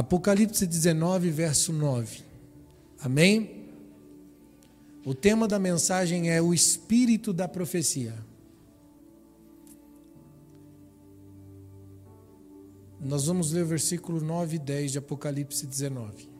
Apocalipse 0.00 0.66
19, 0.66 1.30
verso 1.30 1.74
9. 1.74 2.22
Amém? 3.02 3.66
O 5.04 5.14
tema 5.14 5.46
da 5.46 5.58
mensagem 5.58 6.30
é 6.30 6.40
o 6.40 6.54
espírito 6.54 7.34
da 7.34 7.46
profecia. 7.46 8.14
Nós 12.98 13.26
vamos 13.26 13.52
ler 13.52 13.64
o 13.64 13.66
versículo 13.66 14.22
9 14.22 14.56
e 14.56 14.58
10 14.58 14.92
de 14.92 14.98
Apocalipse 14.98 15.66
19. 15.66 16.30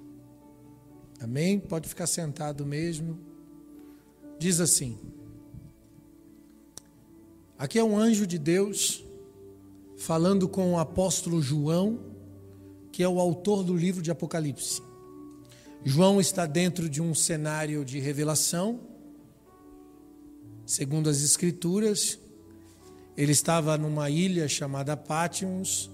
Amém? 1.20 1.60
Pode 1.60 1.86
ficar 1.86 2.06
sentado 2.06 2.64
mesmo. 2.64 3.18
Diz 4.38 4.58
assim: 4.58 4.98
Aqui 7.58 7.78
é 7.78 7.84
um 7.84 7.98
anjo 7.98 8.26
de 8.26 8.38
Deus 8.38 9.04
falando 9.98 10.48
com 10.48 10.72
o 10.72 10.78
apóstolo 10.78 11.42
João, 11.42 12.09
que 12.92 13.02
é 13.02 13.08
o 13.08 13.20
autor 13.20 13.62
do 13.62 13.76
livro 13.76 14.02
de 14.02 14.10
Apocalipse. 14.10 14.82
João 15.84 16.20
está 16.20 16.44
dentro 16.44 16.88
de 16.88 17.00
um 17.00 17.14
cenário 17.14 17.84
de 17.84 17.98
revelação, 17.98 18.80
segundo 20.66 21.08
as 21.08 21.22
Escrituras. 21.22 22.18
Ele 23.16 23.32
estava 23.32 23.78
numa 23.78 24.10
ilha 24.10 24.46
chamada 24.48 24.96
Pátimos 24.96 25.90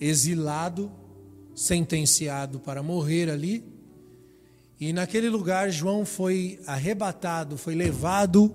exilado, 0.00 0.90
sentenciado 1.54 2.60
para 2.60 2.82
morrer 2.82 3.30
ali. 3.30 3.64
E 4.78 4.92
naquele 4.92 5.28
lugar, 5.28 5.70
João 5.70 6.04
foi 6.04 6.60
arrebatado, 6.66 7.56
foi 7.56 7.74
levado 7.74 8.54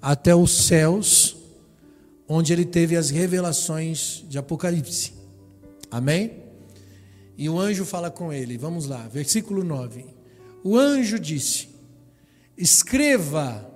até 0.00 0.34
os 0.34 0.66
céus, 0.66 1.36
onde 2.28 2.52
ele 2.52 2.64
teve 2.64 2.96
as 2.96 3.10
revelações 3.10 4.24
de 4.28 4.38
Apocalipse. 4.38 5.14
Amém? 5.90 6.45
E 7.36 7.48
o 7.48 7.58
anjo 7.58 7.84
fala 7.84 8.10
com 8.10 8.32
ele, 8.32 8.56
vamos 8.56 8.86
lá, 8.86 9.06
versículo 9.08 9.62
9. 9.62 10.06
O 10.64 10.76
anjo 10.76 11.18
disse: 11.18 11.68
Escreva, 12.56 13.70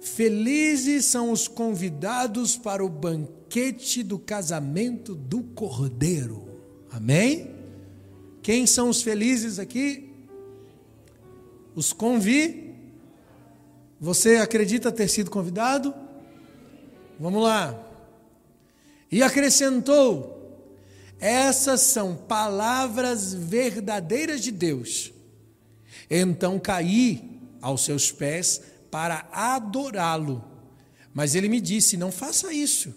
felizes 0.00 1.04
são 1.04 1.30
os 1.30 1.46
convidados 1.46 2.56
para 2.56 2.84
o 2.84 2.88
banquete 2.88 4.02
do 4.02 4.18
casamento 4.18 5.14
do 5.14 5.42
Cordeiro. 5.42 6.48
Amém? 6.90 7.50
Quem 8.42 8.66
são 8.66 8.88
os 8.88 9.02
felizes 9.02 9.58
aqui? 9.58 10.10
Os 11.74 11.92
convi. 11.92 12.74
Você 14.00 14.36
acredita 14.36 14.90
ter 14.90 15.08
sido 15.08 15.30
convidado? 15.30 15.94
Vamos 17.20 17.42
lá. 17.42 17.78
E 19.10 19.22
acrescentou: 19.22 20.35
essas 21.18 21.80
são 21.80 22.14
palavras 22.14 23.32
verdadeiras 23.32 24.40
de 24.40 24.50
Deus. 24.50 25.12
Então 26.10 26.58
caí 26.58 27.40
aos 27.60 27.84
seus 27.84 28.12
pés 28.12 28.60
para 28.90 29.28
adorá-lo. 29.32 30.44
Mas 31.12 31.34
ele 31.34 31.48
me 31.48 31.60
disse: 31.60 31.96
não 31.96 32.12
faça 32.12 32.52
isso 32.52 32.94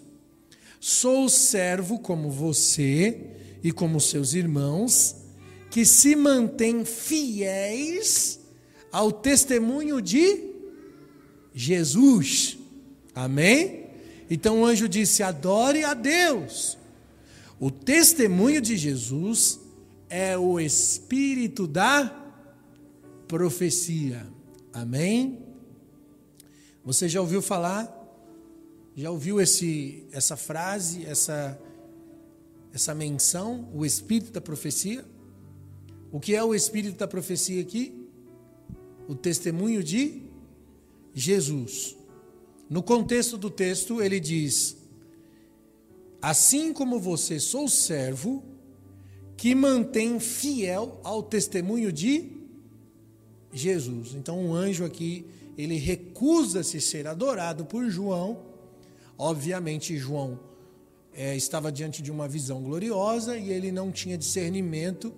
Sou 0.80 1.28
servo 1.28 1.98
como 1.98 2.30
você 2.30 3.20
e 3.62 3.70
como 3.70 4.00
seus 4.00 4.32
irmãos, 4.32 5.14
que 5.70 5.84
se 5.84 6.16
mantêm 6.16 6.86
fiéis 6.86 8.40
ao 8.90 9.12
testemunho 9.12 10.00
de 10.00 10.42
Jesus. 11.54 12.56
Amém? 13.14 13.90
Então 14.30 14.62
o 14.62 14.64
anjo 14.64 14.88
disse: 14.88 15.22
adore 15.22 15.84
a 15.84 15.92
Deus. 15.92 16.78
O 17.60 17.70
testemunho 17.70 18.60
de 18.60 18.76
Jesus 18.76 19.60
é 20.08 20.36
o 20.36 20.58
espírito 20.58 21.68
da 21.68 22.34
profecia. 23.28 24.26
Amém? 24.72 25.44
Você 26.84 27.08
já 27.08 27.20
ouviu 27.20 27.40
falar 27.40 28.00
já 29.00 29.10
ouviu 29.10 29.40
esse, 29.40 30.04
essa 30.12 30.36
frase, 30.36 31.06
essa, 31.06 31.58
essa 32.72 32.94
menção, 32.94 33.70
o 33.72 33.86
espírito 33.86 34.32
da 34.32 34.40
profecia? 34.40 35.04
O 36.12 36.20
que 36.20 36.34
é 36.34 36.42
o 36.42 36.54
espírito 36.54 36.98
da 36.98 37.08
profecia 37.08 37.62
aqui? 37.62 38.06
O 39.08 39.14
testemunho 39.14 39.82
de 39.82 40.24
Jesus. 41.14 41.96
No 42.68 42.82
contexto 42.82 43.38
do 43.38 43.48
texto, 43.48 44.02
ele 44.02 44.20
diz: 44.20 44.76
Assim 46.20 46.72
como 46.72 46.98
você 46.98 47.40
sou 47.40 47.68
servo 47.68 48.44
que 49.36 49.54
mantém 49.54 50.20
fiel 50.20 51.00
ao 51.02 51.22
testemunho 51.22 51.92
de 51.92 52.30
Jesus. 53.52 54.14
Então, 54.14 54.38
um 54.38 54.54
anjo 54.54 54.84
aqui, 54.84 55.26
ele 55.56 55.76
recusa-se 55.76 56.80
ser 56.80 57.06
adorado 57.06 57.64
por 57.64 57.88
João 57.88 58.50
Obviamente, 59.22 59.98
João 59.98 60.40
é, 61.12 61.36
estava 61.36 61.70
diante 61.70 62.00
de 62.00 62.10
uma 62.10 62.26
visão 62.26 62.62
gloriosa 62.62 63.36
e 63.36 63.50
ele 63.50 63.70
não 63.70 63.92
tinha 63.92 64.16
discernimento 64.16 65.12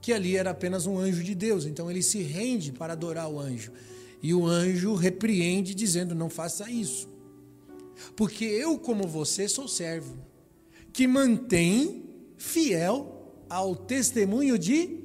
que 0.00 0.12
ali 0.12 0.36
era 0.36 0.50
apenas 0.50 0.86
um 0.88 0.98
anjo 0.98 1.22
de 1.22 1.36
Deus. 1.36 1.64
Então 1.64 1.88
ele 1.88 2.02
se 2.02 2.20
rende 2.20 2.72
para 2.72 2.94
adorar 2.94 3.30
o 3.30 3.38
anjo. 3.38 3.70
E 4.20 4.34
o 4.34 4.44
anjo 4.44 4.96
repreende, 4.96 5.72
dizendo: 5.72 6.16
Não 6.16 6.28
faça 6.28 6.68
isso. 6.68 7.08
Porque 8.16 8.44
eu, 8.44 8.76
como 8.76 9.06
você, 9.06 9.48
sou 9.48 9.68
servo, 9.68 10.16
que 10.92 11.06
mantém 11.06 12.04
fiel 12.36 13.44
ao 13.48 13.74
testemunho 13.74 14.58
de 14.58 15.00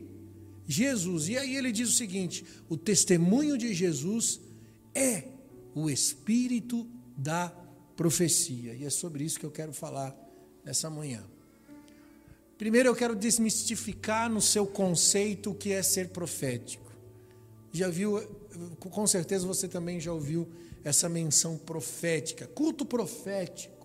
Jesus. 0.68 1.30
E 1.30 1.38
aí 1.38 1.56
ele 1.56 1.72
diz 1.72 1.90
o 1.90 1.94
seguinte: 1.94 2.46
o 2.70 2.78
testemunho 2.78 3.58
de 3.58 3.74
Jesus 3.74 4.40
é 4.94 5.26
o 5.76 5.90
espírito 5.90 6.88
da 7.18 7.50
profecia. 7.96 8.74
E 8.74 8.86
é 8.86 8.90
sobre 8.90 9.24
isso 9.24 9.40
que 9.40 9.46
eu 9.46 9.52
quero 9.52 9.74
falar 9.74 10.16
nessa 10.64 10.90
manhã. 10.90 11.24
Primeiro 12.58 12.90
eu 12.90 12.96
quero 12.96 13.16
desmistificar 13.16 14.30
no 14.30 14.42
seu 14.42 14.66
conceito 14.66 15.52
o 15.52 15.56
que 15.56 15.72
é 15.72 15.82
ser 15.82 16.10
profético. 16.10 16.92
Já 17.72 17.90
viu, 17.90 18.22
com 18.80 19.08
certeza 19.08 19.48
você 19.48 19.68
também 19.68 20.00
já 20.00 20.14
ouviu 20.14 20.48
essa 20.84 21.10
menção 21.10 21.58
profética, 21.58 22.46
culto 22.48 22.86
profético, 22.86 23.83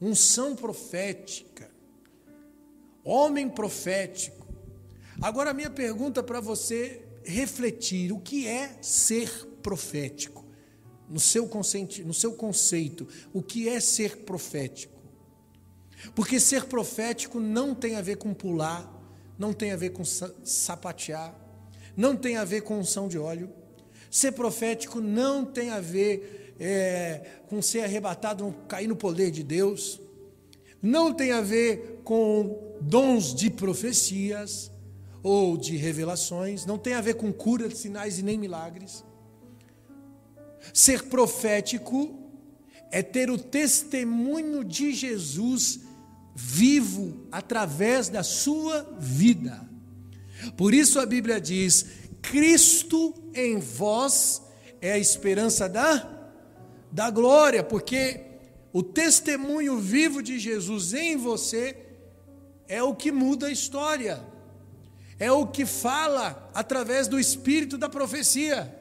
unção 0.00 0.54
profética, 0.54 1.70
homem 3.04 3.48
profético. 3.48 4.46
Agora 5.20 5.54
minha 5.54 5.70
pergunta 5.70 6.22
para 6.22 6.40
você 6.40 7.04
refletir, 7.24 8.12
o 8.12 8.20
que 8.20 8.46
é 8.46 8.78
ser 8.80 9.28
profético? 9.62 10.48
no 11.08 11.18
seu, 11.18 11.50
no 12.04 12.14
seu 12.14 12.32
conceito, 12.32 13.08
o 13.32 13.42
que 13.42 13.68
é 13.68 13.80
ser 13.80 14.18
profético. 14.18 14.98
Porque 16.14 16.38
ser 16.38 16.64
profético 16.66 17.40
não 17.40 17.74
tem 17.74 17.96
a 17.96 18.02
ver 18.02 18.16
com 18.16 18.34
pular, 18.34 18.92
não 19.38 19.52
tem 19.52 19.72
a 19.72 19.76
ver 19.76 19.90
com 19.90 20.04
sapatear, 20.04 21.34
não 21.96 22.14
tem 22.14 22.36
a 22.36 22.44
ver 22.44 22.60
com 22.60 22.78
unção 22.78 23.08
de 23.08 23.18
óleo. 23.18 23.50
Ser 24.10 24.32
profético 24.32 25.00
não 25.00 25.44
tem 25.44 25.70
a 25.70 25.80
ver 25.80 26.47
é, 26.58 27.20
com 27.48 27.62
ser 27.62 27.84
arrebatado, 27.84 28.54
cair 28.68 28.86
no 28.86 28.96
poder 28.96 29.30
de 29.30 29.42
Deus. 29.42 30.00
Não 30.82 31.12
tem 31.12 31.32
a 31.32 31.40
ver 31.40 32.00
com 32.04 32.76
dons 32.80 33.34
de 33.34 33.50
profecias 33.50 34.70
ou 35.22 35.56
de 35.56 35.76
revelações. 35.76 36.64
Não 36.64 36.78
tem 36.78 36.94
a 36.94 37.00
ver 37.00 37.14
com 37.14 37.32
cura, 37.32 37.70
sinais 37.70 38.18
e 38.18 38.22
nem 38.22 38.38
milagres. 38.38 39.04
Ser 40.72 41.04
profético 41.04 42.18
é 42.90 43.02
ter 43.02 43.30
o 43.30 43.38
testemunho 43.38 44.64
de 44.64 44.92
Jesus 44.92 45.80
vivo 46.34 47.26
através 47.32 48.08
da 48.08 48.22
sua 48.22 48.96
vida. 48.98 49.68
Por 50.56 50.72
isso 50.72 50.98
a 51.00 51.06
Bíblia 51.06 51.40
diz: 51.40 51.86
Cristo 52.22 53.14
em 53.34 53.58
vós 53.58 54.42
é 54.80 54.92
a 54.92 54.98
esperança 54.98 55.68
da, 55.68 56.17
da 56.90 57.10
glória, 57.10 57.62
porque 57.62 58.20
o 58.72 58.82
testemunho 58.82 59.78
vivo 59.78 60.22
de 60.22 60.38
Jesus 60.38 60.94
em 60.94 61.16
você 61.16 61.76
é 62.66 62.82
o 62.82 62.94
que 62.94 63.10
muda 63.10 63.46
a 63.46 63.50
história, 63.50 64.22
é 65.18 65.32
o 65.32 65.46
que 65.46 65.64
fala 65.64 66.50
através 66.54 67.08
do 67.08 67.18
espírito 67.18 67.78
da 67.78 67.88
profecia. 67.88 68.74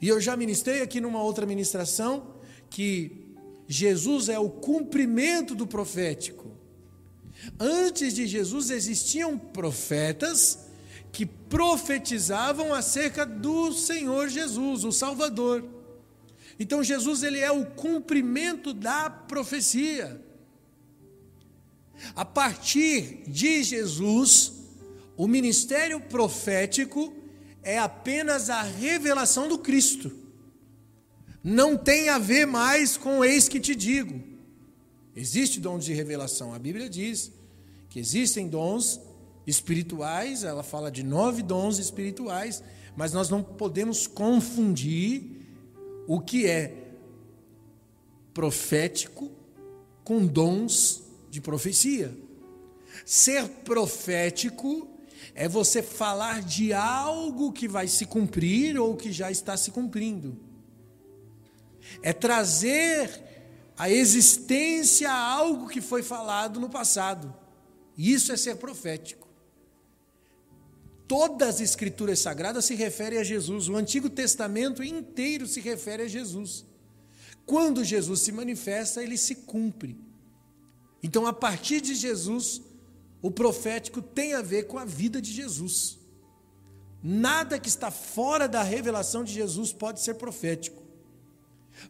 E 0.00 0.08
eu 0.08 0.20
já 0.20 0.36
ministrei 0.36 0.82
aqui 0.82 1.00
numa 1.00 1.22
outra 1.22 1.46
ministração 1.46 2.34
que 2.68 3.34
Jesus 3.66 4.28
é 4.28 4.38
o 4.38 4.50
cumprimento 4.50 5.54
do 5.54 5.66
profético. 5.66 6.50
Antes 7.58 8.14
de 8.14 8.26
Jesus 8.26 8.70
existiam 8.70 9.38
profetas 9.38 10.66
que 11.10 11.26
profetizavam 11.26 12.72
acerca 12.72 13.26
do 13.26 13.72
Senhor 13.72 14.28
Jesus, 14.28 14.84
o 14.84 14.92
Salvador. 14.92 15.64
Então 16.58 16.82
Jesus 16.82 17.22
ele 17.22 17.38
é 17.38 17.50
o 17.50 17.66
cumprimento 17.66 18.72
da 18.72 19.08
profecia. 19.08 20.20
A 22.14 22.24
partir 22.24 23.22
de 23.26 23.62
Jesus, 23.62 24.52
o 25.16 25.28
ministério 25.28 26.00
profético 26.00 27.14
é 27.62 27.78
apenas 27.78 28.50
a 28.50 28.62
revelação 28.62 29.48
do 29.48 29.58
Cristo. 29.58 30.10
Não 31.42 31.76
tem 31.76 32.08
a 32.08 32.18
ver 32.18 32.46
mais 32.46 32.96
com 32.96 33.24
eis 33.24 33.48
que 33.48 33.60
te 33.60 33.74
digo. 33.74 34.20
Existe 35.14 35.60
dons 35.60 35.84
de 35.84 35.92
revelação. 35.92 36.54
A 36.54 36.58
Bíblia 36.58 36.88
diz 36.88 37.32
que 37.88 37.98
existem 37.98 38.48
dons 38.48 39.00
espirituais, 39.46 40.44
ela 40.44 40.62
fala 40.62 40.90
de 40.90 41.02
nove 41.02 41.42
dons 41.42 41.78
espirituais, 41.78 42.62
mas 42.96 43.12
nós 43.12 43.28
não 43.28 43.42
podemos 43.42 44.06
confundir 44.06 45.41
o 46.06 46.20
que 46.20 46.46
é 46.46 46.74
profético 48.34 49.30
com 50.04 50.26
dons 50.26 51.02
de 51.30 51.40
profecia. 51.40 52.16
Ser 53.04 53.48
profético 53.48 54.88
é 55.34 55.48
você 55.48 55.82
falar 55.82 56.42
de 56.42 56.72
algo 56.72 57.52
que 57.52 57.66
vai 57.66 57.88
se 57.88 58.06
cumprir 58.06 58.78
ou 58.78 58.96
que 58.96 59.12
já 59.12 59.30
está 59.30 59.56
se 59.56 59.70
cumprindo. 59.70 60.38
É 62.02 62.12
trazer 62.12 63.32
a 63.76 63.90
existência 63.90 65.10
a 65.10 65.18
algo 65.18 65.68
que 65.68 65.80
foi 65.80 66.02
falado 66.02 66.60
no 66.60 66.68
passado. 66.68 67.34
Isso 67.96 68.32
é 68.32 68.36
ser 68.36 68.56
profético. 68.56 69.21
Todas 71.06 71.56
as 71.56 71.60
escrituras 71.60 72.20
sagradas 72.20 72.64
se 72.64 72.74
referem 72.74 73.18
a 73.18 73.24
Jesus, 73.24 73.68
o 73.68 73.76
Antigo 73.76 74.08
Testamento 74.08 74.82
inteiro 74.82 75.46
se 75.46 75.60
refere 75.60 76.04
a 76.04 76.08
Jesus. 76.08 76.64
Quando 77.44 77.84
Jesus 77.84 78.20
se 78.20 78.32
manifesta, 78.32 79.02
ele 79.02 79.18
se 79.18 79.34
cumpre. 79.34 79.96
Então, 81.02 81.26
a 81.26 81.32
partir 81.32 81.80
de 81.80 81.94
Jesus, 81.94 82.62
o 83.20 83.30
profético 83.30 84.00
tem 84.00 84.34
a 84.34 84.42
ver 84.42 84.64
com 84.64 84.78
a 84.78 84.84
vida 84.84 85.20
de 85.20 85.32
Jesus. 85.32 85.98
Nada 87.02 87.58
que 87.58 87.68
está 87.68 87.90
fora 87.90 88.46
da 88.46 88.62
revelação 88.62 89.24
de 89.24 89.32
Jesus 89.32 89.72
pode 89.72 90.00
ser 90.00 90.14
profético. 90.14 90.82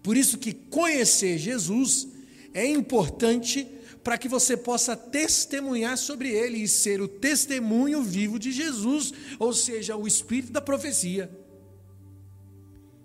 Por 0.02 0.16
isso 0.16 0.38
que 0.38 0.54
conhecer 0.54 1.36
Jesus 1.38 2.08
é 2.54 2.66
importante 2.66 3.68
para 4.02 4.18
que 4.18 4.28
você 4.28 4.56
possa 4.56 4.96
testemunhar 4.96 5.96
sobre 5.96 6.30
ele 6.30 6.58
e 6.58 6.68
ser 6.68 7.00
o 7.00 7.08
testemunho 7.08 8.02
vivo 8.02 8.38
de 8.38 8.50
Jesus, 8.50 9.12
ou 9.38 9.52
seja, 9.52 9.96
o 9.96 10.06
espírito 10.06 10.52
da 10.52 10.60
profecia. 10.60 11.30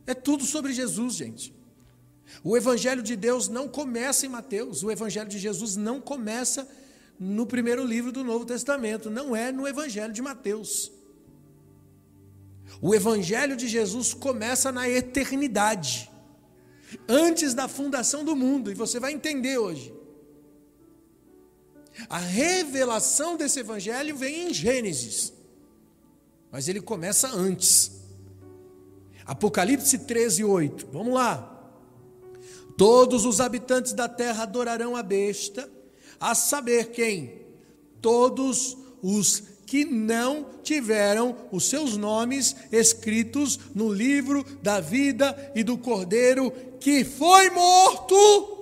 É 0.06 0.14
tudo 0.14 0.44
sobre 0.46 0.74
Jesus, 0.74 1.16
gente. 1.16 1.54
O 2.44 2.58
Evangelho 2.58 3.04
de 3.04 3.16
Deus 3.16 3.48
não 3.48 3.68
começa 3.68 4.26
em 4.26 4.30
Mateus, 4.30 4.84
o 4.84 4.92
Evangelho 4.92 5.30
de 5.30 5.38
Jesus 5.38 5.76
não 5.76 6.02
começa 6.02 6.68
no 7.20 7.46
primeiro 7.46 7.84
livro 7.84 8.12
do 8.12 8.24
Novo 8.24 8.46
Testamento, 8.46 9.10
não 9.10 9.36
é 9.36 9.52
no 9.52 9.68
Evangelho 9.68 10.14
de 10.14 10.22
Mateus. 10.22 10.92
O 12.82 12.94
Evangelho 12.94 13.56
de 13.56 13.68
Jesus 13.68 14.14
começa 14.14 14.72
na 14.72 14.90
eternidade, 14.90 16.12
antes 17.08 17.54
da 17.54 17.68
fundação 17.68 18.24
do 18.24 18.36
mundo, 18.36 18.72
e 18.72 18.76
você 18.76 19.00
vai 19.00 19.14
entender 19.14 19.58
hoje. 19.58 19.97
A 22.10 22.18
revelação 22.18 23.36
desse 23.36 23.60
Evangelho 23.60 24.16
vem 24.16 24.50
em 24.50 24.54
Gênesis, 24.54 25.34
mas 26.52 26.68
ele 26.68 26.82
começa 26.82 27.28
antes. 27.30 27.92
Apocalipse 29.26 30.00
13, 30.00 30.44
8. 30.44 30.88
Vamos 30.92 31.14
lá. 31.14 31.54
Todos 32.78 33.26
os 33.26 33.42
habitantes 33.42 33.94
da 33.94 34.08
terra 34.08 34.44
adorarão 34.44 34.96
a 34.96 35.04
besta, 35.04 35.70
a 36.20 36.34
saber 36.36 36.92
quem? 36.92 37.42
Todos 38.02 38.78
os 39.02 39.44
que 39.66 39.84
não 39.84 40.46
tiveram 40.64 41.36
os 41.52 41.66
seus 41.66 41.98
nomes 41.98 42.56
escritos 42.72 43.60
no 43.76 43.92
livro 43.92 44.46
da 44.64 44.80
vida 44.80 45.52
e 45.54 45.62
do 45.64 45.78
cordeiro 45.78 46.52
que 46.80 47.04
foi 47.04 47.50
morto 47.50 48.57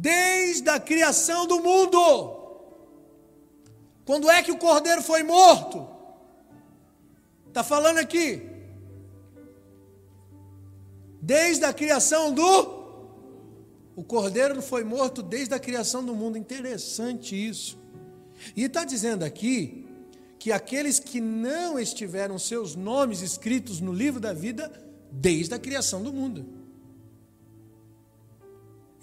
desde 0.00 0.68
a 0.68 0.80
criação 0.80 1.46
do 1.46 1.60
mundo. 1.60 2.00
Quando 4.04 4.30
é 4.30 4.42
que 4.42 4.52
o 4.52 4.58
cordeiro 4.58 5.02
foi 5.02 5.22
morto? 5.22 5.86
Está 7.48 7.62
falando 7.62 7.98
aqui. 7.98 8.42
Desde 11.22 11.64
a 11.64 11.72
criação 11.72 12.32
do 12.32 12.74
o 13.96 14.02
cordeiro 14.02 14.60
foi 14.60 14.82
morto 14.82 15.22
desde 15.22 15.54
a 15.54 15.58
criação 15.60 16.04
do 16.04 16.14
mundo. 16.14 16.36
Interessante 16.36 17.34
isso. 17.36 17.78
E 18.56 18.64
está 18.64 18.84
dizendo 18.84 19.24
aqui 19.24 19.86
que 20.40 20.50
aqueles 20.50 20.98
que 20.98 21.20
não 21.20 21.78
estiveram 21.78 22.36
seus 22.38 22.74
nomes 22.74 23.22
escritos 23.22 23.80
no 23.80 23.92
livro 23.92 24.18
da 24.18 24.32
vida 24.32 24.70
desde 25.10 25.54
a 25.54 25.58
criação 25.58 26.02
do 26.02 26.12
mundo. 26.12 26.63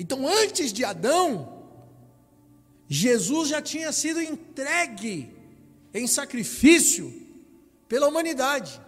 Então, 0.01 0.27
antes 0.27 0.73
de 0.73 0.83
Adão, 0.83 1.61
Jesus 2.89 3.49
já 3.49 3.61
tinha 3.61 3.91
sido 3.91 4.19
entregue 4.19 5.31
em 5.93 6.07
sacrifício 6.07 7.13
pela 7.87 8.07
humanidade. 8.07 8.81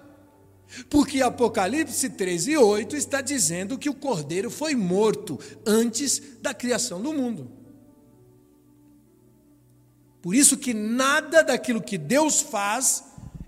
Porque 0.89 1.21
Apocalipse 1.21 2.09
13, 2.09 2.57
8 2.57 2.95
está 2.95 3.21
dizendo 3.21 3.77
que 3.77 3.91
o 3.91 3.93
cordeiro 3.93 4.49
foi 4.49 4.73
morto 4.73 5.39
antes 5.63 6.19
da 6.41 6.51
criação 6.51 6.99
do 6.99 7.13
mundo. 7.13 7.51
Por 10.19 10.33
isso 10.33 10.57
que 10.57 10.73
nada 10.73 11.43
daquilo 11.43 11.79
que 11.79 11.99
Deus 11.99 12.41
faz 12.41 13.03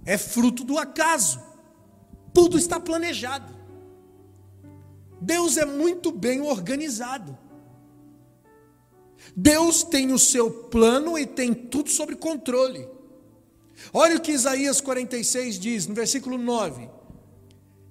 é 0.05 0.19
fruto 0.19 0.63
do 0.63 0.77
acaso. 0.77 1.41
Tudo 2.31 2.59
está 2.59 2.79
planejado. 2.79 3.55
Deus 5.19 5.57
é 5.57 5.65
muito 5.65 6.11
bem 6.11 6.41
organizado. 6.41 7.35
Deus 9.35 9.83
tem 9.83 10.13
o 10.13 10.19
seu 10.19 10.49
plano 10.49 11.17
e 11.17 11.25
tem 11.25 11.53
tudo 11.53 11.89
sob 11.89 12.15
controle. 12.15 12.87
Olha 13.93 14.15
o 14.15 14.21
que 14.21 14.31
Isaías 14.31 14.79
46 14.79 15.59
diz, 15.59 15.87
no 15.87 15.93
versículo 15.93 16.37
9: 16.37 16.89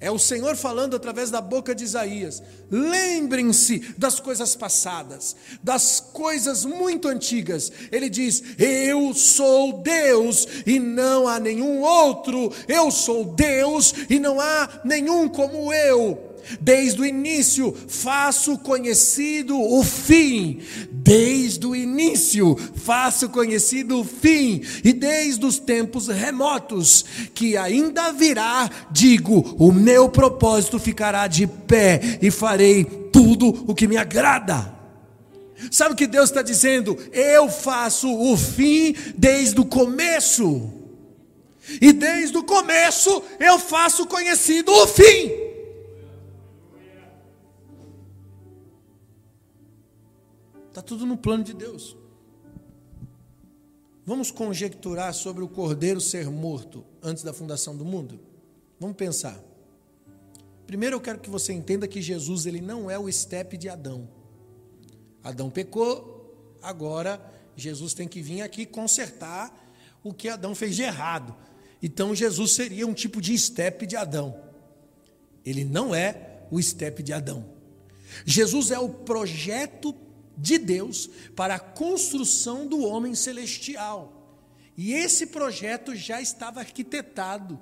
é 0.05 0.11
o 0.11 0.19
Senhor 0.19 0.55
falando 0.55 0.95
através 0.95 1.31
da 1.31 1.41
boca 1.41 1.75
de 1.75 1.83
Isaías. 1.83 2.43
Lembrem-se 2.71 3.79
das 3.97 4.21
coisas 4.21 4.55
passadas, 4.55 5.35
das 5.63 5.99
coisas 5.99 6.67
muito 6.67 7.09
antigas. 7.09 7.73
Ele 7.91 8.11
diz: 8.11 8.43
Eu 8.59 9.15
sou 9.15 9.83
Deus 9.83 10.47
e 10.67 10.79
não 10.79 11.27
há 11.27 11.41
nenhum 11.41 11.81
outro. 11.81 12.53
Eu 12.69 12.91
sou 12.91 13.25
Deus 13.25 13.95
e 14.11 14.21
não 14.21 14.39
há 14.39 14.83
nenhum 14.85 15.27
como 15.27 15.73
eu. 15.73 16.34
Desde 16.61 17.01
o 17.01 17.05
início 17.05 17.75
faço 17.89 18.59
conhecido 18.59 19.61
o 19.61 19.83
fim. 19.83 20.61
Desde 20.91 21.67
o 21.67 21.75
início 21.75 22.57
faço 22.77 23.29
conhecido 23.29 24.01
o 24.01 24.05
fim. 24.05 24.63
E 24.83 24.93
desde 24.93 25.45
os 25.45 25.59
tempos 25.59 26.09
remotos, 26.09 27.05
que 27.35 27.57
ainda 27.57 28.13
virá, 28.13 28.71
digo: 28.91 29.57
o 29.59 29.73
meu 29.73 30.09
propósito 30.09 30.79
ficará 30.79 31.27
de 31.27 31.47
pé 31.47 32.19
e 32.21 32.31
farei 32.31 32.85
tudo 32.85 33.65
o 33.67 33.75
que 33.75 33.87
me 33.87 33.97
agrada. 33.97 34.75
Sabe 35.71 35.95
o 35.95 35.97
que 35.97 36.07
Deus 36.07 36.31
está 36.31 36.43
dizendo? 36.43 36.99
Eu 37.13 37.49
faço 37.49 38.13
o 38.13 38.37
fim 38.37 38.95
desde 39.17 39.61
o 39.61 39.65
começo. 39.65 40.71
E 41.81 41.93
desde 41.93 42.37
o 42.37 42.43
começo 42.43 43.23
eu 43.41 43.59
faço 43.59 44.07
conhecido 44.07 44.71
o 44.73 44.87
fim. 44.87 45.44
Está 50.75 50.83
tudo 50.83 51.07
no 51.07 51.17
plano 51.17 51.45
de 51.45 51.55
Deus. 51.55 51.97
Vamos 54.05 54.33
conjecturar 54.33 55.15
sobre 55.15 55.45
o 55.45 55.49
cordeiro 55.49 56.01
ser 56.01 56.29
morto 56.29 56.85
antes 57.01 57.23
da 57.23 57.33
fundação 57.33 57.77
do 57.77 57.85
mundo? 57.85 58.19
Vamos 58.81 58.97
pensar. 58.97 59.41
Primeiro 60.67 60.97
eu 60.97 61.01
quero 61.01 61.21
que 61.21 61.31
você 61.31 61.53
entenda 61.53 61.87
que 61.87 62.03
Jesus 62.03 62.45
ele 62.45 62.61
não 62.61 62.91
é 62.91 62.99
o 62.99 63.09
estepe 63.09 63.57
de 63.57 63.69
Adão. 63.69 64.09
Adão 65.23 65.49
pecou, 65.49 66.59
agora 66.61 67.25
Jesus 67.55 67.95
tem 67.95 68.09
que 68.09 68.21
vir 68.21 68.43
aqui 68.43 68.67
consertar 68.67 69.57
o 70.03 70.13
que 70.13 70.29
Adão 70.29 70.57
fez 70.57 70.75
de 70.75 70.83
errado. 70.83 71.37
Então 71.81 72.17
Jesus 72.17 72.51
seria 72.51 72.85
um 72.85 72.95
tipo 72.95 73.21
de 73.21 73.33
estepe 73.33 73.87
de 73.87 73.95
Adão. 73.95 74.37
Ele 75.47 75.65
não 75.65 75.95
é 75.95 76.41
o 76.51 76.59
estepe 76.59 77.01
de 77.01 77.13
Adão. 77.13 77.45
Jesus 78.27 78.73
é 78.73 78.79
o 78.81 78.89
projeto 78.89 79.95
de 80.37 80.59
Deus 80.59 81.09
para 81.35 81.57
a 81.57 81.61
construção 81.61 82.67
do 82.67 82.81
homem 82.81 83.15
celestial. 83.15 84.13
E 84.77 84.93
esse 84.93 85.27
projeto 85.27 85.95
já 85.95 86.21
estava 86.21 86.61
arquitetado 86.61 87.59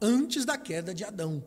antes 0.00 0.44
da 0.44 0.56
queda 0.56 0.94
de 0.94 1.04
Adão. 1.04 1.44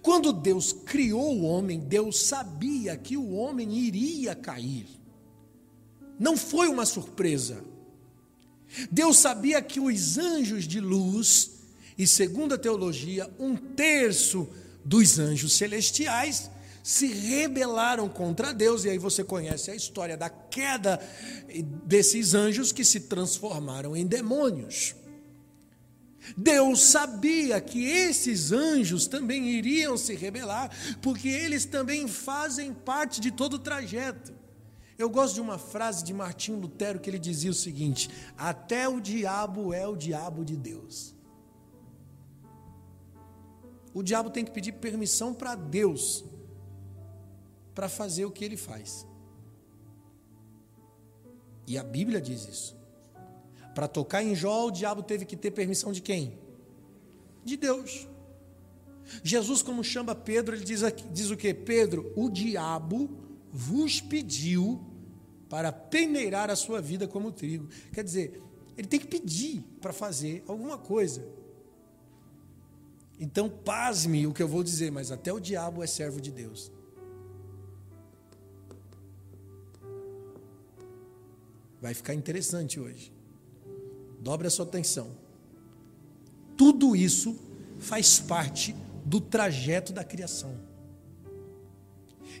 Quando 0.00 0.32
Deus 0.32 0.72
criou 0.72 1.36
o 1.36 1.42
homem, 1.42 1.80
Deus 1.80 2.20
sabia 2.24 2.96
que 2.96 3.16
o 3.16 3.32
homem 3.32 3.72
iria 3.76 4.34
cair. 4.34 4.86
Não 6.18 6.36
foi 6.36 6.68
uma 6.68 6.86
surpresa. 6.86 7.64
Deus 8.90 9.18
sabia 9.18 9.60
que 9.60 9.80
os 9.80 10.18
anjos 10.18 10.64
de 10.66 10.80
luz, 10.80 11.50
e 11.98 12.06
segundo 12.06 12.54
a 12.54 12.58
teologia, 12.58 13.28
um 13.38 13.56
terço 13.56 14.48
dos 14.84 15.18
anjos 15.18 15.52
celestiais 15.52 16.50
se 16.82 17.06
rebelaram 17.06 18.08
contra 18.08 18.52
Deus, 18.52 18.84
e 18.84 18.90
aí 18.90 18.98
você 18.98 19.22
conhece 19.22 19.70
a 19.70 19.74
história 19.74 20.16
da 20.16 20.28
queda 20.28 21.00
desses 21.84 22.34
anjos 22.34 22.72
que 22.72 22.84
se 22.84 23.00
transformaram 23.00 23.96
em 23.96 24.06
demônios. 24.06 24.94
Deus 26.36 26.82
sabia 26.82 27.60
que 27.60 27.84
esses 27.84 28.52
anjos 28.52 29.06
também 29.06 29.48
iriam 29.48 29.96
se 29.96 30.14
rebelar, 30.14 30.70
porque 31.00 31.28
eles 31.28 31.64
também 31.64 32.06
fazem 32.08 32.72
parte 32.72 33.20
de 33.20 33.30
todo 33.30 33.54
o 33.54 33.58
trajeto. 33.58 34.32
Eu 34.98 35.10
gosto 35.10 35.34
de 35.34 35.40
uma 35.40 35.58
frase 35.58 36.04
de 36.04 36.12
Martinho 36.12 36.58
Lutero 36.58 37.00
que 37.00 37.10
ele 37.10 37.18
dizia 37.18 37.50
o 37.50 37.54
seguinte: 37.54 38.08
Até 38.36 38.88
o 38.88 39.00
diabo 39.00 39.72
é 39.72 39.86
o 39.86 39.96
diabo 39.96 40.44
de 40.44 40.56
Deus. 40.56 41.14
O 43.92 44.02
diabo 44.02 44.30
tem 44.30 44.44
que 44.44 44.52
pedir 44.52 44.72
permissão 44.72 45.34
para 45.34 45.54
Deus 45.54 46.24
para 47.74 47.88
fazer 47.88 48.24
o 48.24 48.30
que 48.30 48.44
ele 48.44 48.56
faz. 48.56 49.06
E 51.66 51.78
a 51.78 51.82
Bíblia 51.82 52.20
diz 52.20 52.46
isso. 52.46 52.76
Para 53.74 53.88
tocar 53.88 54.22
em 54.22 54.34
Jó, 54.34 54.66
o 54.66 54.70
diabo 54.70 55.02
teve 55.02 55.24
que 55.24 55.36
ter 55.36 55.50
permissão 55.50 55.92
de 55.92 56.02
quem? 56.02 56.38
De 57.44 57.56
Deus. 57.56 58.06
Jesus, 59.22 59.62
como 59.62 59.82
chama 59.82 60.14
Pedro, 60.14 60.54
ele 60.54 60.64
diz, 60.64 60.80
diz 61.10 61.30
o 61.30 61.36
que? 61.36 61.52
Pedro, 61.52 62.12
o 62.16 62.30
diabo 62.30 63.10
vos 63.50 64.00
pediu 64.00 64.80
para 65.48 65.72
peneirar 65.72 66.50
a 66.50 66.56
sua 66.56 66.80
vida 66.80 67.06
como 67.06 67.32
trigo. 67.32 67.68
Quer 67.92 68.04
dizer, 68.04 68.42
ele 68.76 68.88
tem 68.88 68.98
que 68.98 69.06
pedir 69.06 69.62
para 69.80 69.92
fazer 69.92 70.42
alguma 70.46 70.78
coisa. 70.78 71.26
Então, 73.18 73.48
pasme 73.48 74.26
o 74.26 74.32
que 74.32 74.42
eu 74.42 74.48
vou 74.48 74.64
dizer, 74.64 74.90
mas 74.90 75.12
até 75.12 75.32
o 75.32 75.38
diabo 75.38 75.82
é 75.82 75.86
servo 75.86 76.20
de 76.20 76.30
Deus. 76.30 76.72
Vai 81.82 81.94
ficar 81.94 82.14
interessante 82.14 82.78
hoje. 82.78 83.12
Dobre 84.20 84.46
a 84.46 84.50
sua 84.50 84.64
atenção. 84.64 85.10
Tudo 86.56 86.94
isso 86.94 87.36
faz 87.80 88.20
parte 88.20 88.72
do 89.04 89.20
trajeto 89.20 89.92
da 89.92 90.04
criação. 90.04 90.54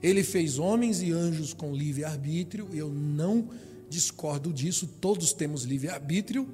Ele 0.00 0.22
fez 0.22 0.60
homens 0.60 1.02
e 1.02 1.10
anjos 1.10 1.52
com 1.52 1.74
livre 1.74 2.04
arbítrio, 2.04 2.68
eu 2.72 2.88
não 2.88 3.50
discordo 3.88 4.52
disso, 4.52 4.86
todos 4.86 5.32
temos 5.32 5.64
livre 5.64 5.88
arbítrio. 5.88 6.48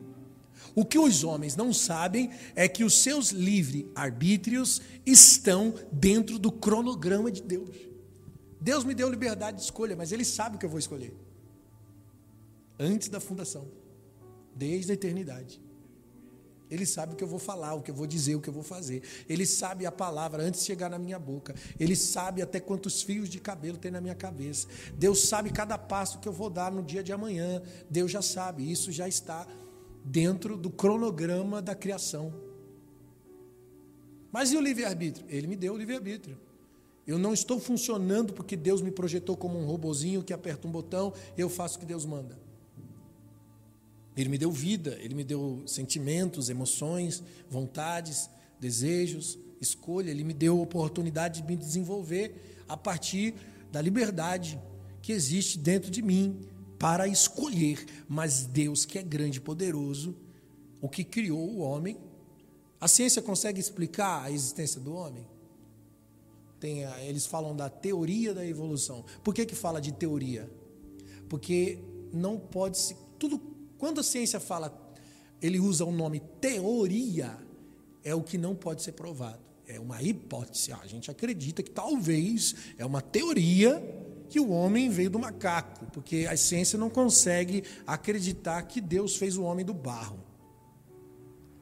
O 0.74 0.82
que 0.82 0.98
os 0.98 1.24
homens 1.24 1.54
não 1.54 1.74
sabem 1.74 2.30
é 2.56 2.66
que 2.66 2.84
os 2.84 2.94
seus 3.02 3.30
livre 3.30 3.86
arbítrios 3.94 4.80
estão 5.04 5.74
dentro 5.92 6.38
do 6.38 6.50
cronograma 6.50 7.30
de 7.30 7.42
Deus. 7.42 7.76
Deus 8.58 8.82
me 8.82 8.94
deu 8.94 9.10
liberdade 9.10 9.58
de 9.58 9.64
escolha, 9.64 9.94
mas 9.94 10.10
Ele 10.10 10.24
sabe 10.24 10.56
o 10.56 10.58
que 10.58 10.64
eu 10.64 10.70
vou 10.70 10.78
escolher. 10.78 11.27
Antes 12.78 13.08
da 13.08 13.20
fundação 13.20 13.68
desde 14.58 14.90
a 14.90 14.94
eternidade. 14.94 15.60
Ele 16.70 16.84
sabe 16.84 17.14
o 17.14 17.16
que 17.16 17.24
eu 17.24 17.28
vou 17.28 17.38
falar, 17.38 17.74
o 17.74 17.80
que 17.80 17.90
eu 17.90 17.94
vou 17.94 18.06
dizer, 18.06 18.34
o 18.34 18.40
que 18.40 18.48
eu 18.48 18.52
vou 18.52 18.62
fazer. 18.62 19.02
Ele 19.26 19.46
sabe 19.46 19.86
a 19.86 19.92
palavra 19.92 20.42
antes 20.42 20.60
de 20.60 20.66
chegar 20.66 20.90
na 20.90 20.98
minha 20.98 21.18
boca. 21.18 21.54
Ele 21.80 21.96
sabe 21.96 22.42
até 22.42 22.60
quantos 22.60 23.00
fios 23.02 23.28
de 23.28 23.40
cabelo 23.40 23.78
tem 23.78 23.90
na 23.90 24.00
minha 24.00 24.14
cabeça. 24.14 24.66
Deus 24.94 25.28
sabe 25.28 25.50
cada 25.50 25.78
passo 25.78 26.18
que 26.18 26.28
eu 26.28 26.32
vou 26.32 26.50
dar 26.50 26.70
no 26.70 26.82
dia 26.82 27.02
de 27.02 27.12
amanhã. 27.12 27.62
Deus 27.88 28.10
já 28.10 28.20
sabe, 28.20 28.70
isso 28.70 28.92
já 28.92 29.08
está 29.08 29.46
dentro 30.04 30.58
do 30.58 30.68
cronograma 30.68 31.62
da 31.62 31.74
criação. 31.74 32.34
Mas 34.30 34.52
e 34.52 34.56
o 34.56 34.60
livre-arbítrio? 34.60 35.24
Ele 35.30 35.46
me 35.46 35.56
deu 35.56 35.72
o 35.72 35.78
livre-arbítrio. 35.78 36.38
Eu 37.06 37.18
não 37.18 37.32
estou 37.32 37.58
funcionando 37.58 38.34
porque 38.34 38.54
Deus 38.54 38.82
me 38.82 38.90
projetou 38.90 39.34
como 39.38 39.58
um 39.58 39.64
robozinho 39.64 40.22
que 40.22 40.34
aperta 40.34 40.68
um 40.68 40.70
botão, 40.70 41.14
eu 41.38 41.48
faço 41.48 41.78
o 41.78 41.80
que 41.80 41.86
Deus 41.86 42.04
manda. 42.04 42.47
Ele 44.20 44.28
me 44.28 44.36
deu 44.36 44.50
vida, 44.50 44.98
ele 45.00 45.14
me 45.14 45.22
deu 45.22 45.62
sentimentos, 45.64 46.50
emoções, 46.50 47.22
vontades, 47.48 48.28
desejos, 48.58 49.38
escolha, 49.60 50.10
ele 50.10 50.24
me 50.24 50.34
deu 50.34 50.60
oportunidade 50.60 51.40
de 51.40 51.46
me 51.46 51.56
desenvolver 51.56 52.64
a 52.68 52.76
partir 52.76 53.32
da 53.70 53.80
liberdade 53.80 54.60
que 55.00 55.12
existe 55.12 55.56
dentro 55.56 55.88
de 55.88 56.02
mim 56.02 56.40
para 56.80 57.06
escolher. 57.06 57.86
Mas 58.08 58.44
Deus, 58.44 58.84
que 58.84 58.98
é 58.98 59.04
grande 59.04 59.38
e 59.38 59.40
poderoso, 59.40 60.16
o 60.80 60.88
que 60.88 61.04
criou 61.04 61.48
o 61.48 61.58
homem, 61.58 61.96
a 62.80 62.88
ciência 62.88 63.22
consegue 63.22 63.60
explicar 63.60 64.24
a 64.24 64.32
existência 64.32 64.80
do 64.80 64.94
homem? 64.94 65.24
Tem, 66.58 66.82
eles 67.06 67.24
falam 67.24 67.54
da 67.54 67.70
teoria 67.70 68.34
da 68.34 68.44
evolução. 68.44 69.04
Por 69.22 69.32
que, 69.32 69.46
que 69.46 69.54
fala 69.54 69.80
de 69.80 69.92
teoria? 69.92 70.50
Porque 71.28 71.78
não 72.12 72.36
pode 72.36 72.78
se. 72.78 72.96
Tudo 73.16 73.57
quando 73.78 74.00
a 74.00 74.02
ciência 74.02 74.40
fala, 74.40 74.76
ele 75.40 75.58
usa 75.58 75.84
o 75.84 75.92
nome 75.92 76.20
teoria, 76.40 77.36
é 78.04 78.14
o 78.14 78.22
que 78.22 78.36
não 78.36 78.54
pode 78.54 78.82
ser 78.82 78.92
provado. 78.92 79.40
É 79.66 79.78
uma 79.78 80.02
hipótese. 80.02 80.72
A 80.72 80.86
gente 80.86 81.10
acredita 81.10 81.62
que 81.62 81.70
talvez 81.70 82.54
é 82.78 82.84
uma 82.84 83.02
teoria 83.02 83.82
que 84.28 84.40
o 84.40 84.50
homem 84.50 84.90
veio 84.90 85.10
do 85.10 85.18
macaco, 85.18 85.86
porque 85.92 86.26
a 86.28 86.36
ciência 86.36 86.78
não 86.78 86.90
consegue 86.90 87.64
acreditar 87.86 88.62
que 88.62 88.80
Deus 88.80 89.16
fez 89.16 89.36
o 89.36 89.42
homem 89.42 89.64
do 89.64 89.74
barro. 89.74 90.18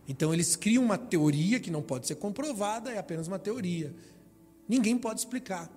Então 0.08 0.32
eles 0.32 0.54
criam 0.56 0.84
uma 0.84 0.98
teoria 0.98 1.58
que 1.58 1.70
não 1.70 1.82
pode 1.82 2.06
ser 2.06 2.14
comprovada, 2.16 2.90
é 2.90 2.98
apenas 2.98 3.26
uma 3.26 3.38
teoria. 3.38 3.94
Ninguém 4.68 4.96
pode 4.96 5.20
explicar. 5.20 5.70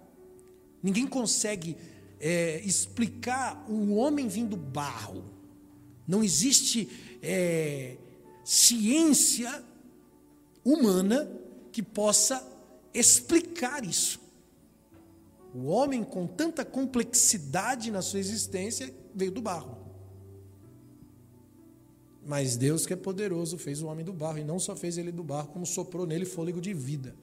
Ninguém 0.82 1.08
consegue 1.08 1.76
é, 2.20 2.60
explicar 2.64 3.66
o 3.70 3.96
homem 3.96 4.28
vindo 4.28 4.52
do 4.52 4.58
barro. 4.58 5.39
Não 6.10 6.24
existe 6.24 6.90
é, 7.22 7.96
ciência 8.44 9.64
humana 10.66 11.32
que 11.72 11.84
possa 11.84 12.44
explicar 12.92 13.86
isso. 13.86 14.20
O 15.54 15.68
homem, 15.68 16.04
com 16.04 16.26
tanta 16.26 16.66
complexidade 16.66 17.92
na 17.92 18.02
sua 18.02 18.20
existência, 18.20 18.92
veio 19.14 19.32
do 19.32 19.40
barro. 19.40 19.78
Mas 22.26 22.58
Deus, 22.58 22.88
que 22.88 22.94
é 22.94 22.96
poderoso, 22.96 23.60
fez 23.60 23.84
o 23.84 23.86
homem 23.86 24.04
do 24.04 24.12
barro, 24.12 24.40
e 24.40 24.44
não 24.44 24.58
só 24.58 24.76
fez 24.76 24.98
ele 24.98 25.12
do 25.12 25.24
barro, 25.24 25.50
como 25.50 25.64
soprou 25.64 26.08
nele 26.08 26.26
fôlego 26.26 26.60
de 26.60 26.74
vida. 26.74 27.16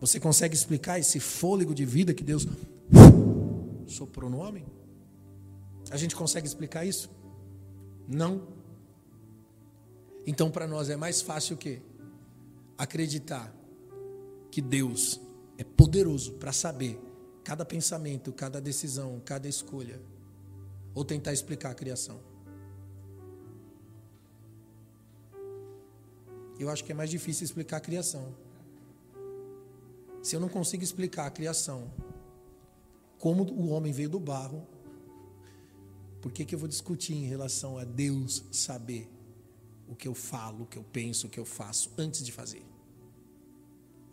Você 0.00 0.18
consegue 0.18 0.54
explicar 0.54 0.98
esse 0.98 1.20
fôlego 1.20 1.74
de 1.74 1.84
vida 1.84 2.14
que 2.14 2.24
Deus 2.24 2.46
soprou 3.86 4.30
no 4.30 4.38
homem? 4.38 4.64
A 5.90 5.98
gente 5.98 6.16
consegue 6.16 6.46
explicar 6.46 6.86
isso? 6.86 7.19
Não. 8.10 8.42
Então, 10.26 10.50
para 10.50 10.66
nós 10.66 10.90
é 10.90 10.96
mais 10.96 11.22
fácil 11.22 11.54
o 11.54 11.58
quê? 11.58 11.80
Acreditar 12.76 13.54
que 14.50 14.60
Deus 14.60 15.20
é 15.56 15.62
poderoso 15.62 16.32
para 16.32 16.52
saber 16.52 17.00
cada 17.44 17.64
pensamento, 17.64 18.32
cada 18.32 18.60
decisão, 18.60 19.22
cada 19.24 19.48
escolha, 19.48 20.00
ou 20.92 21.04
tentar 21.04 21.32
explicar 21.32 21.70
a 21.70 21.74
criação. 21.74 22.20
Eu 26.58 26.68
acho 26.68 26.84
que 26.84 26.90
é 26.90 26.94
mais 26.94 27.10
difícil 27.10 27.44
explicar 27.44 27.76
a 27.76 27.80
criação. 27.80 28.34
Se 30.20 30.34
eu 30.34 30.40
não 30.40 30.48
consigo 30.48 30.82
explicar 30.82 31.26
a 31.26 31.30
criação, 31.30 31.90
como 33.18 33.44
o 33.44 33.68
homem 33.68 33.92
veio 33.92 34.10
do 34.10 34.18
barro, 34.18 34.66
por 36.20 36.30
que, 36.32 36.44
que 36.44 36.54
eu 36.54 36.58
vou 36.58 36.68
discutir 36.68 37.14
em 37.14 37.26
relação 37.26 37.78
a 37.78 37.84
Deus 37.84 38.44
saber 38.52 39.08
o 39.88 39.94
que 39.94 40.06
eu 40.06 40.14
falo, 40.14 40.64
o 40.64 40.66
que 40.66 40.76
eu 40.76 40.84
penso, 40.84 41.26
o 41.26 41.30
que 41.30 41.40
eu 41.40 41.44
faço 41.44 41.90
antes 41.96 42.24
de 42.24 42.30
fazer? 42.30 42.62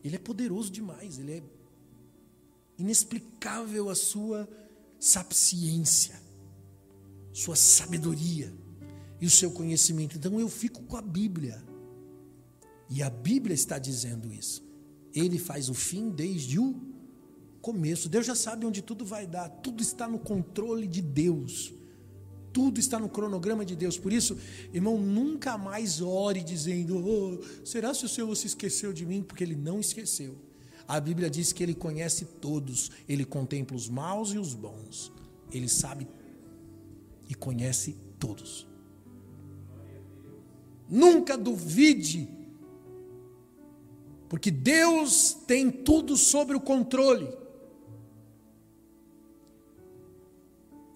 Ele 0.03 0.15
é 0.15 0.19
poderoso 0.19 0.71
demais, 0.71 1.19
ele 1.19 1.33
é 1.33 1.43
inexplicável 2.77 3.89
a 3.89 3.95
sua 3.95 4.47
sapiência, 4.99 6.19
sua 7.33 7.55
sabedoria 7.55 8.53
e 9.19 9.25
o 9.25 9.29
seu 9.29 9.51
conhecimento. 9.51 10.17
Então 10.17 10.39
eu 10.39 10.49
fico 10.49 10.83
com 10.83 10.95
a 10.97 11.01
Bíblia. 11.01 11.63
E 12.89 13.03
a 13.03 13.09
Bíblia 13.09 13.53
está 13.53 13.77
dizendo 13.77 14.31
isso. 14.31 14.63
Ele 15.13 15.37
faz 15.37 15.69
o 15.69 15.73
fim 15.73 16.09
desde 16.09 16.57
o 16.59 16.75
começo. 17.61 18.07
Deus 18.07 18.25
já 18.25 18.35
sabe 18.35 18.65
onde 18.65 18.81
tudo 18.81 19.05
vai 19.05 19.27
dar. 19.27 19.49
Tudo 19.49 19.81
está 19.81 20.07
no 20.07 20.19
controle 20.19 20.87
de 20.87 21.01
Deus. 21.01 21.73
Tudo 22.57 22.79
está 22.79 22.97
no 22.97 23.07
cronograma 23.07 23.63
de 23.63 23.75
Deus. 23.75 23.99
Por 23.99 24.11
isso, 24.11 24.35
irmão, 24.73 24.97
nunca 24.97 25.59
mais 25.59 26.01
ore 26.01 26.41
dizendo: 26.41 26.97
oh, 26.97 27.39
será 27.63 27.93
se 27.93 28.03
o 28.03 28.09
Senhor 28.09 28.35
se 28.35 28.47
esqueceu 28.47 28.91
de 28.91 29.05
mim? 29.05 29.21
Porque 29.21 29.43
Ele 29.43 29.55
não 29.55 29.79
esqueceu. 29.79 30.35
A 30.87 30.99
Bíblia 30.99 31.29
diz 31.29 31.53
que 31.53 31.61
Ele 31.61 31.75
conhece 31.75 32.25
todos, 32.25 32.89
Ele 33.07 33.23
contempla 33.23 33.77
os 33.77 33.87
maus 33.87 34.33
e 34.33 34.39
os 34.39 34.55
bons. 34.55 35.11
Ele 35.51 35.69
sabe 35.69 36.07
e 37.29 37.35
conhece 37.35 37.95
todos. 38.17 38.67
Nunca 40.89 41.37
duvide, 41.37 42.27
porque 44.27 44.49
Deus 44.49 45.37
tem 45.45 45.69
tudo 45.69 46.17
sob 46.17 46.55
o 46.55 46.59
controle. 46.59 47.29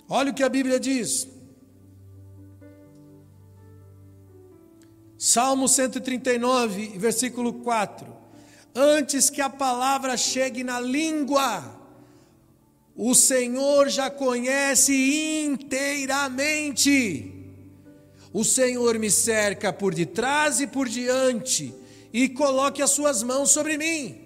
Olha 0.09 0.31
o 0.31 0.33
que 0.33 0.41
a 0.41 0.49
Bíblia 0.49 0.79
diz. 0.79 1.29
Salmo 5.23 5.67
139, 5.67 6.97
versículo 6.97 7.53
4. 7.53 8.07
Antes 8.73 9.29
que 9.29 9.39
a 9.39 9.51
palavra 9.51 10.17
chegue 10.17 10.63
na 10.63 10.79
língua, 10.79 11.79
o 12.95 13.13
Senhor 13.13 13.87
já 13.87 14.09
conhece 14.09 15.43
inteiramente. 15.45 17.35
O 18.33 18.43
Senhor 18.43 18.97
me 18.97 19.11
cerca 19.11 19.71
por 19.71 19.93
detrás 19.93 20.59
e 20.59 20.65
por 20.65 20.89
diante, 20.89 21.71
e 22.11 22.27
coloque 22.27 22.81
as 22.81 22.89
suas 22.89 23.21
mãos 23.21 23.51
sobre 23.51 23.77
mim. 23.77 24.19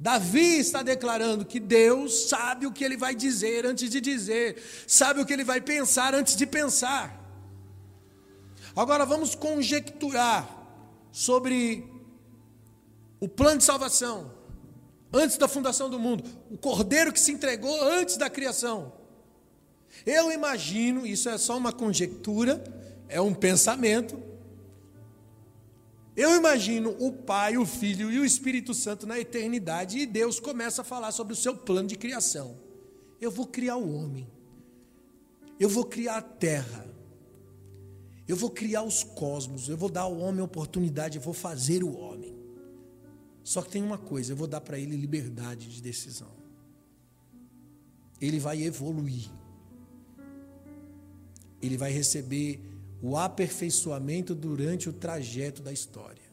Davi 0.00 0.58
está 0.58 0.82
declarando 0.82 1.44
que 1.44 1.60
Deus 1.60 2.30
sabe 2.30 2.64
o 2.66 2.72
que 2.72 2.82
ele 2.82 2.96
vai 2.96 3.14
dizer 3.14 3.66
antes 3.66 3.90
de 3.90 4.00
dizer, 4.00 4.56
sabe 4.86 5.20
o 5.20 5.26
que 5.26 5.34
ele 5.34 5.44
vai 5.44 5.60
pensar 5.60 6.14
antes 6.14 6.34
de 6.34 6.46
pensar. 6.46 7.21
Agora 8.74 9.04
vamos 9.04 9.34
conjecturar 9.34 10.48
sobre 11.10 11.84
o 13.20 13.28
plano 13.28 13.58
de 13.58 13.64
salvação 13.64 14.32
antes 15.12 15.36
da 15.36 15.46
fundação 15.46 15.90
do 15.90 15.98
mundo, 15.98 16.24
o 16.50 16.56
cordeiro 16.56 17.12
que 17.12 17.20
se 17.20 17.32
entregou 17.32 17.82
antes 17.82 18.16
da 18.16 18.30
criação. 18.30 18.92
Eu 20.06 20.32
imagino, 20.32 21.06
isso 21.06 21.28
é 21.28 21.36
só 21.36 21.56
uma 21.56 21.72
conjectura, 21.72 22.64
é 23.08 23.20
um 23.20 23.34
pensamento. 23.34 24.18
Eu 26.16 26.34
imagino 26.34 26.96
o 26.98 27.12
Pai, 27.12 27.58
o 27.58 27.66
Filho 27.66 28.10
e 28.10 28.18
o 28.18 28.24
Espírito 28.24 28.72
Santo 28.72 29.06
na 29.06 29.18
eternidade 29.18 29.98
e 29.98 30.06
Deus 30.06 30.40
começa 30.40 30.80
a 30.80 30.84
falar 30.84 31.12
sobre 31.12 31.34
o 31.34 31.36
seu 31.36 31.54
plano 31.54 31.88
de 31.88 31.96
criação. 31.96 32.56
Eu 33.20 33.30
vou 33.30 33.46
criar 33.46 33.76
o 33.76 33.94
homem. 33.94 34.26
Eu 35.60 35.68
vou 35.68 35.84
criar 35.84 36.16
a 36.16 36.22
terra. 36.22 36.91
Eu 38.32 38.36
vou 38.36 38.48
criar 38.48 38.82
os 38.82 39.04
cosmos. 39.04 39.68
Eu 39.68 39.76
vou 39.76 39.90
dar 39.90 40.02
ao 40.02 40.16
homem 40.16 40.40
oportunidade, 40.40 41.18
eu 41.18 41.22
vou 41.22 41.34
fazer 41.34 41.84
o 41.84 41.94
homem. 41.94 42.34
Só 43.44 43.60
que 43.60 43.68
tem 43.68 43.82
uma 43.82 43.98
coisa, 43.98 44.32
eu 44.32 44.36
vou 44.38 44.46
dar 44.46 44.62
para 44.62 44.78
ele 44.78 44.96
liberdade 44.96 45.68
de 45.68 45.82
decisão. 45.82 46.32
Ele 48.18 48.40
vai 48.40 48.62
evoluir. 48.62 49.28
Ele 51.60 51.76
vai 51.76 51.92
receber 51.92 52.58
o 53.02 53.18
aperfeiçoamento 53.18 54.34
durante 54.34 54.88
o 54.88 54.94
trajeto 54.94 55.60
da 55.60 55.70
história. 55.70 56.24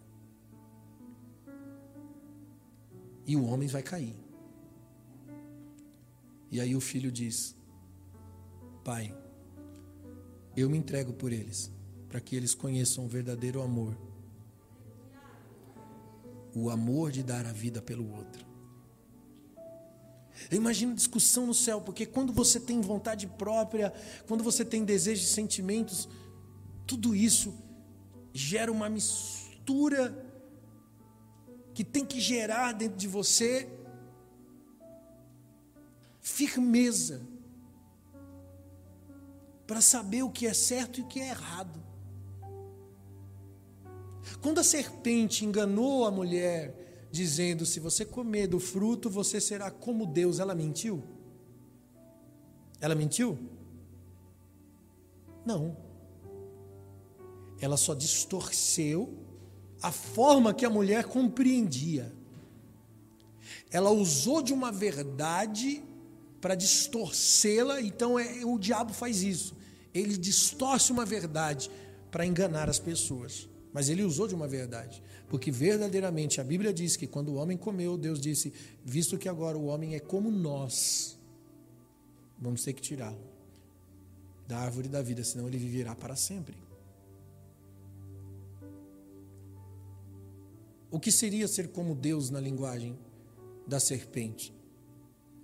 E 3.28 3.36
o 3.36 3.44
homem 3.44 3.68
vai 3.68 3.84
cair. 3.84 4.16
E 6.50 6.62
aí 6.62 6.74
o 6.78 6.80
filho 6.80 7.12
diz: 7.12 7.58
Pai, 8.86 9.14
eu 10.56 10.70
me 10.70 10.78
entrego 10.78 11.12
por 11.12 11.34
eles, 11.34 11.70
para 12.10 12.20
que 12.20 12.36
eles 12.36 12.54
conheçam 12.54 13.06
o 13.06 13.08
verdadeiro 13.08 13.62
amor 13.62 13.96
o 16.54 16.70
amor 16.70 17.12
de 17.12 17.24
dar 17.24 17.46
a 17.46 17.52
vida 17.52 17.82
pelo 17.82 18.12
outro. 18.12 18.48
Eu 20.50 20.58
imagino 20.58 20.96
discussão 20.96 21.46
no 21.46 21.54
céu, 21.54 21.82
porque 21.82 22.06
quando 22.06 22.32
você 22.32 22.60
tem 22.60 22.80
vontade 22.82 23.28
própria, 23.28 23.94
quando 24.28 24.44
você 24.44 24.64
tem 24.64 24.86
desejos 24.86 25.30
e 25.30 25.34
sentimentos, 25.34 26.08
tudo 26.88 27.14
isso 27.14 27.54
gera 28.34 28.72
uma 28.72 28.90
mistura 28.90 30.26
que 31.74 31.84
tem 31.84 32.06
que 32.06 32.20
gerar 32.20 32.72
dentro 32.74 32.98
de 32.98 33.08
você 33.08 33.70
firmeza 36.22 37.22
para 39.68 39.82
saber 39.82 40.24
o 40.24 40.32
que 40.32 40.48
é 40.48 40.54
certo 40.54 41.00
e 41.00 41.04
o 41.04 41.08
que 41.08 41.20
é 41.20 41.30
errado. 41.30 41.89
Quando 44.42 44.60
a 44.60 44.64
serpente 44.64 45.46
enganou 45.46 46.06
a 46.06 46.12
mulher, 46.12 47.08
dizendo: 47.12 47.66
Se 47.66 47.80
você 47.80 48.06
comer 48.06 48.48
do 48.48 48.60
fruto, 48.60 49.10
você 49.10 49.42
será 49.42 49.70
como 49.70 50.06
Deus, 50.06 50.40
ela 50.40 50.56
mentiu? 50.56 51.04
Ela 52.80 52.96
mentiu? 52.96 53.38
Não. 55.46 55.76
Ela 57.60 57.76
só 57.76 57.94
distorceu 57.94 59.18
a 59.82 59.92
forma 59.92 60.54
que 60.54 60.66
a 60.66 60.70
mulher 60.70 61.06
compreendia. 61.06 62.14
Ela 63.72 63.90
usou 63.90 64.42
de 64.42 64.54
uma 64.54 64.72
verdade 64.72 65.84
para 66.40 66.56
distorcê-la, 66.56 67.82
então 67.82 68.18
é, 68.18 68.46
o 68.46 68.58
diabo 68.58 68.94
faz 68.94 69.22
isso. 69.22 69.56
Ele 69.94 70.16
distorce 70.18 70.92
uma 70.92 71.06
verdade 71.06 71.70
para 72.10 72.26
enganar 72.26 72.70
as 72.70 72.80
pessoas. 72.80 73.49
Mas 73.74 73.90
ele 73.90 74.04
usou 74.04 74.28
de 74.28 74.36
uma 74.36 74.48
verdade. 74.48 75.02
Porque 75.28 75.52
verdadeiramente 75.52 76.42
a 76.42 76.44
Bíblia 76.44 76.74
diz 76.74 76.96
que 76.96 77.06
quando 77.06 77.30
o 77.30 77.36
homem 77.36 77.58
comeu, 77.58 77.98
Deus 77.98 78.20
disse: 78.20 78.54
Visto 78.84 79.18
que 79.18 79.30
agora 79.30 79.58
o 79.58 79.66
homem 79.66 79.96
é 79.96 80.00
como 80.00 80.32
nós, 80.32 81.18
vamos 82.40 82.64
ter 82.64 82.74
que 82.74 82.82
tirá-lo 82.82 83.30
da 84.50 84.58
árvore 84.58 84.88
da 84.88 85.00
vida, 85.00 85.24
senão 85.24 85.48
ele 85.48 85.60
viverá 85.60 85.96
para 85.96 86.16
sempre. 86.16 86.58
O 90.90 91.00
que 91.00 91.12
seria 91.12 91.48
ser 91.48 91.68
como 91.68 91.94
Deus 91.94 92.32
na 92.32 92.40
linguagem 92.40 92.98
da 93.68 93.80
serpente? 93.80 94.52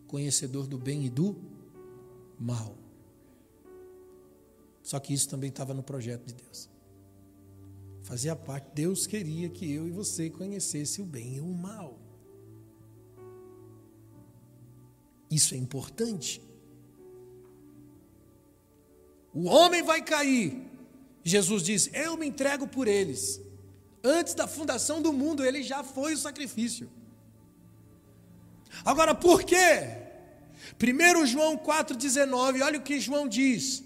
Conhecedor 0.07 0.65
do 0.65 0.79
bem 0.79 1.05
e 1.05 1.09
do 1.11 1.35
mal. 2.39 2.75
Só 4.81 4.99
que 4.99 5.13
isso 5.13 5.29
também 5.29 5.49
estava 5.49 5.71
no 5.71 5.83
projeto 5.83 6.25
de 6.25 6.33
Deus. 6.33 6.67
Fazia 8.05 8.35
parte, 8.35 8.67
Deus 8.75 9.07
queria 9.07 9.49
que 9.49 9.69
eu 9.69 9.87
e 9.87 9.91
você 9.91 10.29
conhecesse 10.29 11.01
o 11.01 11.05
bem 11.05 11.37
e 11.37 11.41
o 11.41 11.47
mal. 11.47 11.99
Isso 15.29 15.55
é 15.55 15.57
importante. 15.57 16.39
O 19.33 19.45
homem 19.45 19.81
vai 19.81 20.03
cair. 20.03 20.61
Jesus 21.23 21.63
diz: 21.63 21.89
Eu 21.93 22.15
me 22.15 22.27
entrego 22.27 22.67
por 22.67 22.87
eles. 22.87 23.41
Antes 24.03 24.35
da 24.35 24.47
fundação 24.47 25.01
do 25.01 25.11
mundo, 25.11 25.43
ele 25.43 25.63
já 25.63 25.83
foi 25.83 26.13
o 26.13 26.17
sacrifício. 26.17 26.87
Agora, 28.85 29.15
por 29.15 29.43
quê? 29.43 29.97
1 30.79 31.25
João 31.25 31.57
4,19, 31.57 32.61
olha 32.61 32.77
o 32.77 32.83
que 32.83 32.99
João 32.99 33.27
diz: 33.27 33.83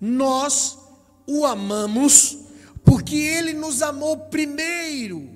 Nós 0.00 0.78
o 1.26 1.44
amamos 1.44 2.50
porque 2.84 3.16
Ele 3.16 3.52
nos 3.52 3.82
amou 3.82 4.16
primeiro. 4.16 5.30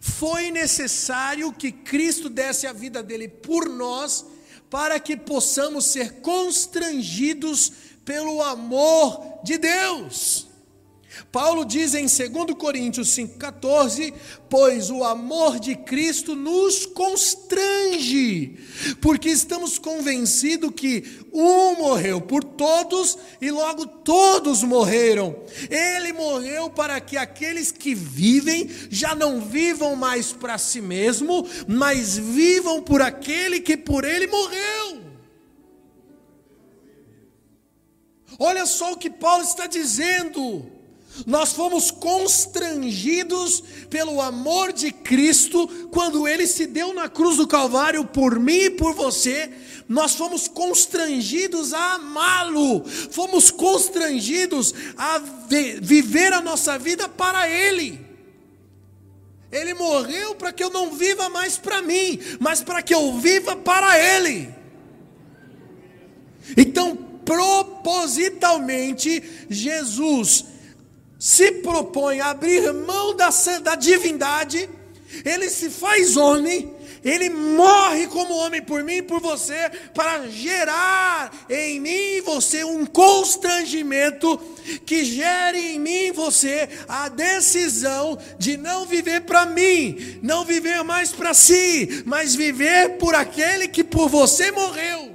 Foi 0.00 0.50
necessário 0.50 1.52
que 1.52 1.70
Cristo 1.70 2.28
desse 2.28 2.66
a 2.66 2.72
vida 2.72 3.02
dele 3.02 3.28
por 3.28 3.68
nós, 3.68 4.24
para 4.70 5.00
que 5.00 5.16
possamos 5.16 5.86
ser 5.86 6.20
constrangidos 6.20 7.72
pelo 8.04 8.42
amor 8.42 9.40
de 9.42 9.58
Deus. 9.58 10.50
Paulo 11.32 11.64
diz 11.64 11.94
em 11.94 12.06
2 12.06 12.56
Coríntios 12.56 13.08
5,14: 13.08 14.14
Pois 14.48 14.90
o 14.90 15.04
amor 15.04 15.58
de 15.58 15.74
Cristo 15.74 16.34
nos 16.34 16.86
constrange, 16.86 18.58
porque 19.00 19.28
estamos 19.28 19.78
convencidos 19.78 20.72
que 20.74 21.19
um 21.32 21.76
morreu 21.76 22.20
por 22.20 22.42
todos 22.42 23.16
e 23.40 23.50
logo 23.50 23.86
todos 23.86 24.62
morreram. 24.62 25.36
Ele 25.68 26.12
morreu 26.12 26.70
para 26.70 27.00
que 27.00 27.16
aqueles 27.16 27.70
que 27.70 27.94
vivem 27.94 28.68
já 28.90 29.14
não 29.14 29.40
vivam 29.40 29.94
mais 29.94 30.32
para 30.32 30.58
si 30.58 30.80
mesmo, 30.80 31.46
mas 31.66 32.16
vivam 32.16 32.82
por 32.82 33.00
aquele 33.00 33.60
que 33.60 33.76
por 33.76 34.04
ele 34.04 34.26
morreu. 34.26 35.00
Olha 38.38 38.64
só 38.64 38.92
o 38.92 38.96
que 38.96 39.10
Paulo 39.10 39.44
está 39.44 39.66
dizendo. 39.66 40.80
Nós 41.26 41.52
fomos 41.52 41.90
constrangidos 41.90 43.62
pelo 43.90 44.20
amor 44.20 44.72
de 44.72 44.90
Cristo 44.90 45.68
quando 45.90 46.26
ele 46.26 46.46
se 46.46 46.66
deu 46.66 46.94
na 46.94 47.08
cruz 47.08 47.36
do 47.36 47.46
Calvário 47.46 48.04
por 48.06 48.38
mim 48.38 48.60
e 48.60 48.70
por 48.70 48.94
você. 48.94 49.50
Nós 49.90 50.14
fomos 50.14 50.46
constrangidos 50.46 51.74
a 51.74 51.94
amá-lo, 51.94 52.84
fomos 52.84 53.50
constrangidos 53.50 54.72
a 54.96 55.18
viver 55.80 56.32
a 56.32 56.40
nossa 56.40 56.78
vida 56.78 57.08
para 57.08 57.50
ele. 57.50 58.06
Ele 59.50 59.74
morreu 59.74 60.36
para 60.36 60.52
que 60.52 60.62
eu 60.62 60.70
não 60.70 60.92
viva 60.92 61.28
mais 61.28 61.58
para 61.58 61.82
mim, 61.82 62.20
mas 62.38 62.62
para 62.62 62.82
que 62.82 62.94
eu 62.94 63.18
viva 63.18 63.56
para 63.56 63.98
ele. 63.98 64.54
Então, 66.56 66.94
propositalmente, 67.24 69.20
Jesus 69.50 70.44
se 71.18 71.50
propõe 71.50 72.20
a 72.20 72.30
abrir 72.30 72.72
mão 72.72 73.16
da, 73.16 73.30
da 73.60 73.74
divindade, 73.74 74.70
ele 75.24 75.50
se 75.50 75.68
faz 75.68 76.16
homem, 76.16 76.72
ele 77.04 77.30
morre 77.30 78.06
como 78.06 78.36
homem 78.36 78.62
por 78.62 78.82
mim 78.84 78.96
e 78.96 79.02
por 79.02 79.20
você, 79.20 79.70
para 79.94 80.28
gerar 80.28 81.46
em 81.48 81.80
mim 81.80 81.90
e 81.90 82.20
você 82.20 82.64
um 82.64 82.84
constrangimento 82.84 84.36
que 84.84 85.04
gere 85.04 85.58
em 85.58 85.78
mim 85.78 86.06
e 86.06 86.12
você 86.12 86.68
a 86.88 87.08
decisão 87.08 88.18
de 88.38 88.56
não 88.56 88.86
viver 88.86 89.22
para 89.22 89.46
mim, 89.46 90.18
não 90.22 90.44
viver 90.44 90.82
mais 90.84 91.10
para 91.10 91.34
si, 91.34 92.02
mas 92.04 92.34
viver 92.34 92.98
por 92.98 93.14
aquele 93.14 93.68
que 93.68 93.82
por 93.82 94.08
você 94.08 94.50
morreu. 94.50 95.10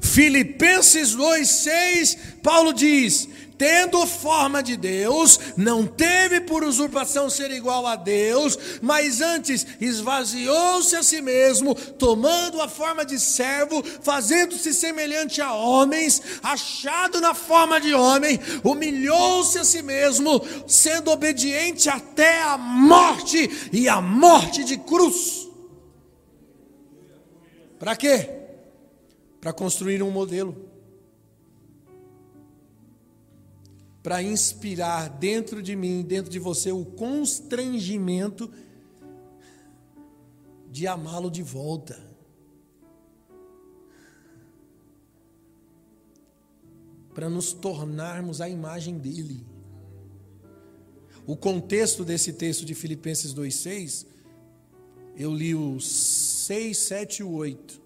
Filipenses 0.00 1.14
2,6, 1.14 2.18
Paulo 2.42 2.72
diz: 2.72 3.28
tendo 3.58 4.06
forma 4.06 4.62
de 4.62 4.76
Deus, 4.76 5.38
não 5.56 5.86
teve 5.86 6.40
por 6.40 6.64
usurpação 6.64 7.30
ser 7.30 7.50
igual 7.50 7.86
a 7.86 7.96
Deus, 7.96 8.58
mas 8.80 9.20
antes 9.20 9.66
esvaziou-se 9.80 10.94
a 10.96 11.02
si 11.02 11.20
mesmo, 11.22 11.74
tomando 11.74 12.60
a 12.60 12.68
forma 12.68 13.04
de 13.04 13.18
servo, 13.18 13.82
fazendo-se 14.02 14.72
semelhante 14.72 15.40
a 15.40 15.52
homens, 15.52 16.22
achado 16.42 17.20
na 17.20 17.34
forma 17.34 17.80
de 17.80 17.94
homem, 17.94 18.38
humilhou-se 18.64 19.58
a 19.58 19.64
si 19.64 19.82
mesmo, 19.82 20.40
sendo 20.66 21.10
obediente 21.10 21.88
até 21.88 22.42
a 22.42 22.56
morte 22.56 23.68
e 23.72 23.88
a 23.88 24.00
morte 24.00 24.64
de 24.64 24.76
cruz. 24.76 25.48
Para 27.78 27.96
quê? 27.96 28.42
para 29.42 29.52
construir 29.52 30.00
um 30.04 30.10
modelo, 30.10 30.54
para 34.02 34.22
inspirar 34.22 35.08
dentro 35.08 35.62
de 35.62 35.76
mim, 35.76 36.02
dentro 36.02 36.30
de 36.30 36.38
você, 36.38 36.72
o 36.72 36.84
constrangimento 36.84 38.50
de 40.70 40.86
amá-lo 40.86 41.30
de 41.30 41.42
volta. 41.42 42.00
Para 47.14 47.28
nos 47.28 47.52
tornarmos 47.52 48.40
a 48.40 48.48
imagem 48.48 48.98
dele. 48.98 49.46
O 51.26 51.36
contexto 51.36 52.04
desse 52.04 52.32
texto 52.32 52.64
de 52.64 52.74
Filipenses 52.74 53.32
2,6, 53.32 54.06
eu 55.16 55.32
li 55.32 55.54
o 55.54 55.78
6, 55.78 56.76
7 56.76 57.18
e 57.20 57.22
8 57.22 57.82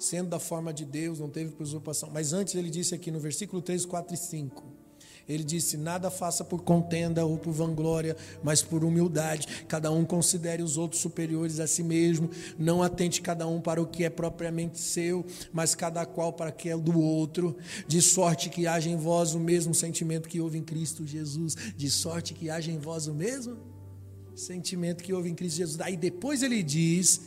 sendo 0.00 0.30
da 0.30 0.38
forma 0.38 0.72
de 0.72 0.84
Deus, 0.86 1.20
não 1.20 1.28
teve 1.28 1.54
usurpação. 1.62 2.10
Mas 2.10 2.32
antes 2.32 2.54
ele 2.54 2.70
disse 2.70 2.94
aqui 2.94 3.10
no 3.10 3.20
versículo 3.20 3.60
3, 3.60 3.84
4 3.84 4.14
e 4.14 4.16
5. 4.16 4.79
Ele 5.28 5.44
disse: 5.44 5.76
Nada 5.76 6.10
faça 6.10 6.44
por 6.44 6.62
contenda 6.62 7.24
ou 7.24 7.38
por 7.38 7.52
vanglória, 7.52 8.16
mas 8.42 8.62
por 8.62 8.84
humildade. 8.84 9.64
Cada 9.68 9.90
um 9.90 10.04
considere 10.04 10.62
os 10.62 10.76
outros 10.76 11.00
superiores 11.00 11.60
a 11.60 11.66
si 11.66 11.82
mesmo. 11.82 12.30
Não 12.58 12.82
atente 12.82 13.22
cada 13.22 13.46
um 13.46 13.60
para 13.60 13.80
o 13.80 13.86
que 13.86 14.04
é 14.04 14.10
propriamente 14.10 14.78
seu, 14.78 15.24
mas 15.52 15.74
cada 15.74 16.04
qual 16.04 16.32
para 16.32 16.50
o 16.50 16.52
que 16.52 16.68
é 16.68 16.76
do 16.76 17.00
outro. 17.00 17.56
De 17.86 18.02
sorte 18.02 18.50
que 18.50 18.66
haja 18.66 18.88
em 18.88 18.96
vós 18.96 19.34
o 19.34 19.40
mesmo 19.40 19.74
sentimento 19.74 20.28
que 20.28 20.40
houve 20.40 20.58
em 20.58 20.64
Cristo 20.64 21.06
Jesus. 21.06 21.56
De 21.76 21.90
sorte 21.90 22.34
que 22.34 22.50
haja 22.50 22.70
em 22.70 22.78
vós 22.78 23.06
o 23.06 23.14
mesmo 23.14 23.56
sentimento 24.34 25.02
que 25.02 25.12
houve 25.12 25.30
em 25.30 25.34
Cristo 25.34 25.58
Jesus. 25.58 25.80
Aí 25.80 25.96
depois 25.96 26.42
ele 26.42 26.62
diz 26.62 27.20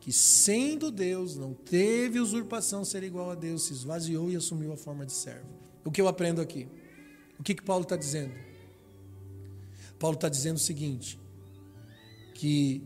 que, 0.00 0.12
sendo 0.12 0.90
Deus, 0.90 1.36
não 1.36 1.52
teve 1.52 2.18
usurpação 2.18 2.84
ser 2.84 3.02
igual 3.02 3.30
a 3.30 3.34
Deus, 3.34 3.64
se 3.64 3.72
esvaziou 3.74 4.30
e 4.30 4.36
assumiu 4.36 4.72
a 4.72 4.76
forma 4.76 5.04
de 5.04 5.12
servo. 5.12 5.46
O 5.84 5.90
que 5.90 6.00
eu 6.00 6.08
aprendo 6.08 6.40
aqui? 6.40 6.66
O 7.40 7.42
que, 7.42 7.54
que 7.54 7.62
Paulo 7.62 7.84
está 7.84 7.96
dizendo? 7.96 8.34
Paulo 9.98 10.14
está 10.14 10.28
dizendo 10.28 10.56
o 10.56 10.60
seguinte: 10.60 11.18
que 12.34 12.82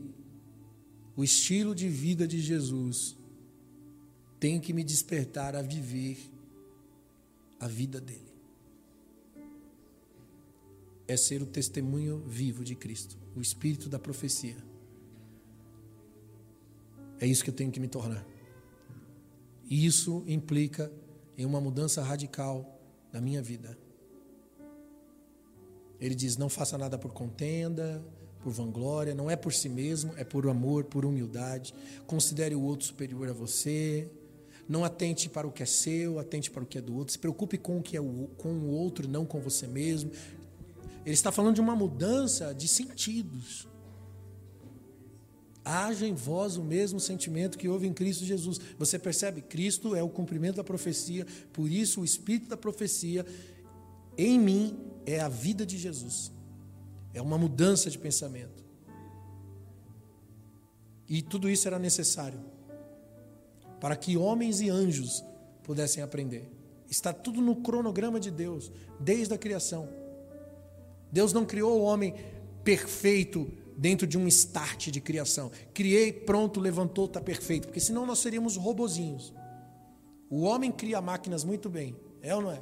o 1.17 1.25
estilo 1.25 1.75
de 1.75 1.89
vida 1.89 2.27
de 2.27 2.41
Jesus 2.41 3.17
tem 4.39 4.61
que 4.61 4.73
me 4.73 4.85
despertar 4.85 5.57
a 5.57 5.63
viver 5.63 6.19
a 7.59 7.67
vida 7.67 8.01
dele. 8.01 8.33
É 11.09 11.17
ser 11.17 11.43
o 11.43 11.47
testemunho 11.47 12.21
vivo 12.21 12.63
de 12.63 12.77
Cristo, 12.77 13.19
o 13.35 13.41
espírito 13.41 13.89
da 13.89 13.99
profecia. 13.99 14.57
É 17.19 17.27
isso 17.27 17.43
que 17.43 17.51
eu 17.51 17.55
tenho 17.55 17.73
que 17.73 17.81
me 17.81 17.89
tornar. 17.89 18.25
E 19.69 19.85
isso 19.85 20.23
implica 20.29 20.93
em 21.37 21.45
uma 21.45 21.61
mudança 21.61 22.03
radical 22.03 22.81
na 23.13 23.21
minha 23.21 23.43
vida. 23.43 23.84
Ele 26.01 26.15
diz: 26.15 26.37
não 26.37 26.49
faça 26.49 26.77
nada 26.77 26.99
por 26.99 27.13
contenda, 27.13 28.05
por 28.43 28.53
vanglória, 28.53 29.15
não 29.15 29.31
é 29.31 29.37
por 29.37 29.53
si 29.53 29.69
mesmo, 29.69 30.13
é 30.17 30.25
por 30.25 30.49
amor, 30.49 30.85
por 30.85 31.05
humildade. 31.05 31.75
Considere 32.07 32.55
o 32.55 32.63
outro 32.63 32.87
superior 32.87 33.29
a 33.29 33.33
você. 33.33 34.09
Não 34.67 34.83
atente 34.83 35.29
para 35.29 35.47
o 35.47 35.53
que 35.53 35.63
é 35.63 35.67
seu, 35.67 36.19
atente 36.19 36.51
para 36.51 36.63
o 36.63 36.67
que 36.67 36.79
é 36.79 36.81
do 36.81 36.97
outro. 36.97 37.13
Se 37.13 37.19
preocupe 37.19 37.59
com 37.59 37.79
o 37.79 37.83
que 37.83 37.97
é 37.97 38.01
o, 38.01 38.31
com 38.39 38.49
o 38.49 38.69
outro, 38.69 39.07
não 39.07 39.27
com 39.27 39.39
você 39.39 39.67
mesmo. 39.67 40.11
Ele 41.05 41.15
está 41.15 41.31
falando 41.31 41.55
de 41.55 41.61
uma 41.61 41.77
mudança 41.77 42.55
de 42.55 42.67
sentidos 42.67 43.69
haja 45.65 46.07
em 46.07 46.15
vós 46.15 46.57
o 46.57 46.63
mesmo 46.63 47.01
sentimento 47.01 47.57
que 47.57 47.69
houve 47.69 47.87
em 47.87 47.93
Cristo 47.93 48.25
Jesus. 48.25 48.61
Você 48.79 48.99
percebe? 48.99 49.41
Cristo 49.41 49.97
é 49.97 50.03
o 50.03 50.09
cumprimento 50.09 50.57
da 50.57 50.65
profecia, 50.65 51.27
por 51.53 51.71
isso 51.71 52.03
o 52.03 52.05
espírito 52.05 52.49
da 52.49 52.57
profecia 52.57 53.25
em 54.19 54.39
mim 54.39 54.77
é 55.07 55.21
a 55.21 55.29
vida 55.29 55.65
de 55.65 55.79
Jesus. 55.79 56.33
É 57.13 57.23
uma 57.23 57.39
mudança 57.39 57.91
de 57.91 57.99
pensamento. 57.99 58.65
E 61.09 61.23
tudo 61.23 61.49
isso 61.49 61.69
era 61.69 61.79
necessário 61.79 62.41
para 63.81 63.97
que 63.97 64.17
homens 64.17 64.61
e 64.61 64.71
anjos 64.71 65.23
pudessem 65.63 66.03
aprender. 66.03 66.51
Está 66.89 67.13
tudo 67.13 67.41
no 67.41 67.57
cronograma 67.57 68.19
de 68.19 68.31
Deus, 68.31 68.73
desde 68.99 69.35
a 69.35 69.39
criação. 69.39 69.89
Deus 71.13 71.33
não 71.33 71.45
criou 71.45 71.81
o 71.81 71.85
homem 71.85 72.15
perfeito 72.63 73.51
dentro 73.77 74.07
de 74.07 74.17
um 74.17 74.27
start 74.27 74.89
de 74.89 75.01
criação. 75.01 75.51
Criei, 75.73 76.13
pronto, 76.13 76.61
levantou, 76.61 77.07
está 77.07 77.21
perfeito. 77.21 77.69
Porque 77.69 77.81
senão 77.81 78.07
nós 78.07 78.21
seríamos 78.21 78.57
robozinhos. 78.57 79.33
O 80.31 80.43
homem 80.43 80.73
cria 80.73 81.01
máquinas 81.01 81.45
muito 81.45 81.69
bem, 81.69 81.95
é 82.23 82.35
ou 82.35 82.43
não 82.43 82.51
é? 82.51 82.61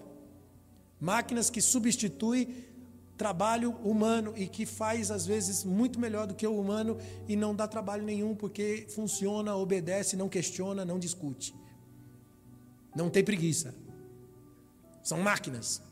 Máquinas 1.03 1.51
que 1.51 1.61
substituem 1.61 2.55
trabalho 3.17 3.73
humano 3.83 4.33
e 4.37 4.47
que 4.47 4.65
faz 4.65 5.11
às 5.11 5.27
vezes 5.27 5.65
muito 5.65 5.99
melhor 5.99 6.29
do 6.29 6.35
que 6.35 6.47
o 6.47 6.57
humano 6.57 6.97
e 7.27 7.35
não 7.35 7.57
dá 7.57 7.67
trabalho 7.67 8.05
nenhum 8.05 8.37
porque 8.37 8.87
funciona, 8.89 9.57
obedece, 9.57 10.17
não 10.17 10.29
questiona, 10.29 10.85
não 10.85 11.01
discute. 11.01 11.53
Não 12.95 13.11
tem 13.11 13.25
preguiça. 13.25 13.75
São 15.03 15.21
máquinas. 15.21 15.83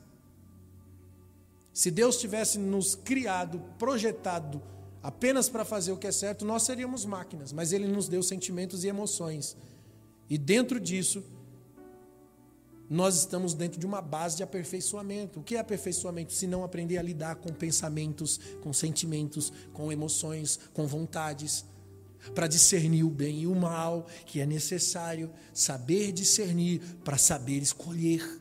Se 1.74 1.90
Deus 1.90 2.16
tivesse 2.16 2.56
nos 2.56 2.94
criado, 2.94 3.60
projetado 3.80 4.62
apenas 5.02 5.48
para 5.48 5.64
fazer 5.64 5.90
o 5.90 5.96
que 5.96 6.06
é 6.06 6.12
certo, 6.12 6.44
nós 6.44 6.62
seríamos 6.62 7.04
máquinas, 7.04 7.52
mas 7.52 7.72
Ele 7.72 7.88
nos 7.88 8.06
deu 8.06 8.22
sentimentos 8.22 8.84
e 8.84 8.86
emoções. 8.86 9.56
E 10.28 10.38
dentro 10.38 10.78
disso, 10.78 11.24
nós 12.90 13.16
estamos 13.18 13.54
dentro 13.54 13.78
de 13.78 13.86
uma 13.86 14.02
base 14.02 14.36
de 14.36 14.42
aperfeiçoamento. 14.42 15.38
O 15.38 15.42
que 15.44 15.54
é 15.54 15.60
aperfeiçoamento? 15.60 16.32
Se 16.32 16.48
não 16.48 16.64
aprender 16.64 16.98
a 16.98 17.02
lidar 17.02 17.36
com 17.36 17.52
pensamentos, 17.52 18.40
com 18.60 18.72
sentimentos, 18.72 19.52
com 19.72 19.92
emoções, 19.92 20.58
com 20.74 20.88
vontades, 20.88 21.64
para 22.34 22.48
discernir 22.48 23.04
o 23.04 23.08
bem 23.08 23.42
e 23.42 23.46
o 23.46 23.54
mal, 23.54 24.08
que 24.26 24.40
é 24.40 24.46
necessário 24.46 25.30
saber 25.54 26.10
discernir 26.10 26.80
para 27.04 27.16
saber 27.16 27.62
escolher. 27.62 28.40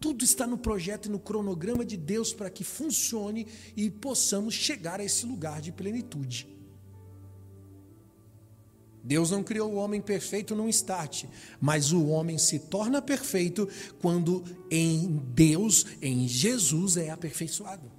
Tudo 0.00 0.24
está 0.24 0.44
no 0.44 0.58
projeto 0.58 1.06
e 1.06 1.10
no 1.10 1.20
cronograma 1.20 1.84
de 1.84 1.96
Deus 1.96 2.32
para 2.32 2.50
que 2.50 2.64
funcione 2.64 3.46
e 3.76 3.88
possamos 3.88 4.54
chegar 4.54 4.98
a 4.98 5.04
esse 5.04 5.24
lugar 5.24 5.60
de 5.60 5.70
plenitude. 5.70 6.59
Deus 9.02 9.30
não 9.30 9.42
criou 9.42 9.72
o 9.72 9.76
homem 9.76 10.00
perfeito 10.00 10.54
num 10.54 10.68
start, 10.68 11.24
mas 11.60 11.92
o 11.92 12.06
homem 12.08 12.38
se 12.38 12.58
torna 12.58 13.00
perfeito 13.00 13.68
quando 14.00 14.44
em 14.70 15.22
Deus, 15.34 15.86
em 16.02 16.28
Jesus, 16.28 16.96
é 16.96 17.10
aperfeiçoado. 17.10 17.90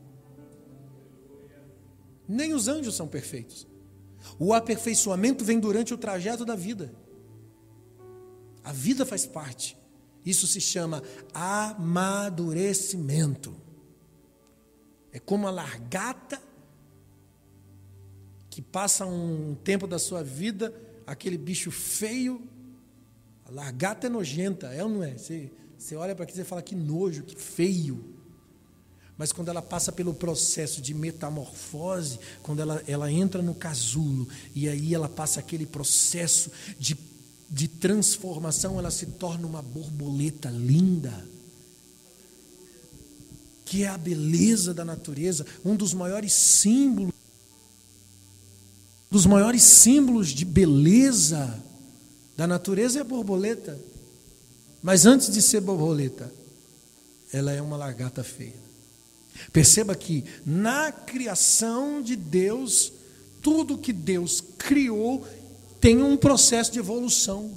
Nem 2.27 2.53
os 2.53 2.67
anjos 2.67 2.95
são 2.95 3.07
perfeitos. 3.07 3.67
O 4.37 4.53
aperfeiçoamento 4.53 5.43
vem 5.43 5.59
durante 5.59 5.93
o 5.93 5.97
trajeto 5.97 6.45
da 6.45 6.55
vida. 6.55 6.93
A 8.63 8.71
vida 8.71 9.05
faz 9.05 9.25
parte. 9.25 9.75
Isso 10.25 10.45
se 10.45 10.61
chama 10.61 11.01
amadurecimento. 11.33 13.55
É 15.11 15.19
como 15.19 15.47
a 15.47 15.51
largata 15.51 16.39
que 18.49 18.61
passa 18.61 19.05
um 19.05 19.55
tempo 19.63 19.87
da 19.87 19.97
sua 19.97 20.23
vida, 20.23 20.73
aquele 21.11 21.37
bicho 21.37 21.69
feio. 21.71 22.41
A 23.45 23.51
largata 23.51 24.07
é 24.07 24.09
nojenta, 24.09 24.67
é 24.67 24.83
ou 24.83 24.89
não 24.89 25.03
é? 25.03 25.17
Você, 25.17 25.51
Você 25.77 25.95
olha 25.95 26.15
para 26.15 26.23
aqui 26.23 26.39
e 26.39 26.43
fala 26.43 26.61
que 26.61 26.75
nojo, 26.75 27.23
que 27.23 27.35
feio. 27.35 28.03
Mas 29.17 29.31
quando 29.31 29.49
ela 29.49 29.61
passa 29.61 29.91
pelo 29.91 30.13
processo 30.13 30.81
de 30.81 30.93
metamorfose, 30.93 32.19
quando 32.41 32.61
ela, 32.61 32.81
ela 32.87 33.11
entra 33.11 33.41
no 33.41 33.53
casulo, 33.53 34.27
e 34.55 34.67
aí 34.67 34.95
ela 34.95 35.09
passa 35.09 35.39
aquele 35.39 35.65
processo 35.65 36.49
de, 36.79 36.97
de 37.49 37.67
transformação, 37.67 38.79
ela 38.79 38.89
se 38.89 39.05
torna 39.05 39.45
uma 39.45 39.61
borboleta 39.61 40.49
linda. 40.49 41.27
Que 43.65 43.83
é 43.83 43.89
a 43.89 43.97
beleza 43.97 44.73
da 44.73 44.83
natureza, 44.83 45.45
um 45.63 45.75
dos 45.75 45.93
maiores 45.93 46.33
símbolos, 46.33 47.10
dos 49.11 49.25
maiores 49.25 49.61
símbolos 49.61 50.29
de 50.29 50.45
beleza 50.45 51.61
da 52.37 52.47
natureza 52.47 52.99
é 52.99 53.01
a 53.01 53.03
borboleta. 53.03 53.77
Mas 54.81 55.05
antes 55.05 55.29
de 55.29 55.41
ser 55.41 55.59
borboleta, 55.59 56.33
ela 57.33 57.51
é 57.51 57.61
uma 57.61 57.75
lagarta 57.75 58.23
feia. 58.23 58.55
Perceba 59.51 59.93
que 59.95 60.23
na 60.45 60.93
criação 60.93 62.01
de 62.01 62.15
Deus, 62.15 62.93
tudo 63.41 63.77
que 63.77 63.91
Deus 63.91 64.41
criou 64.57 65.27
tem 65.81 66.01
um 66.01 66.15
processo 66.15 66.71
de 66.71 66.79
evolução, 66.79 67.51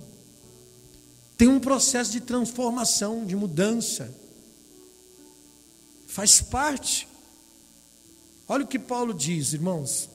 tem 1.39 1.47
um 1.47 1.61
processo 1.61 2.11
de 2.11 2.21
transformação, 2.21 3.25
de 3.25 3.37
mudança. 3.37 4.13
Faz 6.09 6.41
parte. 6.41 7.07
Olha 8.49 8.65
o 8.65 8.69
que 8.69 8.79
Paulo 8.79 9.15
diz, 9.15 9.53
irmãos. 9.53 10.14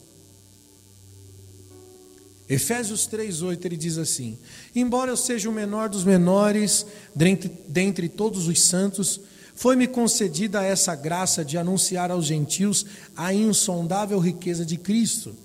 Efésios 2.49 3.07
3,8 3.07 3.65
ele 3.65 3.77
diz 3.77 3.97
assim: 3.97 4.37
Embora 4.75 5.11
eu 5.11 5.17
seja 5.17 5.49
o 5.49 5.53
menor 5.53 5.87
dos 5.87 6.03
menores 6.03 6.85
dentre, 7.15 7.51
dentre 7.67 8.09
todos 8.09 8.47
os 8.47 8.61
santos, 8.61 9.21
foi-me 9.53 9.87
concedida 9.87 10.63
essa 10.63 10.95
graça 10.95 11.45
de 11.45 11.57
anunciar 11.57 12.09
aos 12.09 12.25
gentios 12.25 12.85
a 13.15 13.33
insondável 13.33 14.17
riqueza 14.17 14.65
de 14.65 14.77
Cristo 14.77 15.35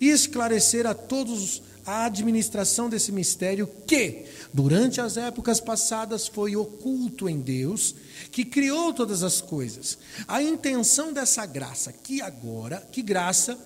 e 0.00 0.08
esclarecer 0.08 0.86
a 0.86 0.94
todos 0.94 1.62
a 1.84 2.06
administração 2.06 2.88
desse 2.88 3.12
mistério 3.12 3.68
que, 3.86 4.24
durante 4.52 5.00
as 5.00 5.16
épocas 5.16 5.60
passadas, 5.60 6.26
foi 6.26 6.56
oculto 6.56 7.28
em 7.28 7.40
Deus, 7.40 7.94
que 8.32 8.44
criou 8.44 8.92
todas 8.92 9.22
as 9.22 9.40
coisas. 9.40 9.96
A 10.26 10.42
intenção 10.42 11.12
dessa 11.12 11.46
graça, 11.46 11.92
que 11.92 12.20
agora, 12.20 12.80
que 12.90 13.02
graça, 13.02 13.56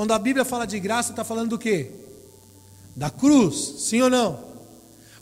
quando 0.00 0.14
a 0.14 0.18
Bíblia 0.18 0.46
fala 0.46 0.66
de 0.66 0.80
graça, 0.80 1.10
está 1.10 1.22
falando 1.22 1.50
do 1.50 1.58
quê? 1.58 1.90
Da 2.96 3.10
cruz, 3.10 3.74
sim 3.80 4.00
ou 4.00 4.08
não? 4.08 4.42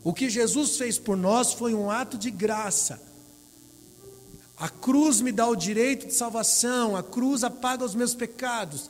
O 0.05 0.13
que 0.13 0.29
Jesus 0.29 0.77
fez 0.77 0.97
por 0.97 1.17
nós 1.17 1.51
foi 1.51 1.73
um 1.73 1.91
ato 1.91 2.17
de 2.17 2.31
graça. 2.31 2.97
A 4.57 4.69
cruz 4.69 5.19
me 5.19 5.33
dá 5.33 5.45
o 5.45 5.55
direito 5.57 6.07
de 6.07 6.13
salvação, 6.13 6.95
a 6.95 7.03
cruz 7.03 7.43
apaga 7.43 7.83
os 7.83 7.93
meus 7.93 8.15
pecados. 8.15 8.89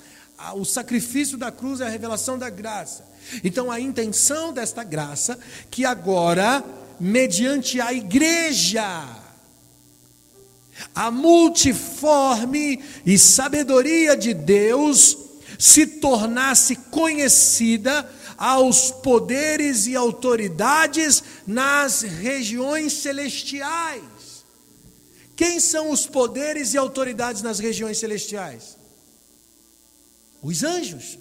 O 0.54 0.64
sacrifício 0.64 1.40
da 1.40 1.52
cruz 1.52 1.82
é 1.82 1.88
a 1.88 1.90
revelação 1.90 2.38
da 2.38 2.52
graça. 2.52 3.04
Então, 3.44 3.72
a 3.72 3.80
intenção 3.80 4.54
desta 4.54 4.84
graça, 4.84 5.40
que 5.72 5.86
agora, 5.86 6.64
mediante 7.00 7.82
a 7.82 7.92
igreja, 7.92 9.08
a 10.94 11.10
multiforme 11.10 12.80
e 13.04 13.18
sabedoria 13.18 14.16
de 14.16 14.36
Deus, 14.36 15.29
se 15.60 15.86
tornasse 15.86 16.78
conhecida 16.78 18.10
aos 18.38 18.90
poderes 18.90 19.86
e 19.88 19.96
autoridades 19.98 21.22
nas 21.46 22.02
regiões 22.02 22.94
celestiais. 22.94 24.46
Quem 25.36 25.60
são 25.60 25.92
os 25.92 26.08
poderes 26.08 26.74
e 26.74 26.78
autoridades 26.78 27.42
nas 27.42 27.60
regiões 27.60 27.98
celestiais? 27.98 28.78
Os 30.42 30.64
anjos. 30.64 31.20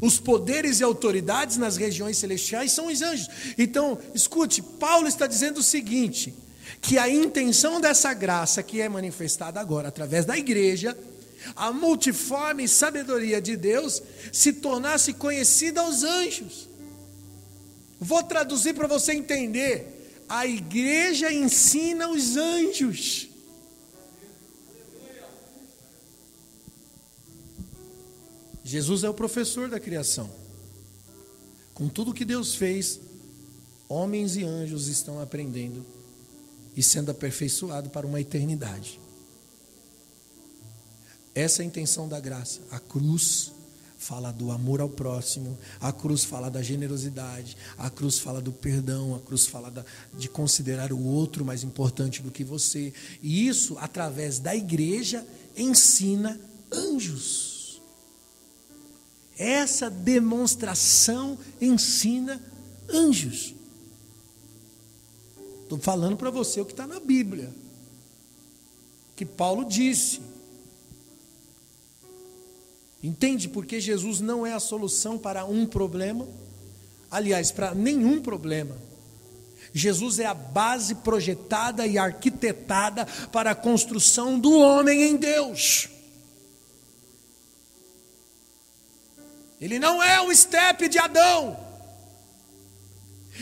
Os 0.00 0.20
poderes 0.20 0.80
e 0.80 0.84
autoridades 0.84 1.56
nas 1.56 1.78
regiões 1.78 2.18
celestiais 2.18 2.70
são 2.70 2.86
os 2.86 3.00
anjos. 3.00 3.28
Então, 3.56 3.98
escute, 4.14 4.60
Paulo 4.62 5.08
está 5.08 5.26
dizendo 5.26 5.58
o 5.58 5.62
seguinte: 5.62 6.34
que 6.82 6.98
a 6.98 7.08
intenção 7.08 7.80
dessa 7.80 8.12
graça 8.12 8.62
que 8.62 8.80
é 8.80 8.88
manifestada 8.88 9.58
agora 9.58 9.88
através 9.88 10.24
da 10.24 10.36
igreja, 10.36 10.96
a 11.56 11.72
multiforme 11.72 12.68
sabedoria 12.68 13.40
de 13.40 13.56
Deus, 13.56 14.02
se 14.32 14.52
tornasse 14.52 15.14
conhecida 15.14 15.80
aos 15.80 16.02
anjos. 16.02 16.68
Vou 17.98 18.22
traduzir 18.22 18.74
para 18.74 18.86
você 18.86 19.12
entender 19.12 20.00
a 20.28 20.46
igreja 20.46 21.32
ensina 21.32 22.08
os 22.08 22.36
anjos. 22.36 23.28
Jesus 28.64 29.02
é 29.02 29.10
o 29.10 29.14
professor 29.14 29.68
da 29.68 29.80
criação. 29.80 30.30
Com 31.74 31.88
tudo 31.88 32.14
que 32.14 32.24
Deus 32.24 32.54
fez, 32.54 33.00
homens 33.88 34.36
e 34.36 34.44
anjos 34.44 34.86
estão 34.86 35.20
aprendendo 35.20 35.84
e 36.76 36.82
sendo 36.82 37.10
aperfeiçoados 37.10 37.90
para 37.90 38.06
uma 38.06 38.20
eternidade. 38.20 39.00
Essa 41.40 41.62
é 41.62 41.64
a 41.64 41.66
intenção 41.66 42.06
da 42.06 42.20
graça. 42.20 42.60
A 42.70 42.78
cruz 42.78 43.50
fala 43.96 44.30
do 44.30 44.50
amor 44.50 44.80
ao 44.80 44.90
próximo, 44.90 45.58
a 45.80 45.90
cruz 45.90 46.22
fala 46.22 46.50
da 46.50 46.62
generosidade, 46.62 47.56
a 47.78 47.88
cruz 47.88 48.18
fala 48.18 48.42
do 48.42 48.52
perdão, 48.52 49.14
a 49.14 49.20
cruz 49.20 49.46
fala 49.46 49.70
da, 49.70 49.82
de 50.18 50.28
considerar 50.28 50.92
o 50.92 51.02
outro 51.02 51.42
mais 51.42 51.64
importante 51.64 52.20
do 52.20 52.30
que 52.30 52.44
você. 52.44 52.92
E 53.22 53.48
isso, 53.48 53.78
através 53.78 54.38
da 54.38 54.54
igreja, 54.54 55.26
ensina 55.56 56.38
anjos. 56.70 57.80
Essa 59.38 59.88
demonstração 59.88 61.38
ensina 61.58 62.38
anjos. 62.86 63.54
Estou 65.62 65.78
falando 65.78 66.18
para 66.18 66.28
você 66.30 66.60
o 66.60 66.66
que 66.66 66.72
está 66.72 66.86
na 66.86 67.00
Bíblia. 67.00 67.50
Que 69.16 69.24
Paulo 69.24 69.64
disse. 69.64 70.29
Entende 73.02 73.48
porque 73.48 73.80
Jesus 73.80 74.20
não 74.20 74.46
é 74.46 74.52
a 74.52 74.60
solução 74.60 75.16
para 75.18 75.44
um 75.44 75.64
problema? 75.64 76.28
Aliás, 77.10 77.50
para 77.50 77.74
nenhum 77.74 78.20
problema. 78.20 78.76
Jesus 79.72 80.18
é 80.18 80.26
a 80.26 80.34
base 80.34 80.96
projetada 80.96 81.86
e 81.86 81.96
arquitetada 81.96 83.06
para 83.32 83.52
a 83.52 83.54
construção 83.54 84.38
do 84.38 84.52
homem 84.58 85.02
em 85.02 85.16
Deus. 85.16 85.88
Ele 89.60 89.78
não 89.78 90.02
é 90.02 90.20
o 90.20 90.32
estepe 90.32 90.88
de 90.88 90.98
Adão. 90.98 91.69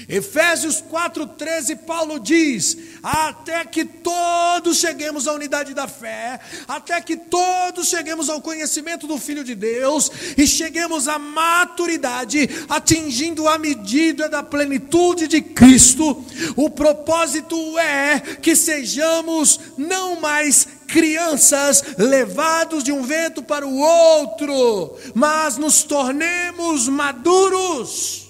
Efésios 0.09 0.83
4,13, 0.83 1.79
Paulo 1.79 2.21
diz: 2.21 2.77
até 3.03 3.65
que 3.65 3.85
todos 3.85 4.79
cheguemos 4.79 5.27
à 5.27 5.33
unidade 5.33 5.75
da 5.75 5.89
fé, 5.89 6.39
até 6.67 7.01
que 7.01 7.17
todos 7.17 7.89
cheguemos 7.89 8.29
ao 8.29 8.41
conhecimento 8.41 9.07
do 9.07 9.19
Filho 9.19 9.43
de 9.43 9.55
Deus 9.55 10.11
e 10.37 10.47
cheguemos 10.47 11.09
à 11.09 11.19
maturidade, 11.19 12.49
atingindo 12.69 13.49
a 13.49 13.59
medida 13.59 14.29
da 14.29 14.43
plenitude 14.43 15.27
de 15.27 15.41
Cristo. 15.41 16.25
O 16.57 16.71
propósito 16.71 17.79
é 17.79 18.21
que 18.21 18.55
sejamos 18.55 19.59
não 19.77 20.21
mais 20.21 20.67
crianças 20.87 21.85
levados 21.99 22.83
de 22.83 22.93
um 22.93 23.03
vento 23.03 23.43
para 23.43 23.67
o 23.67 23.79
outro, 23.79 24.97
mas 25.15 25.57
nos 25.57 25.83
tornemos 25.83 26.89
maduros 26.89 28.28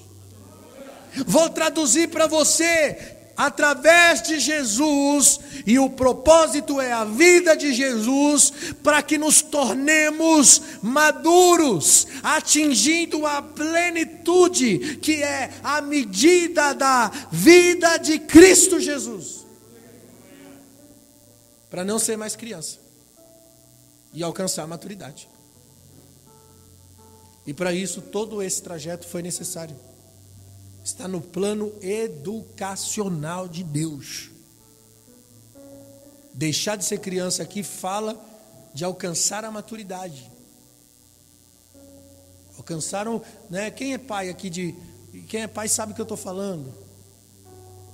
Vou 1.27 1.51
traduzir 1.51 2.09
para 2.09 2.27
você 2.27 3.17
através 3.39 4.21
de 4.21 4.41
Jesus, 4.41 5.39
e 5.65 5.79
o 5.79 5.89
propósito 5.89 6.81
é 6.81 6.93
a 6.93 7.05
vida 7.05 7.57
de 7.57 7.73
Jesus, 7.73 8.53
para 8.83 9.01
que 9.01 9.17
nos 9.17 9.41
tornemos 9.41 10.61
maduros, 10.83 12.09
atingindo 12.21 13.25
a 13.25 13.41
plenitude, 13.41 14.97
que 14.97 15.23
é 15.23 15.53
a 15.63 15.81
medida 15.81 16.73
da 16.73 17.13
vida 17.31 17.97
de 17.99 18.19
Cristo 18.19 18.81
Jesus. 18.81 19.47
Para 21.71 21.85
não 21.85 22.01
ser 22.01 22.17
mais 22.17 22.35
criança 22.35 22.79
e 24.13 24.21
alcançar 24.21 24.65
a 24.65 24.67
maturidade. 24.67 25.29
E 27.47 27.55
para 27.55 27.73
isso, 27.73 28.03
todo 28.03 28.43
esse 28.43 28.61
trajeto 28.61 29.07
foi 29.07 29.23
necessário 29.23 29.77
está 30.89 31.07
no 31.07 31.21
plano 31.21 31.73
educacional 31.83 33.47
de 33.47 33.63
Deus. 33.63 34.31
Deixar 36.33 36.77
de 36.77 36.85
ser 36.85 36.99
criança 36.99 37.43
aqui 37.43 37.63
fala 37.63 38.19
de 38.73 38.85
alcançar 38.85 39.45
a 39.45 39.51
maturidade. 39.51 40.31
Alcançaram, 42.57 43.23
né? 43.51 43.71
Quem 43.71 43.93
é 43.93 43.99
pai 43.99 44.31
aqui 44.31 44.49
de. 44.49 44.75
Quem 45.29 45.43
é 45.43 45.47
pai 45.47 45.69
sabe 45.69 45.93
o 45.93 45.95
que 45.95 46.01
eu 46.01 46.05
estou 46.05 46.17
falando. 46.17 46.73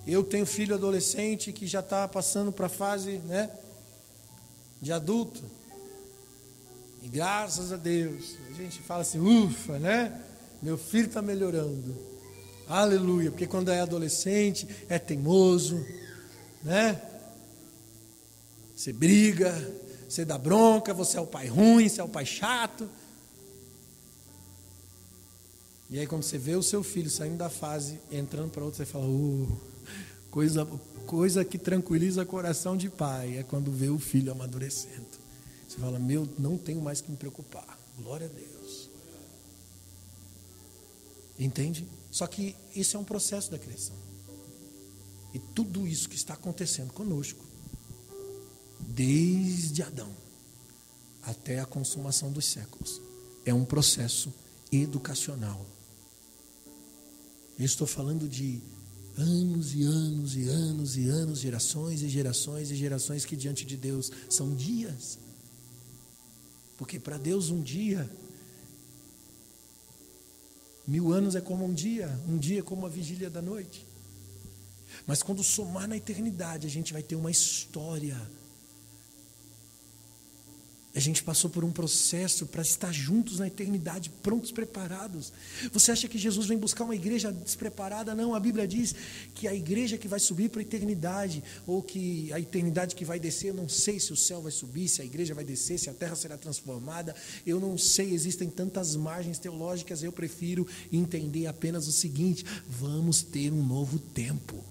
Eu 0.07 0.23
tenho 0.23 0.47
filho 0.47 0.75
adolescente 0.75 1.53
que 1.53 1.67
já 1.67 1.81
está 1.81 2.07
passando 2.07 2.53
para 2.53 2.67
a 2.67 2.71
fase 2.71 3.19
né, 3.19 3.51
de 4.81 4.93
adulto. 4.93 5.43
E 7.03 7.09
graças 7.09 7.73
a 7.73 7.77
Deus, 7.77 8.37
a 8.51 8.53
gente 8.53 8.81
fala 8.81 9.03
assim, 9.03 9.19
ufa, 9.19 9.79
né? 9.79 10.23
Meu 10.63 10.79
filho 10.79 11.07
está 11.07 11.21
melhorando. 11.21 12.14
Aleluia, 12.69 13.31
porque 13.31 13.47
quando 13.47 13.71
é 13.71 13.81
adolescente, 13.81 14.67
é 14.89 14.99
teimoso, 14.99 15.85
né? 16.63 17.01
Você 18.75 18.93
briga, 18.93 19.53
você 20.09 20.25
dá 20.25 20.39
bronca, 20.39 20.95
você 20.95 21.19
é 21.19 21.21
o 21.21 21.27
pai 21.27 21.47
ruim, 21.47 21.89
você 21.89 22.01
é 22.01 22.05
o 22.05 22.09
pai 22.09 22.25
chato. 22.25 22.89
E 25.91 25.99
aí, 25.99 26.07
quando 26.07 26.23
você 26.23 26.39
vê 26.39 26.57
o 26.57 26.63
seu 26.63 26.83
filho 26.83 27.11
saindo 27.11 27.37
da 27.37 27.51
fase, 27.51 28.01
entrando 28.11 28.51
para 28.51 28.65
outra, 28.65 28.79
você 28.85 28.91
fala: 28.91 29.07
uh, 29.07 29.61
coisa, 30.31 30.67
coisa 31.07 31.45
que 31.45 31.59
tranquiliza 31.59 32.23
o 32.23 32.27
coração 32.27 32.77
de 32.77 32.89
pai 32.89 33.39
é 33.39 33.43
quando 33.43 33.71
vê 33.71 33.91
o 33.91 33.99
filho 33.99 34.33
amadurecendo. 34.33 35.07
Você 35.69 35.79
fala: 35.79 35.99
Meu, 35.99 36.29
não 36.39 36.57
tenho 36.57 36.81
mais 36.81 37.01
que 37.01 37.11
me 37.11 37.17
preocupar. 37.17 37.79
Glória 37.99 38.27
a 38.27 38.31
Deus. 38.31 38.89
Entende? 41.39 41.87
Só 42.15 42.29
que 42.29 42.55
isso 42.77 42.97
é 42.97 43.01
um 43.01 43.03
processo 43.03 43.51
da 43.51 43.59
criação. 43.59 43.97
E 45.35 45.39
tudo 45.41 45.85
isso 45.85 46.09
que 46.09 46.15
está 46.15 46.35
acontecendo 46.35 46.93
conosco, 46.93 47.45
desde 48.79 49.83
Adão 49.83 50.15
até 51.25 51.59
a 51.59 51.67
consumação 51.67 52.31
dos 52.31 52.45
séculos, 52.45 53.01
é 53.45 53.53
um 53.53 53.65
processo 53.65 54.33
educacional. 54.71 55.67
Eu 57.59 57.65
estou 57.65 57.85
falando 57.85 58.29
de 58.29 58.63
anos 59.19 59.75
e 59.75 59.83
anos 59.83 60.37
e 60.37 60.49
anos 60.49 60.97
e 60.97 61.09
anos, 61.09 61.41
gerações 61.41 62.01
e 62.01 62.09
gerações 62.09 62.71
e 62.71 62.77
gerações 62.77 63.25
que 63.25 63.35
diante 63.35 63.67
de 63.67 63.77
Deus 63.77 64.13
são 64.31 64.55
dias. 64.55 65.19
Porque 66.79 67.01
para 67.01 67.19
Deus 67.19 67.51
um 67.51 67.61
dia, 67.61 68.09
mil 70.87 71.13
anos 71.13 71.35
é 71.35 71.41
como 71.41 71.65
um 71.65 71.73
dia, 71.73 72.09
um 72.29 72.37
dia 72.37 72.61
é 72.61 72.63
como 72.63 72.87
a 72.87 72.89
vigília 72.89 73.31
da 73.31 73.43
noite. 73.43 73.87
Mas 75.07 75.23
quando 75.23 75.43
somar 75.43 75.89
na 75.89 75.97
eternidade, 75.97 76.67
a 76.67 76.71
gente 76.71 76.93
vai 76.93 77.03
ter 77.03 77.17
uma 77.17 77.31
história 77.31 78.17
a 80.95 81.01
gente 81.01 81.25
passou 81.25 81.51
por 81.51 81.65
um 81.65 81.73
processo 81.73 82.47
para 82.47 82.63
estar 82.63 82.93
juntos 82.93 83.41
na 83.41 83.49
eternidade, 83.49 84.11
prontos, 84.23 84.53
preparados. 84.53 85.33
Você 85.73 85.91
acha 85.91 86.07
que 86.07 86.17
Jesus 86.17 86.47
vem 86.47 86.57
buscar 86.57 86.85
uma 86.85 86.95
igreja 86.95 87.33
despreparada? 87.33 88.15
Não, 88.15 88.33
a 88.33 88.39
Bíblia 88.39 88.67
diz 88.67 88.95
que 89.35 89.49
a 89.49 89.55
igreja 89.55 89.99
que 89.99 90.07
vai 90.07 90.21
subir 90.21 90.51
para 90.51 90.61
a 90.61 90.63
eternidade, 90.63 91.43
ou 91.67 91.83
que 91.83 92.33
a 92.33 92.39
eternidade 92.39 92.95
que 92.95 93.05
vai 93.05 93.19
descer, 93.19 93.49
eu 93.49 93.55
não 93.55 93.69
sei 93.69 93.99
se 93.99 94.13
o 94.13 94.17
céu 94.17 94.41
vai 94.41 94.53
subir, 94.53 94.89
se 94.89 95.03
a 95.03 95.05
igreja 95.05 95.35
vai 95.35 95.45
descer, 95.45 95.79
se 95.79 95.91
a 95.91 95.95
terra 95.95 96.15
será 96.15 96.39
transformada, 96.39 97.15
eu 97.45 97.59
não 97.59 97.77
sei, 97.77 98.15
existem 98.15 98.49
tantas 98.49 98.95
margens 98.95 99.39
teológicas, 99.39 100.03
eu 100.03 100.13
prefiro 100.13 100.65
entender 100.93 101.49
apenas 101.49 101.89
o 101.89 101.93
seguinte: 101.93 102.45
vamos 102.69 103.21
ter 103.21 103.53
um 103.53 103.67
novo 103.67 103.99
tempo, 103.99 104.63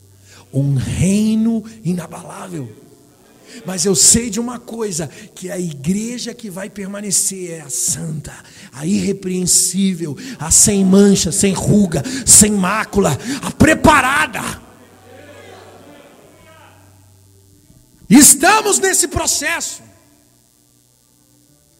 um 0.54 0.76
reino 0.76 1.64
inabalável. 1.84 2.93
Mas 3.66 3.86
eu 3.86 3.96
sei 3.96 4.30
de 4.30 4.40
uma 4.40 4.60
coisa: 4.60 5.08
que 5.08 5.50
a 5.50 5.60
igreja 5.60 6.34
que 6.34 6.50
vai 6.50 6.70
permanecer 6.70 7.52
é 7.52 7.62
a 7.62 7.70
santa, 7.70 8.34
a 8.72 8.86
irrepreensível, 8.86 10.18
a 10.40 10.52
sem 10.52 10.84
mancha, 10.84 11.32
sem 11.32 11.54
ruga, 11.54 12.04
sem 12.26 12.52
mácula, 12.52 13.18
a 13.42 13.52
preparada. 13.52 14.62
Estamos 18.10 18.80
nesse 18.80 19.08
processo. 19.08 19.82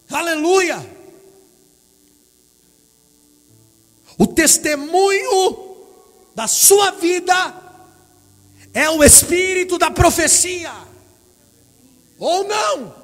Aleluia. 0.10 0.94
O 4.18 4.28
testemunho 4.28 5.76
da 6.36 6.48
sua 6.48 6.92
vida 6.92 7.62
é 8.74 8.90
o 8.90 9.04
espírito 9.04 9.78
da 9.78 9.92
profecia 9.92 10.72
ou 12.24 12.46
não. 12.46 12.96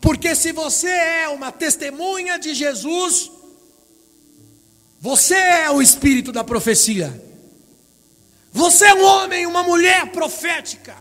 Porque 0.00 0.34
se 0.34 0.52
você 0.52 0.88
é 0.88 1.28
uma 1.28 1.50
testemunha 1.50 2.38
de 2.38 2.54
Jesus, 2.54 3.30
você 5.00 5.34
é 5.34 5.70
o 5.70 5.80
espírito 5.80 6.30
da 6.30 6.44
profecia. 6.44 7.08
Você 8.52 8.84
é 8.84 8.94
um 8.94 9.04
homem, 9.04 9.46
uma 9.46 9.62
mulher 9.62 10.12
profética. 10.12 10.96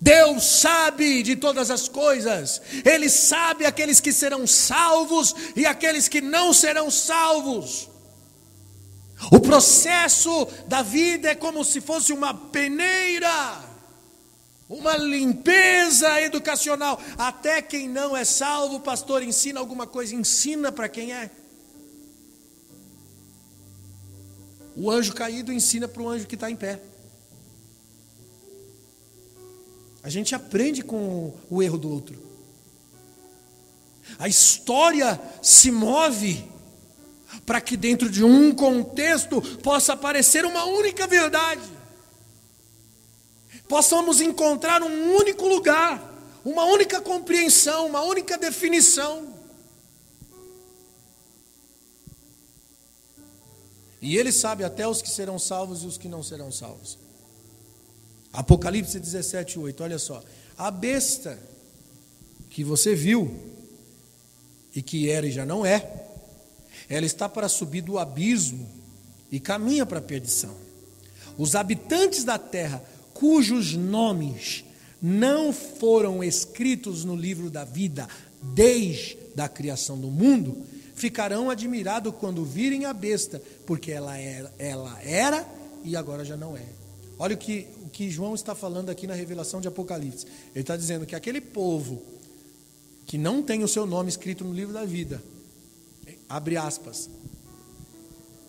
Deus 0.00 0.42
sabe 0.42 1.22
de 1.22 1.36
todas 1.36 1.70
as 1.70 1.88
coisas, 1.88 2.60
Ele 2.84 3.08
sabe 3.08 3.66
aqueles 3.66 4.00
que 4.00 4.12
serão 4.12 4.46
salvos 4.48 5.32
e 5.54 5.64
aqueles 5.64 6.08
que 6.08 6.20
não 6.20 6.52
serão 6.52 6.90
salvos. 6.90 7.91
O 9.30 9.40
processo 9.40 10.46
da 10.66 10.82
vida 10.82 11.30
é 11.30 11.34
como 11.34 11.64
se 11.64 11.80
fosse 11.80 12.12
uma 12.12 12.34
peneira, 12.34 13.62
uma 14.68 14.96
limpeza 14.96 16.20
educacional. 16.20 17.00
Até 17.16 17.62
quem 17.62 17.88
não 17.88 18.16
é 18.16 18.24
salvo, 18.24 18.76
o 18.76 18.80
pastor 18.80 19.22
ensina 19.22 19.60
alguma 19.60 19.86
coisa, 19.86 20.14
ensina 20.14 20.72
para 20.72 20.88
quem 20.88 21.12
é. 21.12 21.30
O 24.74 24.90
anjo 24.90 25.12
caído 25.12 25.52
ensina 25.52 25.86
para 25.86 26.02
o 26.02 26.08
anjo 26.08 26.26
que 26.26 26.34
está 26.34 26.50
em 26.50 26.56
pé. 26.56 26.80
A 30.02 30.08
gente 30.08 30.34
aprende 30.34 30.82
com 30.82 31.32
o 31.48 31.62
erro 31.62 31.78
do 31.78 31.90
outro. 31.90 32.18
A 34.18 34.26
história 34.26 35.20
se 35.40 35.70
move 35.70 36.44
para 37.52 37.60
que 37.60 37.76
dentro 37.76 38.08
de 38.08 38.24
um 38.24 38.54
contexto 38.54 39.42
possa 39.58 39.92
aparecer 39.92 40.42
uma 40.46 40.64
única 40.64 41.06
verdade. 41.06 41.60
Possamos 43.68 44.22
encontrar 44.22 44.82
um 44.82 45.14
único 45.14 45.46
lugar, 45.46 46.00
uma 46.46 46.64
única 46.64 46.98
compreensão, 47.02 47.84
uma 47.88 48.00
única 48.00 48.38
definição. 48.38 49.34
E 54.00 54.16
ele 54.16 54.32
sabe 54.32 54.64
até 54.64 54.88
os 54.88 55.02
que 55.02 55.10
serão 55.10 55.38
salvos 55.38 55.82
e 55.82 55.86
os 55.86 55.98
que 55.98 56.08
não 56.08 56.22
serão 56.22 56.50
salvos. 56.50 56.96
Apocalipse 58.32 58.98
17, 58.98 59.58
8, 59.58 59.82
olha 59.84 59.98
só. 59.98 60.24
A 60.56 60.70
besta 60.70 61.38
que 62.48 62.64
você 62.64 62.94
viu, 62.94 63.30
e 64.74 64.80
que 64.80 65.10
era 65.10 65.26
e 65.26 65.30
já 65.30 65.44
não 65.44 65.66
é, 65.66 66.11
ela 66.92 67.06
está 67.06 67.26
para 67.26 67.48
subir 67.48 67.80
do 67.80 67.98
abismo 67.98 68.68
e 69.30 69.40
caminha 69.40 69.86
para 69.86 69.98
a 69.98 70.02
perdição. 70.02 70.54
Os 71.38 71.54
habitantes 71.54 72.22
da 72.22 72.36
terra, 72.38 72.84
cujos 73.14 73.72
nomes 73.72 74.62
não 75.00 75.54
foram 75.54 76.22
escritos 76.22 77.02
no 77.02 77.16
livro 77.16 77.48
da 77.48 77.64
vida 77.64 78.06
desde 78.42 79.16
a 79.38 79.48
criação 79.48 79.98
do 79.98 80.08
mundo, 80.08 80.66
ficarão 80.94 81.48
admirados 81.48 82.12
quando 82.20 82.44
virem 82.44 82.84
a 82.84 82.92
besta, 82.92 83.42
porque 83.66 83.90
ela 83.90 84.18
era, 84.18 84.52
ela 84.58 85.00
era 85.02 85.48
e 85.82 85.96
agora 85.96 86.26
já 86.26 86.36
não 86.36 86.54
é. 86.54 86.66
Olha 87.18 87.34
o 87.34 87.38
que, 87.38 87.68
o 87.86 87.88
que 87.88 88.10
João 88.10 88.34
está 88.34 88.54
falando 88.54 88.90
aqui 88.90 89.06
na 89.06 89.14
revelação 89.14 89.62
de 89.62 89.68
Apocalipse. 89.68 90.26
Ele 90.54 90.60
está 90.60 90.76
dizendo 90.76 91.06
que 91.06 91.16
aquele 91.16 91.40
povo 91.40 92.02
que 93.06 93.16
não 93.16 93.42
tem 93.42 93.64
o 93.64 93.68
seu 93.68 93.86
nome 93.86 94.10
escrito 94.10 94.44
no 94.44 94.52
livro 94.52 94.74
da 94.74 94.84
vida, 94.84 95.22
abre 96.32 96.56
aspas, 96.56 97.10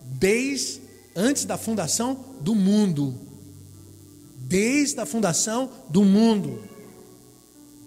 desde 0.00 0.80
antes 1.14 1.44
da 1.44 1.58
fundação 1.58 2.14
do 2.40 2.54
mundo. 2.54 3.14
Desde 4.38 4.98
a 5.00 5.06
fundação 5.06 5.70
do 5.90 6.02
mundo. 6.02 6.66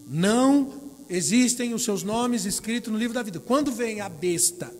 Não 0.08 0.72
existem 1.10 1.74
os 1.74 1.84
seus 1.84 2.04
nomes 2.04 2.46
escritos 2.46 2.92
no 2.92 2.98
livro 2.98 3.16
da 3.16 3.24
vida. 3.24 3.40
Quando 3.40 3.72
vem 3.72 4.00
a 4.00 4.08
besta, 4.08 4.72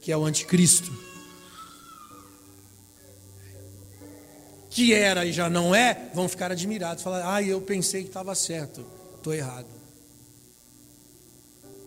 que 0.00 0.12
é 0.12 0.16
o 0.16 0.24
anticristo, 0.24 0.96
que 4.70 4.94
era 4.94 5.26
e 5.26 5.32
já 5.32 5.50
não 5.50 5.74
é, 5.74 6.08
vão 6.14 6.28
ficar 6.28 6.52
admirados, 6.52 7.02
falar: 7.02 7.34
"Ah, 7.34 7.42
eu 7.42 7.60
pensei 7.60 8.02
que 8.02 8.08
estava 8.08 8.34
certo, 8.36 8.86
estou 9.16 9.34
errado". 9.34 9.68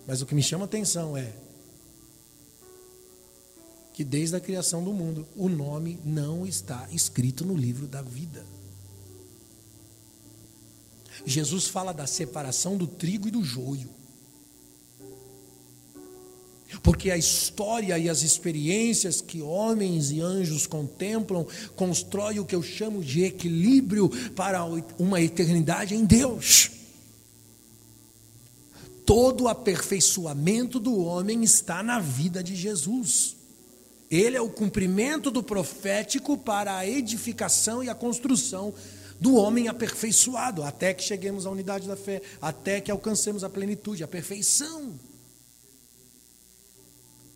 Mas 0.05 0.21
o 0.21 0.25
que 0.25 0.35
me 0.35 0.43
chama 0.43 0.65
atenção 0.65 1.15
é 1.15 1.42
que 3.93 4.03
desde 4.03 4.35
a 4.35 4.39
criação 4.39 4.83
do 4.83 4.91
mundo 4.91 5.25
o 5.35 5.47
nome 5.47 5.99
não 6.03 6.45
está 6.45 6.87
escrito 6.91 7.45
no 7.45 7.55
livro 7.55 7.87
da 7.87 8.01
vida. 8.01 8.43
Jesus 11.25 11.67
fala 11.67 11.93
da 11.93 12.07
separação 12.07 12.75
do 12.75 12.87
trigo 12.87 13.27
e 13.27 13.31
do 13.31 13.43
joio. 13.43 13.89
Porque 16.81 17.11
a 17.11 17.17
história 17.17 17.97
e 17.99 18.09
as 18.09 18.23
experiências 18.23 19.21
que 19.21 19.41
homens 19.41 20.11
e 20.11 20.19
anjos 20.19 20.65
contemplam 20.65 21.45
constrói 21.75 22.39
o 22.39 22.45
que 22.45 22.55
eu 22.55 22.63
chamo 22.63 23.03
de 23.03 23.23
equilíbrio 23.23 24.09
para 24.31 24.65
uma 24.97 25.21
eternidade 25.21 25.93
em 25.93 26.03
Deus. 26.03 26.71
Todo 29.05 29.43
o 29.43 29.47
aperfeiçoamento 29.47 30.79
do 30.79 30.97
homem 30.97 31.43
está 31.43 31.83
na 31.83 31.99
vida 31.99 32.43
de 32.43 32.55
Jesus. 32.55 33.42
Ele 34.15 34.37
é 34.37 34.41
o 34.41 34.47
cumprimento 34.47 35.31
do 35.31 35.41
profético 35.41 36.37
para 36.37 36.77
a 36.77 36.87
edificação 36.87 37.83
e 37.83 37.89
a 37.89 37.95
construção 37.95 38.71
do 39.19 39.33
homem 39.33 39.67
aperfeiçoado, 39.67 40.61
até 40.61 40.93
que 40.93 41.01
cheguemos 41.01 41.47
à 41.47 41.49
unidade 41.49 41.87
da 41.87 41.95
fé, 41.95 42.21
até 42.39 42.79
que 42.79 42.91
alcancemos 42.91 43.43
a 43.43 43.49
plenitude, 43.49 44.03
a 44.03 44.07
perfeição. 44.07 44.93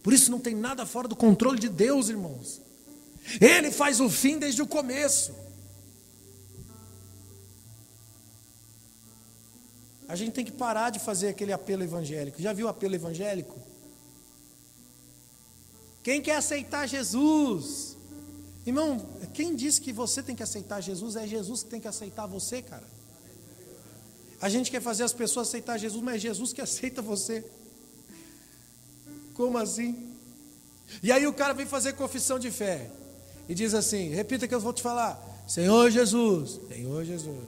Por 0.03 0.13
isso 0.13 0.29
não 0.29 0.39
tem 0.39 0.53
nada 0.53 0.85
fora 0.85 1.07
do 1.07 1.15
controle 1.15 1.57
de 1.57 1.67
Deus, 1.67 2.09
irmãos. 2.09 2.61
Ele 3.41 3.71
faz 3.71 3.99
o 3.99 4.07
fim 4.07 4.37
desde 4.37 4.61
o 4.61 4.67
começo. 4.67 5.33
A 10.07 10.15
gente 10.15 10.33
tem 10.33 10.45
que 10.45 10.51
parar 10.51 10.91
de 10.91 10.99
fazer 10.99 11.29
aquele 11.29 11.51
apelo 11.51 11.83
evangélico. 11.83 12.39
Já 12.39 12.53
viu 12.53 12.67
o 12.67 12.69
apelo 12.69 12.93
evangélico? 12.93 13.66
Quem 16.07 16.21
quer 16.21 16.37
aceitar 16.37 16.87
Jesus? 16.87 17.97
Irmão, 18.65 19.05
quem 19.33 19.53
disse 19.53 19.81
que 19.81 19.91
você 19.91 20.23
tem 20.23 20.37
que 20.37 20.41
aceitar 20.41 20.79
Jesus? 20.79 21.17
É 21.17 21.27
Jesus 21.27 21.63
que 21.63 21.69
tem 21.69 21.81
que 21.81 21.87
aceitar 21.89 22.25
você, 22.25 22.61
cara. 22.61 22.85
A 24.39 24.47
gente 24.47 24.71
quer 24.71 24.81
fazer 24.81 25.03
as 25.03 25.11
pessoas 25.11 25.49
aceitar 25.49 25.77
Jesus, 25.77 26.01
mas 26.01 26.15
é 26.15 26.19
Jesus 26.19 26.53
que 26.53 26.61
aceita 26.67 27.01
você. 27.01 27.43
Como 29.33 29.57
assim? 29.57 30.15
E 31.03 31.11
aí 31.11 31.27
o 31.27 31.33
cara 31.33 31.53
vem 31.53 31.65
fazer 31.65 31.91
confissão 31.91 32.39
de 32.39 32.51
fé 32.51 32.89
e 33.49 33.53
diz 33.53 33.73
assim: 33.73 34.07
repita 34.07 34.47
que 34.47 34.55
eu 34.55 34.61
vou 34.61 34.71
te 34.71 34.81
falar. 34.81 35.21
Senhor 35.45 35.91
Jesus, 35.91 36.61
Senhor 36.69 37.03
Jesus, 37.03 37.43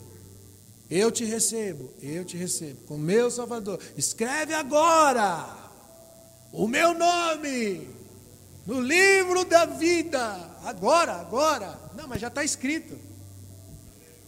eu 0.91 1.09
te 1.09 1.23
recebo, 1.23 1.89
eu 2.01 2.25
te 2.25 2.35
recebo, 2.35 2.81
com 2.87 2.97
meu 2.97 3.31
Salvador. 3.31 3.79
Escreve 3.95 4.53
agora 4.53 5.47
o 6.51 6.67
meu 6.67 6.93
nome 6.93 7.98
no 8.69 8.79
livro 8.79 9.43
da 9.45 9.65
vida. 9.65 10.21
Agora, 10.63 11.13
agora. 11.13 11.75
Não, 11.95 12.07
mas 12.07 12.21
já 12.21 12.27
está 12.27 12.43
escrito. 12.43 12.99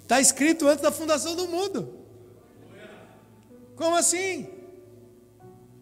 Está 0.01 0.19
escrito 0.19 0.67
antes 0.67 0.81
da 0.81 0.91
fundação 0.91 1.35
do 1.35 1.47
mundo. 1.47 1.93
Como 3.75 3.95
assim? 3.95 4.49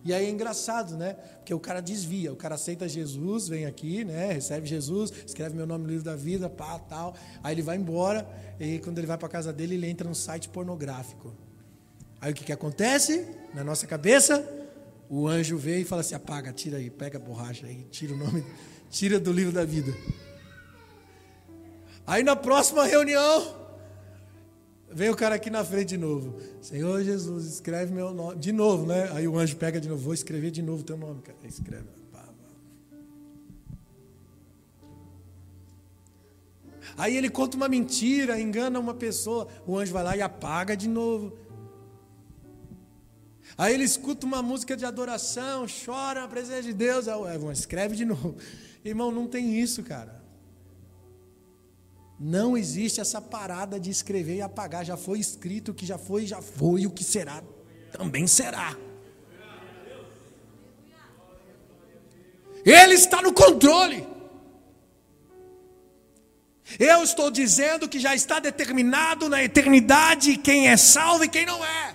E 0.03 0.13
aí 0.13 0.25
é 0.25 0.29
engraçado, 0.29 0.97
né? 0.97 1.13
Porque 1.37 1.53
o 1.53 1.59
cara 1.59 1.81
desvia, 1.81 2.33
o 2.33 2.35
cara 2.35 2.55
aceita 2.55 2.87
Jesus, 2.87 3.47
vem 3.47 3.65
aqui, 3.65 4.03
né? 4.03 4.33
Recebe 4.33 4.67
Jesus, 4.67 5.13
escreve 5.25 5.55
meu 5.55 5.65
nome 5.65 5.85
no 5.85 5.89
livro 5.89 6.03
da 6.03 6.15
vida, 6.17 6.49
pá, 6.49 6.77
tal. 6.79 7.15
Aí 7.41 7.55
ele 7.55 7.61
vai 7.61 7.77
embora, 7.77 8.27
e 8.59 8.79
quando 8.79 8.97
ele 8.97 9.07
vai 9.07 9.17
para 9.17 9.29
casa 9.29 9.53
dele, 9.53 9.75
ele 9.75 9.87
entra 9.87 10.07
num 10.07 10.13
site 10.13 10.49
pornográfico. 10.49 11.33
Aí 12.19 12.33
o 12.33 12.35
que, 12.35 12.43
que 12.43 12.51
acontece? 12.51 13.25
Na 13.53 13.63
nossa 13.63 13.87
cabeça, 13.87 14.45
o 15.09 15.27
anjo 15.27 15.57
vem 15.57 15.81
e 15.81 15.85
fala 15.85 16.01
assim: 16.01 16.15
apaga, 16.15 16.53
tira 16.53 16.77
aí, 16.77 16.89
pega 16.89 17.17
a 17.17 17.21
borracha 17.21 17.65
aí, 17.65 17.85
tira 17.91 18.13
o 18.13 18.17
nome, 18.17 18.45
tira 18.89 19.19
do 19.19 19.31
livro 19.31 19.51
da 19.51 19.65
vida. 19.65 19.91
Aí 22.05 22.23
na 22.23 22.35
próxima 22.35 22.85
reunião, 22.85 23.59
Vem 24.91 25.09
o 25.11 25.15
cara 25.15 25.35
aqui 25.35 25.51
na 25.51 25.63
frente 25.63 25.89
de 25.89 25.97
novo. 25.97 26.39
Senhor 26.61 27.03
Jesus, 27.03 27.45
escreve 27.45 27.93
meu 27.93 28.11
nome. 28.11 28.39
De 28.39 28.51
novo, 28.51 28.87
né? 28.87 29.07
Aí 29.13 29.27
o 29.27 29.37
anjo 29.37 29.55
pega 29.55 29.79
de 29.79 29.87
novo. 29.87 30.01
Vou 30.01 30.15
escrever 30.15 30.49
de 30.49 30.63
novo 30.63 30.81
teu 30.81 30.97
nome, 30.97 31.21
cara. 31.21 31.37
Escreve. 31.43 31.85
Aí 36.97 37.15
ele 37.15 37.29
conta 37.29 37.55
uma 37.55 37.69
mentira, 37.69 38.39
engana 38.41 38.77
uma 38.77 38.93
pessoa. 38.93 39.47
O 39.65 39.77
anjo 39.77 39.93
vai 39.93 40.03
lá 40.03 40.17
e 40.17 40.21
apaga 40.21 40.75
de 40.75 40.89
novo. 40.89 41.31
Aí 43.59 43.73
ele 43.73 43.83
escuta 43.83 44.25
uma 44.25 44.41
música 44.41 44.77
de 44.77 44.85
adoração, 44.85 45.65
chora 45.67 46.21
na 46.21 46.29
presença 46.29 46.63
de 46.63 46.71
Deus. 46.71 47.09
Aí 47.09 47.15
o 47.15 47.27
Evan 47.27 47.51
escreve 47.51 47.93
de 47.93 48.05
novo. 48.07 48.37
Irmão, 48.85 49.11
não 49.11 49.27
tem 49.27 49.59
isso, 49.59 49.83
cara. 49.83 50.23
Não 52.17 52.57
existe 52.57 53.01
essa 53.01 53.19
parada 53.19 53.77
de 53.77 53.91
escrever 53.91 54.37
e 54.37 54.41
apagar. 54.41 54.85
Já 54.85 54.95
foi 54.95 55.19
escrito, 55.19 55.71
o 55.71 55.73
que 55.73 55.85
já 55.85 55.97
foi, 55.97 56.25
já 56.25 56.41
foi, 56.41 56.85
o 56.85 56.89
que 56.89 57.03
será, 57.03 57.43
também 57.91 58.27
será. 58.27 58.77
Ele 62.63 62.93
está 62.93 63.21
no 63.21 63.33
controle. 63.33 64.07
Eu 66.79 67.03
estou 67.03 67.29
dizendo 67.29 67.89
que 67.89 67.99
já 67.99 68.15
está 68.15 68.39
determinado 68.39 69.27
na 69.27 69.43
eternidade 69.43 70.37
quem 70.37 70.69
é 70.69 70.77
salvo 70.77 71.25
e 71.25 71.27
quem 71.27 71.45
não 71.45 71.65
é. 71.65 71.88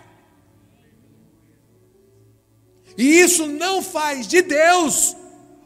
E 2.97 3.21
isso 3.21 3.47
não 3.47 3.83
faz 3.83 4.27
de 4.27 4.43
Deus 4.43 5.17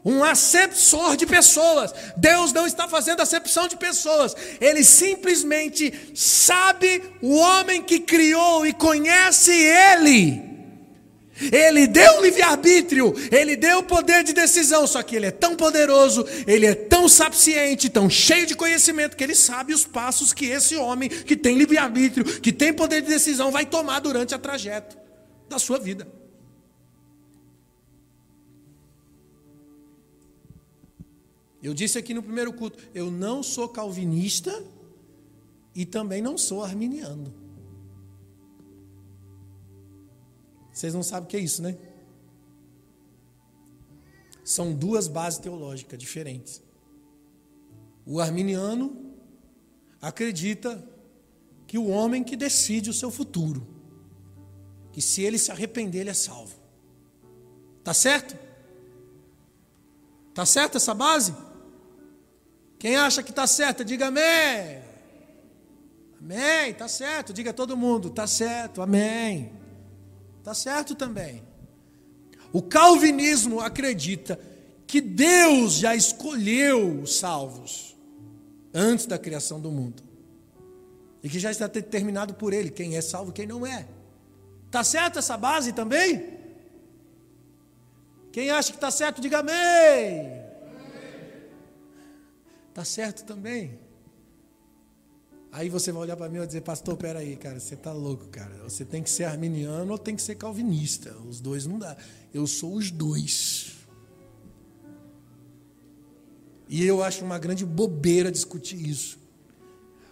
um 0.03 0.23
aceptor 0.23 1.15
de 1.15 1.25
pessoas. 1.25 1.93
Deus 2.17 2.53
não 2.53 2.65
está 2.65 2.87
fazendo 2.87 3.21
acepção 3.21 3.67
de 3.67 3.77
pessoas. 3.77 4.35
Ele 4.59 4.83
simplesmente 4.83 6.11
sabe 6.15 7.03
o 7.21 7.35
homem 7.35 7.81
que 7.81 7.99
criou 7.99 8.65
e 8.65 8.73
conhece 8.73 9.51
ele. 9.51 10.49
Ele 11.53 11.87
deu 11.87 12.21
livre-arbítrio, 12.21 13.15
ele 13.31 13.55
deu 13.55 13.81
poder 13.81 14.25
de 14.25 14.33
decisão, 14.33 14.85
só 14.85 15.01
que 15.01 15.15
ele 15.15 15.27
é 15.27 15.31
tão 15.31 15.55
poderoso, 15.55 16.25
ele 16.45 16.65
é 16.65 16.75
tão 16.75 17.07
sapiente, 17.07 17.87
tão 17.87 18.09
cheio 18.09 18.45
de 18.45 18.55
conhecimento, 18.55 19.15
que 19.15 19.23
ele 19.23 19.35
sabe 19.35 19.73
os 19.73 19.85
passos 19.85 20.33
que 20.33 20.47
esse 20.47 20.75
homem 20.75 21.07
que 21.07 21.37
tem 21.37 21.57
livre-arbítrio, 21.57 22.25
que 22.25 22.51
tem 22.51 22.73
poder 22.73 23.01
de 23.01 23.07
decisão, 23.07 23.51
vai 23.51 23.65
tomar 23.65 24.01
durante 24.01 24.35
a 24.35 24.37
trajeto 24.37 24.97
da 25.47 25.57
sua 25.57 25.79
vida. 25.79 26.18
Eu 31.61 31.73
disse 31.73 31.97
aqui 31.97 32.13
no 32.13 32.23
primeiro 32.23 32.53
culto, 32.53 32.81
eu 32.93 33.11
não 33.11 33.43
sou 33.43 33.67
calvinista 33.67 34.63
e 35.75 35.85
também 35.85 36.21
não 36.21 36.37
sou 36.37 36.63
arminiano. 36.63 37.33
Vocês 40.71 40.93
não 40.93 41.03
sabem 41.03 41.25
o 41.25 41.27
que 41.27 41.35
é 41.35 41.39
isso, 41.41 41.61
né? 41.61 41.77
São 44.43 44.73
duas 44.73 45.07
bases 45.07 45.37
teológicas 45.39 45.99
diferentes. 45.99 46.61
O 48.05 48.19
arminiano 48.19 49.13
acredita 50.01 50.81
que 51.67 51.77
o 51.77 51.87
homem 51.87 52.23
que 52.23 52.35
decide 52.35 52.89
o 52.89 52.93
seu 52.93 53.11
futuro, 53.11 53.67
que 54.91 55.01
se 55.01 55.21
ele 55.21 55.37
se 55.37 55.51
arrepender, 55.51 55.99
ele 55.99 56.09
é 56.09 56.13
salvo. 56.13 56.57
Tá 57.83 57.93
certo? 57.93 58.35
Tá 60.33 60.45
certo 60.45 60.77
essa 60.77 60.93
base? 60.93 61.35
Quem 62.79 62.95
acha 62.95 63.21
que 63.21 63.31
está 63.31 63.45
certo, 63.45 63.83
diga 63.83 64.07
amém. 64.07 64.81
Amém, 66.19 66.71
está 66.71 66.87
certo. 66.87 67.33
Diga 67.33 67.51
a 67.51 67.53
todo 67.53 67.75
mundo, 67.75 68.07
está 68.07 68.25
certo, 68.25 68.81
amém. 68.81 69.51
Está 70.39 70.53
certo 70.53 70.95
também. 70.95 71.43
O 72.53 72.61
calvinismo 72.61 73.59
acredita 73.59 74.39
que 74.87 75.01
Deus 75.01 75.73
já 75.73 75.93
escolheu 75.93 77.01
os 77.01 77.17
salvos 77.17 77.95
antes 78.73 79.05
da 79.05 79.19
criação 79.19 79.59
do 79.59 79.69
mundo. 79.69 80.01
E 81.21 81.29
que 81.29 81.37
já 81.37 81.51
está 81.51 81.67
determinado 81.67 82.33
por 82.33 82.53
ele 82.53 82.71
quem 82.71 82.95
é 82.95 83.01
salvo 83.01 83.31
e 83.31 83.33
quem 83.33 83.45
não 83.45 83.67
é. 83.67 83.85
Está 84.65 84.83
certo 84.85 85.19
essa 85.19 85.35
base 85.35 85.73
também? 85.73 86.39
Quem 88.31 88.49
acha 88.49 88.71
que 88.71 88.77
está 88.77 88.89
certo, 88.89 89.19
diga 89.19 89.39
amém. 89.39 90.38
Está 92.69 92.85
certo 92.85 93.25
também. 93.25 93.79
Aí 95.51 95.67
você 95.67 95.91
vai 95.91 96.03
olhar 96.03 96.15
para 96.15 96.29
mim 96.29 96.35
e 96.35 96.37
vai 96.39 96.47
dizer, 96.47 96.61
pastor, 96.61 96.95
peraí, 96.95 97.35
cara, 97.35 97.59
você 97.59 97.73
está 97.73 97.91
louco, 97.91 98.27
cara. 98.27 98.55
Você 98.63 98.85
tem 98.85 99.01
que 99.01 99.09
ser 99.09 99.23
arminiano 99.23 99.91
ou 99.91 99.97
tem 99.97 100.15
que 100.15 100.21
ser 100.21 100.35
calvinista. 100.35 101.17
Os 101.27 101.39
dois 101.39 101.65
não 101.65 101.79
dá. 101.79 101.97
Eu 102.33 102.45
sou 102.45 102.75
os 102.75 102.91
dois. 102.91 103.75
E 106.67 106.85
eu 106.85 107.01
acho 107.01 107.25
uma 107.25 107.39
grande 107.39 107.65
bobeira 107.65 108.31
discutir 108.31 108.87
isso. 108.87 109.17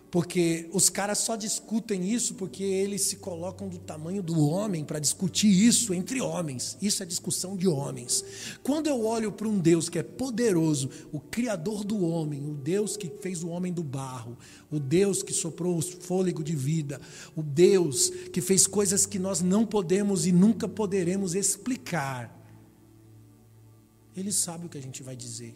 Porque 0.10 0.70
os 0.72 0.90
caras 0.90 1.18
só 1.18 1.36
discutem 1.36 2.10
isso 2.10 2.36
porque 2.36 2.64
eles 2.64 3.02
se 3.02 3.18
colocam 3.18 3.68
do 3.68 3.78
tamanho 3.78 4.24
do 4.24 4.40
homem 4.40 4.86
para 4.86 5.00
discutir 5.00 5.50
isso 5.50 5.94
entre 5.94 6.22
homens. 6.22 6.78
Isso 6.82 7.04
é 7.04 7.06
discussão 7.06 7.58
de 7.58 7.68
homens. 7.68 8.24
Quando 8.64 8.88
eu 8.88 9.04
olho 9.04 9.34
para 9.34 9.50
um 9.50 9.60
Deus 9.60 9.90
que 9.90 10.00
é 10.00 10.04
poderoso, 10.04 10.90
o 11.12 11.20
Criador 11.20 11.84
do 11.84 12.06
homem, 12.06 12.50
o 12.50 12.54
Deus 12.54 12.96
que 12.96 13.12
fez 13.20 13.44
o 13.44 13.50
homem 13.50 13.74
do 13.74 13.84
barro, 13.84 14.38
o 14.72 14.80
Deus 14.80 15.22
que 15.22 15.34
soprou 15.34 15.78
o 15.78 15.82
fôlego 15.82 16.42
de 16.42 16.56
vida, 16.56 17.02
o 17.36 17.44
Deus 17.44 18.10
que 18.32 18.40
fez 18.40 18.66
coisas 18.66 19.06
que 19.06 19.20
nós 19.20 19.42
não 19.42 19.66
podemos 19.66 20.26
e 20.26 20.32
nunca 20.32 20.70
poderemos 20.70 21.36
explicar. 21.36 22.34
Ele 24.16 24.32
sabe 24.32 24.66
o 24.66 24.70
que 24.70 24.78
a 24.78 24.82
gente 24.82 25.04
vai 25.04 25.18
dizer 25.18 25.54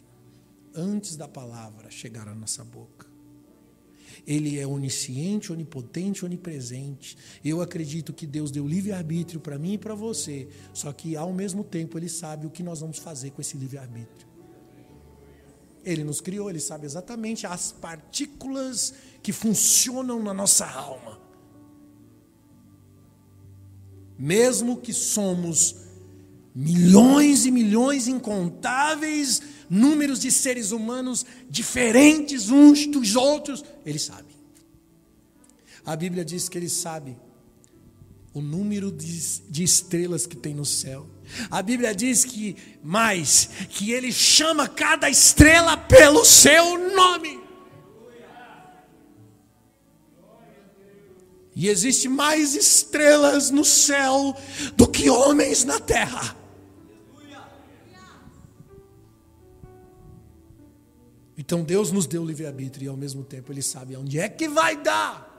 antes 0.76 1.16
da 1.16 1.28
palavra 1.28 1.90
chegar 1.90 2.28
à 2.28 2.36
nossa 2.36 2.64
boca. 2.66 3.11
Ele 4.26 4.60
é 4.60 4.66
onisciente, 4.66 5.52
onipotente, 5.52 6.26
onipresente. 6.26 7.18
Eu 7.44 7.62
acredito 7.62 8.14
que 8.14 8.26
Deus 8.26 8.52
deu 8.52 8.68
livre-arbítrio 8.68 9.40
para 9.40 9.58
mim 9.58 9.74
e 9.74 9.78
para 9.78 9.96
você, 9.96 10.48
só 10.74 10.92
que 10.94 11.16
ao 11.16 11.34
mesmo 11.34 11.64
tempo 11.64 11.98
Ele 11.98 12.10
sabe 12.10 12.46
o 12.46 12.50
que 12.50 12.64
nós 12.64 12.80
vamos 12.80 13.00
fazer 13.00 13.32
com 13.32 13.42
esse 13.42 13.58
livre-arbítrio. 13.58 14.30
Ele 15.84 16.04
nos 16.04 16.22
criou, 16.22 16.50
Ele 16.50 16.60
sabe 16.60 16.86
exatamente 16.86 17.48
as 17.48 17.72
partículas 17.72 18.94
que 19.22 19.32
funcionam 19.32 20.22
na 20.22 20.34
nossa 20.34 20.66
alma. 20.66 21.20
Mesmo 24.18 24.78
que 24.78 24.94
somos 24.94 25.81
milhões 26.54 27.46
e 27.46 27.52
milhões 27.52 28.08
incontáveis 28.08 29.42
números 29.70 30.20
de 30.20 30.32
seres 30.32 30.72
humanos 30.72 31.26
diferentes 31.50 32.50
uns 32.50 32.86
dos 32.86 33.16
outros, 33.16 33.64
ele 33.86 34.00
sabe. 34.00 34.32
A 35.86 35.96
Bíblia 35.96 36.26
diz 36.26 36.50
que 36.50 36.58
ele 36.58 36.70
sabe 36.70 37.18
o 38.34 38.42
número 38.42 38.92
de, 38.92 39.42
de, 39.50 39.64
estrelas 39.64 40.26
que 40.26 40.36
tem 40.36 40.54
no 40.54 40.66
céu. 40.66 41.08
A 41.50 41.62
Bíblia 41.62 41.94
diz 41.94 42.24
que 42.24 42.56
mais 42.84 43.50
que 43.70 43.92
ele 43.92 44.12
chama 44.12 44.68
cada 44.68 45.10
estrela 45.10 45.76
pelo 45.76 46.24
seu 46.24 46.94
nome. 46.94 47.42
E 51.56 51.68
existe 51.68 52.08
mais 52.08 52.56
estrelas 52.56 53.52
no 53.52 53.66
céu 53.66 54.36
do 54.76 54.88
que 54.88 55.10
homens 55.10 55.66
na 55.66 55.80
terra. 55.80 56.41
Então 61.42 61.64
Deus 61.64 61.92
nos 61.92 62.06
deu 62.06 62.24
livre-arbítrio 62.24 62.86
e 62.86 62.88
ao 62.88 62.96
mesmo 62.96 63.24
tempo 63.24 63.52
Ele 63.52 63.64
sabe 63.64 63.98
onde 63.98 64.20
é 64.20 64.30
que 64.30 64.48
vai 64.48 64.80
dar. 64.80 65.31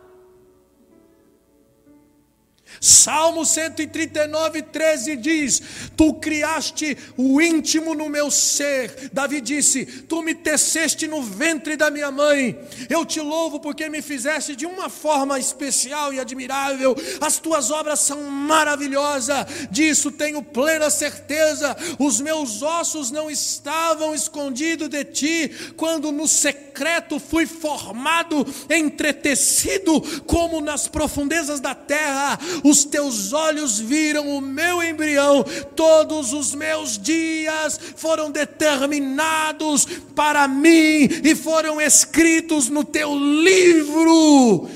Salmo 2.81 3.45
139, 3.45 4.63
13 4.63 5.17
diz: 5.17 5.63
Tu 5.97 6.15
criaste 6.15 6.97
o 7.17 7.41
íntimo 7.41 7.95
no 7.95 8.09
meu 8.09 8.31
ser. 8.31 9.11
Davi 9.13 9.41
disse: 9.41 9.85
Tu 9.85 10.23
me 10.23 10.35
teceste 10.35 11.07
no 11.07 11.23
ventre 11.23 11.77
da 11.77 11.91
minha 11.91 12.11
mãe. 12.11 12.59
Eu 12.89 13.05
te 13.05 13.21
louvo 13.21 13.61
porque 13.61 13.89
me 13.89 14.03
fizeste 14.03 14.57
de 14.57 14.67
uma 14.67 14.89
forma 14.89 15.39
especial 15.39 16.13
e 16.13 16.21
admirável. 16.21 16.97
As 17.21 17.39
tuas 17.39 17.71
obras 17.71 18.01
são 18.01 18.23
maravilhosas. 18.23 19.47
Disso 19.71 20.11
tenho 20.11 20.43
plena 20.43 20.91
certeza. 20.91 21.77
Os 21.99 22.21
meus 22.21 22.63
ossos 22.63 23.11
não 23.11 23.31
estavam 23.31 24.15
escondidos 24.15 24.89
de 24.89 25.05
ti 25.05 25.51
quando 25.77 26.11
no 26.11 26.27
secreto 26.27 27.19
fui 27.19 27.47
formado, 27.47 28.47
entretecido 28.69 30.01
como 30.27 30.61
nas 30.61 30.89
profundezas 30.89 31.61
da 31.61 31.75
terra 31.75 32.39
os 32.63 32.85
teus 32.85 33.33
olhos 33.33 33.79
viram 33.79 34.37
o 34.37 34.41
meu 34.41 34.83
embrião, 34.83 35.45
todos 35.75 36.33
os 36.33 36.55
meus 36.55 36.99
dias 36.99 37.79
foram 37.97 38.31
determinados 38.31 39.87
para 40.15 40.47
mim 40.47 41.09
e 41.25 41.35
foram 41.35 41.81
escritos 41.81 42.69
no 42.69 42.85
teu 42.85 43.15
livro. 43.15 44.69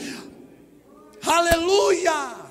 Aleluia! 1.22 2.47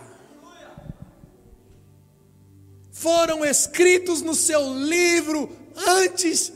Foram 2.92 3.46
escritos 3.46 4.22
no 4.22 4.34
seu 4.34 4.74
livro 4.74 5.50
antes 5.76 6.52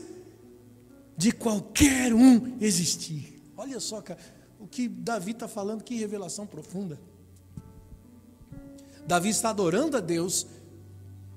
de 1.16 1.32
qualquer 1.32 2.14
um 2.14 2.56
existir. 2.60 3.42
Olha 3.56 3.78
só, 3.78 4.00
cara, 4.00 4.18
o 4.58 4.66
que 4.66 4.88
Davi 4.88 5.32
está 5.32 5.46
falando, 5.46 5.84
que 5.84 5.94
revelação 5.94 6.46
profunda. 6.46 6.98
Davi 9.06 9.28
está 9.28 9.50
adorando 9.50 9.96
a 9.96 10.00
Deus, 10.00 10.46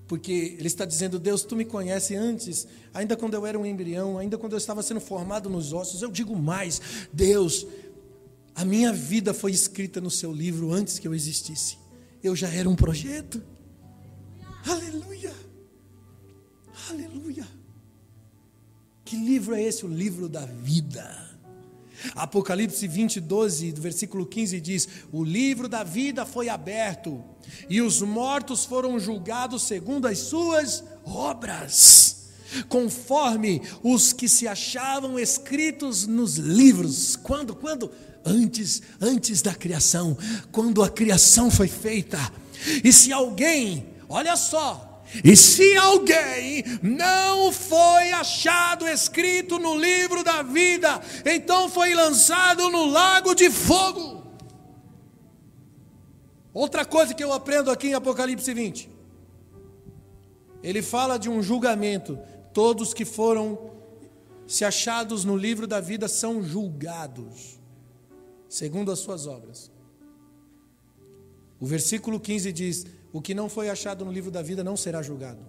porque 0.07 0.55
ele 0.57 0.67
está 0.67 0.85
dizendo: 0.85 1.19
Deus, 1.19 1.43
tu 1.43 1.55
me 1.55 1.65
conhece 1.65 2.15
antes, 2.15 2.67
ainda 2.93 3.15
quando 3.15 3.33
eu 3.33 3.45
era 3.45 3.57
um 3.57 3.65
embrião, 3.65 4.17
ainda 4.17 4.37
quando 4.37 4.53
eu 4.53 4.57
estava 4.57 4.83
sendo 4.83 4.99
formado 4.99 5.49
nos 5.49 5.73
ossos. 5.73 6.01
Eu 6.01 6.11
digo 6.11 6.35
mais: 6.35 6.81
Deus, 7.11 7.65
a 8.55 8.63
minha 8.63 8.93
vida 8.93 9.33
foi 9.33 9.51
escrita 9.51 9.99
no 9.99 10.11
seu 10.11 10.31
livro 10.31 10.71
antes 10.71 10.99
que 10.99 11.07
eu 11.07 11.13
existisse. 11.13 11.77
Eu 12.23 12.35
já 12.35 12.49
era 12.49 12.69
um 12.69 12.75
projeto. 12.75 13.41
Aleluia! 14.65 15.33
Aleluia! 16.89 17.47
Que 19.03 19.17
livro 19.17 19.55
é 19.55 19.61
esse? 19.61 19.85
O 19.85 19.89
livro 19.89 20.29
da 20.29 20.45
vida. 20.45 21.32
Apocalipse 22.15 22.87
20, 22.87 23.19
12, 23.19 23.71
do 23.71 23.81
versículo 23.81 24.25
15 24.25 24.59
diz: 24.59 24.87
O 25.11 25.23
livro 25.23 25.67
da 25.67 25.83
vida 25.83 26.25
foi 26.25 26.49
aberto, 26.49 27.23
e 27.69 27.81
os 27.81 28.01
mortos 28.01 28.65
foram 28.65 28.99
julgados 28.99 29.63
segundo 29.63 30.07
as 30.07 30.19
suas 30.19 30.83
obras, 31.05 32.29
conforme 32.67 33.61
os 33.81 34.13
que 34.13 34.27
se 34.27 34.47
achavam 34.47 35.17
escritos 35.17 36.05
nos 36.05 36.37
livros. 36.37 37.15
Quando? 37.15 37.55
Quando? 37.55 37.91
Antes, 38.25 38.81
antes 39.01 39.41
da 39.41 39.53
criação, 39.53 40.17
quando 40.51 40.81
a 40.81 40.89
criação 40.89 41.51
foi 41.51 41.67
feita. 41.67 42.17
E 42.83 42.93
se 42.93 43.11
alguém, 43.11 43.87
olha 44.07 44.37
só, 44.37 44.92
e 45.23 45.35
se 45.35 45.75
alguém 45.75 46.63
não 46.81 47.51
foi 47.51 48.11
achado 48.11 48.87
escrito 48.87 49.59
no 49.59 49.75
livro 49.75 50.23
da 50.23 50.41
vida, 50.41 51.01
então 51.25 51.69
foi 51.69 51.93
lançado 51.93 52.69
no 52.69 52.85
lago 52.85 53.35
de 53.35 53.49
fogo. 53.49 54.23
Outra 56.53 56.85
coisa 56.85 57.13
que 57.13 57.23
eu 57.23 57.33
aprendo 57.33 57.71
aqui 57.71 57.87
em 57.87 57.93
Apocalipse 57.93 58.53
20. 58.53 58.89
Ele 60.61 60.81
fala 60.81 61.17
de 61.17 61.29
um 61.29 61.41
julgamento. 61.41 62.17
Todos 62.53 62.93
que 62.93 63.03
foram 63.03 63.71
se 64.47 64.63
achados 64.63 65.25
no 65.25 65.35
livro 65.35 65.65
da 65.65 65.79
vida 65.79 66.07
são 66.07 66.43
julgados, 66.43 67.59
segundo 68.47 68.91
as 68.91 68.99
suas 68.99 69.25
obras. 69.25 69.71
O 71.59 71.65
versículo 71.65 72.19
15 72.19 72.51
diz: 72.53 72.85
o 73.13 73.21
que 73.21 73.35
não 73.35 73.47
foi 73.47 73.69
achado 73.69 74.03
no 74.03 74.11
livro 74.11 74.31
da 74.31 74.41
vida 74.41 74.63
não 74.63 74.75
será 74.75 75.03
julgado. 75.03 75.45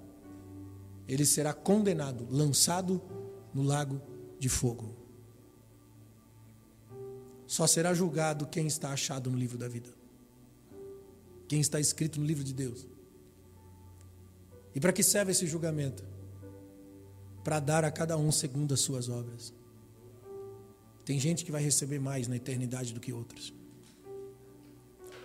Ele 1.09 1.25
será 1.25 1.55
condenado, 1.55 2.29
lançado 2.31 3.01
no 3.55 3.63
lago 3.63 4.01
de 4.39 4.51
fogo. 4.51 4.95
Só 7.47 7.67
será 7.67 7.95
julgado 7.95 8.47
quem 8.47 8.67
está 8.67 8.93
achado 8.93 9.31
no 9.31 9.39
livro 9.39 9.57
da 9.57 9.67
vida. 9.67 9.89
Quem 11.49 11.61
está 11.61 11.81
escrito 11.81 12.21
no 12.21 12.27
livro 12.27 12.45
de 12.45 12.53
Deus. 12.53 12.87
E 14.75 14.81
para 14.81 14.93
que 14.93 15.03
serve 15.03 15.33
esse 15.33 15.47
julgamento? 15.47 16.05
Para 17.43 17.61
dar 17.61 17.85
a 17.85 17.91
cada 17.91 18.17
um 18.19 18.31
segundo 18.31 18.75
as 18.75 18.81
suas 18.81 19.09
obras. 19.09 19.55
Tem 21.05 21.19
gente 21.19 21.45
que 21.45 21.53
vai 21.53 21.63
receber 21.63 21.99
mais 21.99 22.29
na 22.29 22.37
eternidade 22.37 22.93
do 22.93 23.01
que 23.01 23.13
outros. 23.13 23.55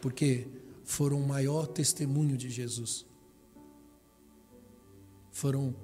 Porque 0.02 0.48
foram 0.90 1.22
o 1.22 1.28
maior 1.28 1.68
testemunho 1.68 2.36
de 2.36 2.50
Jesus. 2.50 3.06
Foram 5.32 5.76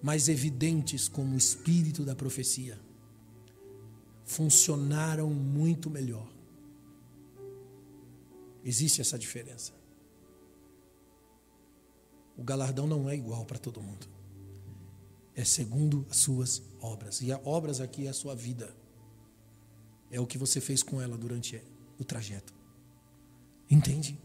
mais 0.00 0.28
evidentes 0.28 1.08
como 1.08 1.34
o 1.34 1.36
espírito 1.36 2.04
da 2.04 2.14
profecia. 2.14 2.78
Funcionaram 4.24 5.28
muito 5.28 5.90
melhor. 5.90 6.32
Existe 8.64 9.00
essa 9.00 9.18
diferença. 9.18 9.72
O 12.38 12.44
galardão 12.44 12.86
não 12.86 13.10
é 13.10 13.16
igual 13.16 13.44
para 13.44 13.58
todo 13.58 13.82
mundo. 13.82 14.06
É 15.34 15.44
segundo 15.44 16.06
as 16.08 16.18
suas 16.18 16.62
obras. 16.80 17.20
E 17.22 17.32
a 17.32 17.40
obras 17.44 17.80
aqui 17.80 18.06
é 18.06 18.10
a 18.10 18.14
sua 18.14 18.36
vida. 18.36 18.72
É 20.12 20.20
o 20.20 20.26
que 20.28 20.38
você 20.38 20.60
fez 20.60 20.80
com 20.80 21.00
ela 21.02 21.18
durante 21.18 21.60
o 21.98 22.04
trajeto. 22.04 22.61
Entende? 23.72 24.18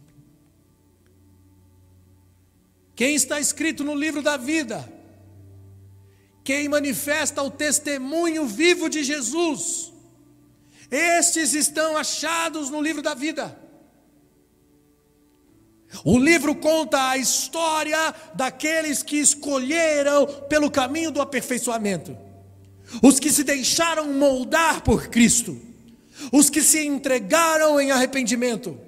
Quem 2.93 3.15
está 3.15 3.39
escrito 3.39 3.81
no 3.81 3.95
livro 3.95 4.21
da 4.21 4.35
vida, 4.35 4.91
quem 6.43 6.67
manifesta 6.67 7.41
o 7.41 7.49
testemunho 7.49 8.45
vivo 8.45 8.89
de 8.89 9.05
Jesus, 9.05 9.93
estes 10.91 11.53
estão 11.53 11.95
achados 11.95 12.69
no 12.69 12.81
livro 12.81 13.01
da 13.01 13.13
vida. 13.13 13.57
O 16.03 16.19
livro 16.19 16.53
conta 16.53 17.11
a 17.11 17.17
história 17.17 18.13
daqueles 18.33 19.01
que 19.01 19.15
escolheram 19.15 20.27
pelo 20.49 20.69
caminho 20.69 21.09
do 21.09 21.21
aperfeiçoamento, 21.21 22.17
os 23.01 23.17
que 23.17 23.31
se 23.31 23.45
deixaram 23.45 24.11
moldar 24.11 24.81
por 24.83 25.07
Cristo, 25.07 25.57
os 26.33 26.49
que 26.49 26.61
se 26.61 26.85
entregaram 26.85 27.79
em 27.79 27.91
arrependimento 27.91 28.86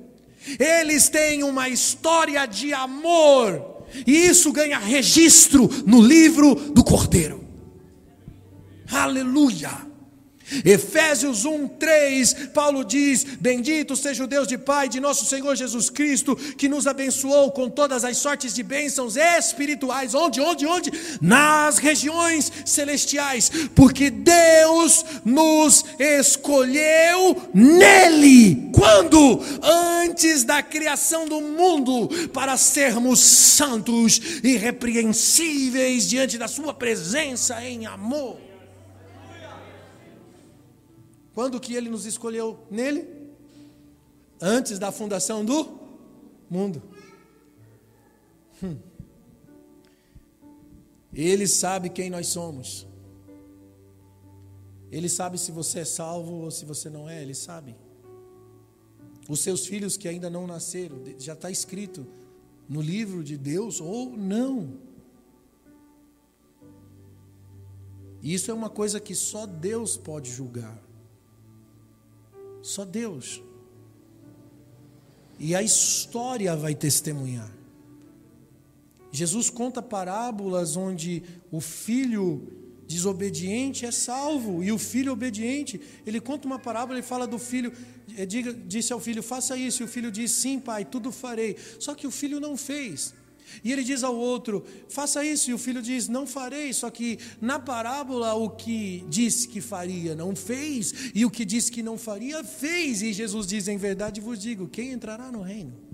eles 0.60 1.10
têm 1.10 1.44
uma 1.44 1.68
história 1.70 2.46
de 2.46 2.74
amor 2.74 3.86
E 4.06 4.28
isso 4.28 4.52
ganha 4.52 4.78
registro 4.78 5.70
no 5.86 6.02
livro 6.02 6.56
do 6.56 6.84
Cordeiro. 6.84 7.44
Aleluia! 8.92 9.89
Efésios 10.66 11.45
1, 11.45 11.68
3, 11.68 12.34
Paulo 12.54 12.84
diz: 12.84 13.24
Bendito 13.39 13.95
seja 13.95 14.24
o 14.24 14.28
Deus 14.28 14.47
de 14.47 14.58
Pai 14.58 14.89
de 14.89 15.00
nosso 15.00 15.26
Senhor 15.26 15.56
Jesus 15.56 15.89
Cristo, 15.89 16.36
que 16.36 16.70
nos 16.70 16.88
abençoou 16.88 17.52
com 17.52 17.70
todas 17.70 18.04
as 18.04 18.18
sortes 18.18 18.54
de 18.54 18.64
bênçãos 18.64 19.16
espirituais. 19.16 20.14
Onde, 20.14 20.41
onde, 20.41 20.66
onde? 20.66 20.91
Nas 21.22 21.78
regiões 21.78 22.52
celestiais, 22.66 23.52
porque 23.76 24.10
Deus 24.10 25.06
nos 25.24 25.86
escolheu 26.00 27.50
nele. 27.54 28.70
Quando? 28.74 29.41
Antes 29.62 30.43
da 30.43 30.62
criação 30.64 31.28
do 31.28 31.41
mundo, 31.41 32.10
para 32.34 32.58
sermos 32.58 33.20
santos 33.20 34.20
e 34.43 34.50
irrepreensíveis 34.50 36.08
diante 36.08 36.38
da 36.38 36.47
Sua 36.47 36.74
presença 36.74 37.64
em 37.64 37.86
amor. 37.86 38.49
Quando 41.40 41.58
que 41.58 41.74
ele 41.74 41.90
nos 41.90 42.06
escolheu? 42.06 42.68
Nele? 42.70 43.08
Antes 44.42 44.78
da 44.78 44.92
fundação 44.92 45.46
do 45.46 45.80
mundo. 46.50 46.84
Hum. 48.62 48.78
Ele 51.14 51.48
sabe 51.48 51.90
quem 51.90 52.10
nós 52.10 52.28
somos. 52.28 52.86
Ele 54.92 55.08
sabe 55.08 55.38
se 55.38 55.50
você 55.50 55.80
é 55.80 55.86
salvo 55.86 56.42
ou 56.42 56.52
se 56.52 56.66
você 56.66 56.90
não 56.90 57.08
é, 57.08 57.22
ele 57.22 57.34
sabe. 57.34 57.74
Os 59.30 59.40
seus 59.40 59.66
filhos 59.66 59.96
que 59.96 60.10
ainda 60.10 60.30
não 60.30 60.46
nasceram, 60.46 60.98
já 61.18 61.36
está 61.36 61.50
escrito 61.50 62.06
no 62.68 62.82
livro 62.82 63.24
de 63.24 63.38
Deus 63.38 63.80
ou 63.80 64.10
não. 64.10 64.74
Isso 68.22 68.52
é 68.52 68.54
uma 68.54 68.70
coisa 68.70 69.00
que 69.00 69.16
só 69.16 69.46
Deus 69.46 69.96
pode 69.96 70.30
julgar. 70.30 70.89
Só 72.62 72.86
Deus. 72.86 73.41
E 75.39 75.55
a 75.55 75.64
história 75.64 76.55
vai 76.55 76.76
testemunhar. 76.76 77.51
Jesus 79.12 79.49
conta 79.49 79.82
parábolas 79.82 80.76
onde 80.76 81.24
o 81.51 81.60
filho 81.62 82.60
desobediente 82.88 83.86
é 83.86 83.91
salvo 83.91 84.64
e 84.64 84.72
o 84.72 84.78
filho 84.80 85.14
obediente, 85.14 85.80
ele 86.07 86.20
conta 86.20 86.47
uma 86.47 86.57
parábola 86.57 86.97
e 86.97 87.03
fala 87.03 87.28
do 87.28 87.38
filho, 87.38 87.72
eh, 88.18 88.26
diga, 88.26 88.51
disse 88.51 88.91
ao 88.91 88.99
filho: 88.99 89.22
"Faça 89.22 89.55
isso". 89.55 89.84
E 89.84 89.86
o 89.86 89.88
filho 89.88 90.12
diz: 90.12 90.32
"Sim, 90.32 90.60
pai, 90.60 90.84
tudo 90.84 91.12
farei". 91.12 91.55
Só 91.80 91.93
que 91.93 92.07
o 92.07 92.12
filho 92.12 92.39
não 92.39 92.57
fez. 92.57 93.14
E 93.64 93.72
ele 93.72 93.84
diz 93.84 94.04
ao 94.04 94.16
outro: 94.16 94.64
faça 94.88 95.24
isso. 95.24 95.50
E 95.50 95.54
o 95.54 95.58
filho 95.58 95.82
diz: 95.82 96.08
não 96.08 96.26
farei. 96.28 96.74
Só 96.74 96.89
que 96.89 97.20
na 97.41 97.60
parábola, 97.60 98.34
o 98.34 98.50
que 98.50 99.04
disse 99.10 99.47
que 99.47 99.62
faria 99.62 100.16
não 100.16 100.36
fez, 100.36 101.12
e 101.14 101.26
o 101.26 101.32
que 101.32 101.45
disse 101.45 101.72
que 101.72 101.84
não 101.84 101.97
faria 101.97 102.43
fez. 102.43 103.02
E 103.02 103.14
Jesus 103.14 103.47
diz: 103.47 103.68
em 103.68 103.78
verdade 103.78 104.22
vos 104.22 104.39
digo: 104.39 104.68
quem 104.68 104.91
entrará 104.91 105.32
no 105.32 105.41
reino? 105.41 105.89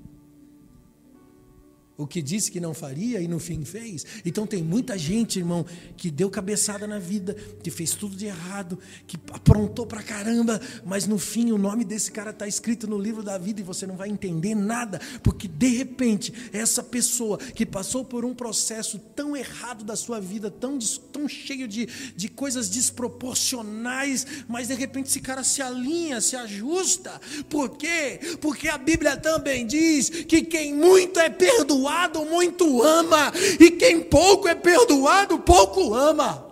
O 1.98 2.06
que 2.06 2.22
disse 2.22 2.52
que 2.52 2.60
não 2.60 2.74
faria 2.74 3.22
e 3.22 3.28
no 3.28 3.39
fim 3.39 3.64
fez. 3.64 4.06
Então 4.26 4.46
tem 4.46 4.62
muita 4.62 4.98
gente, 4.98 5.39
irmão, 5.39 5.66
que 5.96 6.12
deu 6.12 6.30
cabeçada 6.30 6.86
na 6.86 7.00
vida, 7.00 7.34
que 7.64 7.72
fez 7.72 7.91
tudo 7.91 8.16
de 8.16 8.26
errado, 8.26 8.78
que 9.08 9.18
aprontou 9.32 9.86
pra 9.86 10.04
caramba, 10.04 10.60
mas 10.86 11.08
no 11.08 11.18
fim 11.18 11.52
o 11.52 11.58
nome 11.58 11.86
desse 11.86 12.12
cara 12.12 12.32
está 12.32 12.48
escrito 12.48 12.88
no 12.88 12.98
livro 12.98 13.24
da 13.24 13.38
vida 13.38 13.62
e 13.62 13.64
você 13.64 13.88
não 13.88 13.96
vai 13.96 14.10
entender 14.10 14.56
nada, 14.56 15.00
porque 15.24 15.48
de 15.48 15.70
repente 15.70 16.34
essa 16.52 16.84
pessoa 16.84 17.38
que 17.38 17.66
passou 17.66 18.04
por 18.04 18.26
um 18.26 18.34
processo 18.34 19.00
tão 19.16 19.36
errado 19.36 19.84
da 19.84 19.96
sua 19.96 20.20
vida, 20.20 20.52
tão, 20.52 20.78
tão 21.12 21.28
cheio 21.28 21.68
de, 21.68 21.88
de 22.16 22.28
coisas 22.28 22.70
desproporcionais, 22.70 24.26
mas 24.48 24.68
de 24.68 24.74
repente 24.74 25.10
esse 25.10 25.22
cara 25.22 25.43
se 25.43 25.62
alinha, 25.62 26.20
se 26.20 26.36
ajusta. 26.36 27.20
Por 27.50 27.78
quê? 27.78 28.20
Porque 28.41 28.68
a 28.68 28.78
Bíblia 28.78 29.16
também 29.16 29.66
diz 29.66 30.10
que 30.10 30.41
quem 30.41 30.74
muito 30.74 31.20
é 31.20 31.30
perdoado, 31.30 31.84
perdoado 31.86 32.25
muito 32.25 32.81
ama, 32.81 33.31
e 33.59 33.69
quem 33.71 34.01
pouco 34.01 34.47
é 34.47 34.55
perdoado, 34.55 35.38
pouco 35.39 35.93
ama. 35.93 36.43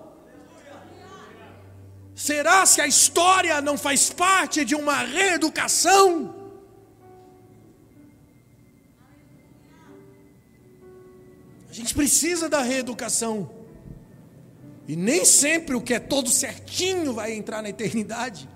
Será 2.15 2.65
se 2.65 2.79
a 2.79 2.87
história 2.87 3.59
não 3.59 3.75
faz 3.75 4.11
parte 4.11 4.63
de 4.63 4.75
uma 4.75 4.99
reeducação? 4.99 6.35
A 11.67 11.73
gente 11.73 11.95
precisa 11.95 12.47
da 12.47 12.61
reeducação. 12.61 13.49
E 14.87 14.95
nem 14.95 15.25
sempre 15.25 15.75
o 15.75 15.81
que 15.81 15.95
é 15.95 15.99
todo 15.99 16.29
certinho 16.29 17.13
vai 17.13 17.33
entrar 17.33 17.63
na 17.63 17.69
eternidade. 17.69 18.47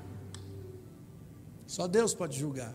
Só 1.65 1.87
Deus 1.87 2.13
pode 2.13 2.37
julgar. 2.37 2.73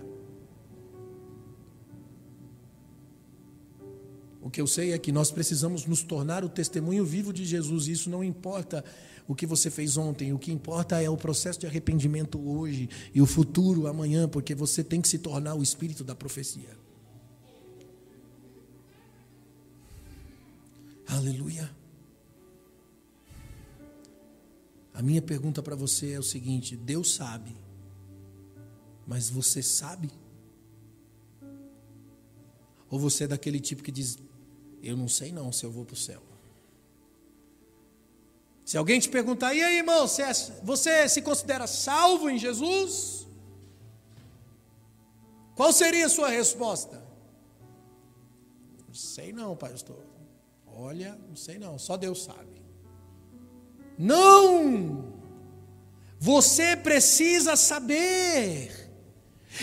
O 4.42 4.50
que 4.50 4.60
eu 4.60 4.66
sei 4.66 4.92
é 4.92 4.98
que 4.98 5.12
nós 5.12 5.30
precisamos 5.30 5.86
nos 5.86 6.02
tornar 6.02 6.44
o 6.44 6.48
testemunho 6.48 7.04
vivo 7.04 7.32
de 7.32 7.44
Jesus, 7.44 7.86
isso 7.86 8.10
não 8.10 8.24
importa 8.24 8.84
o 9.28 9.36
que 9.36 9.46
você 9.46 9.70
fez 9.70 9.96
ontem, 9.96 10.32
o 10.32 10.38
que 10.38 10.50
importa 10.50 11.00
é 11.00 11.08
o 11.08 11.16
processo 11.16 11.60
de 11.60 11.66
arrependimento 11.66 12.40
hoje 12.40 12.90
e 13.14 13.22
o 13.22 13.26
futuro 13.26 13.86
amanhã, 13.86 14.28
porque 14.28 14.52
você 14.52 14.82
tem 14.82 15.00
que 15.00 15.06
se 15.08 15.18
tornar 15.18 15.54
o 15.54 15.62
espírito 15.62 16.02
da 16.02 16.14
profecia. 16.14 16.76
Aleluia. 21.06 21.70
A 24.92 25.00
minha 25.02 25.22
pergunta 25.22 25.62
para 25.62 25.76
você 25.76 26.12
é 26.12 26.18
o 26.18 26.22
seguinte: 26.22 26.76
Deus 26.76 27.14
sabe, 27.14 27.54
mas 29.06 29.30
você 29.30 29.62
sabe? 29.62 30.10
Ou 32.90 32.98
você 32.98 33.24
é 33.24 33.28
daquele 33.28 33.60
tipo 33.60 33.82
que 33.82 33.92
diz: 33.92 34.18
eu 34.82 34.96
não 34.96 35.08
sei 35.08 35.30
não 35.32 35.52
se 35.52 35.64
eu 35.64 35.70
vou 35.70 35.84
para 35.84 35.94
o 35.94 35.96
céu. 35.96 36.20
Se 38.64 38.76
alguém 38.76 38.98
te 38.98 39.08
perguntar, 39.08 39.54
e 39.54 39.62
aí, 39.62 39.78
irmão, 39.78 40.06
você, 40.06 40.22
é, 40.22 40.32
você 40.62 41.08
se 41.08 41.20
considera 41.22 41.66
salvo 41.66 42.30
em 42.30 42.38
Jesus? 42.38 43.26
Qual 45.54 45.72
seria 45.72 46.06
a 46.06 46.08
sua 46.08 46.28
resposta? 46.28 47.02
Não 48.86 48.94
sei 48.94 49.32
não, 49.32 49.56
pastor. 49.56 50.02
Olha, 50.66 51.18
não 51.28 51.36
sei 51.36 51.58
não, 51.58 51.78
só 51.78 51.96
Deus 51.96 52.22
sabe. 52.22 52.62
Não! 53.98 55.12
Você 56.18 56.76
precisa 56.76 57.56
saber. 57.56 58.81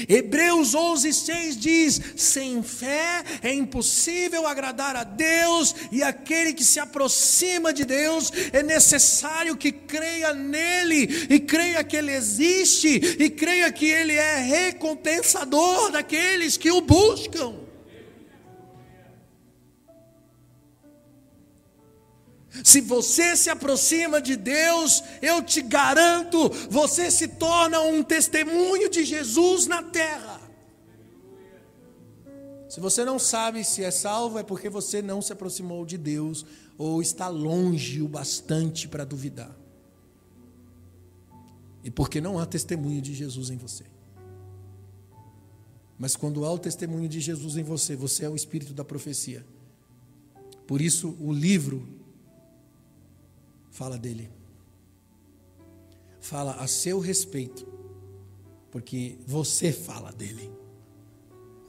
Hebreus 0.08 0.76
11, 0.76 1.14
6 1.14 1.58
diz: 1.58 2.02
sem 2.16 2.62
fé 2.62 3.24
é 3.42 3.54
impossível 3.54 4.46
agradar 4.48 4.96
a 4.96 5.04
Deus, 5.04 5.76
e 5.92 6.04
aquele 6.04 6.54
que 6.54 6.64
se 6.64 6.80
aproxima 6.80 7.74
de 7.74 7.86
Deus 7.86 8.32
é 8.54 8.62
necessário 8.62 9.58
que 9.58 9.72
creia 9.72 10.34
nele, 10.34 11.28
e 11.30 11.40
creia 11.40 11.84
que 11.84 11.96
ele 11.96 12.12
existe, 12.12 12.90
e 13.20 13.30
creia 13.30 13.72
que 13.72 13.86
ele 13.86 14.14
é 14.14 14.38
recompensador 14.38 15.92
daqueles 15.92 16.58
que 16.58 16.72
o 16.72 16.82
buscam. 16.82 17.69
Se 22.64 22.82
você 22.82 23.36
se 23.36 23.50
aproxima 23.50 24.22
de 24.22 24.36
Deus, 24.36 25.04
eu 25.22 25.44
te 25.44 25.62
garanto, 25.62 26.50
você 26.70 27.12
se 27.12 27.28
torna 27.28 27.80
um 27.82 28.04
testemunho 28.04 28.90
de 28.90 29.06
Jesus 29.06 29.68
na 29.68 29.84
terra. 29.84 30.40
Se 32.68 32.80
você 32.80 33.04
não 33.04 33.18
sabe 33.18 33.64
se 33.64 33.84
é 33.84 33.92
salvo, 33.92 34.40
é 34.40 34.44
porque 34.44 34.70
você 34.70 35.02
não 35.02 35.22
se 35.22 35.34
aproximou 35.34 35.86
de 35.86 35.98
Deus 35.98 36.46
ou 36.78 37.02
está 37.02 37.28
longe 37.28 38.02
o 38.02 38.08
bastante 38.08 38.88
para 38.88 39.04
duvidar. 39.04 39.56
E 41.84 41.90
porque 41.90 42.22
não 42.22 42.38
há 42.38 42.46
testemunho 42.46 43.02
de 43.02 43.14
Jesus 43.14 43.50
em 43.50 43.58
você. 43.58 43.86
Mas 45.98 46.16
quando 46.16 46.46
há 46.46 46.52
o 46.52 46.60
testemunho 46.60 47.10
de 47.10 47.20
Jesus 47.20 47.58
em 47.58 47.64
você, 47.64 47.96
você 47.96 48.26
é 48.26 48.30
o 48.30 48.36
espírito 48.36 48.74
da 48.74 48.86
profecia. 48.86 49.46
Por 50.66 50.80
isso, 50.80 51.18
o 51.20 51.34
livro 51.34 51.99
fala 53.70 53.98
dele. 53.98 54.32
Fala 56.20 56.56
a 56.56 56.68
seu 56.68 57.00
respeito, 57.00 57.68
porque 58.72 59.18
você 59.26 59.72
fala 59.72 60.12
dele. 60.12 60.52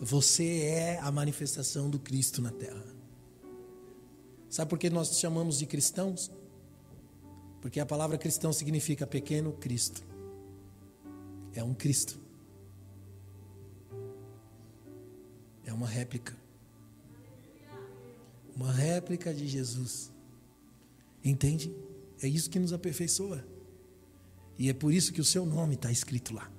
Você 0.00 0.62
é 0.62 0.98
a 0.98 1.10
manifestação 1.12 1.90
do 1.90 1.98
Cristo 1.98 2.40
na 2.40 2.50
terra. 2.50 2.84
Sabe 4.48 4.68
por 4.68 4.78
que 4.78 4.90
nós 4.90 5.18
chamamos 5.18 5.58
de 5.58 5.66
cristãos? 5.66 6.30
Porque 7.60 7.78
a 7.78 7.86
palavra 7.86 8.18
cristão 8.18 8.52
significa 8.52 9.06
pequeno 9.06 9.52
Cristo. 9.52 10.02
É 11.54 11.62
um 11.62 11.74
Cristo. 11.74 12.18
É 15.64 15.72
uma 15.72 15.86
réplica. 15.86 16.36
uma 18.56 18.72
réplica 18.72 19.32
de 19.32 19.46
Jesus. 19.46 20.12
Entende? 21.24 21.72
É 22.22 22.28
isso 22.28 22.50
que 22.50 22.58
nos 22.58 22.72
aperfeiçoa. 22.72 23.44
E 24.58 24.68
é 24.68 24.74
por 24.74 24.92
isso 24.92 25.12
que 25.12 25.20
o 25.20 25.24
seu 25.24 25.46
nome 25.46 25.74
está 25.74 25.90
escrito 25.90 26.34
lá. 26.34 26.50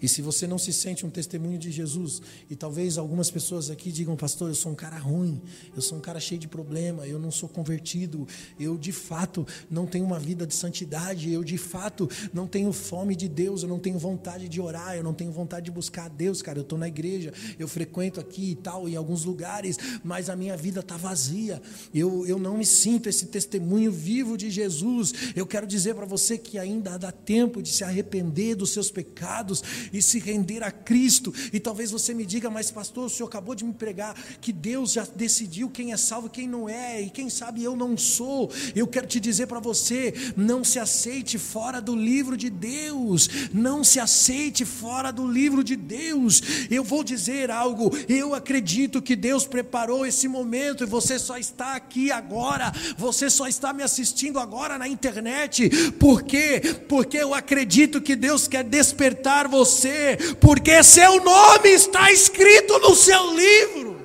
E 0.00 0.08
se 0.08 0.22
você 0.22 0.46
não 0.46 0.58
se 0.58 0.72
sente 0.72 1.04
um 1.06 1.10
testemunho 1.10 1.58
de 1.58 1.70
Jesus, 1.70 2.20
e 2.50 2.56
talvez 2.56 2.98
algumas 2.98 3.30
pessoas 3.30 3.70
aqui 3.70 3.90
digam, 3.90 4.16
pastor, 4.16 4.48
eu 4.48 4.54
sou 4.54 4.72
um 4.72 4.74
cara 4.74 4.98
ruim, 4.98 5.40
eu 5.74 5.82
sou 5.82 5.98
um 5.98 6.00
cara 6.00 6.20
cheio 6.20 6.40
de 6.40 6.48
problema, 6.48 7.06
eu 7.06 7.18
não 7.18 7.30
sou 7.30 7.48
convertido, 7.48 8.26
eu 8.58 8.76
de 8.76 8.92
fato 8.92 9.46
não 9.70 9.86
tenho 9.86 10.04
uma 10.04 10.18
vida 10.18 10.46
de 10.46 10.54
santidade, 10.54 11.32
eu 11.32 11.42
de 11.42 11.58
fato 11.58 12.08
não 12.32 12.46
tenho 12.46 12.72
fome 12.72 13.14
de 13.14 13.28
Deus, 13.28 13.62
eu 13.62 13.68
não 13.68 13.78
tenho 13.78 13.98
vontade 13.98 14.48
de 14.48 14.60
orar, 14.60 14.96
eu 14.96 15.02
não 15.02 15.14
tenho 15.14 15.32
vontade 15.32 15.66
de 15.66 15.70
buscar 15.70 16.06
a 16.06 16.08
Deus, 16.08 16.42
cara. 16.42 16.58
Eu 16.58 16.62
estou 16.62 16.78
na 16.78 16.88
igreja, 16.88 17.32
eu 17.58 17.68
frequento 17.68 18.20
aqui 18.20 18.50
e 18.52 18.54
tal, 18.54 18.88
em 18.88 18.96
alguns 18.96 19.24
lugares, 19.24 19.76
mas 20.02 20.28
a 20.28 20.36
minha 20.36 20.56
vida 20.56 20.80
está 20.80 20.96
vazia, 20.96 21.60
eu, 21.94 22.26
eu 22.26 22.38
não 22.38 22.58
me 22.58 22.66
sinto 22.66 23.08
esse 23.08 23.26
testemunho 23.26 23.90
vivo 23.90 24.36
de 24.36 24.50
Jesus. 24.50 25.12
Eu 25.34 25.46
quero 25.46 25.66
dizer 25.66 25.94
para 25.94 26.06
você 26.06 26.38
que 26.38 26.58
ainda 26.58 26.98
dá 26.98 27.12
tempo 27.12 27.62
de 27.62 27.70
se 27.70 27.84
arrepender 27.84 28.54
dos 28.54 28.70
seus 28.70 28.90
pecados 28.90 29.62
e 29.92 30.02
se 30.02 30.18
render 30.18 30.62
a 30.62 30.70
Cristo. 30.70 31.32
E 31.52 31.60
talvez 31.60 31.90
você 31.90 32.14
me 32.14 32.24
diga, 32.24 32.50
mas 32.50 32.70
pastor, 32.70 33.06
o 33.06 33.10
senhor 33.10 33.28
acabou 33.28 33.54
de 33.54 33.64
me 33.64 33.72
pregar 33.72 34.14
que 34.40 34.52
Deus 34.52 34.92
já 34.92 35.06
decidiu 35.14 35.70
quem 35.70 35.92
é 35.92 35.96
salvo 35.96 36.26
e 36.26 36.30
quem 36.30 36.48
não 36.48 36.68
é, 36.68 37.00
e 37.00 37.10
quem 37.10 37.28
sabe 37.28 37.62
eu 37.62 37.76
não 37.76 37.96
sou. 37.96 38.50
Eu 38.74 38.86
quero 38.86 39.06
te 39.06 39.20
dizer 39.20 39.46
para 39.46 39.60
você: 39.60 40.14
não 40.36 40.64
se 40.64 40.78
aceite 40.78 41.38
fora 41.38 41.80
do 41.80 41.94
livro 41.94 42.36
de 42.36 42.50
Deus, 42.50 43.28
não 43.52 43.84
se 43.84 44.00
aceite 44.00 44.64
fora 44.64 45.10
do 45.12 45.26
livro 45.26 45.62
de 45.62 45.76
Deus. 45.76 46.42
Eu 46.70 46.82
vou 46.82 47.04
dizer 47.04 47.50
algo, 47.50 47.90
eu 48.08 48.34
acredito 48.34 49.02
que 49.02 49.16
Deus 49.16 49.46
preparou 49.46 50.06
esse 50.06 50.28
momento 50.28 50.84
e 50.84 50.86
você 50.86 51.18
só 51.18 51.38
está 51.38 51.74
aqui 51.76 52.10
agora, 52.10 52.72
você 52.96 53.28
só 53.30 53.46
está 53.46 53.72
me 53.72 53.82
assistindo 53.82 54.38
agora 54.38 54.78
na 54.78 54.88
internet, 54.88 55.68
por 55.92 56.22
quê? 56.22 56.60
Porque 56.88 57.18
eu 57.18 57.34
acredito 57.34 58.00
que 58.00 58.16
Deus 58.16 58.48
quer 58.48 58.64
despertar 58.64 59.48
você 59.48 59.75
você, 59.76 60.16
porque 60.40 60.82
seu 60.82 61.22
nome 61.22 61.68
está 61.68 62.10
escrito 62.10 62.78
no 62.78 62.94
seu 62.94 63.34
livro. 63.34 63.96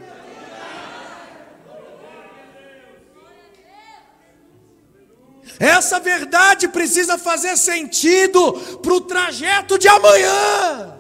Essa 5.60 6.00
verdade 6.00 6.68
precisa 6.68 7.18
fazer 7.18 7.56
sentido 7.56 8.54
para 8.82 8.94
o 8.94 9.02
trajeto 9.02 9.78
de 9.78 9.88
amanhã. 9.88 10.98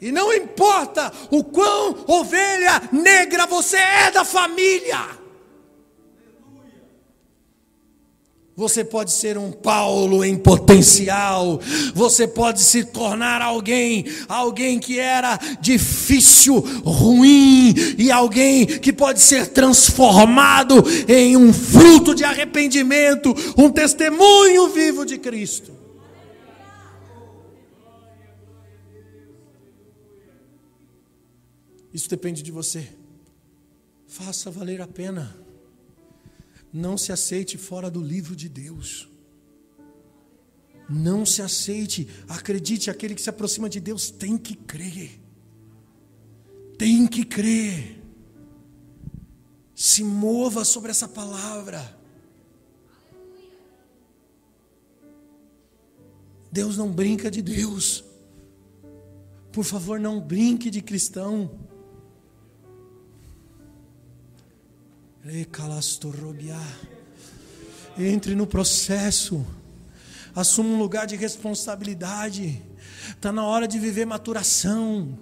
E 0.00 0.10
não 0.10 0.32
importa 0.32 1.12
o 1.30 1.44
quão 1.44 2.04
ovelha 2.06 2.80
negra 2.90 3.46
você 3.46 3.76
é 3.76 4.10
da 4.10 4.24
família. 4.24 5.19
Você 8.60 8.84
pode 8.84 9.10
ser 9.10 9.38
um 9.38 9.50
Paulo 9.50 10.22
em 10.22 10.36
potencial. 10.36 11.58
Você 11.94 12.28
pode 12.28 12.60
se 12.60 12.84
tornar 12.84 13.40
alguém, 13.40 14.04
alguém 14.28 14.78
que 14.78 14.98
era 14.98 15.38
difícil, 15.62 16.60
ruim 16.84 17.72
e 17.96 18.10
alguém 18.12 18.66
que 18.66 18.92
pode 18.92 19.18
ser 19.18 19.46
transformado 19.46 20.74
em 21.08 21.38
um 21.38 21.54
fruto 21.54 22.14
de 22.14 22.22
arrependimento, 22.22 23.34
um 23.56 23.70
testemunho 23.70 24.68
vivo 24.68 25.06
de 25.06 25.16
Cristo. 25.16 25.72
Isso 31.94 32.10
depende 32.10 32.42
de 32.42 32.52
você. 32.52 32.86
Faça 34.06 34.50
valer 34.50 34.82
a 34.82 34.86
pena. 34.86 35.34
Não 36.72 36.96
se 36.96 37.12
aceite 37.12 37.58
fora 37.58 37.90
do 37.90 38.00
livro 38.00 38.36
de 38.36 38.48
Deus. 38.48 39.08
Não 40.88 41.24
se 41.24 41.42
aceite. 41.42 42.08
Acredite, 42.28 42.90
aquele 42.90 43.14
que 43.14 43.22
se 43.22 43.30
aproxima 43.30 43.68
de 43.68 43.80
Deus 43.80 44.10
tem 44.10 44.36
que 44.36 44.54
crer. 44.54 45.20
Tem 46.76 47.06
que 47.06 47.24
crer. 47.24 48.02
Se 49.74 50.02
mova 50.02 50.64
sobre 50.64 50.90
essa 50.90 51.08
palavra. 51.08 51.98
Deus 56.52 56.76
não 56.76 56.90
brinca 56.90 57.30
de 57.30 57.40
Deus. 57.40 58.04
Por 59.52 59.64
favor, 59.64 59.98
não 59.98 60.20
brinque 60.20 60.70
de 60.70 60.82
cristão. 60.82 61.69
Entre 67.98 68.34
no 68.34 68.46
processo, 68.46 69.44
assuma 70.34 70.70
um 70.70 70.78
lugar 70.78 71.06
de 71.06 71.14
responsabilidade. 71.14 72.62
Está 73.10 73.30
na 73.30 73.44
hora 73.44 73.68
de 73.68 73.78
viver 73.78 74.06
maturação, 74.06 75.18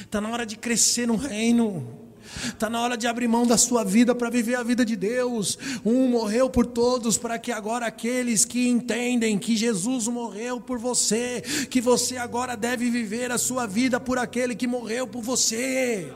está 0.00 0.22
na 0.22 0.30
hora 0.30 0.46
de 0.46 0.56
crescer 0.56 1.06
no 1.06 1.16
reino. 1.16 2.00
Está 2.46 2.70
na 2.70 2.80
hora 2.80 2.96
de 2.96 3.06
abrir 3.06 3.28
mão 3.28 3.46
da 3.46 3.58
sua 3.58 3.84
vida 3.84 4.14
para 4.14 4.30
viver 4.30 4.54
a 4.54 4.62
vida 4.62 4.86
de 4.86 4.96
Deus. 4.96 5.58
Um 5.84 6.08
morreu 6.08 6.48
por 6.48 6.64
todos, 6.64 7.18
para 7.18 7.38
que 7.38 7.52
agora 7.52 7.84
aqueles 7.84 8.46
que 8.46 8.68
entendem 8.68 9.38
que 9.38 9.54
Jesus 9.54 10.08
morreu 10.08 10.58
por 10.58 10.78
você, 10.78 11.42
que 11.68 11.78
você 11.78 12.16
agora 12.16 12.56
deve 12.56 12.88
viver 12.88 13.30
a 13.30 13.36
sua 13.36 13.66
vida 13.66 14.00
por 14.00 14.18
aquele 14.18 14.54
que 14.54 14.66
morreu 14.66 15.06
por 15.06 15.20
você 15.20 16.10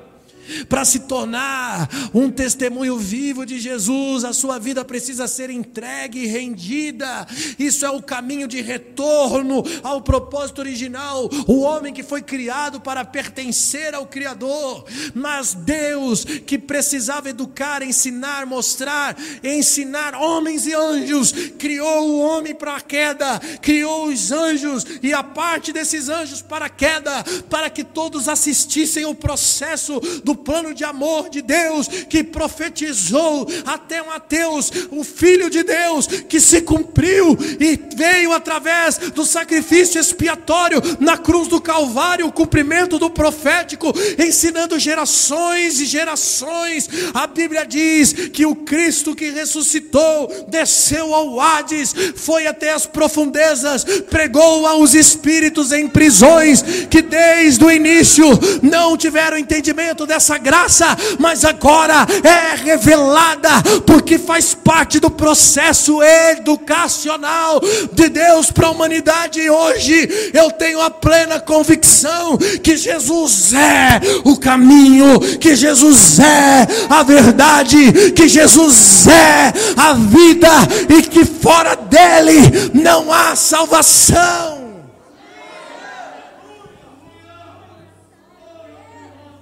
para 0.68 0.84
se 0.84 1.00
tornar 1.00 1.88
um 2.14 2.30
testemunho 2.30 2.98
vivo 2.98 3.44
de 3.44 3.58
Jesus, 3.58 4.24
a 4.24 4.32
sua 4.32 4.58
vida 4.58 4.84
precisa 4.84 5.26
ser 5.26 5.50
entregue 5.50 6.20
e 6.20 6.26
rendida. 6.26 7.26
Isso 7.58 7.84
é 7.84 7.90
o 7.90 8.02
caminho 8.02 8.46
de 8.46 8.60
retorno 8.60 9.62
ao 9.82 10.00
propósito 10.02 10.60
original. 10.60 11.28
O 11.46 11.60
homem 11.60 11.92
que 11.92 12.02
foi 12.02 12.22
criado 12.22 12.80
para 12.80 13.04
pertencer 13.04 13.94
ao 13.94 14.06
Criador, 14.06 14.84
mas 15.14 15.54
Deus 15.54 16.24
que 16.24 16.58
precisava 16.58 17.30
educar, 17.30 17.82
ensinar, 17.82 18.46
mostrar, 18.46 19.16
ensinar 19.42 20.14
homens 20.14 20.66
e 20.66 20.74
anjos, 20.74 21.32
criou 21.58 22.08
o 22.08 22.20
homem 22.20 22.54
para 22.54 22.76
a 22.76 22.80
queda, 22.80 23.40
criou 23.60 24.06
os 24.06 24.30
anjos 24.30 24.84
e 25.02 25.12
a 25.12 25.22
parte 25.22 25.72
desses 25.72 26.08
anjos 26.08 26.42
para 26.42 26.66
a 26.66 26.70
queda, 26.70 27.24
para 27.48 27.70
que 27.70 27.84
todos 27.84 28.28
assistissem 28.28 29.04
ao 29.04 29.14
processo 29.14 30.00
do 30.22 30.35
plano 30.36 30.74
de 30.74 30.84
amor 30.84 31.28
de 31.28 31.42
Deus 31.42 31.88
que 31.88 32.22
profetizou 32.24 33.46
até 33.64 34.02
Mateus, 34.02 34.70
o 34.90 35.04
Filho 35.04 35.50
de 35.50 35.62
Deus, 35.62 36.06
que 36.06 36.40
se 36.40 36.60
cumpriu 36.62 37.36
e 37.60 37.78
veio 37.96 38.32
através 38.32 38.98
do 38.98 39.24
sacrifício 39.24 40.00
expiatório 40.00 40.80
na 40.98 41.16
cruz 41.16 41.48
do 41.48 41.60
Calvário, 41.60 42.26
o 42.26 42.32
cumprimento 42.32 42.98
do 42.98 43.10
profético, 43.10 43.92
ensinando 44.18 44.78
gerações 44.78 45.80
e 45.80 45.86
gerações. 45.86 46.88
A 47.14 47.26
Bíblia 47.26 47.64
diz 47.66 48.12
que 48.12 48.46
o 48.46 48.54
Cristo 48.54 49.14
que 49.14 49.30
ressuscitou 49.30 50.46
desceu 50.48 51.14
ao 51.14 51.40
Hades, 51.40 51.94
foi 52.16 52.46
até 52.46 52.72
as 52.72 52.86
profundezas, 52.86 53.84
pregou 54.08 54.66
aos 54.66 54.94
espíritos 54.94 55.72
em 55.72 55.88
prisões 55.88 56.62
que 56.90 57.02
desde 57.02 57.64
o 57.64 57.70
início 57.70 58.26
não 58.62 58.96
tiveram 58.96 59.38
entendimento 59.38 60.06
dessa 60.06 60.25
essa 60.26 60.38
graça, 60.38 60.86
mas 61.20 61.44
agora 61.44 62.04
é 62.24 62.56
revelada, 62.56 63.62
porque 63.86 64.18
faz 64.18 64.54
parte 64.54 64.98
do 64.98 65.08
processo 65.08 66.02
educacional 66.02 67.60
de 67.92 68.08
Deus 68.08 68.50
para 68.50 68.66
a 68.66 68.70
humanidade. 68.72 69.40
E 69.40 69.48
hoje 69.48 70.32
eu 70.34 70.50
tenho 70.50 70.80
a 70.80 70.90
plena 70.90 71.38
convicção 71.38 72.36
que 72.36 72.76
Jesus 72.76 73.52
é 73.52 74.00
o 74.24 74.36
caminho, 74.36 75.20
que 75.38 75.54
Jesus 75.54 76.18
é 76.18 76.66
a 76.90 77.04
verdade, 77.04 78.10
que 78.12 78.28
Jesus 78.28 79.06
é 79.06 79.52
a 79.76 79.92
vida 79.92 80.50
e 80.88 81.02
que 81.02 81.24
fora 81.24 81.76
dele 81.76 82.70
não 82.74 83.12
há 83.12 83.36
salvação. 83.36 84.65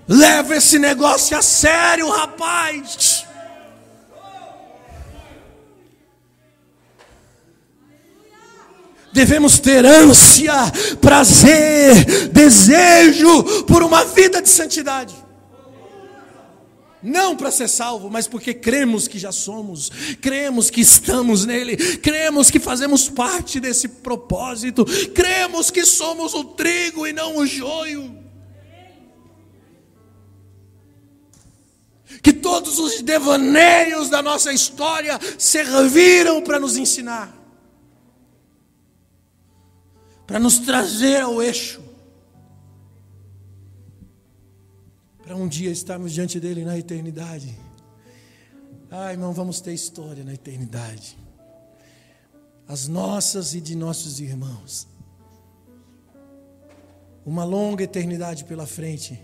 Leva 0.07 0.57
esse 0.57 0.79
negócio 0.79 1.37
a 1.37 1.43
sério, 1.43 2.09
rapaz. 2.11 3.25
Devemos 9.13 9.61
ter 9.61 9.87
ânsia, 9.87 10.53
prazer, 11.01 12.29
desejo 12.31 13.65
por 13.65 13.83
uma 13.83 14.05
vida 14.05 14.43
de 14.43 14.49
santidade. 14.49 15.15
Não 17.01 17.37
para 17.37 17.51
ser 17.53 17.69
salvo, 17.69 18.11
mas 18.11 18.27
porque 18.27 18.53
cremos 18.53 19.07
que 19.07 19.19
já 19.19 19.31
somos, 19.31 19.91
cremos 20.21 20.69
que 20.69 20.81
estamos 20.81 21.45
nele, 21.45 21.77
cremos 21.99 22.51
que 22.51 22.59
fazemos 22.59 23.09
parte 23.09 23.61
desse 23.61 23.89
propósito, 23.89 24.85
cremos 25.15 25.71
que 25.71 25.85
somos 25.85 26.35
o 26.35 26.43
trigo 26.43 27.07
e 27.07 27.13
não 27.13 27.37
o 27.37 27.47
joio. 27.47 28.24
Que 32.23 32.33
todos 32.33 32.79
os 32.79 33.03
devaneios 33.03 34.09
da 34.09 34.23
nossa 34.23 34.53
história 34.53 35.19
serviram 35.39 36.43
para 36.43 36.59
nos 36.61 36.77
ensinar, 36.77 37.35
para 40.27 40.39
nos 40.39 40.59
trazer 40.59 41.21
ao 41.21 41.43
eixo, 41.43 41.83
para 45.23 45.37
um 45.37 45.49
dia 45.49 45.71
estarmos 45.71 46.13
diante 46.13 46.39
dele 46.39 46.65
na 46.65 46.79
eternidade. 46.79 47.59
Ah, 48.91 49.11
irmão, 49.11 49.33
vamos 49.33 49.61
ter 49.61 49.73
história 49.73 50.23
na 50.23 50.35
eternidade. 50.35 51.19
As 52.69 52.87
nossas 52.87 53.55
e 53.55 53.61
de 53.61 53.75
nossos 53.75 54.21
irmãos. 54.21 54.87
Uma 57.27 57.45
longa 57.45 57.85
eternidade 57.85 58.45
pela 58.45 58.67
frente 58.67 59.21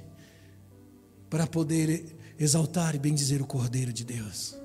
para 1.29 1.47
poder 1.47 2.17
exaltar 2.41 2.95
e 2.95 2.99
bendizer 2.99 3.43
o 3.43 3.47
Cordeiro 3.47 3.93
de 3.93 4.03
Deus. 4.03 4.57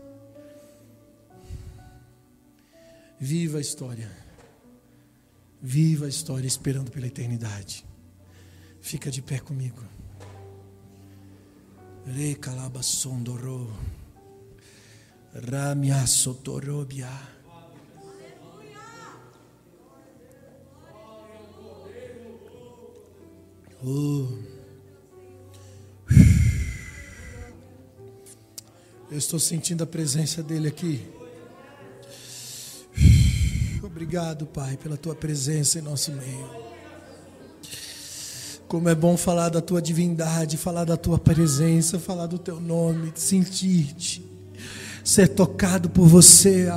Viva 3.20 3.58
a 3.58 3.62
história. 3.62 4.10
Viva 5.62 6.06
a 6.06 6.10
história 6.10 6.48
esperando 6.48 6.90
pela 6.90 7.08
eternidade. 7.08 7.86
Fica 8.80 9.12
de 9.12 9.22
pé 9.22 9.40
comigo. 9.40 9.84
Recalabasondoro. 12.06 13.76
Ramia 15.34 16.08
sotorobia. 16.08 17.10
Oh. 23.84 24.56
Eu 29.10 29.18
estou 29.20 29.40
sentindo 29.40 29.84
a 29.84 29.88
presença 29.88 30.42
dele 30.42 30.68
aqui. 30.68 31.02
Obrigado, 33.84 34.46
Pai, 34.48 34.78
pela 34.78 34.98
tua 34.98 35.16
presença 35.16 35.78
em 35.78 35.82
nosso 35.82 36.12
meio. 36.12 36.50
Como 38.68 38.90
é 38.90 38.96
bom 38.96 39.16
falar 39.16 39.50
da 39.50 39.62
tua 39.62 39.80
divindade, 39.80 40.58
falar 40.58 40.86
da 40.86 40.98
tua 40.98 41.20
presença, 41.20 42.00
falar 42.00 42.26
do 42.26 42.40
teu 42.40 42.60
nome, 42.60 43.14
sentir-te, 43.16 44.26
ser 45.04 45.28
tocado 45.28 45.88
por 45.88 46.08
você. 46.08 46.68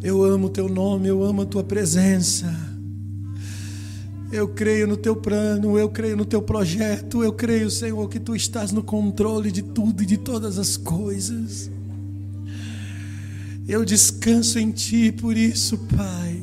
Eu 0.00 0.22
amo 0.22 0.46
o 0.46 0.50
teu 0.50 0.68
nome, 0.68 1.08
eu 1.08 1.24
amo 1.24 1.42
a 1.42 1.46
tua 1.46 1.64
presença. 1.64 2.71
Eu 4.32 4.48
creio 4.48 4.86
no 4.86 4.96
teu 4.96 5.14
plano, 5.14 5.78
eu 5.78 5.90
creio 5.90 6.16
no 6.16 6.24
teu 6.24 6.40
projeto, 6.40 7.22
eu 7.22 7.34
creio, 7.34 7.70
Senhor, 7.70 8.08
que 8.08 8.18
tu 8.18 8.34
estás 8.34 8.72
no 8.72 8.82
controle 8.82 9.52
de 9.52 9.60
tudo 9.60 10.02
e 10.02 10.06
de 10.06 10.16
todas 10.16 10.58
as 10.58 10.74
coisas. 10.74 11.70
Eu 13.68 13.84
descanso 13.84 14.58
em 14.58 14.70
ti 14.70 15.12
por 15.12 15.36
isso, 15.36 15.76
Pai. 15.94 16.42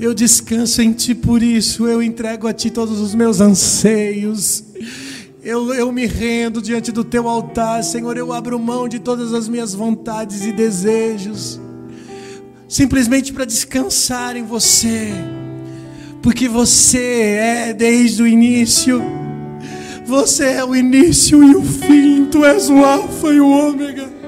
Eu 0.00 0.12
descanso 0.12 0.82
em 0.82 0.92
ti 0.92 1.14
por 1.14 1.44
isso, 1.44 1.86
eu 1.86 2.02
entrego 2.02 2.48
a 2.48 2.52
ti 2.52 2.68
todos 2.70 2.98
os 2.98 3.14
meus 3.14 3.40
anseios. 3.40 4.64
Eu, 5.44 5.72
eu 5.74 5.92
me 5.92 6.06
rendo 6.06 6.60
diante 6.60 6.90
do 6.90 7.04
teu 7.04 7.28
altar, 7.28 7.84
Senhor. 7.84 8.16
Eu 8.16 8.32
abro 8.32 8.58
mão 8.58 8.88
de 8.88 8.98
todas 8.98 9.32
as 9.32 9.46
minhas 9.46 9.74
vontades 9.74 10.44
e 10.44 10.50
desejos, 10.50 11.60
simplesmente 12.68 13.32
para 13.32 13.44
descansar 13.44 14.36
em 14.36 14.42
você 14.42 15.12
porque 16.24 16.48
você 16.48 17.36
é 17.38 17.74
desde 17.74 18.22
o 18.22 18.26
início. 18.26 19.04
Você 20.06 20.44
é 20.44 20.64
o 20.64 20.74
início 20.74 21.44
e 21.44 21.54
o 21.54 21.62
fim, 21.62 22.24
tu 22.24 22.42
és 22.46 22.70
o 22.70 22.82
Alfa 22.82 23.28
e 23.28 23.40
o 23.40 23.50
Ômega. 23.50 24.23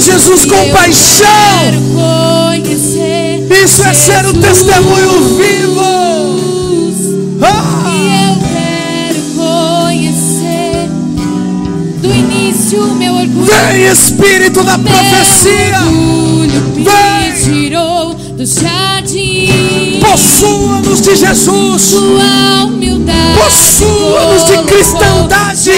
Jesus, 0.00 0.44
com 0.44 0.70
paixão. 0.70 1.26
Isso 3.64 3.82
é 3.82 3.94
ser 3.94 4.24
o 4.26 4.32
Jesus. 4.32 4.44
testemunho 4.44 5.36
vivo. 5.36 5.82
Ah! 7.42 7.86
eu 8.28 8.36
quero 8.52 9.20
conhecer 9.36 10.88
do 12.00 12.08
início 12.08 12.94
meu 12.94 13.14
orgulho. 13.14 13.46
Vem, 13.46 13.86
Espírito 13.86 14.62
da 14.62 14.78
profecia. 14.78 15.80
Vem. 16.74 17.32
tirou 17.42 18.14
do 18.14 18.46
jardim. 18.46 20.00
Possua-nos 20.00 21.00
de 21.00 21.16
Jesus. 21.16 21.94
Possua-nos 23.36 24.44
de 24.44 24.58
cristandade. 24.64 25.72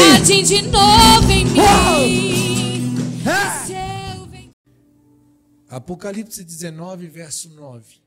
Apocalipse 5.79 6.43
19, 6.43 7.07
verso 7.07 7.51
9. 7.51 8.01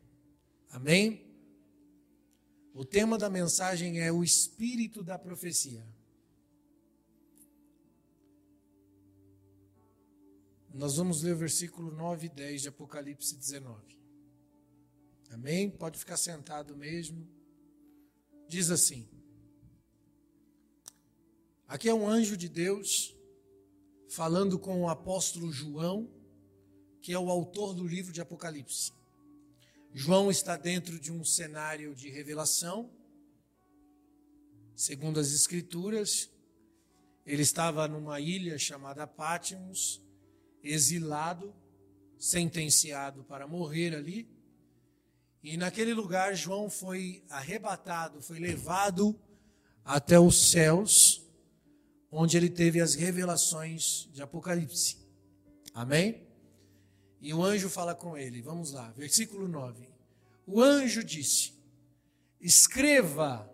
Amém? 0.71 1.25
O 2.73 2.83
tema 2.83 3.17
da 3.17 3.29
mensagem 3.29 4.01
é 4.01 4.11
o 4.11 4.25
espírito 4.25 5.01
da 5.01 5.17
profecia. 5.17 5.87
Nós 10.73 10.97
vamos 10.97 11.23
ler 11.23 11.33
o 11.33 11.37
versículo 11.37 11.95
9 11.95 12.25
e 12.25 12.29
10 12.29 12.63
de 12.63 12.67
Apocalipse 12.67 13.37
19. 13.37 13.97
Amém? 15.29 15.69
Pode 15.69 15.97
ficar 15.97 16.17
sentado 16.17 16.75
mesmo. 16.75 17.25
Diz 18.49 18.69
assim: 18.69 19.07
Aqui 21.69 21.87
é 21.87 21.93
um 21.93 22.05
anjo 22.05 22.35
de 22.35 22.49
Deus 22.49 23.15
falando 24.09 24.59
com 24.59 24.81
o 24.81 24.89
apóstolo 24.89 25.49
João, 25.53 26.20
que 27.01 27.13
é 27.13 27.19
o 27.19 27.29
autor 27.29 27.73
do 27.73 27.87
livro 27.87 28.13
de 28.13 28.21
Apocalipse. 28.21 28.93
João 29.93 30.31
está 30.31 30.55
dentro 30.55 30.99
de 30.99 31.11
um 31.11 31.23
cenário 31.23 31.93
de 31.93 32.09
revelação, 32.09 32.89
segundo 34.75 35.19
as 35.19 35.33
Escrituras. 35.33 36.29
Ele 37.25 37.41
estava 37.41 37.87
numa 37.87 38.19
ilha 38.19 38.57
chamada 38.57 39.05
Pátimos, 39.05 40.01
exilado, 40.63 41.53
sentenciado 42.17 43.23
para 43.23 43.47
morrer 43.47 43.95
ali. 43.95 44.29
E 45.43 45.57
naquele 45.57 45.93
lugar, 45.93 46.35
João 46.35 46.69
foi 46.69 47.23
arrebatado, 47.29 48.21
foi 48.21 48.39
levado 48.39 49.19
até 49.83 50.19
os 50.19 50.51
céus, 50.51 51.27
onde 52.11 52.37
ele 52.37 52.49
teve 52.49 52.79
as 52.79 52.93
revelações 52.93 54.07
de 54.13 54.21
Apocalipse. 54.21 54.97
Amém? 55.73 56.30
E 57.21 57.33
o 57.33 57.43
anjo 57.43 57.69
fala 57.69 57.93
com 57.93 58.17
ele, 58.17 58.41
vamos 58.41 58.71
lá, 58.71 58.91
versículo 58.91 59.47
9. 59.47 59.87
O 60.47 60.59
anjo 60.59 61.03
disse: 61.03 61.53
Escreva, 62.39 63.47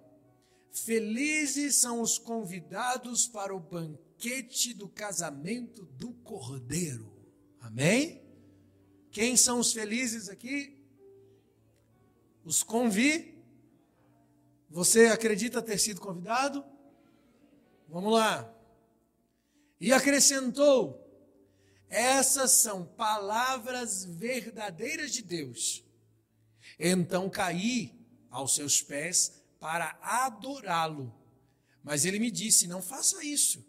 felizes 0.71 1.75
são 1.75 2.01
os 2.01 2.17
convidados 2.17 3.27
para 3.27 3.53
o 3.53 3.59
banquete 3.59 4.73
do 4.73 4.87
casamento 4.87 5.83
do 5.97 6.13
cordeiro. 6.13 7.11
Amém? 7.59 8.21
Quem 9.11 9.35
são 9.35 9.59
os 9.59 9.73
felizes 9.73 10.29
aqui? 10.29 10.81
Os 12.45 12.63
convi. 12.63 13.35
Você 14.69 15.07
acredita 15.07 15.61
ter 15.61 15.77
sido 15.77 15.99
convidado? 15.99 16.63
Vamos 17.89 18.13
lá. 18.13 18.49
E 19.79 19.91
acrescentou: 19.91 21.06
essas 21.89 22.51
são 22.51 22.85
palavras 22.85 24.03
verdadeiras 24.03 25.11
de 25.11 25.21
Deus. 25.21 25.83
Então 26.77 27.29
caí 27.29 27.97
aos 28.29 28.55
seus 28.55 28.81
pés 28.81 29.41
para 29.59 29.97
adorá-lo. 30.01 31.13
Mas 31.83 32.05
ele 32.05 32.19
me 32.19 32.29
disse: 32.29 32.67
Não 32.67 32.81
faça 32.81 33.23
isso. 33.23 33.65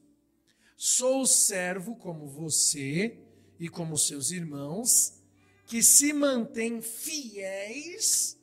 Sou 0.76 1.26
servo 1.26 1.96
como 1.96 2.28
você 2.28 3.18
e 3.58 3.68
como 3.68 3.96
seus 3.96 4.30
irmãos, 4.30 5.22
que 5.66 5.82
se 5.82 6.12
mantêm 6.12 6.80
fiéis 6.80 8.36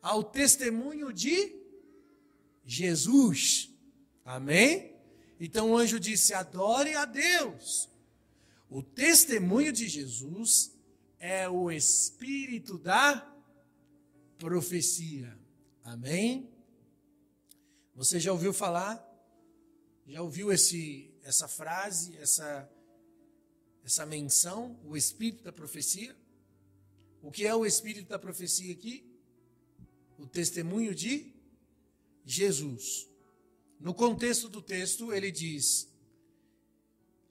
ao 0.00 0.22
testemunho 0.22 1.12
de 1.12 1.54
Jesus. 2.64 3.70
Amém? 4.24 4.94
Então 5.40 5.70
o 5.70 5.76
anjo 5.76 5.98
disse: 5.98 6.34
Adore 6.34 6.94
a 6.94 7.06
Deus 7.06 7.91
o 8.72 8.82
testemunho 8.82 9.70
de 9.70 9.86
Jesus 9.86 10.72
é 11.18 11.46
o 11.46 11.70
espírito 11.70 12.78
da 12.78 13.20
profecia. 14.38 15.38
Amém? 15.84 16.50
Você 17.94 18.18
já 18.18 18.32
ouviu 18.32 18.50
falar? 18.50 18.96
Já 20.06 20.22
ouviu 20.22 20.50
esse, 20.50 21.14
essa 21.22 21.46
frase, 21.46 22.16
essa, 22.16 22.66
essa 23.84 24.06
menção, 24.06 24.80
o 24.82 24.96
espírito 24.96 25.44
da 25.44 25.52
profecia? 25.52 26.16
O 27.20 27.30
que 27.30 27.46
é 27.46 27.54
o 27.54 27.66
espírito 27.66 28.08
da 28.08 28.18
profecia 28.18 28.72
aqui? 28.72 29.06
O 30.16 30.26
testemunho 30.26 30.94
de 30.94 31.34
Jesus. 32.24 33.06
No 33.78 33.92
contexto 33.92 34.48
do 34.48 34.62
texto, 34.62 35.12
ele 35.12 35.30
diz: 35.30 35.91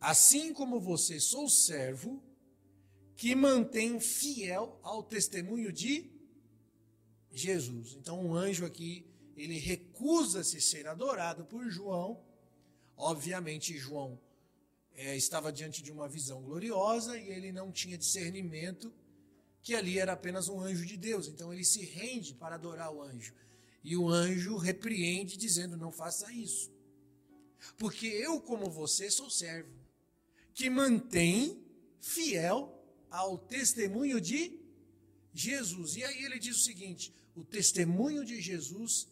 Assim 0.02 0.52
como 0.52 0.80
você 0.80 1.20
sou 1.20 1.48
servo 1.48 2.24
que 3.16 3.36
mantém 3.36 4.00
fiel 4.00 4.80
ao 4.82 5.04
testemunho 5.04 5.72
de 5.72 6.12
Jesus. 7.32 7.94
Então, 7.94 8.20
um 8.20 8.34
anjo 8.34 8.66
aqui, 8.66 9.06
ele 9.38 9.60
recusa-se 9.60 10.60
ser 10.60 10.88
adorado 10.88 11.46
por 11.46 11.70
João. 11.70 12.20
Obviamente, 12.98 13.78
João 13.78 14.20
é, 14.96 15.16
estava 15.16 15.54
diante 15.54 15.84
de 15.84 15.92
uma 15.92 16.10
visão 16.10 16.42
gloriosa 16.42 17.16
e 17.16 17.30
ele 17.30 17.52
não 17.52 17.72
tinha 17.72 17.96
discernimento 17.96 18.92
que 19.62 19.76
ali 19.76 20.00
era 20.00 20.14
apenas 20.14 20.50
um 20.50 20.60
anjo 20.60 20.84
de 20.84 20.98
Deus. 20.98 21.28
Então, 21.28 21.54
ele 21.54 21.64
se 21.64 21.86
rende 21.86 22.34
para 22.34 22.56
adorar 22.56 22.92
o 22.92 23.04
anjo. 23.04 23.36
E 23.84 23.96
o 23.96 24.10
anjo 24.10 24.58
repreende, 24.58 25.38
dizendo: 25.38 25.78
Não 25.78 25.92
faça 25.92 26.34
isso. 26.34 26.72
Porque 27.78 28.08
eu, 28.08 28.42
como 28.42 28.68
você, 28.68 29.12
sou 29.12 29.30
servo 29.30 29.81
que 30.54 30.70
mantém 30.70 31.62
fiel 32.00 32.78
ao 33.10 33.38
testemunho 33.38 34.20
de 34.20 34.60
Jesus. 35.34 35.96
E 35.96 36.04
aí 36.04 36.24
ele 36.24 36.40
diz 36.40 36.58
o 36.58 36.64
seguinte: 36.64 37.14
o 37.36 37.44
testemunho 37.44 38.26
de 38.26 38.42
Jesus 38.42 39.08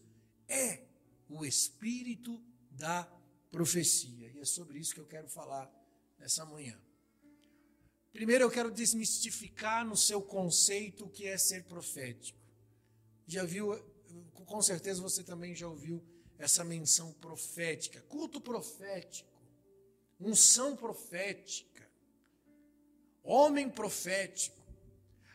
é 0.47 0.83
o 1.29 1.45
espírito 1.45 2.41
da 2.71 3.03
profecia. 3.51 4.29
E 4.29 4.39
é 4.39 4.45
sobre 4.45 4.79
isso 4.79 4.93
que 4.93 4.99
eu 4.99 5.05
quero 5.05 5.27
falar 5.27 5.71
nessa 6.17 6.45
manhã. 6.45 6.79
Primeiro 8.11 8.43
eu 8.43 8.51
quero 8.51 8.71
desmistificar 8.71 9.85
no 9.85 9.95
seu 9.95 10.21
conceito 10.21 11.05
o 11.05 11.09
que 11.09 11.27
é 11.27 11.37
ser 11.37 11.65
profético. 11.65 12.39
Já 13.27 13.43
viu, 13.43 13.77
com 14.33 14.61
certeza 14.61 15.01
você 15.01 15.23
também 15.23 15.55
já 15.55 15.67
ouviu 15.67 16.03
essa 16.37 16.63
menção 16.63 17.13
profética, 17.13 18.01
culto 18.03 18.41
profético 18.41 19.28
unção 20.20 20.76
profética, 20.76 21.89
homem 23.24 23.70
profético. 23.70 24.59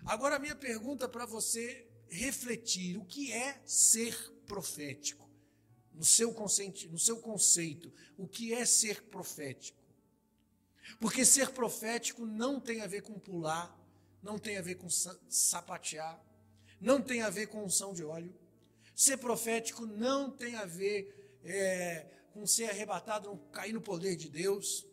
Agora, 0.04 0.36
a 0.36 0.38
minha 0.38 0.54
pergunta 0.54 1.08
para 1.08 1.24
você 1.24 1.88
refletir: 2.08 2.98
o 2.98 3.04
que 3.04 3.32
é 3.32 3.60
ser 3.64 4.14
profético? 4.46 5.24
No 5.92 6.04
seu, 6.04 6.34
conceito, 6.34 6.88
no 6.88 6.98
seu 6.98 7.18
conceito, 7.18 7.92
o 8.16 8.26
que 8.26 8.52
é 8.52 8.64
ser 8.64 9.04
profético? 9.04 9.82
Porque 11.00 11.24
ser 11.24 11.50
profético 11.50 12.26
não 12.26 12.60
tem 12.60 12.80
a 12.80 12.86
ver 12.86 13.02
com 13.02 13.18
pular, 13.18 13.78
não 14.22 14.38
tem 14.38 14.56
a 14.56 14.62
ver 14.62 14.74
com 14.74 14.88
sapatear, 14.90 16.20
não 16.80 17.00
tem 17.00 17.22
a 17.22 17.30
ver 17.30 17.46
com 17.46 17.64
unção 17.64 17.94
de 17.94 18.04
óleo. 18.04 18.34
Ser 18.94 19.16
profético 19.18 19.86
não 19.86 20.30
tem 20.30 20.56
a 20.56 20.64
ver 20.64 21.40
é, 21.44 22.06
com 22.34 22.44
ser 22.44 22.68
arrebatado, 22.68 23.28
não 23.28 23.38
cair 23.52 23.72
no 23.72 23.80
poder 23.80 24.16
de 24.16 24.28
Deus. 24.28 24.84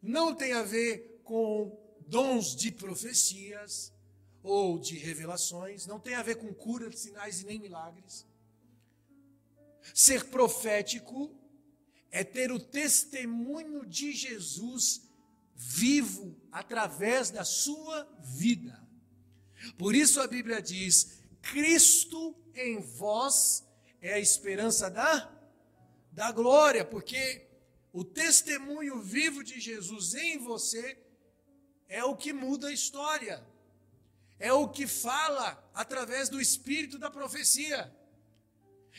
Não 0.00 0.32
tem 0.32 0.52
a 0.52 0.62
ver 0.62 1.20
com 1.24 1.76
dons 2.06 2.54
de 2.54 2.70
profecias 2.70 3.92
ou 4.40 4.78
de 4.78 4.96
revelações. 4.96 5.84
Não 5.84 5.98
tem 5.98 6.14
a 6.14 6.22
ver 6.22 6.36
com 6.36 6.54
cura, 6.54 6.90
sinais 6.92 7.40
e 7.40 7.44
nem 7.44 7.58
milagres. 7.58 8.24
Ser 9.92 10.26
profético 10.26 11.36
é 12.08 12.22
ter 12.22 12.52
o 12.52 12.60
testemunho 12.60 13.84
de 13.84 14.12
Jesus 14.12 15.02
vivo 15.56 16.40
através 16.52 17.30
da 17.30 17.44
sua 17.44 18.08
vida. 18.20 18.80
Por 19.76 19.92
isso 19.92 20.20
a 20.20 20.28
Bíblia 20.28 20.62
diz: 20.62 21.18
Cristo 21.42 22.36
em 22.54 22.80
vós 22.80 23.66
é 24.00 24.14
a 24.14 24.20
esperança 24.20 24.88
da 24.88 25.39
da 26.12 26.32
glória, 26.32 26.84
porque 26.84 27.46
o 27.92 28.04
testemunho 28.04 29.02
vivo 29.02 29.42
de 29.42 29.60
Jesus 29.60 30.14
em 30.14 30.38
você 30.38 30.98
é 31.88 32.04
o 32.04 32.16
que 32.16 32.32
muda 32.32 32.68
a 32.68 32.72
história, 32.72 33.44
é 34.38 34.52
o 34.52 34.68
que 34.68 34.86
fala 34.86 35.70
através 35.74 36.28
do 36.28 36.40
espírito 36.40 36.98
da 36.98 37.10
profecia. 37.10 37.92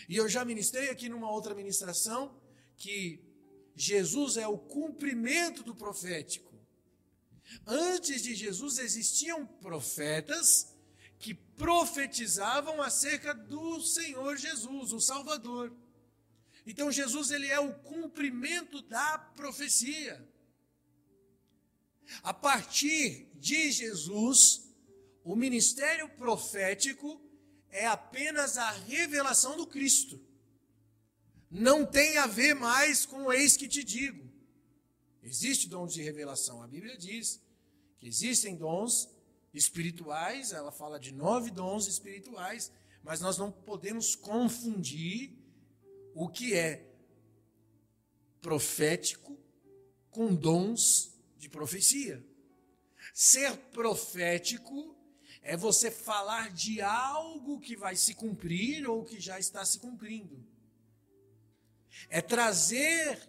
E 0.08 0.18
eu 0.18 0.28
já 0.28 0.44
ministrei 0.44 0.90
aqui 0.90 1.10
numa 1.10 1.32
outra 1.32 1.56
ministração 1.56 2.40
que 2.76 3.24
Jesus 3.76 4.38
é 4.38 4.48
o 4.48 4.58
cumprimento 4.58 5.64
do 5.64 5.76
profético. 5.76 6.52
Antes 7.66 8.22
de 8.22 8.36
Jesus 8.36 8.78
existiam 8.78 9.46
profetas 9.46 10.76
que 11.20 11.34
profetizavam 11.34 12.82
acerca 12.82 13.34
do 13.34 13.80
Senhor 13.82 14.36
Jesus, 14.38 14.92
o 14.92 15.00
Salvador. 15.00 15.72
Então 16.66 16.92
Jesus 16.92 17.32
ele 17.32 17.48
é 17.48 17.60
o 17.60 17.74
cumprimento 17.74 18.82
da 18.82 19.18
profecia. 19.18 20.28
A 22.22 22.34
partir 22.34 23.32
de 23.36 23.72
Jesus, 23.72 24.70
o 25.24 25.36
ministério 25.36 26.10
profético 26.10 27.22
é 27.70 27.88
apenas 27.88 28.58
a 28.58 28.70
revelação 28.70 29.56
do 29.56 29.66
Cristo. 29.66 30.20
Não 31.50 31.86
tem 31.86 32.18
a 32.18 32.28
ver 32.28 32.54
mais 32.54 33.06
com 33.06 33.32
eis 33.32 33.58
que 33.58 33.68
te 33.68 33.84
digo. 33.84 34.30
Existe 35.24 35.68
dons 35.68 35.94
de 35.94 36.02
revelação. 36.02 36.62
A 36.62 36.68
Bíblia 36.68 36.98
diz 36.98 37.42
que 38.00 38.08
existem 38.08 38.56
dons 38.56 39.10
espirituais, 39.54 40.52
ela 40.52 40.72
fala 40.72 41.00
de 41.00 41.12
nove 41.12 41.52
dons 41.52 41.88
espirituais, 41.88 42.72
mas 43.04 43.20
nós 43.20 43.38
não 43.38 43.52
podemos 43.52 44.16
confundir 44.16 45.41
o 46.14 46.30
que 46.30 46.54
é 46.54 46.88
profético 48.42 49.38
com 50.10 50.34
dons 50.34 51.14
de 51.38 51.50
profecia. 51.50 52.24
Ser 53.14 53.56
profético 53.72 54.96
é 55.42 55.58
você 55.58 55.90
falar 55.90 56.52
de 56.52 56.82
algo 56.82 57.60
que 57.60 57.76
vai 57.76 57.96
se 57.96 58.14
cumprir 58.14 58.88
ou 58.88 59.04
que 59.04 59.20
já 59.20 59.40
está 59.40 59.66
se 59.66 59.80
cumprindo. 59.80 60.46
É 62.10 62.22
trazer 62.22 63.20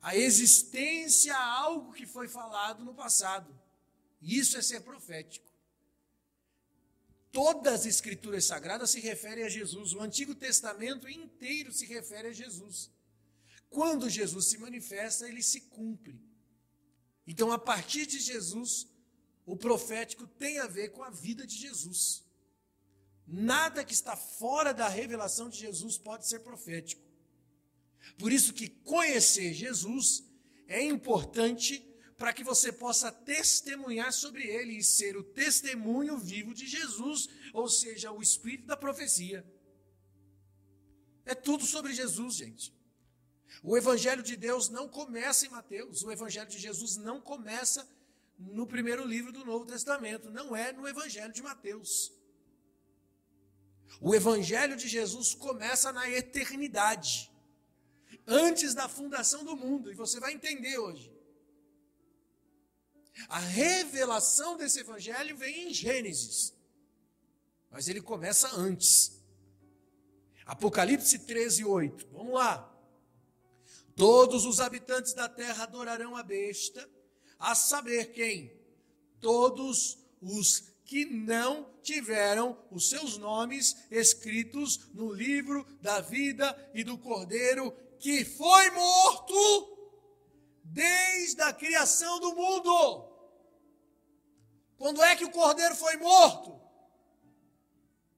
a 0.00 0.16
existência 0.16 1.34
a 1.34 1.44
algo 1.44 1.92
que 1.92 2.06
foi 2.06 2.28
falado 2.28 2.84
no 2.84 2.94
passado. 2.94 3.58
Isso 4.20 4.56
é 4.56 4.62
ser 4.62 4.80
profético. 4.80 5.47
Todas 7.30 7.80
as 7.80 7.86
escrituras 7.86 8.44
sagradas 8.44 8.90
se 8.90 9.00
referem 9.00 9.44
a 9.44 9.48
Jesus. 9.48 9.92
O 9.92 10.00
Antigo 10.00 10.34
Testamento 10.34 11.08
inteiro 11.08 11.72
se 11.72 11.86
refere 11.86 12.28
a 12.28 12.32
Jesus. 12.32 12.90
Quando 13.68 14.08
Jesus 14.08 14.46
se 14.46 14.58
manifesta, 14.58 15.28
ele 15.28 15.42
se 15.42 15.62
cumpre. 15.62 16.20
Então, 17.26 17.52
a 17.52 17.58
partir 17.58 18.06
de 18.06 18.18
Jesus, 18.18 18.88
o 19.44 19.56
profético 19.56 20.26
tem 20.26 20.58
a 20.58 20.66
ver 20.66 20.90
com 20.90 21.02
a 21.02 21.10
vida 21.10 21.46
de 21.46 21.56
Jesus. 21.56 22.24
Nada 23.26 23.84
que 23.84 23.92
está 23.92 24.16
fora 24.16 24.72
da 24.72 24.88
revelação 24.88 25.50
de 25.50 25.58
Jesus 25.58 25.98
pode 25.98 26.26
ser 26.26 26.40
profético. 26.40 27.02
Por 28.16 28.32
isso 28.32 28.54
que 28.54 28.68
conhecer 28.68 29.52
Jesus 29.52 30.24
é 30.66 30.82
importante 30.82 31.87
para 32.18 32.32
que 32.32 32.42
você 32.42 32.72
possa 32.72 33.12
testemunhar 33.12 34.12
sobre 34.12 34.42
ele 34.42 34.76
e 34.76 34.82
ser 34.82 35.16
o 35.16 35.22
testemunho 35.22 36.18
vivo 36.18 36.52
de 36.52 36.66
Jesus, 36.66 37.28
ou 37.54 37.68
seja, 37.68 38.10
o 38.10 38.20
espírito 38.20 38.66
da 38.66 38.76
profecia. 38.76 39.46
É 41.24 41.34
tudo 41.34 41.64
sobre 41.64 41.94
Jesus, 41.94 42.34
gente. 42.34 42.76
O 43.62 43.76
evangelho 43.76 44.22
de 44.22 44.36
Deus 44.36 44.68
não 44.68 44.88
começa 44.88 45.46
em 45.46 45.48
Mateus, 45.48 46.02
o 46.02 46.10
evangelho 46.10 46.48
de 46.48 46.58
Jesus 46.58 46.96
não 46.96 47.20
começa 47.20 47.88
no 48.36 48.66
primeiro 48.66 49.04
livro 49.04 49.32
do 49.32 49.44
Novo 49.44 49.64
Testamento, 49.64 50.28
não 50.28 50.56
é 50.56 50.72
no 50.72 50.88
evangelho 50.88 51.32
de 51.32 51.42
Mateus. 51.42 52.12
O 54.00 54.12
evangelho 54.12 54.76
de 54.76 54.88
Jesus 54.88 55.34
começa 55.34 55.92
na 55.92 56.10
eternidade, 56.10 57.30
antes 58.26 58.74
da 58.74 58.88
fundação 58.88 59.44
do 59.44 59.56
mundo, 59.56 59.90
e 59.90 59.94
você 59.94 60.18
vai 60.18 60.32
entender 60.32 60.78
hoje. 60.78 61.17
A 63.28 63.38
revelação 63.38 64.56
desse 64.56 64.80
evangelho 64.80 65.36
vem 65.36 65.68
em 65.68 65.74
Gênesis, 65.74 66.54
mas 67.70 67.88
ele 67.88 68.00
começa 68.00 68.54
antes. 68.54 69.20
Apocalipse 70.46 71.18
13, 71.20 71.64
8. 71.64 72.08
Vamos 72.12 72.34
lá. 72.34 72.74
Todos 73.94 74.46
os 74.46 74.60
habitantes 74.60 75.12
da 75.12 75.28
terra 75.28 75.64
adorarão 75.64 76.16
a 76.16 76.22
besta, 76.22 76.88
a 77.38 77.54
saber 77.54 78.12
quem? 78.12 78.56
Todos 79.20 79.98
os 80.22 80.72
que 80.84 81.04
não 81.04 81.68
tiveram 81.82 82.58
os 82.70 82.88
seus 82.88 83.18
nomes 83.18 83.76
escritos 83.90 84.88
no 84.94 85.12
livro 85.12 85.66
da 85.82 86.00
vida 86.00 86.56
e 86.72 86.82
do 86.82 86.96
cordeiro 86.96 87.72
que 87.98 88.24
foi 88.24 88.70
morto 88.70 89.78
desde 90.64 91.42
a 91.42 91.52
criação 91.52 92.20
do 92.20 92.34
mundo. 92.34 93.07
Quando 94.78 95.02
é 95.02 95.16
que 95.16 95.24
o 95.24 95.30
cordeiro 95.30 95.74
foi 95.74 95.96
morto? 95.96 96.58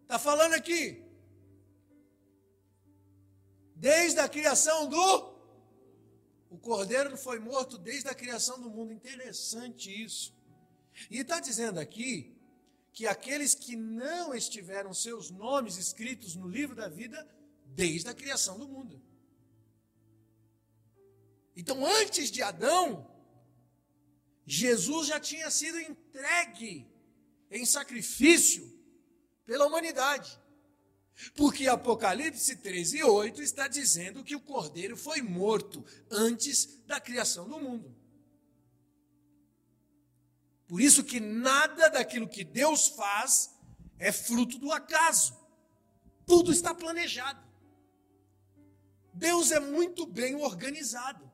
Está 0.03 0.19
falando 0.19 0.53
aqui. 0.53 1.03
Desde 3.75 4.21
a 4.21 4.29
criação 4.29 4.87
do. 4.87 5.31
O 6.51 6.59
cordeiro 6.59 7.17
foi 7.17 7.39
morto 7.39 7.79
desde 7.79 8.09
a 8.09 8.15
criação 8.15 8.61
do 8.61 8.69
mundo. 8.69 8.93
Interessante 8.93 9.91
isso. 9.91 10.35
E 11.11 11.21
está 11.21 11.41
dizendo 11.41 11.81
aqui 11.81 12.37
que 12.93 13.07
aqueles 13.07 13.55
que 13.55 13.75
não 13.77 14.35
estiveram 14.35 14.93
seus 14.93 15.31
nomes 15.31 15.79
escritos 15.79 16.37
no 16.37 16.47
livro 16.47 16.77
da 16.77 16.89
vida 16.89 17.27
desde 17.65 18.09
a 18.09 18.15
criação 18.15 18.59
do 18.59 18.69
mundo. 18.69 19.01
Então, 21.57 21.87
antes 21.87 22.31
de 22.31 22.43
Adão, 22.43 23.10
Jesus 24.53 25.07
já 25.07 25.21
tinha 25.21 25.49
sido 25.49 25.79
entregue 25.79 26.85
em 27.53 27.65
sacrifício 27.65 28.69
pela 29.47 29.65
humanidade. 29.65 30.37
Porque 31.37 31.69
Apocalipse 31.69 32.57
13, 32.57 33.05
8 33.05 33.41
está 33.43 33.69
dizendo 33.69 34.25
que 34.25 34.35
o 34.35 34.41
cordeiro 34.41 34.97
foi 34.97 35.23
morto 35.23 35.85
antes 36.11 36.81
da 36.85 37.01
criação 37.01 37.49
do 37.49 37.61
mundo. 37.61 37.95
Por 40.67 40.81
isso 40.81 41.05
que 41.05 41.21
nada 41.21 41.89
daquilo 41.89 42.29
que 42.29 42.43
Deus 42.43 42.89
faz 42.89 43.57
é 44.01 44.11
fruto 44.11 44.59
do 44.59 44.73
acaso. 44.73 45.39
Tudo 46.27 46.51
está 46.51 46.75
planejado. 46.75 47.41
Deus 49.15 49.53
é 49.53 49.61
muito 49.61 50.07
bem 50.07 50.35
organizado. 50.35 51.30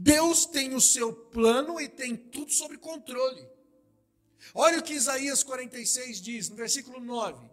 Deus 0.00 0.46
tem 0.46 0.76
o 0.76 0.80
seu 0.80 1.12
plano 1.12 1.80
e 1.80 1.88
tem 1.88 2.16
tudo 2.16 2.52
sob 2.52 2.78
controle. 2.78 3.44
Olha 4.54 4.78
o 4.78 4.82
que 4.82 4.94
Isaías 4.94 5.42
46 5.42 6.20
diz, 6.20 6.48
no 6.48 6.54
versículo 6.54 7.00
9. 7.00 7.50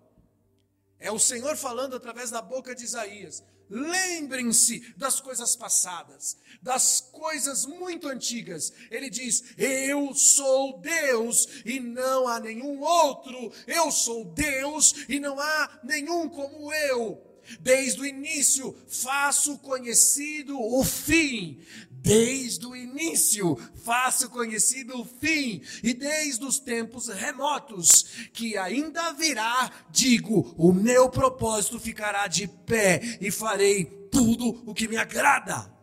É 0.99 1.11
o 1.11 1.17
Senhor 1.17 1.57
falando 1.57 1.95
através 1.95 2.29
da 2.29 2.43
boca 2.43 2.75
de 2.75 2.83
Isaías. 2.83 3.43
Lembrem-se 3.67 4.93
das 4.95 5.19
coisas 5.19 5.55
passadas, 5.55 6.37
das 6.61 7.01
coisas 7.01 7.65
muito 7.65 8.07
antigas. 8.07 8.71
Ele 8.91 9.09
diz: 9.09 9.43
Eu 9.57 10.13
sou 10.13 10.79
Deus 10.79 11.47
e 11.65 11.79
não 11.79 12.27
há 12.27 12.39
nenhum 12.39 12.79
outro. 12.81 13.51
Eu 13.65 13.91
sou 13.91 14.23
Deus 14.23 14.93
e 15.09 15.19
não 15.19 15.39
há 15.39 15.79
nenhum 15.83 16.29
como 16.29 16.71
eu. 16.71 17.19
Desde 17.59 18.01
o 18.01 18.05
início 18.05 18.75
faço 18.87 19.57
conhecido 19.59 20.59
o 20.59 20.83
fim. 20.83 21.59
Desde 22.05 22.67
o 22.67 22.75
início 22.75 23.57
faço 23.83 24.29
conhecido 24.29 25.01
o 25.01 25.03
fim, 25.03 25.63
e 25.81 25.91
desde 25.91 26.45
os 26.45 26.59
tempos 26.59 27.07
remotos, 27.07 28.29
que 28.31 28.55
ainda 28.55 29.11
virá, 29.13 29.71
digo: 29.89 30.53
o 30.55 30.71
meu 30.71 31.09
propósito 31.09 31.79
ficará 31.79 32.27
de 32.27 32.47
pé 32.47 33.17
e 33.19 33.31
farei 33.31 33.85
tudo 34.11 34.61
o 34.67 34.73
que 34.75 34.87
me 34.87 34.97
agrada. 34.97 35.73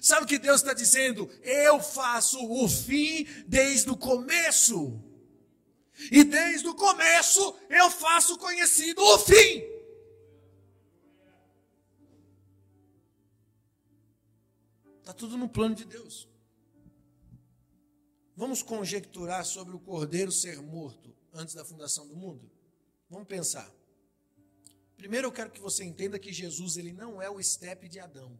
Sabe 0.00 0.24
o 0.24 0.26
que 0.26 0.38
Deus 0.38 0.62
está 0.62 0.72
dizendo? 0.72 1.28
Eu 1.42 1.82
faço 1.82 2.38
o 2.42 2.66
fim 2.66 3.26
desde 3.46 3.90
o 3.90 3.96
começo. 3.96 4.98
E 6.10 6.24
desde 6.24 6.66
o 6.66 6.74
começo 6.74 7.54
eu 7.68 7.90
faço 7.90 8.38
conhecido 8.38 9.02
o 9.02 9.18
fim. 9.18 9.75
Está 15.06 15.14
tudo 15.14 15.38
no 15.38 15.48
plano 15.48 15.72
de 15.72 15.84
Deus. 15.84 16.28
Vamos 18.34 18.60
conjecturar 18.60 19.44
sobre 19.44 19.76
o 19.76 19.78
cordeiro 19.78 20.32
ser 20.32 20.60
morto 20.60 21.14
antes 21.32 21.54
da 21.54 21.64
fundação 21.64 22.08
do 22.08 22.16
mundo? 22.16 22.50
Vamos 23.08 23.28
pensar. 23.28 23.72
Primeiro 24.96 25.28
eu 25.28 25.32
quero 25.32 25.52
que 25.52 25.60
você 25.60 25.84
entenda 25.84 26.18
que 26.18 26.32
Jesus 26.32 26.76
ele 26.76 26.92
não 26.92 27.22
é 27.22 27.30
o 27.30 27.38
estepe 27.38 27.88
de 27.88 28.00
Adão. 28.00 28.36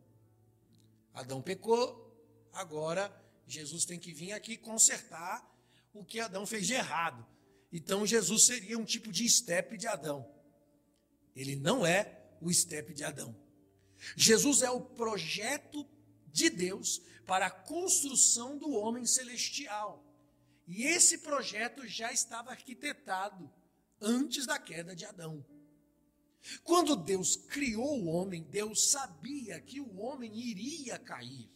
Adão 1.15 1.41
pecou, 1.41 2.13
agora 2.53 3.15
Jesus 3.47 3.85
tem 3.85 4.01
que 4.01 4.13
vir 4.13 4.33
aqui 4.33 4.57
consertar 4.57 5.49
o 5.95 6.05
que 6.05 6.19
Adão 6.19 6.45
fez 6.45 6.67
de 6.67 6.75
errado. 6.75 7.25
Então 7.73 8.05
Jesus 8.05 8.45
seria 8.45 8.77
um 8.77 8.85
tipo 8.85 9.13
de 9.13 9.25
estepe 9.25 9.77
de 9.77 9.87
Adão. 9.87 10.29
Ele 11.37 11.55
não 11.55 11.87
é 11.87 12.27
o 12.41 12.51
estepe 12.51 12.93
de 12.93 13.05
Adão. 13.05 13.37
Jesus 14.17 14.63
é 14.63 14.71
o 14.71 14.81
projeto 14.81 15.87
de 16.37 16.51
Deus 16.51 17.01
para 17.27 17.47
a 17.47 17.51
construção 17.51 18.59
do 18.59 18.71
homem 18.71 19.07
celestial. 19.07 20.05
E 20.69 20.85
esse 20.85 21.19
projeto 21.19 21.87
já 21.89 22.13
estava 22.13 22.51
arquitetado 22.51 23.51
antes 24.01 24.45
da 24.45 24.59
queda 24.59 24.95
de 24.95 25.07
Adão. 25.07 25.45
Quando 26.63 26.95
Deus 26.95 27.37
criou 27.37 28.03
o 28.03 28.07
homem, 28.07 28.43
Deus 28.43 28.91
sabia 28.91 29.59
que 29.61 29.81
o 29.81 29.97
homem 29.97 30.39
iria 30.39 30.99
cair. 30.99 31.51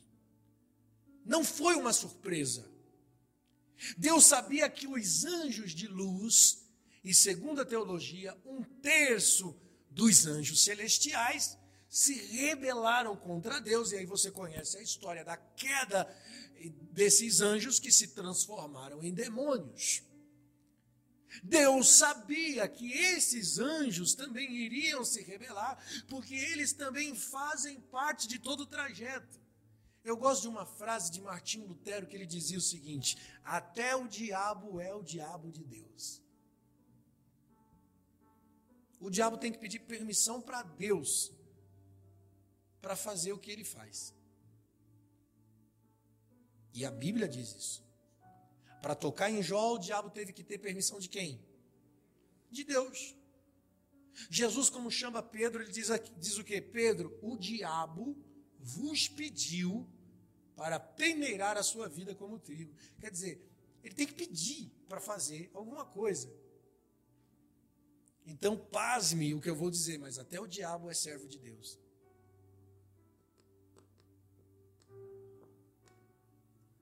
Não 1.26 1.44
foi 1.44 1.74
uma 1.74 1.92
surpresa. 1.92 2.68
Deus 3.98 4.24
sabia 4.24 4.68
que 4.70 4.88
os 4.88 5.24
anjos 5.26 5.72
de 5.72 5.86
luz, 5.86 6.66
e 7.04 7.14
segundo 7.14 7.60
a 7.60 7.66
teologia, 7.66 8.36
um 8.46 8.62
terço 8.62 9.54
dos 9.90 10.26
anjos 10.26 10.64
celestiais 10.64 11.59
se 11.90 12.14
rebelaram 12.14 13.16
contra 13.16 13.60
Deus, 13.60 13.90
e 13.90 13.96
aí 13.96 14.06
você 14.06 14.30
conhece 14.30 14.78
a 14.78 14.82
história 14.82 15.24
da 15.24 15.36
queda 15.36 16.08
desses 16.92 17.40
anjos 17.40 17.80
que 17.80 17.90
se 17.90 18.08
transformaram 18.08 19.02
em 19.02 19.12
demônios. 19.12 20.04
Deus 21.42 21.88
sabia 21.90 22.68
que 22.68 22.92
esses 22.92 23.58
anjos 23.58 24.14
também 24.14 24.52
iriam 24.52 25.04
se 25.04 25.22
rebelar, 25.22 25.82
porque 26.08 26.34
eles 26.34 26.72
também 26.72 27.14
fazem 27.16 27.80
parte 27.80 28.28
de 28.28 28.38
todo 28.38 28.60
o 28.60 28.66
trajeto. 28.66 29.40
Eu 30.04 30.16
gosto 30.16 30.42
de 30.42 30.48
uma 30.48 30.64
frase 30.64 31.10
de 31.10 31.20
Martinho 31.20 31.66
Lutero 31.66 32.06
que 32.06 32.14
ele 32.14 32.26
dizia 32.26 32.58
o 32.58 32.62
seguinte: 32.62 33.18
Até 33.44 33.96
o 33.96 34.06
diabo 34.06 34.80
é 34.80 34.94
o 34.94 35.02
diabo 35.02 35.50
de 35.50 35.64
Deus. 35.64 36.22
O 39.00 39.10
diabo 39.10 39.38
tem 39.38 39.50
que 39.50 39.58
pedir 39.58 39.80
permissão 39.80 40.40
para 40.40 40.62
Deus 40.62 41.32
para 42.80 42.96
fazer 42.96 43.32
o 43.32 43.38
que 43.38 43.50
ele 43.50 43.64
faz. 43.64 44.14
E 46.72 46.84
a 46.84 46.90
Bíblia 46.90 47.28
diz 47.28 47.54
isso. 47.54 47.84
Para 48.80 48.94
tocar 48.94 49.30
em 49.30 49.42
Jó, 49.42 49.74
o 49.74 49.78
diabo 49.78 50.10
teve 50.10 50.32
que 50.32 50.42
ter 50.42 50.58
permissão 50.58 50.98
de 50.98 51.08
quem? 51.08 51.44
De 52.50 52.64
Deus. 52.64 53.14
Jesus, 54.28 54.68
como 54.68 54.90
chama 54.90 55.22
Pedro, 55.22 55.62
ele 55.62 55.72
diz, 55.72 55.90
aqui, 55.90 56.12
diz 56.18 56.38
o 56.38 56.44
que? 56.44 56.60
Pedro, 56.60 57.18
o 57.22 57.36
diabo 57.36 58.16
vos 58.58 59.08
pediu 59.08 59.88
para 60.56 60.78
peneirar 60.78 61.56
a 61.56 61.62
sua 61.62 61.88
vida 61.88 62.14
como 62.14 62.38
trigo. 62.38 62.74
Quer 62.98 63.10
dizer, 63.10 63.50
ele 63.82 63.94
tem 63.94 64.06
que 64.06 64.14
pedir 64.14 64.70
para 64.88 65.00
fazer 65.00 65.50
alguma 65.54 65.84
coisa. 65.84 66.32
Então, 68.26 68.56
pasme 68.56 69.34
o 69.34 69.40
que 69.40 69.48
eu 69.48 69.56
vou 69.56 69.70
dizer, 69.70 69.98
mas 69.98 70.18
até 70.18 70.38
o 70.38 70.46
diabo 70.46 70.90
é 70.90 70.94
servo 70.94 71.26
de 71.26 71.38
Deus. 71.38 71.78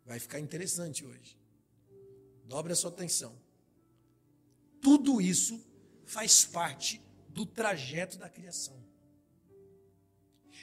Vai 0.08 0.18
ficar 0.18 0.40
interessante 0.40 1.04
hoje. 1.04 1.38
Dobre 2.46 2.72
a 2.72 2.76
sua 2.76 2.90
atenção. 2.90 3.38
Tudo 4.80 5.20
isso 5.20 5.62
faz 6.06 6.46
parte 6.46 6.98
do 7.28 7.44
trajeto 7.44 8.16
da 8.16 8.30
criação. 8.30 8.82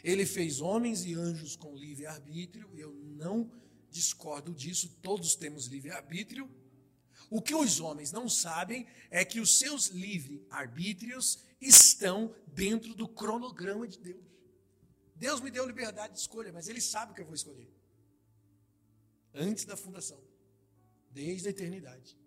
Ele 0.03 0.25
fez 0.25 0.61
homens 0.61 1.05
e 1.05 1.13
anjos 1.13 1.55
com 1.55 1.77
livre-arbítrio, 1.77 2.71
eu 2.75 2.91
não 2.95 3.51
discordo 3.91 4.51
disso, 4.51 4.89
todos 5.03 5.35
temos 5.35 5.67
livre-arbítrio. 5.67 6.49
O 7.29 7.39
que 7.39 7.53
os 7.53 7.79
homens 7.79 8.11
não 8.11 8.27
sabem 8.27 8.87
é 9.11 9.23
que 9.23 9.39
os 9.39 9.59
seus 9.59 9.87
livre-arbítrios 9.89 11.43
estão 11.61 12.35
dentro 12.47 12.95
do 12.95 13.07
cronograma 13.07 13.87
de 13.87 13.99
Deus. 13.99 14.25
Deus 15.15 15.39
me 15.39 15.51
deu 15.51 15.67
liberdade 15.67 16.13
de 16.13 16.19
escolha, 16.19 16.51
mas 16.51 16.67
Ele 16.67 16.81
sabe 16.81 17.11
o 17.11 17.15
que 17.15 17.21
eu 17.21 17.25
vou 17.25 17.35
escolher. 17.35 17.74
Antes 19.35 19.65
da 19.65 19.75
fundação, 19.75 20.19
desde 21.11 21.47
a 21.47 21.51
eternidade. 21.51 22.17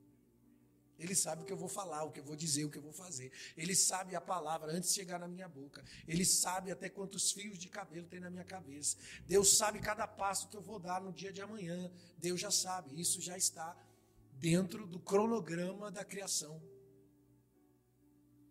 Ele 0.98 1.14
sabe 1.14 1.42
o 1.42 1.44
que 1.44 1.52
eu 1.52 1.56
vou 1.56 1.68
falar, 1.68 2.02
o 2.02 2.10
que 2.10 2.18
eu 2.18 2.24
vou 2.24 2.34
dizer, 2.34 2.64
o 2.64 2.70
que 2.70 2.78
eu 2.78 2.82
vou 2.82 2.92
fazer. 2.92 3.30
Ele 3.56 3.74
sabe 3.74 4.16
a 4.16 4.20
palavra 4.20 4.72
antes 4.72 4.90
de 4.90 4.96
chegar 4.96 5.18
na 5.18 5.28
minha 5.28 5.48
boca. 5.48 5.84
Ele 6.08 6.24
sabe 6.24 6.72
até 6.72 6.88
quantos 6.88 7.30
fios 7.30 7.56
de 7.56 7.68
cabelo 7.68 8.08
tem 8.08 8.18
na 8.18 8.28
minha 8.28 8.44
cabeça. 8.44 8.96
Deus 9.24 9.56
sabe 9.56 9.78
cada 9.78 10.08
passo 10.08 10.48
que 10.48 10.56
eu 10.56 10.60
vou 10.60 10.80
dar 10.80 11.00
no 11.00 11.12
dia 11.12 11.32
de 11.32 11.40
amanhã. 11.40 11.90
Deus 12.18 12.40
já 12.40 12.50
sabe. 12.50 13.00
Isso 13.00 13.20
já 13.20 13.36
está 13.36 13.76
dentro 14.32 14.86
do 14.86 14.98
cronograma 14.98 15.88
da 15.88 16.04
criação. 16.04 16.60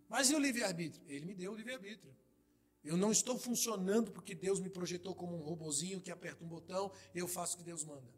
Mas 0.08 0.30
e 0.30 0.36
o 0.36 0.40
livre-arbítrio? 0.40 1.04
Ele 1.10 1.26
me 1.26 1.36
deu 1.36 1.52
o 1.52 1.56
livre-arbítrio. 1.56 2.16
Eu 2.82 2.96
não 2.96 3.12
estou 3.12 3.38
funcionando 3.38 4.10
porque 4.10 4.34
Deus 4.34 4.62
me 4.62 4.70
projetou 4.70 5.14
como 5.14 5.36
um 5.36 5.42
robozinho 5.42 6.00
que 6.00 6.10
aperta 6.10 6.46
um 6.46 6.48
botão 6.48 6.90
eu 7.14 7.28
faço 7.28 7.56
o 7.56 7.58
que 7.58 7.66
Deus 7.66 7.84
manda. 7.84 8.17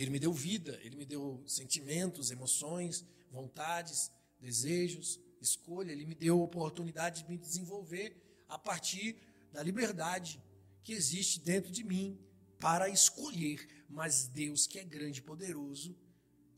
Ele 0.00 0.10
me 0.10 0.18
deu 0.18 0.32
vida, 0.32 0.80
ele 0.82 0.96
me 0.96 1.04
deu 1.04 1.44
sentimentos, 1.46 2.30
emoções, 2.30 3.04
vontades, 3.30 4.10
desejos, 4.40 5.20
escolha. 5.42 5.92
Ele 5.92 6.06
me 6.06 6.14
deu 6.14 6.40
oportunidade 6.40 7.22
de 7.22 7.28
me 7.28 7.36
desenvolver 7.36 8.16
a 8.48 8.58
partir 8.58 9.14
da 9.52 9.62
liberdade 9.62 10.42
que 10.82 10.94
existe 10.94 11.38
dentro 11.38 11.70
de 11.70 11.84
mim 11.84 12.18
para 12.58 12.88
escolher. 12.88 13.68
Mas 13.90 14.26
Deus, 14.26 14.66
que 14.66 14.78
é 14.78 14.84
grande 14.84 15.20
e 15.20 15.22
poderoso, 15.22 15.94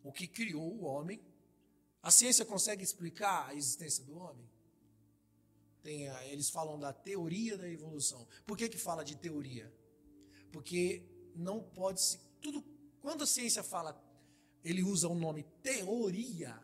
o 0.05 0.13
que 0.13 0.29
criou 0.29 0.73
o 0.75 0.85
homem, 0.85 1.21
a 2.01 2.13
ciência 2.13 2.45
consegue 2.45 2.85
explicar 2.85 3.49
a 3.49 3.55
existência 3.57 4.05
do 4.05 4.19
homem? 4.19 4.49
Tem, 5.83 6.05
eles 6.31 6.49
falam 6.49 6.79
da 6.79 6.93
teoria 6.93 7.59
da 7.59 7.69
evolução. 7.69 8.25
Por 8.47 8.57
que, 8.57 8.69
que 8.69 8.79
fala 8.79 9.05
de 9.05 9.17
teoria? 9.17 9.73
Porque 10.53 11.03
não 11.35 11.61
pode 11.61 12.01
se. 12.01 12.21
Tudo 12.41 12.72
quando 13.03 13.25
a 13.25 13.27
ciência 13.27 13.63
fala, 13.63 14.01
ele 14.65 14.83
usa 14.83 15.09
o 15.09 15.15
nome 15.15 15.45
teoria, 15.63 16.59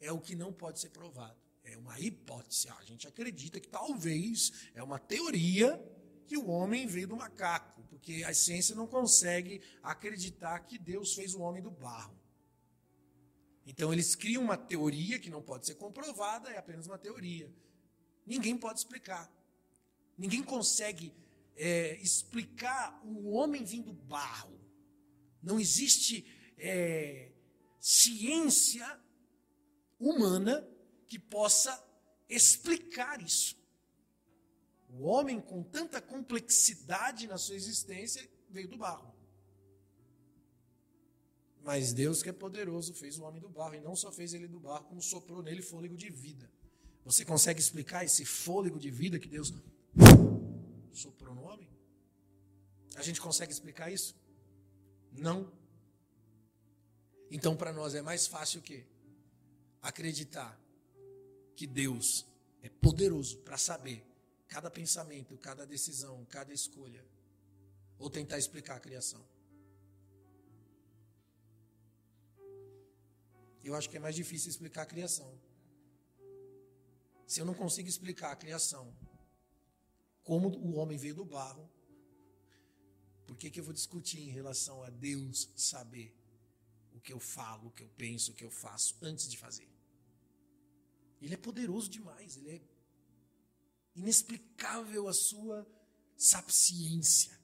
é 0.00 0.10
o 0.10 0.18
que 0.18 0.34
não 0.34 0.52
pode 0.52 0.80
ser 0.80 0.88
provado. 0.88 1.36
É 1.62 1.76
uma 1.76 1.98
hipótese. 2.00 2.68
A 2.68 2.82
gente 2.84 3.06
acredita 3.06 3.60
que 3.60 3.68
talvez 3.68 4.70
é 4.74 4.82
uma 4.82 4.98
teoria 4.98 5.80
que 6.26 6.36
o 6.36 6.48
homem 6.48 6.86
veio 6.86 7.08
do 7.08 7.16
macaco, 7.16 7.82
porque 7.90 8.24
a 8.24 8.32
ciência 8.32 8.74
não 8.74 8.86
consegue 8.86 9.60
acreditar 9.82 10.58
que 10.60 10.78
Deus 10.78 11.14
fez 11.14 11.34
o 11.34 11.40
homem 11.40 11.62
do 11.62 11.70
barro. 11.70 12.16
Então 13.66 13.92
eles 13.92 14.14
criam 14.14 14.42
uma 14.42 14.56
teoria 14.56 15.18
que 15.18 15.28
não 15.28 15.42
pode 15.42 15.66
ser 15.66 15.74
comprovada, 15.74 16.50
é 16.50 16.56
apenas 16.56 16.86
uma 16.86 16.98
teoria. 16.98 17.52
Ninguém 18.24 18.56
pode 18.56 18.78
explicar. 18.78 19.30
Ninguém 20.16 20.42
consegue 20.42 21.12
é, 21.56 21.96
explicar 21.96 23.00
o 23.04 23.32
homem 23.32 23.64
vindo 23.64 23.92
do 23.92 24.02
barro. 24.04 24.65
Não 25.46 25.60
existe 25.60 26.26
é, 26.58 27.30
ciência 27.78 29.00
humana 29.96 30.68
que 31.06 31.20
possa 31.20 31.72
explicar 32.28 33.22
isso. 33.22 33.56
O 34.90 35.04
homem, 35.04 35.40
com 35.40 35.62
tanta 35.62 36.00
complexidade 36.00 37.28
na 37.28 37.38
sua 37.38 37.54
existência, 37.54 38.28
veio 38.50 38.66
do 38.66 38.76
barro. 38.76 39.14
Mas 41.62 41.92
Deus, 41.92 42.24
que 42.24 42.28
é 42.28 42.32
poderoso, 42.32 42.92
fez 42.92 43.16
o 43.16 43.22
homem 43.22 43.40
do 43.40 43.48
barro. 43.48 43.76
E 43.76 43.80
não 43.80 43.94
só 43.94 44.10
fez 44.10 44.34
ele 44.34 44.48
do 44.48 44.58
barro, 44.58 44.86
como 44.86 45.00
soprou 45.00 45.44
nele 45.44 45.62
fôlego 45.62 45.96
de 45.96 46.10
vida. 46.10 46.50
Você 47.04 47.24
consegue 47.24 47.60
explicar 47.60 48.04
esse 48.04 48.24
fôlego 48.24 48.80
de 48.80 48.90
vida 48.90 49.16
que 49.16 49.28
Deus 49.28 49.54
soprou 50.92 51.36
no 51.36 51.44
homem? 51.44 51.70
A 52.96 53.02
gente 53.02 53.20
consegue 53.20 53.52
explicar 53.52 53.92
isso? 53.92 54.25
Não. 55.16 55.52
Então, 57.30 57.56
para 57.56 57.72
nós 57.72 57.94
é 57.94 58.02
mais 58.02 58.26
fácil 58.26 58.60
o 58.60 58.62
quê? 58.62 58.84
Acreditar 59.82 60.58
que 61.54 61.66
Deus 61.66 62.26
é 62.62 62.68
poderoso 62.68 63.38
para 63.38 63.56
saber 63.56 64.04
cada 64.48 64.70
pensamento, 64.70 65.36
cada 65.38 65.66
decisão, 65.66 66.24
cada 66.26 66.52
escolha, 66.52 67.04
ou 67.98 68.08
tentar 68.08 68.38
explicar 68.38 68.76
a 68.76 68.80
criação. 68.80 69.24
Eu 73.64 73.74
acho 73.74 73.90
que 73.90 73.96
é 73.96 74.00
mais 74.00 74.14
difícil 74.14 74.50
explicar 74.50 74.82
a 74.82 74.86
criação. 74.86 75.36
Se 77.26 77.40
eu 77.40 77.44
não 77.44 77.54
consigo 77.54 77.88
explicar 77.88 78.30
a 78.30 78.36
criação, 78.36 78.94
como 80.22 80.48
o 80.48 80.76
homem 80.76 80.96
veio 80.96 81.16
do 81.16 81.24
barro, 81.24 81.68
por 83.26 83.36
que, 83.36 83.50
que 83.50 83.60
eu 83.60 83.64
vou 83.64 83.72
discutir 83.74 84.20
em 84.20 84.30
relação 84.30 84.82
a 84.82 84.90
Deus 84.90 85.50
saber 85.56 86.16
o 86.94 87.00
que 87.00 87.12
eu 87.12 87.20
falo, 87.20 87.68
o 87.68 87.70
que 87.72 87.82
eu 87.82 87.88
penso, 87.96 88.32
o 88.32 88.34
que 88.34 88.44
eu 88.44 88.50
faço 88.50 88.96
antes 89.02 89.28
de 89.28 89.36
fazer? 89.36 89.68
Ele 91.20 91.34
é 91.34 91.36
poderoso 91.36 91.88
demais, 91.88 92.36
ele 92.36 92.50
é 92.50 92.60
inexplicável 93.94 95.08
a 95.08 95.12
sua 95.12 95.66
sapiência, 96.16 97.38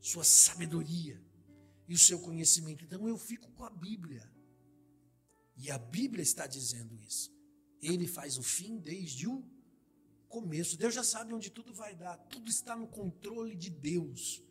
sua 0.00 0.24
sabedoria 0.24 1.22
e 1.88 1.94
o 1.94 1.98
seu 1.98 2.20
conhecimento. 2.20 2.84
Então 2.84 3.08
eu 3.08 3.16
fico 3.16 3.50
com 3.52 3.64
a 3.64 3.70
Bíblia. 3.70 4.30
E 5.56 5.70
a 5.70 5.78
Bíblia 5.78 6.22
está 6.22 6.46
dizendo 6.46 6.94
isso. 7.00 7.34
Ele 7.80 8.06
faz 8.06 8.36
o 8.36 8.42
fim 8.42 8.78
desde 8.78 9.26
o 9.26 9.44
começo. 10.28 10.76
Deus 10.76 10.94
já 10.94 11.04
sabe 11.04 11.32
onde 11.32 11.50
tudo 11.50 11.72
vai 11.72 11.94
dar. 11.94 12.16
Tudo 12.28 12.50
está 12.50 12.76
no 12.76 12.88
controle 12.88 13.54
de 13.54 13.70
Deus. 13.70 14.42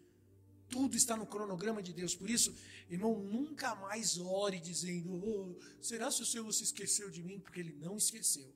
Tudo 0.69 0.95
está 0.95 1.15
no 1.15 1.25
cronograma 1.25 1.81
de 1.81 1.93
Deus. 1.93 2.15
Por 2.15 2.29
isso, 2.29 2.53
irmão, 2.89 3.19
nunca 3.19 3.75
mais 3.75 4.17
ore 4.17 4.59
dizendo: 4.59 5.13
oh, 5.13 5.55
será 5.81 6.09
se 6.11 6.21
o 6.21 6.25
Senhor 6.25 6.51
se 6.51 6.63
esqueceu 6.63 7.09
de 7.09 7.23
mim? 7.23 7.39
Porque 7.39 7.59
ele 7.59 7.73
não 7.79 7.97
esqueceu. 7.97 8.53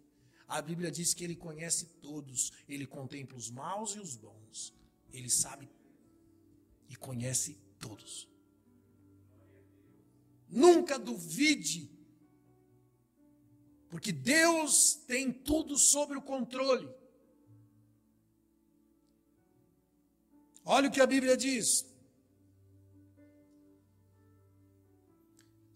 A 0.48 0.62
Bíblia 0.62 0.90
diz 0.90 1.14
que 1.14 1.24
ele 1.24 1.36
conhece 1.36 1.86
todos, 2.02 2.52
ele 2.68 2.88
contempla 2.88 3.38
os 3.38 3.52
maus 3.52 3.92
e 3.92 4.00
os 4.00 4.16
bons. 4.16 4.74
Ele 5.14 5.30
sabe 5.30 5.70
e 6.90 6.96
conhece 6.96 7.58
todos. 7.80 8.28
Nunca 10.50 10.98
duvide, 10.98 11.92
porque 13.90 14.12
Deus 14.12 14.96
tem 15.08 15.32
tudo 15.32 15.78
sob 15.78 16.16
o 16.16 16.22
controle. 16.22 16.90
Olha 20.66 20.90
o 20.90 20.92
que 20.92 21.02
a 21.02 21.08
Bíblia 21.08 21.38
diz. 21.38 21.89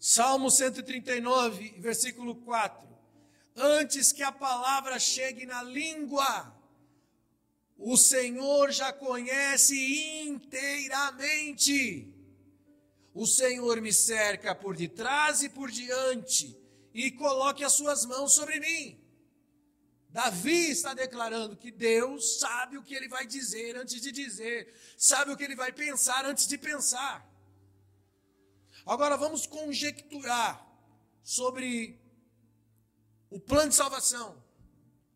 Salmo 0.06 0.50
139, 0.50 1.76
versículo 1.78 2.34
4. 2.34 2.86
Antes 3.56 4.12
que 4.12 4.22
a 4.22 4.30
palavra 4.30 4.98
chegue 4.98 5.46
na 5.46 5.62
língua, 5.62 6.54
o 7.78 7.96
Senhor 7.96 8.70
já 8.70 8.92
conhece 8.92 9.74
inteiramente. 10.26 12.14
O 13.14 13.26
Senhor 13.26 13.80
me 13.80 13.94
cerca 13.94 14.54
por 14.54 14.76
detrás 14.76 15.42
e 15.42 15.48
por 15.48 15.70
diante 15.70 16.54
e 16.92 17.10
coloque 17.10 17.64
as 17.64 17.72
suas 17.72 18.04
mãos 18.04 18.34
sobre 18.34 18.60
mim. 18.60 19.02
Davi 20.10 20.68
está 20.68 20.92
declarando 20.92 21.56
que 21.56 21.70
Deus 21.70 22.40
sabe 22.40 22.76
o 22.76 22.82
que 22.82 22.94
ele 22.94 23.08
vai 23.08 23.26
dizer 23.26 23.78
antes 23.78 24.02
de 24.02 24.12
dizer, 24.12 24.70
sabe 24.98 25.32
o 25.32 25.36
que 25.36 25.44
ele 25.44 25.56
vai 25.56 25.72
pensar 25.72 26.26
antes 26.26 26.46
de 26.46 26.58
pensar. 26.58 27.33
Agora 28.86 29.16
vamos 29.16 29.46
conjecturar 29.46 30.66
sobre 31.22 31.98
o 33.30 33.40
plano 33.40 33.70
de 33.70 33.74
salvação 33.74 34.42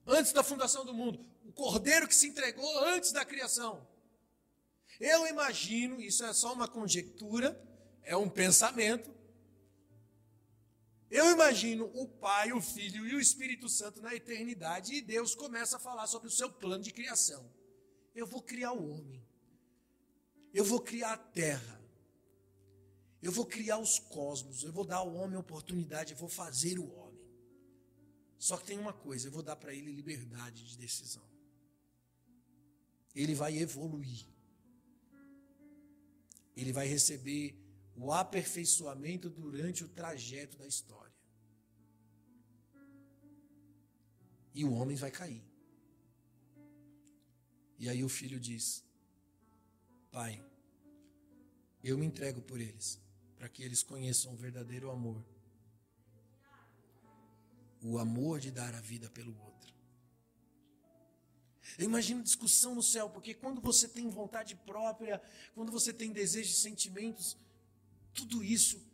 antes 0.06 0.32
da 0.32 0.42
fundação 0.42 0.84
do 0.84 0.94
mundo, 0.94 1.24
o 1.44 1.52
cordeiro 1.52 2.08
que 2.08 2.14
se 2.14 2.26
entregou 2.26 2.78
antes 2.84 3.12
da 3.12 3.24
criação. 3.24 3.86
Eu 4.98 5.26
imagino, 5.26 6.00
isso 6.00 6.24
é 6.24 6.32
só 6.32 6.52
uma 6.52 6.66
conjectura, 6.66 7.60
é 8.02 8.16
um 8.16 8.28
pensamento. 8.28 9.14
Eu 11.10 11.30
imagino 11.30 11.90
o 11.94 12.08
Pai, 12.08 12.52
o 12.52 12.60
Filho 12.60 13.06
e 13.06 13.14
o 13.14 13.20
Espírito 13.20 13.68
Santo 13.68 14.00
na 14.02 14.14
eternidade 14.14 14.94
e 14.94 15.02
Deus 15.02 15.34
começa 15.34 15.76
a 15.76 15.80
falar 15.80 16.06
sobre 16.06 16.28
o 16.28 16.32
seu 16.32 16.50
plano 16.50 16.82
de 16.82 16.92
criação. 16.92 17.48
Eu 18.14 18.26
vou 18.26 18.42
criar 18.42 18.72
o 18.72 18.90
homem. 18.90 19.22
Eu 20.52 20.64
vou 20.64 20.80
criar 20.80 21.12
a 21.12 21.18
terra. 21.18 21.80
Eu 23.20 23.32
vou 23.32 23.44
criar 23.44 23.78
os 23.78 23.98
cosmos. 23.98 24.62
Eu 24.62 24.72
vou 24.72 24.84
dar 24.84 24.96
ao 24.96 25.14
homem 25.14 25.36
oportunidade. 25.36 26.12
Eu 26.12 26.18
vou 26.18 26.28
fazer 26.28 26.78
o 26.78 26.88
homem. 26.94 27.18
Só 28.38 28.56
que 28.56 28.66
tem 28.66 28.78
uma 28.78 28.92
coisa: 28.92 29.28
eu 29.28 29.32
vou 29.32 29.42
dar 29.42 29.56
para 29.56 29.74
ele 29.74 29.92
liberdade 29.92 30.64
de 30.68 30.78
decisão. 30.78 31.26
Ele 33.14 33.34
vai 33.34 33.58
evoluir. 33.58 34.26
Ele 36.56 36.72
vai 36.72 36.86
receber 36.86 37.56
o 37.96 38.12
aperfeiçoamento 38.12 39.28
durante 39.28 39.82
o 39.82 39.88
trajeto 39.88 40.56
da 40.56 40.66
história. 40.66 41.14
E 44.54 44.64
o 44.64 44.72
homem 44.72 44.96
vai 44.96 45.10
cair. 45.10 45.44
E 47.78 47.88
aí 47.88 48.02
o 48.02 48.08
filho 48.08 48.38
diz: 48.38 48.84
Pai, 50.10 50.44
eu 51.82 51.96
me 51.96 52.06
entrego 52.06 52.40
por 52.42 52.60
eles, 52.60 53.00
para 53.38 53.48
que 53.48 53.62
eles 53.62 53.82
conheçam 53.82 54.32
o 54.34 54.36
verdadeiro 54.36 54.90
amor. 54.90 55.24
O 57.80 57.96
amor 57.98 58.40
de 58.40 58.50
dar 58.50 58.74
a 58.74 58.80
vida 58.80 59.08
pelo 59.08 59.30
outro. 59.40 59.72
Eu 61.78 61.84
imagino 61.84 62.22
discussão 62.22 62.74
no 62.74 62.82
céu, 62.82 63.08
porque 63.08 63.32
quando 63.34 63.60
você 63.60 63.86
tem 63.86 64.10
vontade 64.10 64.56
própria, 64.56 65.22
quando 65.54 65.70
você 65.70 65.92
tem 65.92 66.12
desejos 66.12 66.58
e 66.58 66.60
sentimentos, 66.60 67.36
tudo 68.12 68.42
isso 68.42 68.84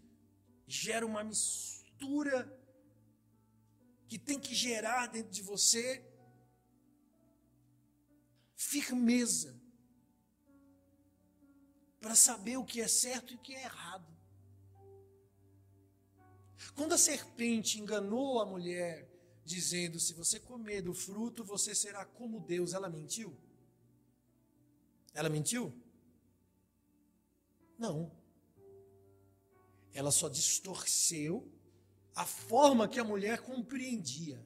gera 0.67 1.07
uma 1.07 1.25
mistura 1.25 2.47
que 4.07 4.19
tem 4.19 4.39
que 4.39 4.55
gerar 4.55 5.07
dentro 5.07 5.33
de 5.33 5.41
você 5.41 6.05
firmeza 8.55 9.59
para 12.01 12.15
saber 12.15 12.59
o 12.59 12.65
que 12.65 12.83
é 12.83 12.89
certo 12.89 13.33
e 13.33 13.37
o 13.37 13.41
que 13.41 13.55
é 13.55 13.63
errado. 13.63 14.14
Quando 16.75 16.93
a 16.93 16.99
serpente 16.99 17.81
enganou 17.81 18.41
a 18.41 18.47
mulher, 18.47 19.09
dizendo: 19.45 20.01
Se 20.01 20.13
você 20.13 20.41
comer 20.41 20.83
do 20.83 20.95
fruto, 20.95 21.45
você 21.45 21.75
será 21.75 22.05
como 22.05 22.41
Deus, 22.41 22.73
ela 22.73 22.89
mentiu? 22.89 23.37
Ela 25.13 25.29
mentiu? 25.29 25.73
Não 27.79 28.25
ela 29.95 30.11
só 30.11 30.29
distorceu 30.29 31.49
a 32.15 32.27
forma 32.27 32.89
que 32.89 32.99
a 32.99 33.05
mulher 33.05 33.41
compreendia. 33.41 34.45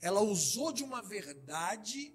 Ela 0.00 0.20
usou 0.20 0.72
de 0.72 0.84
uma 0.84 1.02
verdade 1.02 2.14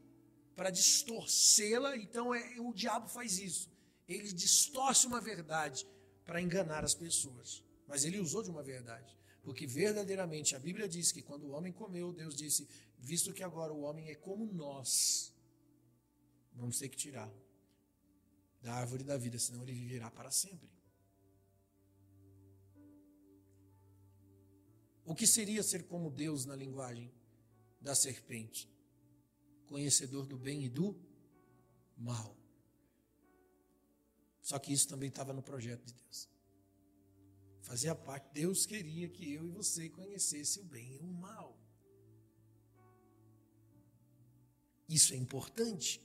para 0.55 0.69
distorcê-la, 0.69 1.97
então 1.97 2.33
é, 2.33 2.59
o 2.59 2.73
diabo 2.73 3.09
faz 3.09 3.37
isso. 3.39 3.69
Ele 4.07 4.31
distorce 4.31 5.05
uma 5.05 5.19
verdade 5.19 5.85
para 6.23 6.41
enganar 6.41 6.85
as 6.85 6.95
pessoas. 6.95 7.63
Mas 7.87 8.03
ele 8.03 8.19
usou 8.19 8.41
de 8.41 8.49
uma 8.49 8.63
verdade. 8.63 9.17
Porque 9.43 9.67
verdadeiramente 9.67 10.55
a 10.55 10.59
Bíblia 10.59 10.87
diz 10.87 11.11
que 11.11 11.21
quando 11.21 11.43
o 11.43 11.51
homem 11.51 11.71
comeu, 11.71 12.11
Deus 12.11 12.35
disse: 12.35 12.67
visto 12.97 13.33
que 13.33 13.43
agora 13.43 13.71
o 13.71 13.81
homem 13.81 14.09
é 14.09 14.15
como 14.15 14.51
nós, 14.51 15.33
vamos 16.53 16.79
ter 16.79 16.89
que 16.89 16.97
tirá-lo 16.97 17.45
da 18.65 18.73
árvore 18.73 19.03
da 19.03 19.15
vida, 19.15 19.37
senão 19.37 19.61
ele 19.61 19.73
viverá 19.73 20.09
para 20.09 20.31
sempre. 20.31 20.67
O 25.05 25.13
que 25.13 25.27
seria 25.27 25.61
ser 25.61 25.83
como 25.83 26.09
Deus 26.09 26.45
na 26.45 26.55
linguagem 26.55 27.13
da 27.79 27.93
serpente? 27.93 28.67
Conhecedor 29.67 30.25
do 30.25 30.35
bem 30.35 30.63
e 30.63 30.69
do 30.69 30.99
mal. 31.95 32.35
Só 34.41 34.57
que 34.57 34.73
isso 34.73 34.87
também 34.87 35.09
estava 35.09 35.31
no 35.31 35.43
projeto 35.43 35.85
de 35.85 35.93
Deus. 35.93 36.27
Fazia 37.65 37.95
parte, 37.95 38.27
Deus 38.31 38.63
queria 38.67 39.09
que 39.09 39.33
eu 39.33 39.43
e 39.47 39.49
você 39.49 39.89
conhecesse 39.89 40.59
o 40.59 40.63
bem 40.63 40.93
e 40.93 40.99
o 40.99 41.07
mal. 41.07 41.59
Isso 44.87 45.15
é 45.15 45.17
importante. 45.17 45.99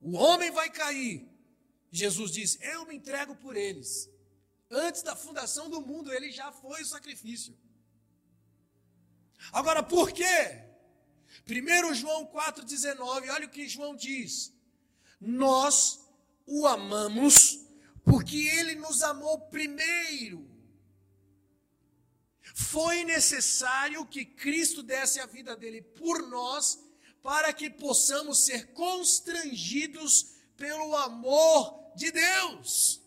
O 0.00 0.14
homem 0.14 0.50
vai 0.50 0.68
cair. 0.70 1.24
Jesus 1.92 2.32
diz: 2.32 2.58
Eu 2.60 2.84
me 2.84 2.96
entrego 2.96 3.36
por 3.36 3.56
eles. 3.56 4.10
Antes 4.68 5.04
da 5.04 5.14
fundação 5.14 5.70
do 5.70 5.80
mundo, 5.80 6.12
ele 6.12 6.32
já 6.32 6.50
foi 6.50 6.82
o 6.82 6.86
sacrifício. 6.86 7.56
Agora, 9.52 9.84
por 9.84 10.10
quê? 10.10 10.68
1 11.48 11.94
João 11.94 12.26
4,19, 12.26 13.30
olha 13.30 13.46
o 13.46 13.50
que 13.50 13.68
João 13.68 13.94
diz. 13.94 14.52
Nós 15.20 16.00
o 16.44 16.66
amamos 16.66 17.63
porque 18.04 18.36
ele 18.36 18.74
nos 18.74 19.02
amou 19.02 19.40
primeiro. 19.48 20.46
Foi 22.54 23.02
necessário 23.04 24.06
que 24.06 24.24
Cristo 24.24 24.82
desse 24.82 25.18
a 25.18 25.26
vida 25.26 25.56
dele 25.56 25.80
por 25.80 26.28
nós, 26.28 26.78
para 27.22 27.52
que 27.52 27.70
possamos 27.70 28.44
ser 28.44 28.72
constrangidos 28.72 30.34
pelo 30.56 30.94
amor 30.96 31.92
de 31.96 32.12
Deus. 32.12 33.02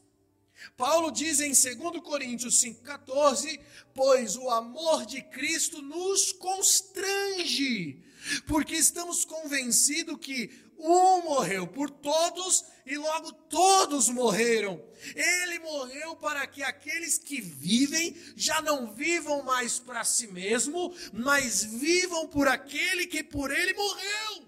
Paulo 0.76 1.12
diz 1.12 1.40
em 1.40 1.52
2 1.52 2.02
Coríntios 2.02 2.62
5,14: 2.62 3.60
Pois 3.94 4.36
o 4.36 4.50
amor 4.50 5.06
de 5.06 5.22
Cristo 5.22 5.82
nos 5.82 6.34
constrange, 6.34 8.04
porque 8.48 8.76
estamos 8.76 9.24
convencidos 9.24 10.18
que 10.20 10.67
um 10.80 11.24
morreu 11.24 11.68
por 11.68 11.90
todos 11.90 12.66
e 12.86 12.98
logo 12.98 13.32
todos 13.32 14.10
morreram. 14.10 14.82
Ele 15.16 15.60
morreu 15.60 16.16
para 16.16 16.46
que 16.48 16.64
aqueles 16.64 17.18
que 17.18 17.42
vivem 17.42 18.16
já 18.36 18.62
não 18.62 18.94
vivam 18.94 19.44
mais 19.44 19.80
para 19.80 20.04
si 20.04 20.28
mesmo, 20.28 20.94
mas 21.12 21.64
vivam 21.64 22.28
por 22.28 22.48
aquele 22.48 23.08
que 23.08 23.24
por 23.24 23.52
ele 23.52 23.74
morreu. 23.74 24.48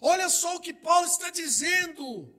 Olha 0.00 0.28
só 0.28 0.56
o 0.56 0.60
que 0.60 0.72
Paulo 0.72 1.06
está 1.06 1.30
dizendo. 1.30 2.32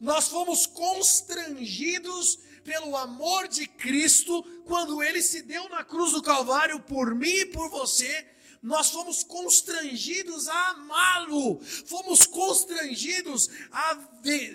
Nós 0.00 0.28
fomos 0.28 0.66
constrangidos 0.66 2.38
pelo 2.64 2.96
amor 2.96 3.46
de 3.46 3.66
Cristo 3.66 4.42
quando 4.64 5.02
ele 5.02 5.22
se 5.22 5.42
deu 5.42 5.68
na 5.68 5.84
cruz 5.84 6.12
do 6.12 6.22
Calvário 6.22 6.80
por 6.80 7.14
mim 7.14 7.28
e 7.28 7.46
por 7.46 7.70
você. 7.70 8.35
Nós 8.66 8.90
fomos 8.90 9.22
constrangidos 9.22 10.48
a 10.48 10.70
amá-lo, 10.70 11.60
fomos 11.60 12.26
constrangidos 12.26 13.48
a 13.70 13.94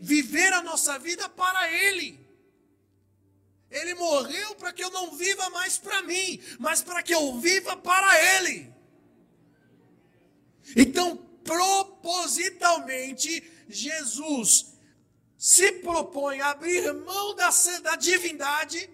viver 0.02 0.52
a 0.52 0.62
nossa 0.62 1.00
vida 1.00 1.30
para 1.30 1.72
Ele. 1.72 2.20
Ele 3.70 3.94
morreu 3.94 4.54
para 4.56 4.74
que 4.74 4.84
eu 4.84 4.92
não 4.92 5.16
viva 5.16 5.50
mais 5.52 5.78
para 5.78 6.04
mim, 6.04 6.44
mas 6.60 6.84
para 6.84 7.02
que 7.02 7.16
eu 7.16 7.40
viva 7.40 7.78
para 7.78 8.36
Ele. 8.36 8.70
Então, 10.76 11.16
propositalmente, 11.46 13.50
Jesus 13.70 14.74
se 15.38 15.72
propõe 15.72 16.42
a 16.42 16.50
abrir 16.50 16.94
mão 16.94 17.34
da, 17.34 17.50
da 17.82 17.96
divindade, 17.96 18.90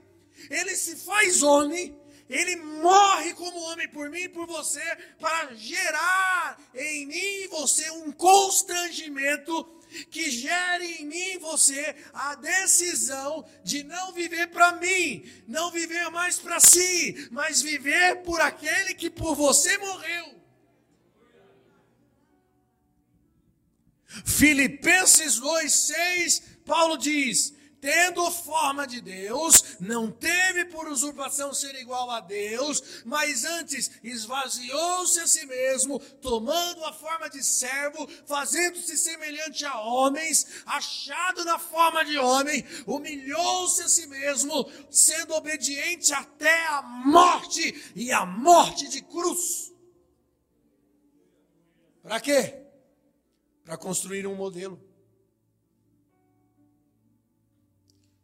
ele 0.48 0.76
se 0.76 0.95
faz 0.95 1.41
homem, 1.41 1.99
ele 2.29 2.55
morre 2.57 3.33
como 3.33 3.59
homem 3.61 3.87
por 3.89 4.09
mim 4.09 4.23
e 4.23 4.29
por 4.29 4.45
você, 4.45 4.83
para 5.19 5.53
gerar 5.55 6.59
em 6.75 7.05
mim 7.05 7.15
e 7.15 7.47
você 7.47 7.89
um 7.91 8.11
constrangimento 8.11 9.63
que 10.11 10.29
gere 10.29 10.85
em 10.99 11.05
mim 11.05 11.31
e 11.33 11.37
você 11.37 11.95
a 12.13 12.35
decisão 12.35 13.47
de 13.63 13.83
não 13.83 14.11
viver 14.11 14.47
para 14.47 14.73
mim, 14.73 15.25
não 15.47 15.71
viver 15.71 16.09
mais 16.09 16.37
para 16.37 16.59
si, 16.59 17.29
mas 17.31 17.61
viver 17.61 18.23
por 18.23 18.41
aquele 18.41 18.93
que 18.93 19.09
por 19.09 19.35
você 19.35 19.77
morreu. 19.77 20.35
Filipenses 24.25 25.39
2,6, 25.39 26.43
Paulo 26.65 26.97
diz: 26.97 27.53
tendo 27.79 28.29
forma 28.31 28.87
de 28.87 29.01
Deus, 29.01 29.77
não 29.79 30.11
teve 30.11 30.65
por 30.65 30.87
usurpação 30.87 31.53
ser 31.53 31.75
igual 31.75 32.09
a 32.09 32.19
Deus, 32.19 33.03
mas 33.05 33.45
antes 33.45 33.91
esvaziou-se 34.03 35.19
a 35.19 35.27
si 35.27 35.45
mesmo, 35.45 35.99
tomando 35.99 36.83
a 36.85 36.93
forma 36.93 37.29
de 37.29 37.43
servo, 37.43 38.07
fazendo-se 38.25 38.97
semelhante 38.97 39.65
a 39.65 39.79
homens, 39.79 40.63
achado 40.65 41.43
na 41.45 41.59
forma 41.59 42.03
de 42.03 42.17
homem, 42.17 42.65
humilhou-se 42.85 43.81
a 43.81 43.87
si 43.87 44.07
mesmo, 44.07 44.69
sendo 44.89 45.33
obediente 45.33 46.13
até 46.13 46.67
a 46.67 46.81
morte 46.81 47.91
e 47.95 48.11
a 48.11 48.25
morte 48.25 48.87
de 48.87 49.01
cruz. 49.01 49.73
Para 52.01 52.19
quê? 52.21 52.65
Para 53.65 53.77
construir 53.77 54.25
um 54.25 54.35
modelo. 54.35 54.86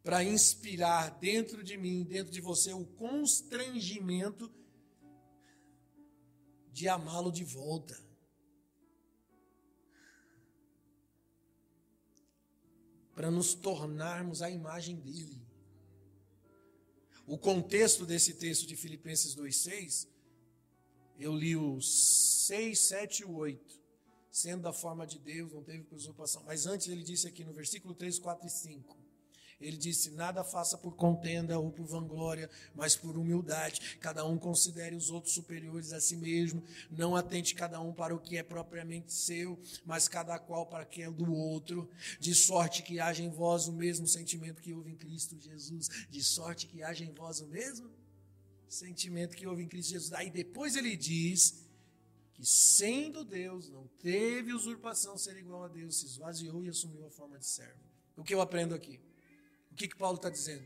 Para 0.04 0.22
inspirar 0.22 1.18
dentro 1.18 1.64
de 1.64 1.78
mim, 1.78 2.04
dentro 2.04 2.30
de 2.30 2.42
você, 2.42 2.74
o 2.74 2.84
constrangimento 2.84 4.52
de 6.70 6.86
amá-lo 6.86 7.32
de 7.32 7.42
volta. 7.42 7.98
Para 13.14 13.30
nos 13.30 13.54
tornarmos 13.54 14.42
a 14.42 14.50
imagem 14.50 14.96
dele. 14.96 15.42
O 17.26 17.38
contexto 17.38 18.04
desse 18.04 18.34
texto 18.34 18.66
de 18.66 18.76
Filipenses 18.76 19.34
2,6, 19.34 20.06
eu 21.18 21.34
li 21.34 21.56
o 21.56 21.80
6, 21.80 22.78
7 22.78 23.22
e 23.22 23.24
8. 23.24 23.82
Sendo 24.30 24.64
da 24.64 24.72
forma 24.72 25.06
de 25.06 25.18
Deus, 25.18 25.50
não 25.52 25.62
teve 25.62 25.86
usurpação. 25.92 26.42
Mas 26.44 26.66
antes 26.66 26.88
ele 26.88 27.02
disse 27.02 27.26
aqui 27.26 27.42
no 27.42 27.54
versículo 27.54 27.94
3, 27.94 28.18
4 28.18 28.46
e 28.46 28.50
5 28.50 29.03
ele 29.60 29.76
disse: 29.76 30.10
Nada 30.10 30.44
faça 30.44 30.76
por 30.76 30.94
contenda 30.96 31.58
ou 31.58 31.70
por 31.70 31.86
vanglória, 31.86 32.50
mas 32.74 32.96
por 32.96 33.16
humildade. 33.16 33.98
Cada 34.00 34.24
um 34.24 34.38
considere 34.38 34.94
os 34.94 35.10
outros 35.10 35.34
superiores 35.34 35.92
a 35.92 36.00
si 36.00 36.16
mesmo. 36.16 36.62
Não 36.90 37.16
atente 37.16 37.54
cada 37.54 37.80
um 37.80 37.92
para 37.92 38.14
o 38.14 38.18
que 38.18 38.36
é 38.36 38.42
propriamente 38.42 39.12
seu, 39.12 39.58
mas 39.84 40.08
cada 40.08 40.38
qual 40.38 40.66
para 40.66 40.84
o 40.84 40.86
que 40.86 41.02
é 41.02 41.10
do 41.10 41.32
outro. 41.32 41.88
De 42.18 42.34
sorte 42.34 42.82
que 42.82 43.00
haja 43.00 43.22
em 43.22 43.30
vós 43.30 43.68
o 43.68 43.72
mesmo 43.72 44.06
sentimento 44.06 44.62
que 44.62 44.72
houve 44.72 44.90
em 44.90 44.96
Cristo 44.96 45.38
Jesus. 45.38 45.88
De 46.10 46.22
sorte 46.22 46.66
que 46.66 46.82
haja 46.82 47.04
em 47.04 47.12
vós 47.12 47.40
o 47.40 47.46
mesmo 47.46 47.90
sentimento 48.68 49.36
que 49.36 49.46
houve 49.46 49.62
em 49.62 49.68
Cristo 49.68 49.92
Jesus. 49.92 50.12
Aí 50.12 50.30
depois 50.30 50.76
ele 50.76 50.96
diz 50.96 51.64
que 52.34 52.44
sendo 52.44 53.24
Deus, 53.24 53.70
não 53.70 53.86
teve 54.00 54.52
usurpação 54.52 55.16
ser 55.16 55.36
igual 55.36 55.64
a 55.64 55.68
Deus, 55.68 56.00
se 56.00 56.06
esvaziou 56.06 56.64
e 56.64 56.68
assumiu 56.68 57.06
a 57.06 57.10
forma 57.10 57.38
de 57.38 57.46
servo. 57.46 57.80
O 58.16 58.24
que 58.24 58.34
eu 58.34 58.40
aprendo 58.40 58.74
aqui? 58.74 59.00
O 59.74 59.76
que, 59.76 59.88
que 59.88 59.96
Paulo 59.96 60.18
está 60.18 60.30
dizendo? 60.30 60.64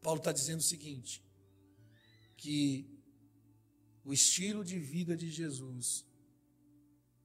Paulo 0.00 0.18
está 0.18 0.32
dizendo 0.32 0.60
o 0.60 0.62
seguinte: 0.62 1.22
que 2.38 2.90
o 4.02 4.14
estilo 4.14 4.64
de 4.64 4.78
vida 4.78 5.14
de 5.14 5.30
Jesus 5.30 6.06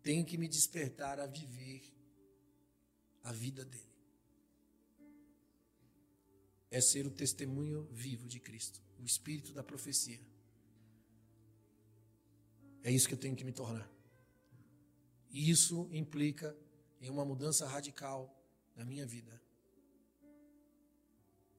tem 0.04 0.26
que 0.26 0.38
me 0.38 0.50
despertar 0.50 1.22
a 1.22 1.26
viver 1.26 1.82
a 3.24 3.32
vida 3.32 3.64
dele. 3.64 3.96
É 6.70 6.82
ser 6.82 7.08
o 7.08 7.12
testemunho 7.12 7.86
vivo 7.90 8.28
de 8.28 8.42
Cristo, 8.42 8.84
o 9.00 9.06
espírito 9.06 9.54
da 9.54 9.64
profecia. 9.64 10.20
É 12.84 12.92
isso 12.92 13.08
que 13.08 13.14
eu 13.14 13.18
tenho 13.18 13.38
que 13.38 13.46
me 13.46 13.54
tornar. 13.54 13.90
E 15.32 15.50
isso 15.50 15.88
implica 15.94 16.54
em 17.00 17.10
uma 17.10 17.24
mudança 17.24 17.66
radical 17.66 18.38
na 18.76 18.84
minha 18.84 19.06
vida. 19.06 19.49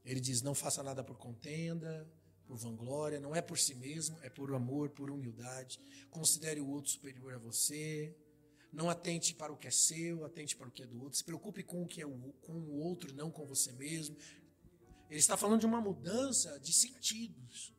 Ele 0.04 0.20
diz: 0.20 0.42
não 0.42 0.54
faça 0.54 0.82
nada 0.82 1.04
por 1.04 1.16
contenda, 1.16 2.08
por 2.46 2.56
vanglória, 2.56 3.20
não 3.20 3.34
é 3.34 3.40
por 3.40 3.58
si 3.58 3.74
mesmo, 3.74 4.18
é 4.22 4.30
por 4.30 4.52
amor, 4.54 4.90
por 4.90 5.10
humildade. 5.10 5.80
Considere 6.10 6.60
o 6.60 6.68
outro 6.68 6.90
superior 6.90 7.34
a 7.34 7.38
você. 7.38 8.16
Não 8.72 8.88
atente 8.88 9.34
para 9.34 9.52
o 9.52 9.56
que 9.56 9.66
é 9.66 9.70
seu, 9.70 10.24
atente 10.24 10.56
para 10.56 10.68
o 10.68 10.70
que 10.70 10.82
é 10.82 10.86
do 10.86 11.02
outro. 11.02 11.18
Se 11.18 11.24
preocupe 11.24 11.62
com 11.62 11.82
o 11.82 11.86
que 11.88 12.00
é 12.00 12.06
o, 12.06 12.32
com 12.40 12.52
o 12.52 12.78
outro, 12.78 13.12
não 13.14 13.30
com 13.30 13.44
você 13.44 13.72
mesmo. 13.72 14.16
Ele 15.08 15.18
está 15.18 15.36
falando 15.36 15.60
de 15.60 15.66
uma 15.66 15.80
mudança 15.80 16.58
de 16.60 16.72
sentidos. 16.72 17.74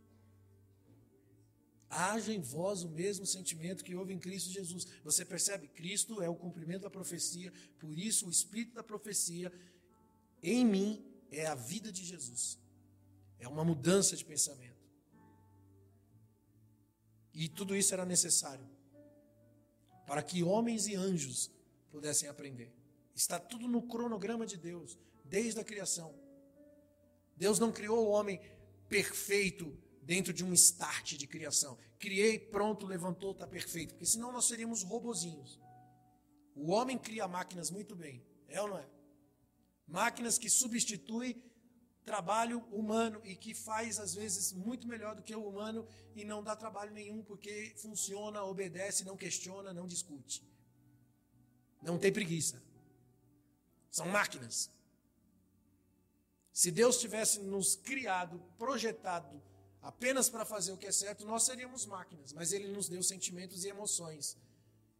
Haja 1.90 2.34
em 2.34 2.42
vós 2.42 2.84
o 2.84 2.90
mesmo 2.90 3.26
sentimento 3.26 3.84
que 3.84 3.96
houve 3.96 4.14
em 4.14 4.20
Cristo 4.20 4.50
Jesus. 4.50 4.86
Você 5.04 5.26
percebe? 5.26 5.68
Cristo 5.70 6.22
é 6.22 6.30
o 6.30 6.36
cumprimento 6.36 6.84
da 6.84 6.90
profecia, 6.90 7.52
por 7.80 7.98
isso 7.98 8.28
o 8.28 8.30
Espírito 8.30 8.76
da 8.76 8.84
profecia 8.84 9.52
em 10.42 10.66
mim 10.66 11.11
é 11.32 11.48
a 11.48 11.56
vida 11.56 11.92
de 11.92 12.04
Jesus. 12.04 12.60
É 13.40 13.48
uma 13.48 13.64
mudança 13.64 14.16
de 14.16 14.24
pensamento. 14.24 14.82
E 17.34 17.48
tudo 17.48 17.76
isso 17.76 17.94
era 17.94 18.06
necessário 18.06 18.70
para 20.06 20.22
que 20.22 20.44
homens 20.44 20.88
e 20.88 20.96
anjos 20.96 21.50
pudessem 21.90 22.28
aprender. 22.28 22.74
Está 23.16 23.40
tudo 23.40 23.68
no 23.68 23.82
cronograma 23.84 24.46
de 24.46 24.58
Deus, 24.58 25.00
desde 25.24 25.60
a 25.60 25.64
criação. 25.64 26.14
Deus 27.38 27.60
não 27.60 27.72
criou 27.72 28.06
o 28.06 28.10
homem 28.10 28.40
perfeito 28.90 29.78
dentro 30.02 30.34
de 30.34 30.44
um 30.44 30.52
start 30.54 31.14
de 31.14 31.28
criação. 31.28 31.78
Criei, 31.98 32.38
pronto, 32.38 32.86
levantou, 32.86 33.32
está 33.32 33.48
perfeito. 33.48 33.94
Porque 33.94 34.06
senão 34.06 34.32
nós 34.32 34.46
seríamos 34.46 34.84
robozinhos. 34.84 35.60
O 36.56 36.72
homem 36.72 36.98
cria 36.98 37.28
máquinas 37.28 37.72
muito 37.72 37.96
bem, 37.96 38.22
é 38.48 38.62
ou 38.62 38.68
não 38.68 38.78
é? 38.78 38.90
Máquinas 39.92 40.38
que 40.38 40.50
substituem 40.50 41.36
trabalho 42.06 42.60
humano 42.72 43.22
e 43.26 43.36
que 43.36 43.54
faz 43.54 44.00
às 44.00 44.16
vezes 44.16 44.54
muito 44.54 44.88
melhor 44.88 45.16
do 45.16 45.22
que 45.22 45.36
o 45.36 45.46
humano 45.46 45.86
e 46.16 46.24
não 46.24 46.42
dá 46.42 46.56
trabalho 46.56 46.92
nenhum 46.92 47.22
porque 47.22 47.74
funciona, 47.76 48.42
obedece, 48.44 49.04
não 49.04 49.18
questiona, 49.18 49.74
não 49.74 49.86
discute. 49.86 50.42
Não 51.82 52.00
tem 52.00 52.12
preguiça. 52.12 52.64
São 53.92 54.08
máquinas. 54.08 54.72
Se 56.54 56.72
Deus 56.72 56.98
tivesse 56.98 57.42
nos 57.42 57.76
criado, 57.76 58.42
projetado 58.58 59.42
apenas 59.82 60.30
para 60.30 60.46
fazer 60.46 60.72
o 60.72 60.78
que 60.78 60.88
é 60.88 60.92
certo, 60.92 61.26
nós 61.26 61.44
seríamos 61.44 61.86
máquinas, 61.86 62.32
mas 62.32 62.54
ele 62.54 62.70
nos 62.70 62.88
deu 62.88 63.04
sentimentos 63.04 63.66
e 63.66 63.68
emoções. 63.68 64.38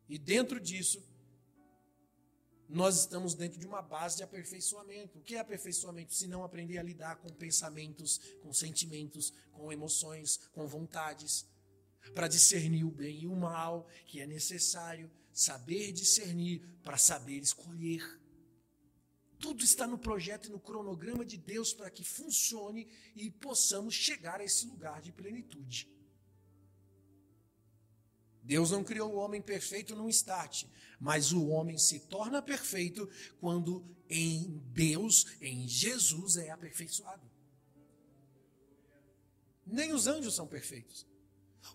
E 0.10 0.18
dentro 0.18 0.60
disso, 0.60 1.02
nós 2.72 3.00
estamos 3.00 3.34
dentro 3.34 3.60
de 3.60 3.68
uma 3.68 3.82
base 3.82 4.18
de 4.18 4.24
aperfeiçoamento. 4.24 5.20
O 5.20 5.22
que 5.22 5.36
é 5.36 5.40
aperfeiçoamento? 5.40 6.14
Se 6.14 6.28
não 6.28 6.44
aprender 6.44 6.78
a 6.78 6.84
lidar 6.84 7.18
com 7.18 7.30
pensamentos, 7.30 8.20
com 8.42 8.54
sentimentos, 8.54 9.34
com 9.52 9.72
emoções, 9.72 10.38
com 10.54 10.66
vontades, 10.66 11.46
para 12.16 12.28
discernir 12.28 12.84
o 12.84 12.92
bem 12.92 13.24
e 13.24 13.28
o 13.28 13.36
mal, 13.36 13.88
que 14.08 14.22
é 14.22 14.26
necessário 14.26 15.12
saber 15.34 15.92
discernir 15.92 16.62
para 16.84 16.98
saber 16.98 17.40
escolher. 17.40 18.20
Tudo 19.40 19.64
está 19.64 19.88
no 19.88 19.98
projeto 19.98 20.48
e 20.48 20.52
no 20.52 20.60
cronograma 20.60 21.26
de 21.26 21.38
Deus 21.38 21.74
para 21.74 21.90
que 21.90 22.04
funcione 22.04 22.88
e 23.16 23.30
possamos 23.30 23.94
chegar 23.94 24.40
a 24.40 24.44
esse 24.44 24.66
lugar 24.68 25.02
de 25.02 25.12
plenitude. 25.12 25.90
Deus 28.44 28.72
não 28.72 28.84
criou 28.84 29.14
o 29.14 29.18
homem 29.18 29.42
perfeito 29.42 29.96
num 29.96 30.10
start, 30.10 30.66
mas 31.00 31.32
o 31.32 31.48
homem 31.48 31.78
se 31.78 32.00
torna 32.00 32.42
perfeito 32.42 33.08
quando 33.40 33.86
em 34.10 34.60
Deus, 34.74 35.28
em 35.40 35.68
Jesus, 35.68 36.38
é 36.38 36.50
aperfeiçoado. 36.50 37.30
Nem 39.66 39.94
os 39.94 40.08
anjos 40.08 40.36
são 40.36 40.48
perfeitos. 40.48 41.06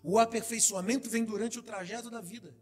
O 0.03 0.19
aperfeiçoamento 0.19 1.09
vem 1.09 1.23
durante 1.23 1.57
o 1.57 1.63
trajeto 1.63 2.09
da 2.09 2.19
vida. 2.21 2.53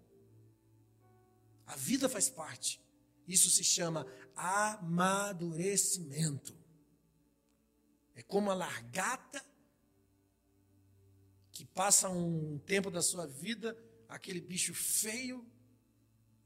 A 1.66 1.76
vida 1.76 2.08
faz 2.08 2.30
parte. 2.30 2.80
Isso 3.28 3.50
se 3.50 3.64
chama 3.64 4.06
amadurecimento. 4.36 6.56
É 8.16 8.22
como 8.22 8.52
a 8.52 8.54
largata 8.54 9.44
que 11.52 11.66
passa 11.66 12.08
um 12.10 12.60
tempo 12.60 12.92
da 12.92 13.02
sua 13.02 13.26
vida 13.26 13.76
aquele 14.08 14.42
bicho 14.42 14.74
feio. 14.74 15.46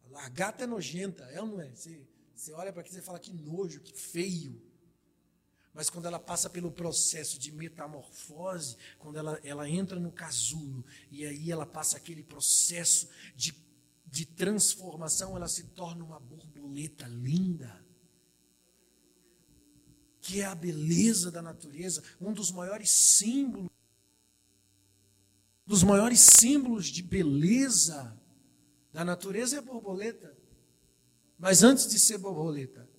A 0.06 0.10
lagarta 0.10 0.64
é 0.64 0.68
nojenta, 0.68 1.24
é 1.26 1.42
ou 1.42 1.48
não 1.48 1.62
é? 1.62 1.70
Você, 1.76 2.08
você 2.36 2.52
olha 2.54 2.72
para 2.72 2.82
aqui 2.82 2.96
e 2.98 3.02
fala 3.02 3.20
que 3.20 3.32
nojo, 3.32 3.82
que 3.82 3.94
feio. 3.94 4.62
Mas 5.74 5.90
quando 5.90 6.08
ela 6.08 6.20
passa 6.20 6.50
pelo 6.50 6.72
processo 6.72 7.38
de 7.40 7.52
metamorfose, 7.52 8.76
quando 8.98 9.18
ela, 9.18 9.40
ela 9.44 9.70
entra 9.70 10.00
no 10.00 10.12
casulo, 10.12 10.84
e 11.12 11.26
aí 11.26 11.52
ela 11.52 11.66
passa 11.66 11.98
aquele 11.98 12.24
processo 12.24 13.08
de 13.36 13.54
de 14.12 14.26
transformação, 14.26 15.36
ela 15.36 15.48
se 15.48 15.64
torna 15.64 16.04
uma 16.04 16.20
borboleta 16.20 17.08
linda. 17.08 17.86
Que 20.22 20.42
é 20.42 20.46
a 20.46 20.56
beleza 20.56 21.32
da 21.32 21.42
natureza, 21.42 22.04
um 22.20 22.34
dos 22.34 22.52
maiores 22.52 22.90
símbolos 22.90 23.70
dos 25.70 25.84
maiores 25.84 26.22
símbolos 26.22 26.88
de 26.88 27.04
beleza 27.04 28.20
da 28.92 29.06
natureza 29.06 29.58
é 29.58 29.60
a 29.60 29.62
borboleta. 29.62 30.36
Mas 31.38 31.62
antes 31.62 31.86
de 31.86 32.00
ser 32.00 32.18
borboleta, 32.18 32.90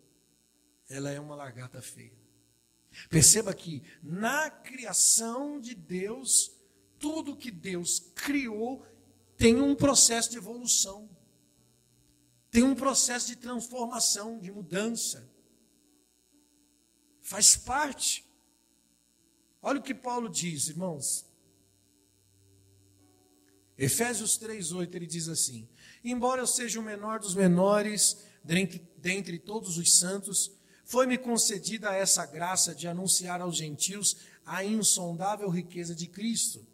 ela 0.89 1.11
é 1.11 1.19
uma 1.19 1.35
lagarta 1.35 1.83
feia. 1.83 2.17
Perceba 3.09 3.53
que 3.53 3.83
na 4.01 4.49
criação 4.49 5.61
de 5.61 5.75
Deus, 5.75 6.53
tudo 6.97 7.37
que 7.37 7.51
Deus 7.51 7.99
criou 8.15 8.87
tem 9.37 9.61
um 9.61 9.75
processo 9.75 10.31
de 10.31 10.37
evolução, 10.37 11.11
tem 12.53 12.63
um 12.63 12.77
processo 12.77 13.27
de 13.27 13.35
transformação, 13.35 14.39
de 14.39 14.53
mudança. 14.53 15.29
Faz 17.21 17.57
parte. 17.57 18.25
Olha 19.61 19.81
o 19.81 19.83
que 19.83 19.93
Paulo 19.93 20.29
diz, 20.29 20.69
irmãos. 20.69 21.29
Efésios 23.81 24.39
3,8 24.39 24.95
ele 24.95 25.07
diz 25.07 25.27
assim: 25.27 25.67
Embora 26.05 26.43
eu 26.43 26.47
seja 26.47 26.79
o 26.79 26.83
menor 26.83 27.19
dos 27.19 27.35
menores 27.35 28.19
dentre, 28.45 28.87
dentre 28.99 29.39
todos 29.39 29.79
os 29.79 29.99
santos, 29.99 30.53
foi-me 30.85 31.17
concedida 31.17 31.95
essa 31.95 32.27
graça 32.27 32.75
de 32.75 32.87
anunciar 32.87 33.41
aos 33.41 33.57
gentios 33.57 34.19
a 34.45 34.63
insondável 34.63 35.49
riqueza 35.49 35.95
de 35.95 36.07
Cristo 36.07 36.67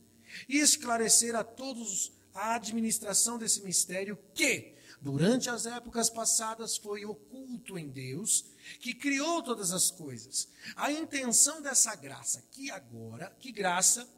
e 0.48 0.56
esclarecer 0.58 1.36
a 1.36 1.44
todos 1.44 2.10
a 2.34 2.56
administração 2.56 3.38
desse 3.38 3.62
mistério 3.62 4.18
que, 4.34 4.74
durante 5.00 5.48
as 5.48 5.64
épocas 5.64 6.10
passadas, 6.10 6.76
foi 6.76 7.04
oculto 7.04 7.78
em 7.78 7.88
Deus, 7.88 8.46
que 8.80 8.92
criou 8.92 9.44
todas 9.44 9.70
as 9.70 9.92
coisas. 9.92 10.48
A 10.74 10.90
intenção 10.90 11.62
dessa 11.62 11.94
graça, 11.94 12.42
que 12.50 12.68
agora, 12.68 13.34
que 13.38 13.52
graça, 13.52 14.08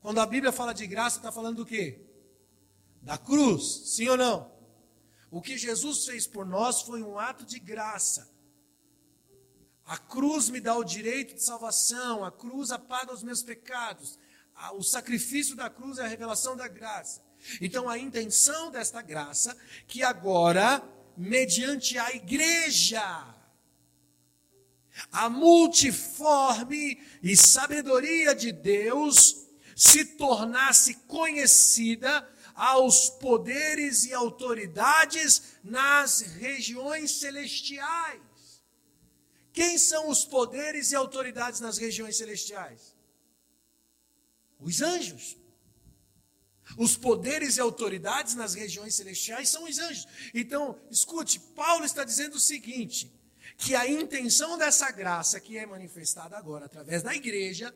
quando 0.00 0.20
a 0.20 0.26
Bíblia 0.26 0.52
fala 0.52 0.72
de 0.72 0.86
graça, 0.86 1.18
está 1.18 1.32
falando 1.32 1.56
do 1.56 1.66
quê? 1.66 2.00
Da 3.02 3.18
cruz, 3.18 3.94
sim 3.94 4.08
ou 4.08 4.16
não? 4.16 4.50
O 5.30 5.42
que 5.42 5.58
Jesus 5.58 6.04
fez 6.06 6.26
por 6.26 6.46
nós 6.46 6.82
foi 6.82 7.02
um 7.02 7.18
ato 7.18 7.44
de 7.44 7.58
graça. 7.58 8.30
A 9.84 9.96
cruz 9.96 10.50
me 10.50 10.60
dá 10.60 10.76
o 10.76 10.84
direito 10.84 11.34
de 11.34 11.42
salvação, 11.42 12.24
a 12.24 12.30
cruz 12.30 12.70
apaga 12.70 13.12
os 13.12 13.22
meus 13.22 13.42
pecados. 13.42 14.18
O 14.74 14.82
sacrifício 14.82 15.56
da 15.56 15.70
cruz 15.70 15.98
é 15.98 16.02
a 16.02 16.08
revelação 16.08 16.56
da 16.56 16.68
graça. 16.68 17.22
Então, 17.60 17.88
a 17.88 17.96
intenção 17.96 18.70
desta 18.70 19.00
graça, 19.00 19.56
que 19.86 20.02
agora, 20.02 20.82
mediante 21.16 21.96
a 21.96 22.10
igreja, 22.10 23.34
a 25.12 25.30
multiforme 25.30 27.00
e 27.22 27.36
sabedoria 27.36 28.34
de 28.34 28.50
Deus, 28.50 29.47
se 29.78 30.04
tornasse 30.04 30.94
conhecida 31.06 32.28
aos 32.52 33.08
poderes 33.10 34.04
e 34.06 34.12
autoridades 34.12 35.40
nas 35.62 36.20
regiões 36.20 37.12
celestiais. 37.20 38.20
Quem 39.52 39.78
são 39.78 40.08
os 40.08 40.24
poderes 40.24 40.90
e 40.90 40.96
autoridades 40.96 41.60
nas 41.60 41.78
regiões 41.78 42.16
celestiais? 42.16 42.92
Os 44.58 44.82
anjos. 44.82 45.36
Os 46.76 46.96
poderes 46.96 47.56
e 47.56 47.60
autoridades 47.60 48.34
nas 48.34 48.54
regiões 48.54 48.96
celestiais 48.96 49.48
são 49.48 49.62
os 49.62 49.78
anjos. 49.78 50.08
Então, 50.34 50.76
escute, 50.90 51.38
Paulo 51.38 51.84
está 51.84 52.02
dizendo 52.02 52.34
o 52.34 52.40
seguinte: 52.40 53.12
que 53.56 53.76
a 53.76 53.88
intenção 53.88 54.58
dessa 54.58 54.90
graça 54.90 55.38
que 55.38 55.56
é 55.56 55.64
manifestada 55.64 56.36
agora 56.36 56.66
através 56.66 57.04
da 57.04 57.14
igreja 57.14 57.72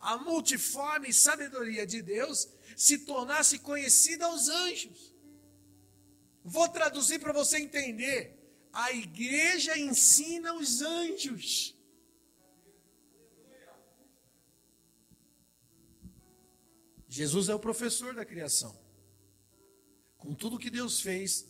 a 0.00 0.16
multiforme 0.18 1.12
sabedoria 1.12 1.86
de 1.86 2.02
Deus 2.02 2.48
se 2.76 2.98
tornasse 2.98 3.58
conhecida 3.58 4.26
aos 4.26 4.48
anjos. 4.48 5.14
Vou 6.44 6.68
traduzir 6.68 7.18
para 7.18 7.32
você 7.32 7.58
entender. 7.58 8.36
A 8.72 8.92
igreja 8.92 9.76
ensina 9.78 10.54
os 10.54 10.82
anjos. 10.82 11.74
Jesus 17.08 17.48
é 17.48 17.54
o 17.54 17.58
professor 17.58 18.14
da 18.14 18.24
criação. 18.24 18.78
Com 20.18 20.34
tudo 20.34 20.58
que 20.58 20.68
Deus 20.68 21.00
fez, 21.00 21.46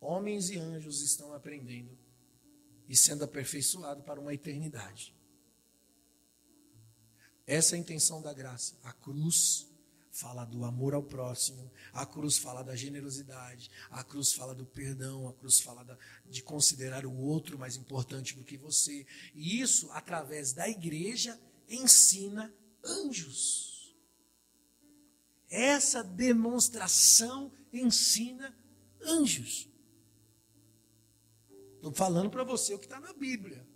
homens 0.00 0.50
e 0.50 0.58
anjos 0.58 1.00
estão 1.00 1.32
aprendendo 1.32 1.96
e 2.88 2.94
sendo 2.94 3.24
aperfeiçoados 3.24 4.04
para 4.04 4.20
uma 4.20 4.34
eternidade. 4.34 5.13
Essa 7.46 7.74
é 7.74 7.78
a 7.78 7.80
intenção 7.80 8.22
da 8.22 8.32
graça. 8.32 8.74
A 8.82 8.92
cruz 8.92 9.66
fala 10.14 10.44
do 10.44 10.64
amor 10.64 10.94
ao 10.94 11.02
próximo, 11.02 11.70
a 11.92 12.06
cruz 12.06 12.38
fala 12.38 12.62
da 12.62 12.76
generosidade, 12.76 13.68
a 13.90 14.04
cruz 14.04 14.32
fala 14.32 14.54
do 14.54 14.64
perdão, 14.64 15.28
a 15.28 15.32
cruz 15.32 15.58
fala 15.58 15.84
da, 15.84 15.98
de 16.30 16.40
considerar 16.40 17.04
o 17.04 17.16
outro 17.16 17.58
mais 17.58 17.76
importante 17.76 18.36
do 18.36 18.44
que 18.44 18.56
você. 18.56 19.04
E 19.34 19.60
isso, 19.60 19.90
através 19.90 20.52
da 20.52 20.68
igreja, 20.68 21.38
ensina 21.68 22.54
anjos. 22.84 23.94
Essa 25.50 26.02
demonstração 26.02 27.52
ensina 27.72 28.56
anjos. 29.02 29.68
Estou 31.74 31.92
falando 31.92 32.30
para 32.30 32.44
você 32.44 32.72
o 32.72 32.78
que 32.78 32.86
está 32.86 33.00
na 33.00 33.12
Bíblia. 33.12 33.66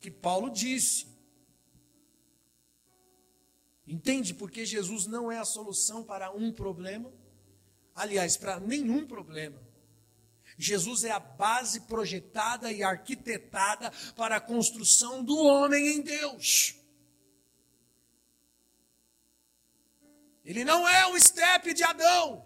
Que 0.00 0.10
Paulo 0.10 0.48
disse. 0.48 1.15
Entende? 3.86 4.34
Porque 4.34 4.66
Jesus 4.66 5.06
não 5.06 5.30
é 5.30 5.38
a 5.38 5.44
solução 5.44 6.02
para 6.02 6.30
um 6.32 6.50
problema, 6.52 7.12
aliás, 7.94 8.36
para 8.36 8.58
nenhum 8.58 9.06
problema. 9.06 9.62
Jesus 10.58 11.04
é 11.04 11.10
a 11.10 11.20
base 11.20 11.82
projetada 11.82 12.72
e 12.72 12.82
arquitetada 12.82 13.92
para 14.16 14.36
a 14.36 14.40
construção 14.40 15.22
do 15.22 15.36
homem 15.36 15.88
em 15.88 16.00
Deus. 16.00 16.74
Ele 20.44 20.64
não 20.64 20.88
é 20.88 21.06
o 21.06 21.16
estepe 21.16 21.74
de 21.74 21.82
Adão. 21.82 22.44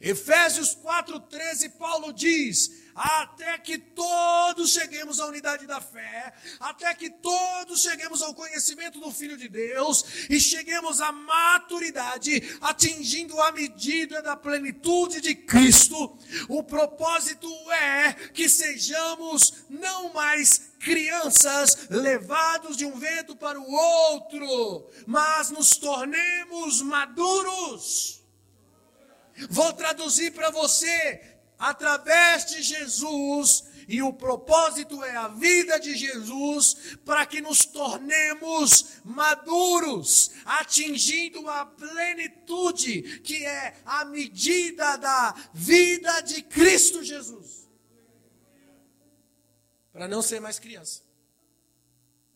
Efésios 0.00 0.74
4,13, 0.76 1.76
Paulo 1.76 2.12
diz: 2.12 2.81
até 2.94 3.58
que 3.58 3.78
todos 3.78 4.72
cheguemos 4.72 5.20
à 5.20 5.26
unidade 5.26 5.66
da 5.66 5.80
fé, 5.80 6.32
até 6.60 6.94
que 6.94 7.10
todos 7.10 7.82
cheguemos 7.82 8.22
ao 8.22 8.34
conhecimento 8.34 9.00
do 9.00 9.10
Filho 9.10 9.36
de 9.36 9.48
Deus 9.48 10.04
e 10.28 10.40
cheguemos 10.40 11.00
à 11.00 11.12
maturidade, 11.12 12.58
atingindo 12.60 13.40
a 13.40 13.52
medida 13.52 14.22
da 14.22 14.36
plenitude 14.36 15.20
de 15.20 15.34
Cristo. 15.34 16.18
O 16.48 16.62
propósito 16.62 17.48
é 17.72 18.12
que 18.32 18.48
sejamos 18.48 19.64
não 19.68 20.12
mais 20.12 20.72
crianças 20.78 21.88
levados 21.88 22.76
de 22.76 22.84
um 22.84 22.98
vento 22.98 23.36
para 23.36 23.58
o 23.58 23.72
outro, 23.72 24.90
mas 25.06 25.50
nos 25.50 25.76
tornemos 25.76 26.82
maduros. 26.82 28.22
Vou 29.48 29.72
traduzir 29.72 30.32
para 30.32 30.50
você 30.50 31.31
através 31.62 32.44
de 32.46 32.60
Jesus, 32.60 33.62
e 33.86 34.02
o 34.02 34.12
propósito 34.12 35.02
é 35.04 35.14
a 35.14 35.28
vida 35.28 35.78
de 35.78 35.96
Jesus, 35.96 36.96
para 37.04 37.24
que 37.24 37.40
nos 37.40 37.64
tornemos 37.64 39.00
maduros, 39.04 40.32
atingindo 40.44 41.48
a 41.48 41.64
plenitude, 41.64 43.20
que 43.20 43.46
é 43.46 43.80
a 43.84 44.04
medida 44.04 44.96
da 44.96 45.34
vida 45.54 46.20
de 46.22 46.42
Cristo 46.42 47.00
Jesus. 47.04 47.70
Para 49.92 50.08
não 50.08 50.20
ser 50.20 50.40
mais 50.40 50.58
criança 50.58 51.02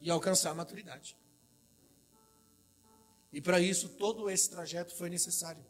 e 0.01 0.09
alcançar 0.09 0.51
a 0.51 0.55
maturidade. 0.55 1.16
E 3.32 3.40
para 3.40 3.59
isso, 3.59 3.89
todo 3.89 4.31
esse 4.31 4.48
trajeto 4.48 4.94
foi 4.94 5.11
necessário 5.11 5.66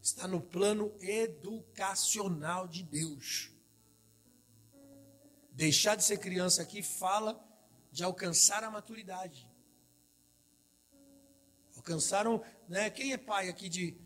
está 0.00 0.26
no 0.26 0.40
plano 0.40 0.94
educacional 1.00 2.66
de 2.66 2.82
Deus. 2.82 3.50
Deixar 5.52 5.96
de 5.96 6.04
ser 6.04 6.18
criança 6.18 6.62
aqui 6.62 6.82
fala 6.82 7.44
de 7.90 8.04
alcançar 8.04 8.62
a 8.62 8.70
maturidade. 8.70 9.48
Alcançaram, 11.76 12.44
né? 12.68 12.90
Quem 12.90 13.12
é 13.12 13.16
pai 13.16 13.48
aqui 13.48 13.68
de. 13.68 13.96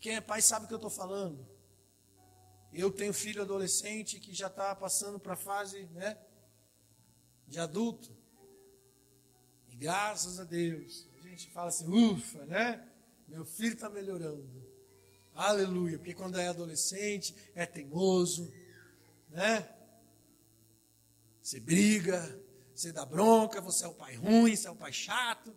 Quem 0.00 0.16
é 0.16 0.20
pai 0.20 0.40
sabe 0.40 0.64
o 0.64 0.68
que 0.68 0.74
eu 0.74 0.78
estou 0.78 0.90
falando. 0.90 1.46
Eu 2.72 2.90
tenho 2.90 3.12
filho 3.12 3.42
adolescente 3.42 4.18
que 4.18 4.32
já 4.32 4.46
está 4.46 4.74
passando 4.74 5.20
para 5.20 5.34
a 5.34 5.36
fase 5.36 5.84
né, 5.88 6.18
de 7.46 7.58
adulto. 7.58 8.16
E 9.68 9.76
graças 9.76 10.40
a 10.40 10.44
Deus, 10.44 11.06
a 11.18 11.20
gente 11.20 11.50
fala 11.50 11.68
assim, 11.68 11.86
ufa, 11.86 12.46
né? 12.46 12.88
Meu 13.28 13.44
filho 13.44 13.74
está 13.74 13.90
melhorando. 13.90 14.61
Aleluia. 15.34 15.98
Porque 15.98 16.14
quando 16.14 16.38
é 16.38 16.48
adolescente, 16.48 17.34
é 17.54 17.66
teimoso, 17.66 18.52
né? 19.28 19.68
Você 21.40 21.58
briga, 21.58 22.40
você 22.74 22.92
dá 22.92 23.04
bronca, 23.04 23.60
você 23.60 23.84
é 23.84 23.88
o 23.88 23.94
pai 23.94 24.14
ruim, 24.14 24.54
você 24.54 24.68
é 24.68 24.70
o 24.70 24.76
pai 24.76 24.92
chato. 24.92 25.54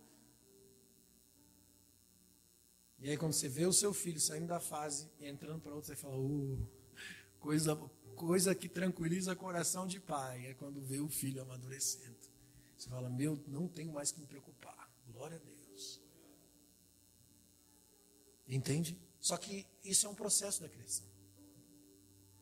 E 3.00 3.10
aí, 3.10 3.18
quando 3.18 3.34
você 3.34 3.48
vê 3.48 3.66
o 3.66 3.74
seu 3.74 3.94
filho 3.94 4.20
saindo 4.20 4.48
da 4.48 4.60
fase 4.60 5.08
e 5.20 5.28
entrando 5.28 5.62
para 5.62 5.76
outra, 5.76 5.94
você 5.94 6.02
fala: 6.02 6.18
uh, 6.18 6.68
coisa, 7.40 7.76
coisa 8.16 8.56
que 8.56 8.68
tranquiliza 8.68 9.34
o 9.34 9.36
coração 9.36 9.86
de 9.86 10.00
pai. 10.00 10.48
É 10.48 10.54
quando 10.56 10.82
vê 10.82 11.00
o 11.00 11.08
filho 11.08 11.42
amadurecendo. 11.42 12.18
Você 12.76 12.90
fala: 12.90 13.08
Meu, 13.10 13.40
não 13.48 13.68
tenho 13.68 13.94
mais 13.94 14.12
que 14.12 14.20
me 14.20 14.26
preocupar. 14.26 14.90
Glória 15.08 15.38
a 15.38 15.40
Deus. 15.40 16.02
Entende? 18.48 18.98
Só 19.26 19.38
que 19.38 19.66
isso 19.84 20.06
é 20.06 20.10
um 20.12 20.14
processo 20.14 20.62
da 20.62 20.70
criação. 20.70 21.08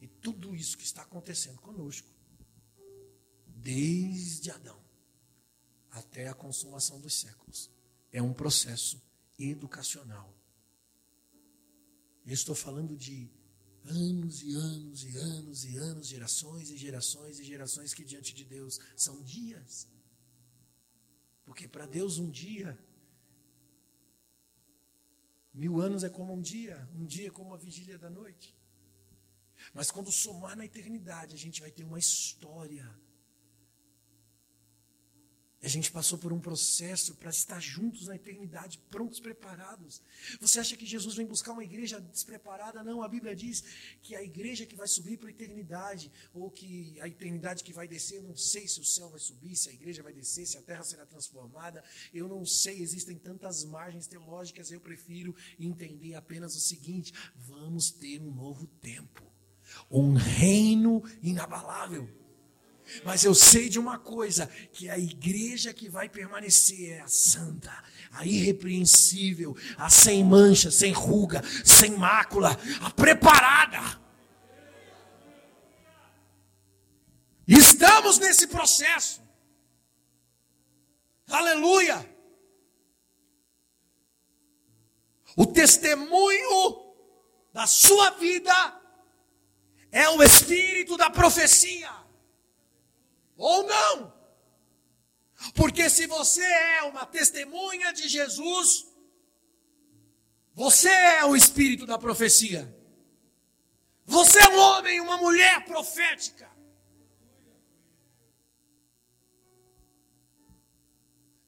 E 0.01 0.05
tudo 0.05 0.53
isso 0.53 0.77
que 0.77 0.83
está 0.83 1.03
acontecendo 1.03 1.61
conosco, 1.61 2.09
desde 3.47 4.51
Adão 4.51 4.77
até 5.89 6.27
a 6.27 6.33
consumação 6.33 6.99
dos 6.99 7.13
séculos, 7.13 7.71
é 8.11 8.21
um 8.21 8.33
processo 8.33 9.01
educacional. 9.39 10.37
Eu 12.25 12.33
estou 12.33 12.53
falando 12.53 12.97
de 12.97 13.31
anos 13.85 14.43
e 14.43 14.53
anos 14.53 15.03
e 15.05 15.17
anos 15.17 15.63
e 15.63 15.77
anos, 15.77 16.07
gerações 16.07 16.69
e 16.69 16.75
gerações 16.75 17.39
e 17.39 17.45
gerações 17.45 17.93
que 17.93 18.03
diante 18.03 18.35
de 18.35 18.43
Deus 18.43 18.77
são 18.97 19.23
dias. 19.23 19.87
Porque 21.45 21.65
para 21.65 21.85
Deus 21.85 22.17
um 22.17 22.29
dia, 22.29 22.77
mil 25.53 25.79
anos 25.79 26.03
é 26.03 26.09
como 26.09 26.33
um 26.33 26.41
dia, 26.41 26.87
um 26.95 27.05
dia 27.05 27.27
é 27.27 27.31
como 27.31 27.53
a 27.53 27.57
vigília 27.57 27.97
da 27.97 28.09
noite. 28.09 28.55
Mas 29.73 29.91
quando 29.91 30.11
somar 30.11 30.57
na 30.57 30.65
eternidade, 30.65 31.35
a 31.35 31.37
gente 31.37 31.61
vai 31.61 31.71
ter 31.71 31.83
uma 31.83 31.99
história 31.99 32.89
a 35.63 35.67
gente 35.69 35.89
passou 35.89 36.17
por 36.17 36.33
um 36.33 36.39
processo 36.39 37.15
para 37.15 37.29
estar 37.29 37.59
juntos 37.61 38.07
na 38.07 38.15
eternidade, 38.15 38.77
prontos, 38.91 39.21
preparados. 39.21 40.01
Você 40.41 40.59
acha 40.59 40.75
que 40.75 40.85
Jesus 40.85 41.15
vem 41.15 41.25
buscar 41.25 41.53
uma 41.53 41.63
igreja 41.63 42.01
despreparada? 42.01 42.83
Não, 42.83 43.01
a 43.01 43.07
Bíblia 43.07 43.33
diz 43.33 43.63
que 44.01 44.13
a 44.13 44.21
igreja 44.21 44.65
que 44.65 44.75
vai 44.75 44.87
subir 44.87 45.17
para 45.17 45.29
a 45.29 45.31
eternidade, 45.31 46.11
ou 46.33 46.51
que 46.51 46.99
a 46.99 47.07
eternidade 47.07 47.63
que 47.63 47.71
vai 47.71 47.87
descer, 47.87 48.17
eu 48.17 48.23
não 48.23 48.35
sei 48.35 48.67
se 48.67 48.81
o 48.81 48.83
céu 48.83 49.09
vai 49.09 49.21
subir, 49.21 49.55
se 49.55 49.69
a 49.69 49.73
igreja 49.73 50.03
vai 50.03 50.11
descer, 50.11 50.45
se 50.45 50.57
a 50.57 50.61
terra 50.61 50.83
será 50.83 51.05
transformada, 51.05 51.81
eu 52.13 52.27
não 52.27 52.45
sei, 52.45 52.81
existem 52.81 53.17
tantas 53.17 53.63
margens 53.63 54.05
teológicas, 54.05 54.69
eu 54.69 54.81
prefiro 54.81 55.33
entender 55.57 56.15
apenas 56.15 56.57
o 56.57 56.59
seguinte: 56.59 57.13
vamos 57.37 57.89
ter 57.89 58.21
um 58.21 58.31
novo 58.31 58.67
tempo, 58.67 59.23
um 59.89 60.13
reino 60.13 61.01
inabalável. 61.21 62.22
Mas 63.03 63.23
eu 63.23 63.33
sei 63.33 63.69
de 63.69 63.79
uma 63.79 63.97
coisa: 63.97 64.47
que 64.71 64.89
a 64.89 64.97
igreja 64.97 65.73
que 65.73 65.89
vai 65.89 66.09
permanecer 66.09 66.97
é 66.97 67.01
a 67.01 67.07
santa, 67.07 67.71
a 68.11 68.25
irrepreensível, 68.25 69.55
a 69.77 69.89
sem 69.89 70.23
mancha, 70.23 70.69
sem 70.69 70.91
ruga, 70.91 71.41
sem 71.63 71.91
mácula, 71.91 72.57
a 72.81 72.89
preparada. 72.91 74.01
Estamos 77.47 78.19
nesse 78.19 78.47
processo. 78.47 79.21
Aleluia! 81.27 82.09
O 85.35 85.47
testemunho 85.47 86.93
da 87.51 87.65
sua 87.65 88.11
vida 88.11 88.81
é 89.91 90.07
o 90.09 90.21
espírito 90.21 90.95
da 90.95 91.09
profecia 91.09 92.02
ou 93.43 93.63
não. 93.63 94.13
Porque 95.53 95.89
se 95.89 96.07
você 96.07 96.43
é 96.43 96.83
uma 96.83 97.05
testemunha 97.05 97.91
de 97.91 98.07
Jesus, 98.07 98.87
você 100.53 100.89
é 100.89 101.25
o 101.25 101.35
espírito 101.35 101.85
da 101.85 101.97
profecia. 101.97 102.73
Você 104.05 104.39
é 104.39 104.49
um 104.49 104.59
homem, 104.59 105.01
uma 105.01 105.17
mulher 105.17 105.65
profética. 105.65 106.49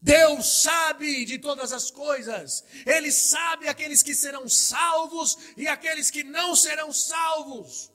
Deus 0.02 0.62
sabe 0.62 1.26
de 1.26 1.40
todas 1.40 1.72
as 1.72 1.90
coisas. 1.90 2.64
Ele 2.86 3.12
sabe 3.12 3.68
aqueles 3.68 4.04
que 4.04 4.14
serão 4.14 4.48
salvos 4.48 5.38
e 5.58 5.68
aqueles 5.68 6.12
que 6.12 6.24
não 6.24 6.56
serão 6.56 6.92
salvos. 6.92 7.92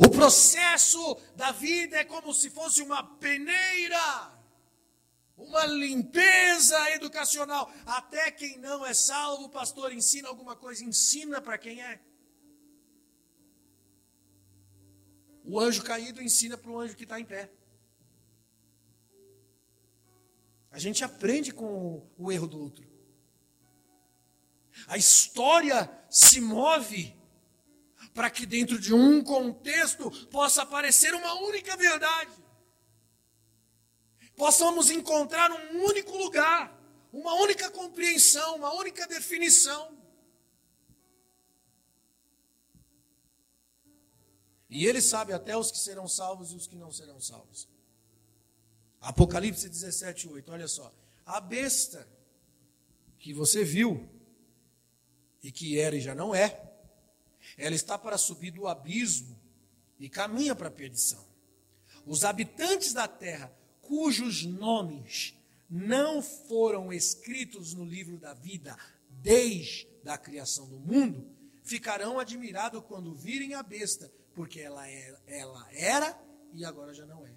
O 0.00 0.08
processo 0.08 1.16
da 1.36 1.50
vida 1.52 1.98
é 1.98 2.04
como 2.04 2.32
se 2.32 2.48
fosse 2.50 2.82
uma 2.82 3.02
peneira, 3.18 4.32
uma 5.36 5.66
limpeza 5.66 6.90
educacional. 6.92 7.70
Até 7.84 8.30
quem 8.30 8.58
não 8.58 8.86
é 8.86 8.94
salvo, 8.94 9.44
o 9.44 9.50
pastor 9.50 9.92
ensina 9.92 10.28
alguma 10.28 10.56
coisa, 10.56 10.84
ensina 10.84 11.40
para 11.40 11.58
quem 11.58 11.82
é. 11.82 12.00
O 15.44 15.58
anjo 15.58 15.82
caído 15.82 16.22
ensina 16.22 16.56
para 16.56 16.70
o 16.70 16.78
anjo 16.78 16.96
que 16.96 17.02
está 17.02 17.18
em 17.20 17.24
pé. 17.24 17.50
A 20.70 20.78
gente 20.78 21.04
aprende 21.04 21.52
com 21.52 22.08
o 22.16 22.32
erro 22.32 22.46
do 22.46 22.58
outro. 22.58 22.90
A 24.86 24.96
história 24.96 25.90
se 26.08 26.40
move 26.40 27.14
para 28.14 28.30
que 28.30 28.44
dentro 28.44 28.78
de 28.78 28.92
um 28.92 29.22
contexto 29.22 30.10
possa 30.28 30.62
aparecer 30.62 31.14
uma 31.14 31.34
única 31.40 31.76
verdade. 31.76 32.32
Possamos 34.36 34.90
encontrar 34.90 35.50
um 35.50 35.84
único 35.84 36.16
lugar, 36.16 36.78
uma 37.12 37.34
única 37.34 37.70
compreensão, 37.70 38.56
uma 38.56 38.72
única 38.74 39.06
definição. 39.06 39.96
E 44.68 44.86
ele 44.86 45.02
sabe 45.02 45.32
até 45.34 45.56
os 45.56 45.70
que 45.70 45.78
serão 45.78 46.08
salvos 46.08 46.50
e 46.50 46.56
os 46.56 46.66
que 46.66 46.76
não 46.76 46.90
serão 46.90 47.20
salvos. 47.20 47.68
Apocalipse 49.00 49.68
17, 49.68 50.28
8, 50.28 50.50
olha 50.52 50.68
só. 50.68 50.92
A 51.26 51.40
besta 51.40 52.08
que 53.18 53.34
você 53.34 53.64
viu, 53.64 54.08
e 55.42 55.52
que 55.52 55.78
era 55.78 55.94
e 55.94 56.00
já 56.00 56.14
não 56.14 56.34
é, 56.34 56.71
ela 57.56 57.74
está 57.74 57.98
para 57.98 58.18
subir 58.18 58.50
do 58.50 58.66
abismo 58.66 59.40
e 59.98 60.08
caminha 60.08 60.54
para 60.54 60.68
a 60.68 60.70
perdição. 60.70 61.24
Os 62.04 62.24
habitantes 62.24 62.92
da 62.92 63.06
terra, 63.06 63.52
cujos 63.80 64.44
nomes 64.44 65.36
não 65.68 66.22
foram 66.22 66.92
escritos 66.92 67.72
no 67.72 67.84
livro 67.84 68.18
da 68.18 68.34
vida 68.34 68.76
desde 69.08 69.88
a 70.04 70.18
criação 70.18 70.68
do 70.68 70.80
mundo, 70.80 71.26
ficarão 71.62 72.18
admirados 72.18 72.82
quando 72.86 73.14
virem 73.14 73.54
a 73.54 73.62
besta, 73.62 74.12
porque 74.34 74.60
ela, 74.60 74.88
é, 74.88 75.16
ela 75.26 75.66
era 75.72 76.20
e 76.52 76.64
agora 76.64 76.92
já 76.92 77.06
não 77.06 77.26
é. 77.26 77.34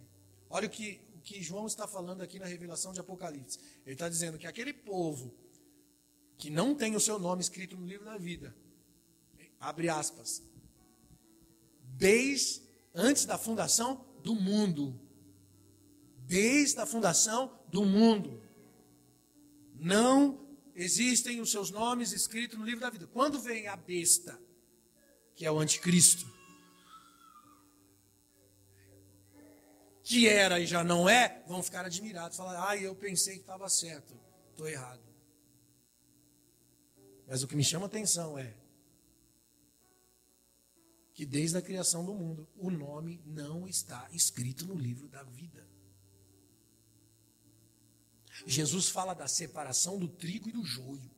Olha 0.50 0.68
o 0.68 0.70
que, 0.70 1.02
o 1.16 1.20
que 1.20 1.42
João 1.42 1.68
está 1.68 1.88
falando 1.88 2.22
aqui 2.22 2.40
na 2.40 2.46
revelação 2.46 2.92
de 2.92 3.00
Apocalipse. 3.00 3.60
Ele 3.86 3.94
está 3.94 4.10
dizendo 4.10 4.38
que 4.38 4.48
aquele 4.48 4.74
povo 4.74 5.34
que 6.38 6.50
não 6.50 6.76
tem 6.76 6.96
o 6.96 7.00
seu 7.00 7.18
nome 7.18 7.42
escrito 7.42 7.78
no 7.78 7.86
livro 7.86 8.06
da 8.06 8.18
vida, 8.18 8.56
abre 9.66 9.90
aspas, 9.90 10.44
desde 11.82 12.62
antes 12.94 13.26
da 13.26 13.38
fundação 13.38 14.06
do 14.22 14.36
mundo. 14.36 15.00
Desde 16.20 16.80
a 16.80 16.86
fundação 16.86 17.60
do 17.68 17.84
mundo. 17.84 18.44
Não 19.74 20.48
existem 20.76 21.42
os 21.42 21.52
seus 21.52 21.72
nomes 21.72 22.12
escritos 22.12 22.58
no 22.58 22.66
livro 22.66 22.82
da 22.82 22.90
vida. 22.92 23.08
Quando 23.08 23.40
vem 23.40 23.68
a 23.68 23.76
besta, 23.76 24.40
que 25.34 25.46
é 25.46 25.52
o 25.52 25.60
anticristo, 25.60 26.32
que 30.04 30.28
era 30.28 30.60
e 30.60 30.68
já 30.68 30.84
não 30.84 31.10
é, 31.10 31.44
vão 31.48 31.64
ficar 31.64 31.86
admirados, 31.86 32.38
falar: 32.38 32.70
"Ah, 32.70 32.78
eu 32.78 32.96
pensei 32.96 33.36
que 33.36 33.42
estava 33.42 33.68
certo, 33.68 34.16
estou 34.52 34.68
errado". 34.68 35.04
Mas 37.28 37.42
o 37.42 37.48
que 37.48 37.56
me 37.56 37.64
chama 37.64 37.88
atenção 37.88 38.38
é 38.38 38.65
que 41.16 41.26
desde 41.26 41.58
a 41.58 41.62
criação 41.62 42.06
do 42.06 42.14
mundo 42.14 42.46
o 42.58 42.70
nome 42.70 43.22
não 43.26 43.66
está 43.66 44.06
escrito 44.12 44.68
no 44.68 44.76
livro 44.76 45.08
da 45.08 45.24
vida. 45.24 45.66
Jesus 48.46 48.90
fala 48.90 49.14
da 49.14 49.26
separação 49.26 49.98
do 49.98 50.10
trigo 50.10 50.50
e 50.50 50.52
do 50.52 50.66
joio. 50.66 51.10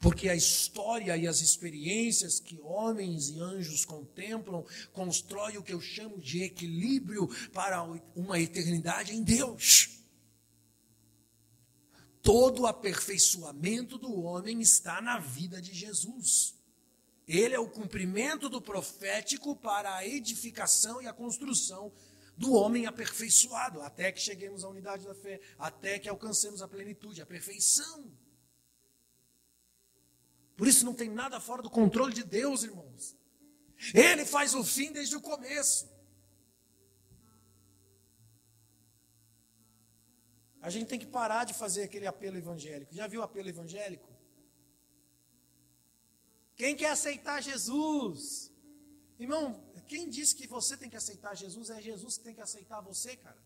Porque 0.00 0.30
a 0.30 0.34
história 0.34 1.14
e 1.14 1.28
as 1.28 1.42
experiências 1.42 2.40
que 2.40 2.58
homens 2.62 3.28
e 3.28 3.38
anjos 3.38 3.84
contemplam 3.84 4.64
constrói 4.90 5.58
o 5.58 5.62
que 5.62 5.74
eu 5.74 5.82
chamo 5.82 6.18
de 6.18 6.42
equilíbrio 6.42 7.28
para 7.52 7.82
uma 8.16 8.40
eternidade 8.40 9.14
em 9.14 9.22
Deus. 9.22 10.00
todo 12.22 12.66
aperfeiçoamento 12.66 13.98
do 13.98 14.14
homem 14.22 14.62
está 14.62 15.02
na 15.02 15.18
vida 15.18 15.60
de 15.60 15.74
Jesus. 15.74 16.61
Ele 17.26 17.54
é 17.54 17.58
o 17.58 17.68
cumprimento 17.68 18.48
do 18.48 18.60
profético 18.60 19.54
para 19.56 19.94
a 19.94 20.06
edificação 20.06 21.00
e 21.00 21.06
a 21.06 21.12
construção 21.12 21.92
do 22.36 22.52
homem 22.52 22.86
aperfeiçoado, 22.86 23.80
até 23.82 24.10
que 24.10 24.20
cheguemos 24.20 24.64
à 24.64 24.68
unidade 24.68 25.06
da 25.06 25.14
fé, 25.14 25.40
até 25.58 25.98
que 25.98 26.08
alcancemos 26.08 26.62
a 26.62 26.68
plenitude, 26.68 27.22
a 27.22 27.26
perfeição. 27.26 28.10
Por 30.56 30.66
isso 30.66 30.84
não 30.84 30.94
tem 30.94 31.08
nada 31.08 31.40
fora 31.40 31.62
do 31.62 31.70
controle 31.70 32.12
de 32.12 32.24
Deus, 32.24 32.62
irmãos. 32.62 33.16
Ele 33.94 34.24
faz 34.24 34.54
o 34.54 34.64
fim 34.64 34.92
desde 34.92 35.16
o 35.16 35.20
começo. 35.20 35.90
A 40.60 40.70
gente 40.70 40.86
tem 40.86 40.98
que 40.98 41.06
parar 41.06 41.44
de 41.44 41.54
fazer 41.54 41.82
aquele 41.82 42.06
apelo 42.06 42.36
evangélico. 42.36 42.94
Já 42.94 43.08
viu 43.08 43.20
o 43.20 43.24
apelo 43.24 43.48
evangélico? 43.48 44.11
Quem 46.62 46.76
quer 46.76 46.90
aceitar 46.90 47.42
Jesus? 47.42 48.52
Irmão, 49.18 49.44
quem 49.88 50.08
disse 50.08 50.32
que 50.32 50.46
você 50.46 50.76
tem 50.76 50.88
que 50.88 50.94
aceitar 50.96 51.34
Jesus? 51.34 51.70
É 51.70 51.82
Jesus 51.82 52.18
que 52.18 52.22
tem 52.22 52.36
que 52.36 52.40
aceitar 52.40 52.80
você, 52.80 53.16
cara. 53.16 53.42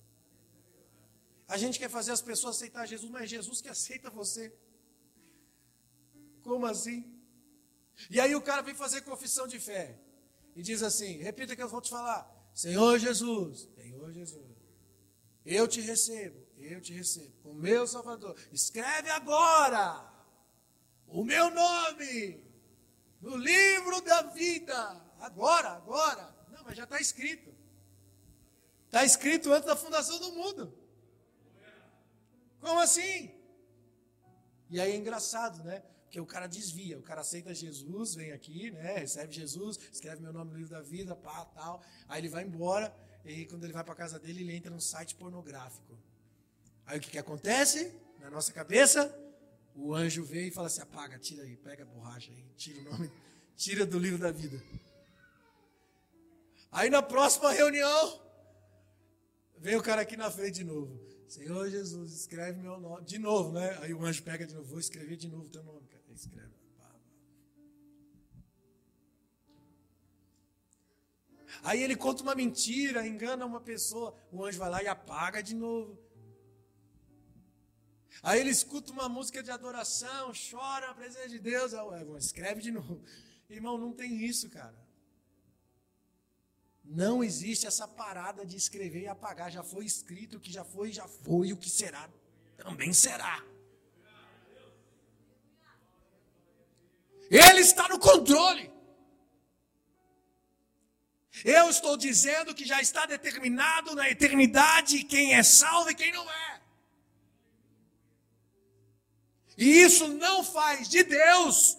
A 1.49 1.57
gente 1.57 1.79
quer 1.79 1.89
fazer 1.89 2.13
as 2.13 2.21
pessoas 2.21 2.57
aceitar 2.57 2.85
Jesus, 2.85 3.11
mas 3.11 3.23
é 3.23 3.27
Jesus 3.27 3.63
que 3.63 3.71
aceita 3.71 4.11
você. 4.11 4.55
Como 6.43 6.67
assim? 6.67 7.11
E 8.11 8.21
aí 8.21 8.35
o 8.35 8.43
cara 8.43 8.61
vem 8.61 8.75
fazer 8.75 9.01
confissão 9.01 9.47
de 9.47 9.59
fé 9.59 9.99
e 10.55 10.61
diz 10.61 10.83
assim: 10.83 11.17
repita 11.17 11.57
que 11.57 11.63
eu 11.63 11.71
vou 11.71 11.81
te 11.81 11.89
falar. 11.89 12.31
Senhor 12.53 12.99
Jesus, 12.99 13.67
Senhor 13.77 14.13
Jesus, 14.13 14.59
eu 15.43 15.67
te 15.67 15.81
recebo, 15.81 16.47
eu 16.59 16.83
te 16.83 16.93
recebo, 16.93 17.35
o 17.49 17.55
meu 17.55 17.87
Salvador. 17.87 18.39
Escreve 18.53 19.09
agora 19.09 20.07
o 21.07 21.25
meu 21.25 21.51
nome 21.51 22.46
no 23.21 23.37
livro 23.37 24.01
da 24.03 24.23
vida. 24.23 25.01
Agora, 25.21 25.71
agora. 25.71 26.35
Não, 26.51 26.63
mas 26.65 26.77
já 26.77 26.85
está 26.85 27.01
escrito. 27.01 27.55
Está 28.87 29.05
escrito 29.05 29.53
antes 29.53 29.67
da 29.67 29.77
fundação 29.77 30.19
do 30.19 30.33
mundo. 30.33 30.73
Como 32.61 32.81
assim? 32.81 33.31
E 34.71 34.81
aí 34.81 34.93
é 34.93 34.97
engraçado, 34.97 35.63
né? 35.63 35.83
Porque 36.05 36.21
o 36.21 36.27
cara 36.27 36.47
desvia, 36.47 36.99
o 36.99 37.03
cara 37.03 37.21
aceita 37.21 37.55
Jesus, 37.55 38.15
vem 38.15 38.33
aqui, 38.33 38.71
né? 38.71 38.99
Recebe 38.99 39.33
Jesus, 39.33 39.79
escreve 39.93 40.23
meu 40.23 40.33
nome 40.33 40.53
no 40.53 40.57
livro 40.57 40.73
da 40.73 40.81
vida, 40.81 41.15
pá, 41.15 41.45
tal. 41.47 41.83
Aí 42.09 42.21
ele 42.21 42.29
vai 42.29 42.45
embora, 42.45 42.95
e 43.25 43.45
quando 43.47 43.65
ele 43.65 43.73
vai 43.73 43.85
para 43.85 43.95
casa 43.95 44.19
dele, 44.19 44.43
ele 44.43 44.57
entra 44.57 44.71
num 44.71 44.81
site 44.81 45.15
pornográfico. 45.15 45.99
Aí 46.87 46.99
o 46.99 47.01
que, 47.01 47.11
que 47.11 47.19
acontece? 47.19 47.93
Na 48.21 48.31
nossa 48.31 48.53
cabeça, 48.53 49.15
o 49.77 49.95
anjo 49.95 50.25
vem 50.25 50.49
e 50.49 50.51
fala 50.51 50.67
assim: 50.69 50.81
apaga, 50.81 51.19
tira 51.19 51.43
aí, 51.43 51.57
pega 51.57 51.83
a 51.85 51.87
borracha 51.87 52.33
aí, 52.33 52.45
tira 52.57 52.81
o 52.81 52.85
nome, 52.85 53.13
tira 53.55 53.85
do 53.85 53.99
livro 53.99 54.19
da 54.19 54.33
vida. 54.33 54.61
Aí 56.73 56.91
na 56.91 57.03
próxima 57.03 57.53
reunião, 57.53 58.21
vem 59.59 59.77
o 59.77 59.83
cara 59.83 60.03
aqui 60.03 60.17
na 60.17 60.31
frente 60.31 60.57
de 60.57 60.65
novo. 60.65 60.99
Senhor 61.29 61.69
Jesus, 61.69 62.13
escreve 62.13 62.61
meu 62.61 62.81
nome. 62.81 63.05
De 63.05 63.19
novo, 63.19 63.53
né? 63.53 63.79
Aí 63.83 63.93
o 63.93 64.05
anjo 64.05 64.23
pega 64.23 64.47
de 64.47 64.55
novo, 64.55 64.67
vou 64.67 64.81
escrever 64.81 65.17
de 65.17 65.29
novo 65.29 65.49
teu 65.49 65.63
nome, 65.63 65.87
cara. 65.89 66.03
Escreve. 66.15 66.57
Aí 71.63 71.83
ele 71.83 71.97
conta 71.97 72.23
uma 72.23 72.35
mentira, 72.35 73.07
engana 73.07 73.45
uma 73.45 73.61
pessoa. 73.61 74.15
O 74.31 74.45
anjo 74.45 74.59
vai 74.59 74.71
lá 74.71 74.83
e 74.83 74.87
apaga 74.87 75.43
de 75.43 75.55
novo. 75.55 75.99
Aí 78.23 78.41
ele 78.41 78.51
escuta 78.51 78.93
uma 78.93 79.09
música 79.09 79.43
de 79.43 79.51
adoração, 79.51 80.33
chora 80.51 80.95
presença 80.95 81.29
de 81.29 81.39
Deus. 81.39 81.73
Escreve 82.19 82.61
de 82.61 82.71
novo. 82.71 83.03
Irmão, 83.49 83.79
não 83.79 83.93
tem 83.93 84.25
isso, 84.25 84.49
cara. 84.51 84.87
Não 86.85 87.23
existe 87.23 87.67
essa 87.67 87.87
parada 87.87 88.47
de 88.47 88.57
escrever 88.57 89.03
e 89.03 89.09
apagar. 89.09 89.51
Já 89.51 89.63
foi 89.63 89.85
escrito, 89.85 90.37
o 90.37 90.41
que 90.41 90.53
já 90.53 90.65
foi, 90.65 90.93
já 90.93 91.07
foi, 91.09 91.53
o 91.53 91.57
que 91.57 91.69
será, 91.69 92.09
também 92.57 92.93
será. 92.93 93.45
Ele 97.29 97.61
está 97.61 97.89
no 97.89 97.99
controle. 97.99 98.71
Eu 101.45 101.69
estou 101.69 101.97
dizendo 101.97 102.55
que 102.55 102.65
já 102.65 102.81
está 102.81 103.05
determinado 103.05 103.95
na 103.95 104.09
eternidade 104.09 105.05
quem 105.05 105.35
é 105.35 105.43
salvo 105.43 105.91
e 105.91 105.95
quem 105.95 106.13
não 106.13 106.31
é. 106.31 106.56
E 109.57 109.83
isso 109.83 110.09
não 110.09 110.45
faz 110.45 110.89
de 110.89 111.03
Deus 111.03 111.77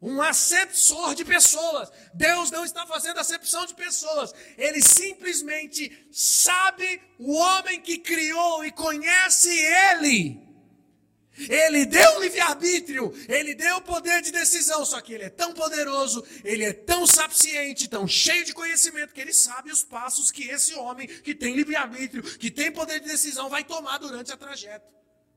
um 0.00 0.22
aceptor 0.22 1.14
de 1.14 1.24
pessoas. 1.24 1.90
Deus 2.14 2.50
não 2.50 2.64
está 2.64 2.86
fazendo 2.86 3.18
acepção 3.18 3.66
de 3.66 3.74
pessoas. 3.74 4.32
Ele 4.56 4.80
simplesmente 4.80 6.08
sabe 6.12 7.00
o 7.18 7.34
homem 7.34 7.80
que 7.80 7.98
criou 7.98 8.64
e 8.64 8.70
conhece 8.70 9.50
ele. 9.90 10.48
Ele 11.48 11.86
deu 11.86 12.20
livre-arbítrio, 12.20 13.14
ele 13.28 13.54
deu 13.54 13.80
poder 13.80 14.20
de 14.22 14.32
decisão, 14.32 14.84
só 14.84 15.00
que 15.00 15.12
ele 15.12 15.22
é 15.22 15.30
tão 15.30 15.52
poderoso, 15.52 16.24
ele 16.42 16.64
é 16.64 16.72
tão 16.72 17.06
sapiente, 17.06 17.86
tão 17.86 18.08
cheio 18.08 18.44
de 18.44 18.52
conhecimento, 18.52 19.14
que 19.14 19.20
ele 19.20 19.32
sabe 19.32 19.70
os 19.70 19.84
passos 19.84 20.32
que 20.32 20.48
esse 20.48 20.74
homem 20.74 21.06
que 21.06 21.36
tem 21.36 21.54
livre-arbítrio, 21.54 22.24
que 22.24 22.50
tem 22.50 22.72
poder 22.72 22.98
de 22.98 23.06
decisão, 23.06 23.48
vai 23.48 23.62
tomar 23.62 23.98
durante 23.98 24.32
a 24.32 24.36
trajeto 24.36 24.92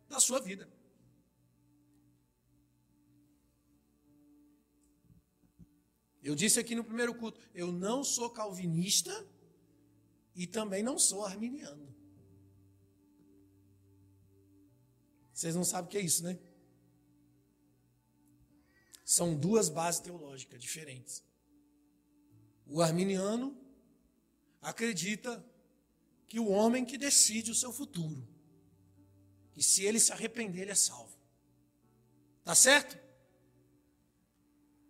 da 0.10 0.20
sua 0.20 0.40
vida. 0.40 0.68
Eu 6.24 6.36
disse 6.36 6.60
aqui 6.60 6.76
no 6.76 6.84
primeiro 6.84 7.16
culto, 7.16 7.40
eu 7.54 7.72
não 7.72 8.04
sou 8.04 8.30
calvinista 8.30 9.28
e 10.36 10.46
também 10.46 10.84
não 10.84 11.00
sou 11.00 11.26
arminiano. 11.26 11.94
Vocês 15.34 15.56
não 15.56 15.64
sabem 15.64 15.88
o 15.88 15.90
que 15.90 15.98
é 15.98 16.02
isso, 16.02 16.24
né? 16.24 16.38
São 19.04 19.36
duas 19.36 19.68
bases 19.68 20.00
teológicas 20.00 20.62
diferentes. 20.62 21.24
O 22.68 22.82
arminiano 22.82 23.58
acredita 24.62 25.44
que 26.28 26.40
o 26.40 26.48
homem 26.48 26.86
que 26.86 26.98
decide 26.98 27.52
o 27.52 27.56
seu 27.56 27.74
futuro, 27.74 28.26
que 29.52 29.64
se 29.64 29.84
ele 29.84 30.00
se 30.00 30.14
arrepender, 30.14 30.62
ele 30.62 30.72
é 30.72 30.76
salvo. 30.76 31.18
Tá 32.44 32.54
certo? 32.54 32.98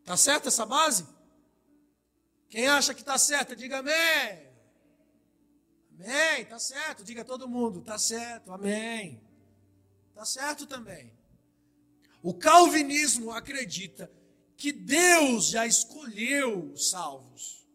Tá 0.04 0.18
certo 0.18 0.50
essa 0.50 0.66
base? 0.66 1.08
Quem 2.52 2.68
acha 2.68 2.94
que 2.94 3.00
está 3.00 3.18
certo, 3.18 3.56
diga 3.56 3.80
amém. 3.80 4.52
Amém, 5.96 6.42
está 6.42 6.60
certo. 6.60 7.02
Diga 7.02 7.24
todo 7.24 7.48
mundo, 7.48 7.80
está 7.80 7.98
certo, 7.98 8.52
amém. 8.52 9.24
Está 10.10 10.26
certo 10.26 10.68
também. 10.68 11.14
O 12.22 12.34
calvinismo 12.34 13.32
acredita 13.32 14.12
que 14.58 14.74
Deus 14.74 15.48
já 15.48 15.66
escolheu 15.66 16.74
os 16.74 16.90
salvos 16.90 17.66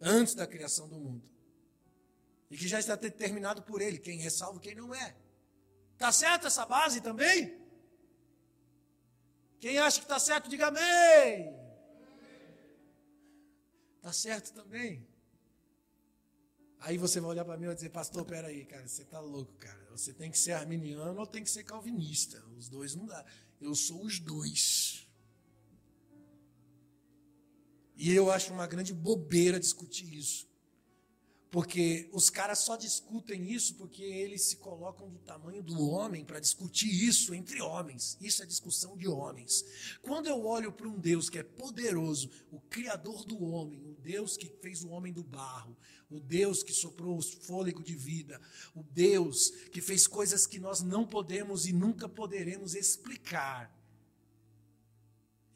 antes 0.00 0.34
da 0.34 0.46
criação 0.46 0.88
do 0.88 0.98
mundo. 0.98 1.28
E 2.50 2.56
que 2.56 2.66
já 2.66 2.80
está 2.80 2.96
determinado 2.96 3.60
por 3.60 3.82
ele 3.82 3.98
quem 3.98 4.24
é 4.24 4.30
salvo 4.30 4.58
e 4.58 4.62
quem 4.62 4.74
não 4.74 4.94
é. 4.94 5.14
Está 5.92 6.10
certo 6.10 6.46
essa 6.46 6.64
base 6.64 7.02
também? 7.02 7.60
Quem 9.60 9.76
acha 9.76 9.98
que 9.98 10.06
está 10.06 10.18
certo, 10.18 10.48
diga 10.48 10.68
amém. 10.68 11.57
Tá 14.00 14.12
certo 14.12 14.52
também? 14.52 15.06
Aí 16.80 16.96
você 16.96 17.20
vai 17.20 17.30
olhar 17.30 17.44
para 17.44 17.56
mim 17.56 17.64
e 17.64 17.66
vai 17.66 17.74
dizer, 17.74 17.90
pastor, 17.90 18.24
peraí, 18.24 18.64
cara, 18.64 18.86
você 18.86 19.04
tá 19.04 19.20
louco, 19.20 19.52
cara. 19.54 19.84
Você 19.90 20.12
tem 20.12 20.30
que 20.30 20.38
ser 20.38 20.52
arminiano 20.52 21.18
ou 21.18 21.26
tem 21.26 21.42
que 21.42 21.50
ser 21.50 21.64
calvinista. 21.64 22.42
Os 22.56 22.68
dois 22.68 22.94
não 22.94 23.06
dá. 23.06 23.24
Eu 23.60 23.74
sou 23.74 24.04
os 24.04 24.20
dois. 24.20 25.08
E 27.96 28.14
eu 28.14 28.30
acho 28.30 28.52
uma 28.52 28.66
grande 28.66 28.94
bobeira 28.94 29.58
discutir 29.58 30.16
isso. 30.16 30.47
Porque 31.50 32.10
os 32.12 32.28
caras 32.28 32.58
só 32.58 32.76
discutem 32.76 33.50
isso 33.50 33.74
porque 33.76 34.02
eles 34.02 34.42
se 34.42 34.56
colocam 34.56 35.08
do 35.08 35.18
tamanho 35.20 35.62
do 35.62 35.80
homem 35.88 36.22
para 36.22 36.40
discutir 36.40 36.90
isso 36.90 37.34
entre 37.34 37.62
homens. 37.62 38.18
Isso 38.20 38.42
é 38.42 38.46
discussão 38.46 38.96
de 38.98 39.08
homens. 39.08 39.64
Quando 40.02 40.26
eu 40.26 40.44
olho 40.44 40.70
para 40.70 40.86
um 40.86 40.98
Deus 40.98 41.30
que 41.30 41.38
é 41.38 41.42
poderoso, 41.42 42.30
o 42.50 42.60
Criador 42.60 43.24
do 43.24 43.42
homem, 43.42 43.82
o 43.86 43.94
Deus 43.94 44.36
que 44.36 44.46
fez 44.60 44.84
o 44.84 44.90
homem 44.90 45.10
do 45.10 45.24
barro, 45.24 45.74
o 46.10 46.20
Deus 46.20 46.62
que 46.62 46.72
soprou 46.72 47.16
o 47.16 47.22
fôlego 47.22 47.82
de 47.82 47.96
vida, 47.96 48.38
o 48.74 48.82
Deus 48.82 49.48
que 49.72 49.80
fez 49.80 50.06
coisas 50.06 50.46
que 50.46 50.58
nós 50.58 50.82
não 50.82 51.06
podemos 51.06 51.66
e 51.66 51.72
nunca 51.72 52.06
poderemos 52.08 52.74
explicar, 52.74 53.74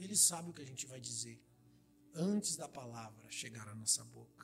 Ele 0.00 0.16
sabe 0.16 0.48
o 0.48 0.52
que 0.54 0.62
a 0.62 0.66
gente 0.66 0.86
vai 0.86 1.00
dizer 1.00 1.38
antes 2.14 2.56
da 2.56 2.68
palavra 2.68 3.30
chegar 3.30 3.68
à 3.68 3.74
nossa 3.74 4.02
boca. 4.04 4.41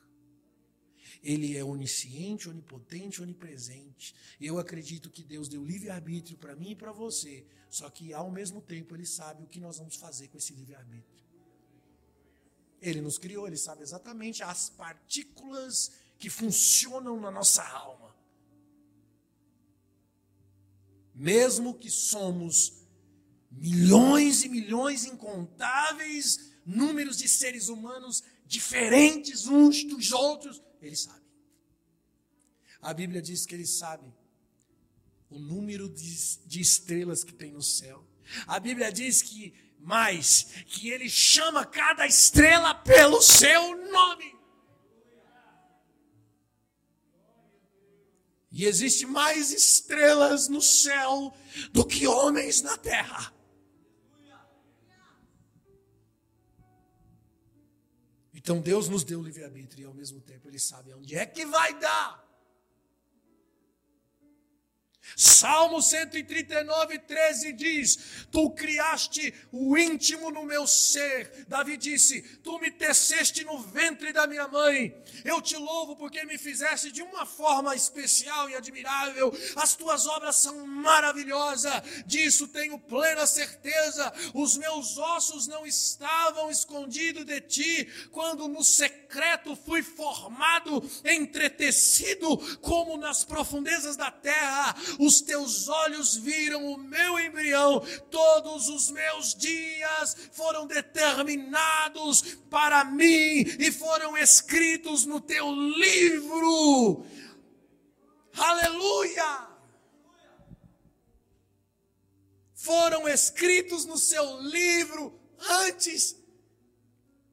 Ele 1.21 1.57
é 1.57 1.63
onisciente, 1.63 2.47
onipotente, 2.47 3.21
onipresente. 3.21 4.15
Eu 4.39 4.57
acredito 4.57 5.09
que 5.09 5.23
Deus 5.23 5.49
deu 5.49 5.63
livre-arbítrio 5.63 6.37
para 6.37 6.55
mim 6.55 6.71
e 6.71 6.75
para 6.75 6.91
você. 6.91 7.45
Só 7.69 7.89
que 7.89 8.13
ao 8.13 8.31
mesmo 8.31 8.61
tempo 8.61 8.95
Ele 8.95 9.05
sabe 9.05 9.43
o 9.43 9.47
que 9.47 9.59
nós 9.59 9.77
vamos 9.77 9.95
fazer 9.95 10.29
com 10.29 10.37
esse 10.37 10.53
livre-arbítrio. 10.53 11.19
Ele 12.81 13.01
nos 13.01 13.17
criou, 13.17 13.45
Ele 13.47 13.57
sabe 13.57 13.83
exatamente 13.83 14.41
as 14.41 14.69
partículas 14.69 15.91
que 16.17 16.29
funcionam 16.29 17.19
na 17.19 17.29
nossa 17.29 17.63
alma. 17.63 18.15
Mesmo 21.13 21.73
que 21.73 21.91
somos 21.91 22.85
milhões 23.51 24.43
e 24.43 24.49
milhões 24.49 25.03
incontáveis 25.03 26.53
números 26.65 27.17
de 27.17 27.27
seres 27.27 27.67
humanos 27.67 28.23
diferentes 28.45 29.47
uns 29.47 29.83
dos 29.83 30.11
outros, 30.11 30.61
ele 30.81 30.95
sabe. 30.95 31.25
A 32.81 32.93
Bíblia 32.93 33.21
diz 33.21 33.45
que 33.45 33.55
ele 33.55 33.67
sabe 33.67 34.13
o 35.29 35.37
número 35.37 35.89
de, 35.89 36.37
de 36.45 36.61
estrelas 36.61 37.23
que 37.23 37.33
tem 37.33 37.51
no 37.51 37.61
céu. 37.61 38.07
A 38.47 38.59
Bíblia 38.59 38.91
diz 38.91 39.21
que 39.21 39.53
mais 39.79 40.43
que 40.65 40.89
ele 40.89 41.09
chama 41.09 41.65
cada 41.65 42.05
estrela 42.05 42.73
pelo 42.75 43.21
seu 43.21 43.91
nome. 43.91 44.37
E 48.51 48.65
existe 48.65 49.05
mais 49.05 49.51
estrelas 49.51 50.47
no 50.47 50.61
céu 50.61 51.33
do 51.71 51.85
que 51.85 52.07
homens 52.07 52.61
na 52.61 52.77
terra. 52.77 53.33
Então 58.39 58.61
Deus 58.61 58.87
nos 58.87 59.03
deu 59.03 59.21
livre-arbítrio 59.21 59.83
e 59.83 59.85
ao 59.85 59.93
mesmo 59.93 60.21
tempo 60.21 60.47
Ele 60.47 60.59
sabe 60.59 60.93
onde 60.93 61.15
é 61.15 61.25
que 61.25 61.45
vai 61.45 61.77
dar. 61.77 62.28
Salmo 65.15 65.81
139, 65.81 66.99
13 66.99 67.53
diz: 67.53 68.25
Tu 68.31 68.49
criaste 68.51 69.33
o 69.51 69.77
íntimo 69.77 70.31
no 70.31 70.43
meu 70.43 70.65
ser. 70.67 71.45
Davi 71.47 71.77
disse: 71.77 72.21
Tu 72.43 72.59
me 72.59 72.71
teceste 72.71 73.43
no 73.43 73.59
ventre 73.59 74.13
da 74.13 74.27
minha 74.27 74.47
mãe. 74.47 74.95
Eu 75.23 75.41
te 75.41 75.55
louvo 75.55 75.95
porque 75.95 76.25
me 76.25 76.37
fizeste 76.37 76.91
de 76.91 77.01
uma 77.01 77.25
forma 77.25 77.75
especial 77.75 78.49
e 78.49 78.55
admirável. 78.55 79.31
As 79.55 79.75
tuas 79.75 80.07
obras 80.07 80.37
são 80.37 80.65
maravilhosas. 80.65 81.81
Disso 82.05 82.47
tenho 82.47 82.79
plena 82.79 83.25
certeza. 83.27 84.11
Os 84.33 84.57
meus 84.57 84.97
ossos 84.97 85.47
não 85.47 85.65
estavam 85.65 86.49
escondidos 86.49 87.25
de 87.25 87.41
ti 87.41 87.87
quando 88.11 88.47
no 88.47 88.63
secreto 89.09 89.55
fui 89.55 89.81
formado, 89.81 90.87
entretecido 91.03 92.37
como 92.59 92.95
nas 92.95 93.25
profundezas 93.25 93.97
da 93.97 94.11
terra 94.11 94.75
os 94.99 95.19
teus 95.21 95.67
olhos 95.67 96.15
viram 96.15 96.71
o 96.71 96.77
meu 96.77 97.19
embrião, 97.19 97.79
todos 98.11 98.69
os 98.69 98.91
meus 98.91 99.33
dias 99.33 100.15
foram 100.31 100.67
determinados 100.67 102.37
para 102.51 102.85
mim 102.85 103.41
e 103.59 103.71
foram 103.71 104.15
escritos 104.15 105.05
no 105.05 105.19
teu 105.19 105.51
livro. 105.51 107.03
Aleluia! 108.37 109.49
Foram 112.53 113.07
escritos 113.07 113.85
no 113.85 113.97
seu 113.97 114.39
livro 114.41 115.19
antes 115.39 116.18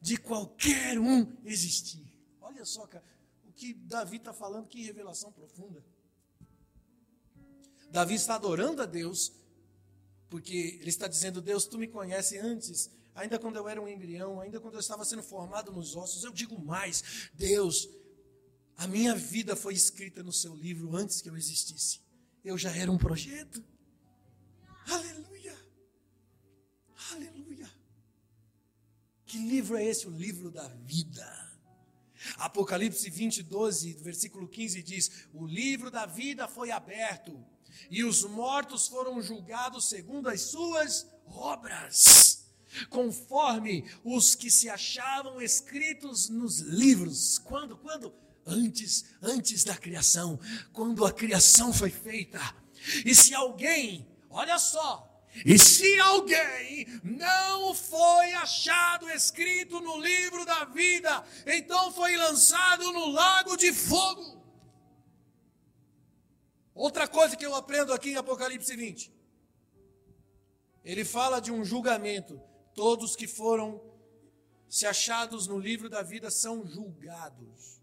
de 0.06 0.16
qualquer 0.16 1.00
um 1.00 1.36
existir. 1.44 2.06
Olha 2.40 2.64
só, 2.64 2.86
cara, 2.86 3.04
o 3.44 3.50
que 3.50 3.74
Davi 3.74 4.18
está 4.18 4.32
falando, 4.32 4.68
que 4.68 4.80
revelação 4.84 5.32
profunda. 5.32 5.84
Davi 7.90 8.14
está 8.14 8.36
adorando 8.36 8.80
a 8.80 8.86
Deus, 8.86 9.32
porque 10.30 10.78
ele 10.80 10.90
está 10.90 11.08
dizendo: 11.08 11.40
Deus, 11.40 11.64
tu 11.64 11.76
me 11.76 11.88
conhece 11.88 12.38
antes, 12.38 12.88
ainda 13.16 13.36
quando 13.36 13.56
eu 13.56 13.68
era 13.68 13.82
um 13.82 13.88
embrião, 13.88 14.40
ainda 14.40 14.60
quando 14.60 14.74
eu 14.74 14.80
estava 14.80 15.04
sendo 15.04 15.24
formado 15.24 15.72
nos 15.72 15.96
ossos. 15.96 16.22
Eu 16.22 16.30
digo 16.30 16.56
mais: 16.56 17.28
Deus, 17.34 17.88
a 18.76 18.86
minha 18.86 19.12
vida 19.12 19.56
foi 19.56 19.74
escrita 19.74 20.22
no 20.22 20.32
seu 20.32 20.54
livro 20.54 20.94
antes 20.94 21.20
que 21.20 21.28
eu 21.28 21.36
existisse. 21.36 22.00
Eu 22.44 22.56
já 22.56 22.70
era 22.70 22.92
um 22.92 22.96
projeto. 22.96 23.60
Aleluia! 24.88 25.35
Que 29.26 29.38
livro 29.38 29.76
é 29.76 29.84
esse? 29.84 30.06
O 30.06 30.10
livro 30.10 30.50
da 30.50 30.68
vida. 30.68 31.46
Apocalipse 32.38 33.10
20, 33.10 33.42
12, 33.42 33.92
versículo 33.94 34.48
15 34.48 34.82
diz: 34.82 35.10
O 35.34 35.46
livro 35.46 35.90
da 35.90 36.06
vida 36.06 36.48
foi 36.48 36.70
aberto 36.70 37.44
e 37.90 38.04
os 38.04 38.24
mortos 38.24 38.86
foram 38.86 39.20
julgados 39.20 39.88
segundo 39.88 40.28
as 40.28 40.40
suas 40.42 41.06
obras, 41.26 42.46
conforme 42.88 43.84
os 44.04 44.34
que 44.34 44.50
se 44.50 44.68
achavam 44.68 45.40
escritos 45.40 46.28
nos 46.28 46.60
livros. 46.60 47.38
Quando? 47.38 47.76
Quando? 47.76 48.14
Antes, 48.46 49.06
antes 49.20 49.64
da 49.64 49.76
criação, 49.76 50.38
quando 50.72 51.04
a 51.04 51.12
criação 51.12 51.72
foi 51.72 51.90
feita. 51.90 52.40
E 53.04 53.12
se 53.14 53.34
alguém, 53.34 54.06
olha 54.30 54.58
só, 54.58 55.05
e 55.44 55.58
se 55.58 55.98
alguém 56.00 56.86
não 57.02 57.74
foi 57.74 58.32
achado 58.34 59.08
escrito 59.10 59.80
no 59.80 60.00
livro 60.00 60.44
da 60.44 60.64
vida, 60.64 61.24
então 61.46 61.92
foi 61.92 62.16
lançado 62.16 62.92
no 62.92 63.10
lago 63.10 63.56
de 63.56 63.72
fogo. 63.72 64.42
Outra 66.74 67.08
coisa 67.08 67.36
que 67.36 67.44
eu 67.44 67.54
aprendo 67.54 67.92
aqui 67.92 68.10
em 68.10 68.16
Apocalipse 68.16 68.74
20. 68.76 69.12
Ele 70.84 71.04
fala 71.04 71.40
de 71.40 71.50
um 71.50 71.64
julgamento. 71.64 72.40
Todos 72.74 73.16
que 73.16 73.26
foram 73.26 73.82
se 74.68 74.86
achados 74.86 75.46
no 75.46 75.58
livro 75.58 75.88
da 75.88 76.02
vida 76.02 76.30
são 76.30 76.66
julgados, 76.66 77.80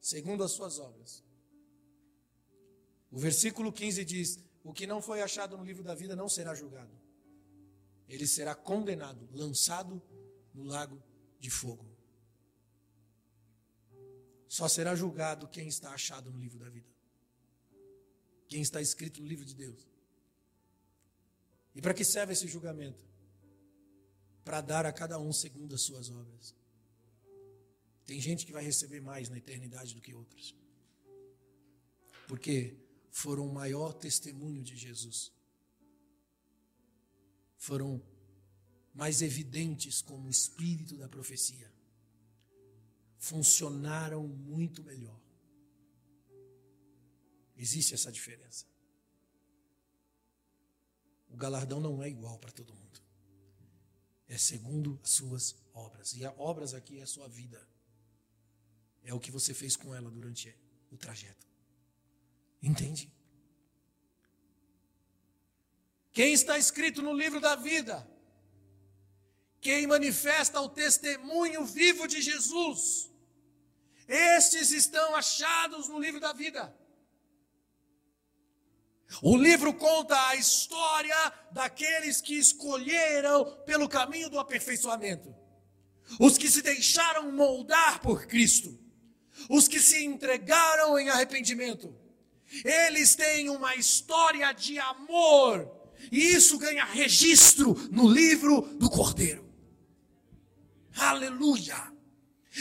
segundo 0.00 0.44
as 0.44 0.52
suas 0.52 0.78
obras. 0.78 1.24
O 3.10 3.18
versículo 3.18 3.72
15 3.72 4.04
diz: 4.04 4.45
O 4.66 4.72
que 4.72 4.86
não 4.86 5.00
foi 5.00 5.22
achado 5.22 5.56
no 5.56 5.64
livro 5.64 5.82
da 5.82 5.94
vida 5.94 6.14
não 6.14 6.28
será 6.28 6.54
julgado. 6.54 6.92
Ele 8.08 8.26
será 8.26 8.54
condenado, 8.54 9.28
lançado 9.32 10.02
no 10.52 10.64
lago 10.64 11.02
de 11.40 11.50
fogo. 11.50 11.86
Só 14.48 14.68
será 14.68 14.94
julgado 14.94 15.48
quem 15.48 15.66
está 15.68 15.90
achado 15.92 16.30
no 16.30 16.38
livro 16.38 16.58
da 16.58 16.68
vida 16.68 16.96
quem 18.48 18.62
está 18.62 18.80
escrito 18.80 19.20
no 19.20 19.26
livro 19.26 19.44
de 19.44 19.54
Deus. 19.54 19.86
E 21.74 21.80
para 21.80 21.94
que 21.94 22.04
serve 22.04 22.32
esse 22.32 22.46
julgamento? 22.46 23.04
Para 24.44 24.60
dar 24.60 24.86
a 24.86 24.92
cada 24.92 25.18
um 25.18 25.32
segundo 25.32 25.74
as 25.74 25.82
suas 25.82 26.10
obras. 26.10 26.54
Tem 28.06 28.20
gente 28.20 28.46
que 28.46 28.52
vai 28.52 28.62
receber 28.62 29.00
mais 29.00 29.28
na 29.28 29.36
eternidade 29.36 29.94
do 29.94 30.00
que 30.00 30.14
outras. 30.14 30.54
Porque 32.28 32.76
foram 33.16 33.48
o 33.48 33.52
maior 33.52 33.94
testemunho 33.94 34.62
de 34.62 34.76
Jesus. 34.76 35.32
Foram 37.56 38.02
mais 38.92 39.22
evidentes 39.22 40.02
como 40.02 40.26
o 40.26 40.30
espírito 40.30 40.98
da 40.98 41.08
profecia. 41.08 41.72
Funcionaram 43.16 44.28
muito 44.28 44.82
melhor. 44.84 45.18
Existe 47.56 47.94
essa 47.94 48.12
diferença. 48.12 48.66
O 51.30 51.38
galardão 51.38 51.80
não 51.80 52.02
é 52.02 52.10
igual 52.10 52.38
para 52.38 52.52
todo 52.52 52.74
mundo. 52.74 53.00
É 54.28 54.36
segundo 54.36 55.00
as 55.02 55.12
suas 55.12 55.56
obras. 55.72 56.12
E 56.12 56.22
a 56.22 56.32
obras 56.32 56.74
aqui 56.74 56.98
é 56.98 57.02
a 57.02 57.06
sua 57.06 57.28
vida. 57.28 57.66
É 59.02 59.14
o 59.14 59.18
que 59.18 59.30
você 59.30 59.54
fez 59.54 59.74
com 59.74 59.94
ela 59.94 60.10
durante 60.10 60.54
o 60.90 60.98
trajeto. 60.98 61.55
Entende? 62.62 63.12
Quem 66.12 66.32
está 66.32 66.56
escrito 66.58 67.02
no 67.02 67.12
livro 67.12 67.40
da 67.40 67.56
vida? 67.56 68.08
Quem 69.60 69.86
manifesta 69.86 70.60
o 70.60 70.68
testemunho 70.68 71.64
vivo 71.64 72.06
de 72.06 72.22
Jesus? 72.22 73.10
Estes 74.08 74.70
estão 74.70 75.14
achados 75.14 75.88
no 75.88 75.98
livro 75.98 76.20
da 76.20 76.32
vida. 76.32 76.74
O 79.22 79.36
livro 79.36 79.74
conta 79.74 80.16
a 80.28 80.36
história 80.36 81.32
daqueles 81.52 82.20
que 82.20 82.34
escolheram 82.34 83.44
pelo 83.64 83.88
caminho 83.88 84.28
do 84.28 84.38
aperfeiçoamento, 84.38 85.34
os 86.18 86.36
que 86.36 86.48
se 86.48 86.62
deixaram 86.62 87.30
moldar 87.32 88.00
por 88.00 88.26
Cristo, 88.26 88.78
os 89.48 89.68
que 89.68 89.80
se 89.80 90.04
entregaram 90.04 90.98
em 90.98 91.08
arrependimento. 91.08 92.05
Eles 92.64 93.14
têm 93.14 93.48
uma 93.50 93.74
história 93.74 94.52
de 94.52 94.78
amor, 94.78 95.70
e 96.10 96.18
isso 96.18 96.58
ganha 96.58 96.84
registro 96.84 97.74
no 97.90 98.08
livro 98.08 98.62
do 98.78 98.88
Cordeiro. 98.88 99.44
Aleluia! 100.96 101.95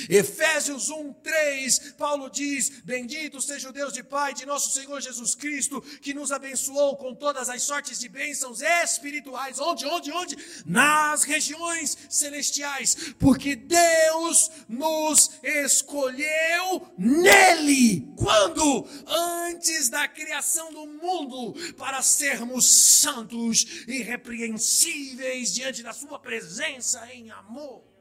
Efésios 0.10 0.90
1, 0.90 1.14
3, 1.14 1.94
Paulo 1.98 2.30
diz: 2.30 2.82
Bendito 2.84 3.42
seja 3.42 3.70
o 3.70 3.74
Deus 3.74 3.94
de 3.94 4.04
Pai 4.04 4.34
de 4.34 4.46
nosso 4.46 4.72
Senhor 4.72 5.02
Jesus 5.02 5.36
Cristo, 5.36 5.82
que 6.02 6.14
nos 6.14 6.32
abençoou 6.32 6.98
com 6.98 7.16
todas 7.16 7.50
as 7.50 7.64
sortes 7.64 8.00
de 8.00 8.10
bênçãos 8.10 8.62
espirituais. 8.62 9.60
Onde, 9.60 9.86
onde, 9.86 10.12
onde? 10.12 10.38
Nas 10.66 11.24
regiões 11.24 11.98
celestiais, 12.10 13.14
porque 13.20 13.56
Deus 13.56 14.52
nos 14.68 15.32
escolheu 15.44 16.94
nele. 16.98 18.14
Quando? 18.18 18.88
Antes 19.08 19.90
da 19.90 20.08
criação 20.08 20.72
do 20.74 20.86
mundo, 20.86 21.54
para 21.78 22.02
sermos 22.02 22.66
santos, 22.68 23.66
irrepreensíveis 23.88 25.54
diante 25.54 25.84
da 25.84 25.94
Sua 25.94 26.20
presença 26.20 27.08
em 27.14 27.32
amor. 27.32 27.95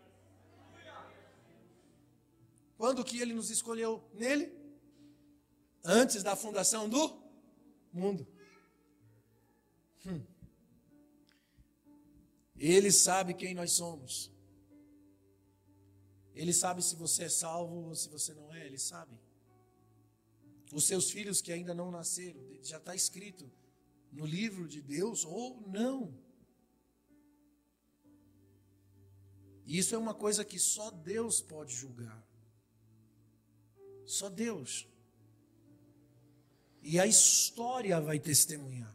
Quando 2.85 3.03
que 3.03 3.19
ele 3.19 3.33
nos 3.33 3.49
escolheu? 3.49 4.07
Nele? 4.13 4.53
Antes 5.83 6.23
da 6.23 6.37
fundação 6.37 6.87
do 6.87 7.19
mundo. 7.91 8.27
Hum. 10.05 10.23
Ele 12.55 12.93
sabe 12.93 13.33
quem 13.33 13.55
nós 13.55 13.73
somos. 13.73 14.31
Ele 16.35 16.53
sabe 16.53 16.83
se 16.83 16.95
você 16.95 17.25
é 17.25 17.29
salvo 17.31 17.89
ou 17.89 17.95
se 17.95 18.11
você 18.11 18.35
não 18.35 18.53
é, 18.53 18.67
ele 18.67 18.79
sabe. 18.79 19.19
Os 20.71 20.85
seus 20.85 21.11
filhos 21.11 21.41
que 21.41 21.53
ainda 21.53 21.73
não 21.73 21.91
nasceram, 21.91 22.39
já 22.63 22.77
está 22.77 22.95
escrito 22.95 23.51
no 24.13 24.27
livro 24.27 24.69
de 24.69 24.83
Deus 24.83 25.25
ou 25.25 25.63
não. 25.69 26.15
Isso 29.65 29.95
é 29.95 29.99
uma 29.99 30.13
coisa 30.13 30.45
que 30.45 30.59
só 30.59 30.91
Deus 30.91 31.41
pode 31.41 31.73
julgar. 31.75 32.34
Só 34.07 34.29
Deus. 34.29 34.87
E 36.83 37.01
a 37.01 37.07
história 37.07 38.01
vai 38.01 38.19
testemunhar. 38.19 38.95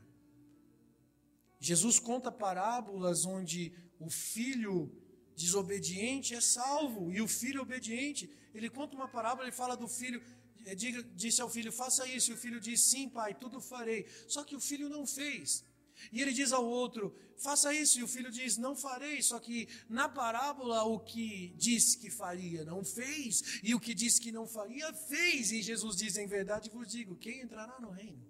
Jesus 1.60 1.99
conta 1.99 2.31
parábolas 2.31 3.26
onde 3.26 3.73
o 3.99 4.10
filho 4.10 4.91
desobediente 5.36 6.36
é 6.36 6.41
salvo 6.41 7.11
e 7.11 7.22
o 7.22 7.27
filho 7.27 7.61
obediente. 7.61 8.30
Ele 8.53 8.69
conta 8.69 8.95
uma 8.95 9.07
parábola 9.07 9.48
e 9.48 9.52
fala 9.52 9.76
do 9.76 9.88
filho, 9.88 10.22
eh, 10.65 10.76
disse 10.76 11.41
ao 11.41 11.49
filho: 11.49 11.72
faça 11.72 12.07
isso. 12.07 12.31
E 12.31 12.34
o 12.34 12.38
filho 12.38 12.60
diz: 12.60 12.81
sim, 12.81 13.10
pai, 13.10 13.34
tudo 13.34 13.60
farei. 13.60 14.07
Só 14.27 14.44
que 14.44 14.56
o 14.56 14.60
filho 14.60 14.88
não 14.88 15.06
fez. 15.06 15.64
E 16.11 16.21
ele 16.21 16.34
diz 16.34 16.51
ao 16.51 16.65
outro: 16.65 17.15
faça 17.38 17.73
isso. 17.73 17.99
E 17.99 18.03
o 18.03 18.07
filho 18.07 18.31
diz: 18.31 18.57
não 18.57 18.76
farei. 18.76 19.21
Só 19.21 19.39
que 19.39 19.67
na 19.89 20.07
parábola, 20.07 20.84
o 20.84 20.99
que 20.99 21.53
disse 21.57 21.97
que 21.97 22.09
faria 22.09 22.63
não 22.63 22.84
fez, 22.84 23.59
e 23.63 23.73
o 23.73 23.80
que 23.80 23.93
disse 23.93 24.21
que 24.21 24.31
não 24.31 24.47
faria 24.47 24.93
fez. 24.93 25.51
E 25.51 25.61
Jesus 25.61 25.95
diz: 25.95 26.17
em 26.17 26.27
verdade 26.27 26.69
vos 26.69 26.88
digo: 26.88 27.15
quem 27.15 27.41
entrará 27.41 27.80
no 27.80 27.89
reino? 27.89 28.28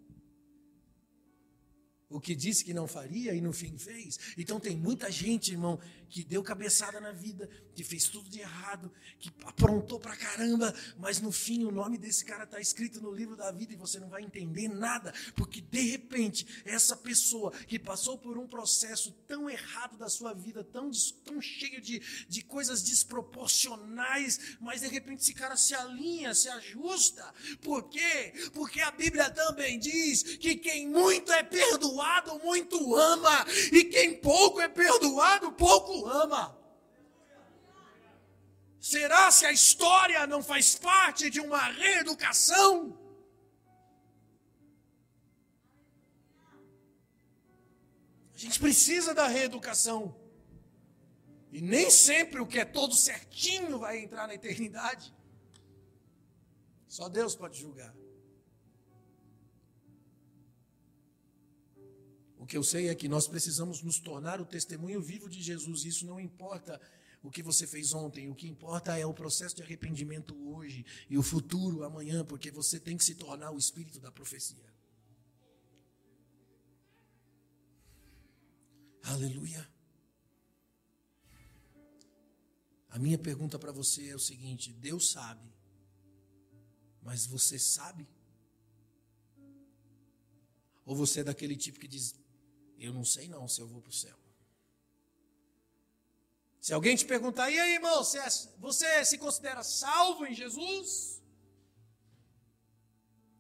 O 2.09 2.19
que 2.19 2.35
disse 2.35 2.65
que 2.65 2.73
não 2.73 2.87
faria 2.87 3.35
e 3.35 3.41
no 3.41 3.53
fim 3.53 3.77
fez. 3.77 4.17
Então 4.37 4.59
tem 4.59 4.75
muita 4.75 5.11
gente, 5.11 5.51
irmão, 5.51 5.79
que 6.09 6.23
deu 6.23 6.41
cabeçada 6.41 6.99
na 6.99 7.11
vida, 7.11 7.47
que 7.75 7.83
fez 7.83 8.09
tudo 8.09 8.29
de 8.29 8.39
errado, 8.39 8.91
que 9.19 9.31
aprontou 9.45 9.99
pra 9.99 10.15
caramba, 10.15 10.73
mas 10.97 11.21
no 11.21 11.31
fim 11.31 11.63
o 11.63 11.71
nome 11.71 11.97
desse 11.97 12.25
cara 12.25 12.43
está 12.43 12.59
escrito 12.59 12.99
no 12.99 13.13
livro 13.13 13.35
da 13.35 13.51
vida 13.51 13.73
e 13.73 13.77
você 13.77 13.99
não 13.99 14.09
vai 14.09 14.23
entender 14.23 14.67
nada, 14.67 15.13
porque 15.35 15.61
de 15.61 15.81
repente 15.81 16.45
essa 16.65 16.97
pessoa 16.97 17.51
que 17.51 17.77
passou 17.77 18.17
por 18.17 18.37
um 18.37 18.47
processo 18.47 19.11
tão 19.27 19.49
errado 19.49 19.97
da 19.97 20.09
sua 20.09 20.33
vida, 20.33 20.63
tão, 20.63 20.89
tão 21.23 21.39
cheio 21.39 21.79
de, 21.79 22.01
de 22.27 22.41
coisas 22.41 22.81
desproporcionais, 22.81 24.57
mas 24.59 24.81
de 24.81 24.87
repente 24.87 25.21
esse 25.21 25.33
cara 25.33 25.55
se 25.55 25.75
alinha, 25.75 26.33
se 26.33 26.49
ajusta. 26.49 27.33
Por 27.61 27.87
quê? 27.89 28.33
Porque 28.53 28.81
a 28.81 28.91
Bíblia 28.91 29.29
também 29.29 29.77
diz 29.77 30.23
que 30.23 30.55
quem 30.55 30.87
muito 30.87 31.31
é 31.31 31.43
perdoado, 31.43 31.98
muito 32.43 32.95
ama, 32.95 33.45
e 33.71 33.83
quem 33.85 34.19
pouco 34.19 34.59
é 34.59 34.67
perdoado, 34.67 35.51
pouco 35.51 36.07
ama. 36.07 36.57
Será 38.79 39.29
se 39.29 39.45
a 39.45 39.51
história 39.51 40.25
não 40.25 40.41
faz 40.41 40.75
parte 40.75 41.29
de 41.29 41.39
uma 41.39 41.63
reeducação? 41.65 42.97
A 48.33 48.37
gente 48.37 48.57
precisa 48.57 49.13
da 49.13 49.27
reeducação. 49.27 50.15
E 51.51 51.61
nem 51.61 51.89
sempre 51.91 52.39
o 52.39 52.47
que 52.47 52.59
é 52.59 52.63
todo 52.63 52.95
certinho 52.95 53.79
vai 53.79 53.99
entrar 53.99 54.27
na 54.27 54.35
eternidade. 54.35 55.13
Só 56.87 57.09
Deus 57.09 57.35
pode 57.35 57.59
julgar. 57.59 57.93
Que 62.49 62.57
eu 62.57 62.63
sei 62.63 62.89
é 62.89 62.95
que 62.95 63.07
nós 63.07 63.27
precisamos 63.27 63.83
nos 63.83 63.99
tornar 63.99 64.41
o 64.41 64.45
testemunho 64.45 64.99
vivo 64.99 65.29
de 65.29 65.39
Jesus. 65.39 65.85
Isso 65.85 66.03
não 66.03 66.19
importa 66.19 66.81
o 67.21 67.29
que 67.29 67.43
você 67.43 67.67
fez 67.67 67.93
ontem, 67.93 68.27
o 68.27 68.33
que 68.33 68.47
importa 68.47 68.97
é 68.97 69.05
o 69.05 69.13
processo 69.13 69.55
de 69.55 69.61
arrependimento 69.61 70.35
hoje 70.49 70.83
e 71.07 71.15
o 71.15 71.21
futuro 71.21 71.83
amanhã, 71.83 72.25
porque 72.25 72.49
você 72.49 72.79
tem 72.79 72.97
que 72.97 73.03
se 73.03 73.13
tornar 73.13 73.51
o 73.51 73.57
espírito 73.59 73.99
da 73.99 74.11
profecia. 74.11 74.73
Aleluia. 79.03 79.69
A 82.89 82.97
minha 82.97 83.19
pergunta 83.19 83.59
para 83.59 83.71
você 83.71 84.09
é 84.09 84.15
o 84.15 84.19
seguinte: 84.19 84.73
Deus 84.73 85.11
sabe, 85.11 85.53
mas 87.03 87.27
você 87.27 87.59
sabe? 87.59 88.07
Ou 90.83 90.95
você 90.95 91.19
é 91.19 91.23
daquele 91.23 91.55
tipo 91.55 91.79
que 91.79 91.87
diz: 91.87 92.15
eu 92.85 92.93
não 92.93 93.03
sei 93.03 93.27
não 93.27 93.47
se 93.47 93.61
eu 93.61 93.67
vou 93.67 93.81
para 93.81 93.89
o 93.89 93.93
céu. 93.93 94.17
Se 96.61 96.73
alguém 96.73 96.95
te 96.95 97.05
perguntar, 97.05 97.49
e 97.49 97.59
aí, 97.59 97.73
irmão, 97.73 98.03
você, 98.03 98.19
é, 98.19 98.29
você 98.57 99.05
se 99.05 99.17
considera 99.17 99.63
salvo 99.63 100.25
em 100.25 100.33
Jesus? 100.33 101.21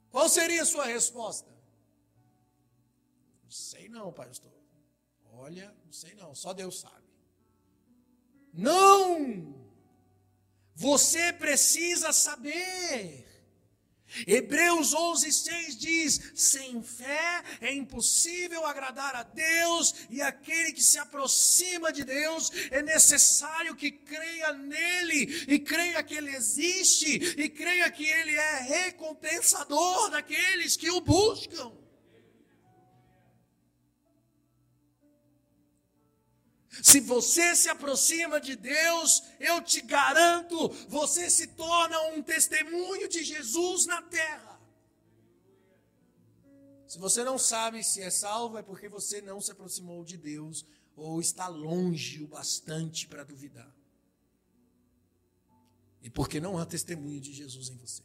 Qual 0.09 0.27
seria 0.27 0.63
a 0.63 0.65
sua 0.65 0.85
resposta? 0.85 1.49
Não 3.43 3.51
sei 3.51 3.87
não, 3.89 4.11
pastor. 4.11 4.51
Olha, 5.33 5.75
não 5.85 5.93
sei 5.93 6.15
não, 6.15 6.33
só 6.33 6.53
Deus 6.53 6.79
sabe. 6.79 7.07
Não! 8.53 9.69
Você 10.73 11.31
precisa 11.33 12.11
saber. 12.11 13.28
Hebreus 14.25 14.93
11, 14.93 15.31
6 15.31 15.77
diz: 15.77 16.31
sem 16.35 16.81
fé 16.83 17.43
é 17.61 17.73
impossível 17.73 18.65
agradar 18.65 19.15
a 19.15 19.23
Deus, 19.23 19.95
e 20.09 20.21
aquele 20.21 20.73
que 20.73 20.83
se 20.83 20.97
aproxima 20.97 21.91
de 21.91 22.03
Deus 22.03 22.51
é 22.71 22.81
necessário 22.81 23.75
que 23.75 23.91
creia 23.91 24.53
nele, 24.53 25.45
e 25.47 25.59
creia 25.59 26.03
que 26.03 26.15
ele 26.15 26.35
existe, 26.35 27.13
e 27.37 27.49
creia 27.49 27.89
que 27.91 28.05
ele 28.05 28.35
é 28.35 28.61
recompensador 28.61 30.09
daqueles 30.09 30.75
que 30.75 30.89
o 30.89 31.01
buscam. 31.01 31.78
Se 36.81 36.99
você 36.99 37.55
se 37.55 37.69
aproxima 37.69 38.39
de 38.39 38.55
Deus, 38.55 39.23
eu 39.39 39.61
te 39.61 39.81
garanto, 39.81 40.69
você 40.87 41.29
se 41.29 41.47
torna 41.47 41.99
um 42.13 42.21
testemunho 42.21 43.07
de 43.07 43.23
Jesus 43.23 43.85
na 43.85 44.01
terra. 44.01 44.59
Se 46.87 46.97
você 46.97 47.23
não 47.23 47.37
sabe 47.37 47.83
se 47.83 48.01
é 48.01 48.09
salvo, 48.09 48.57
é 48.57 48.63
porque 48.63 48.89
você 48.89 49.21
não 49.21 49.39
se 49.39 49.51
aproximou 49.51 50.03
de 50.03 50.17
Deus 50.17 50.65
ou 50.95 51.21
está 51.21 51.47
longe 51.47 52.23
o 52.23 52.27
bastante 52.27 53.07
para 53.07 53.23
duvidar. 53.23 53.73
E 56.01 56.09
porque 56.09 56.39
não 56.39 56.57
há 56.57 56.65
testemunho 56.65 57.19
de 57.19 57.33
Jesus 57.33 57.69
em 57.69 57.75
você. 57.75 58.03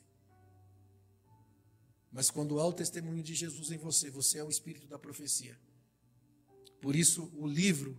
Mas 2.12 2.30
quando 2.30 2.60
há 2.60 2.66
o 2.66 2.72
testemunho 2.72 3.22
de 3.22 3.34
Jesus 3.34 3.70
em 3.70 3.78
você, 3.78 4.10
você 4.10 4.38
é 4.38 4.44
o 4.44 4.50
espírito 4.50 4.86
da 4.86 4.98
profecia. 4.98 5.58
Por 6.80 6.94
isso, 6.94 7.32
o 7.34 7.46
livro 7.46 7.96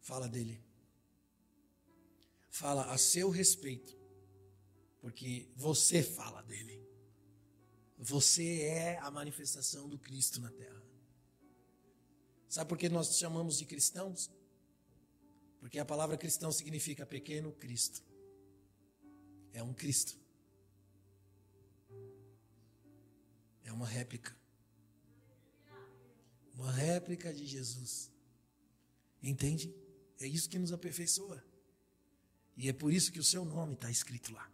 fala 0.00 0.28
dele. 0.28 0.62
Fala 2.48 2.92
a 2.92 2.98
seu 2.98 3.30
respeito, 3.30 3.96
porque 5.00 5.48
você 5.56 6.02
fala 6.02 6.42
dele. 6.42 6.80
Você 7.96 8.62
é 8.62 8.98
a 8.98 9.10
manifestação 9.10 9.88
do 9.88 9.98
Cristo 9.98 10.40
na 10.40 10.50
terra. 10.50 10.82
Sabe 12.48 12.68
por 12.68 12.78
que 12.78 12.88
nós 12.88 13.16
chamamos 13.16 13.58
de 13.58 13.64
cristãos? 13.64 14.30
Porque 15.60 15.78
a 15.78 15.84
palavra 15.84 16.16
cristão 16.16 16.50
significa 16.50 17.06
pequeno 17.06 17.52
Cristo. 17.52 18.02
É 19.52 19.62
um 19.62 19.74
Cristo. 19.74 20.18
É 23.62 23.72
uma 23.72 23.86
réplica. 23.86 24.34
Uma 26.54 26.72
réplica 26.72 27.32
de 27.32 27.46
Jesus. 27.46 28.10
Entende? 29.22 29.72
É 30.20 30.26
isso 30.26 30.48
que 30.48 30.58
nos 30.58 30.72
aperfeiçoa. 30.72 31.42
E 32.56 32.68
é 32.68 32.72
por 32.72 32.92
isso 32.92 33.10
que 33.10 33.18
o 33.18 33.24
seu 33.24 33.44
nome 33.44 33.72
está 33.72 33.90
escrito 33.90 34.32
lá. 34.32 34.48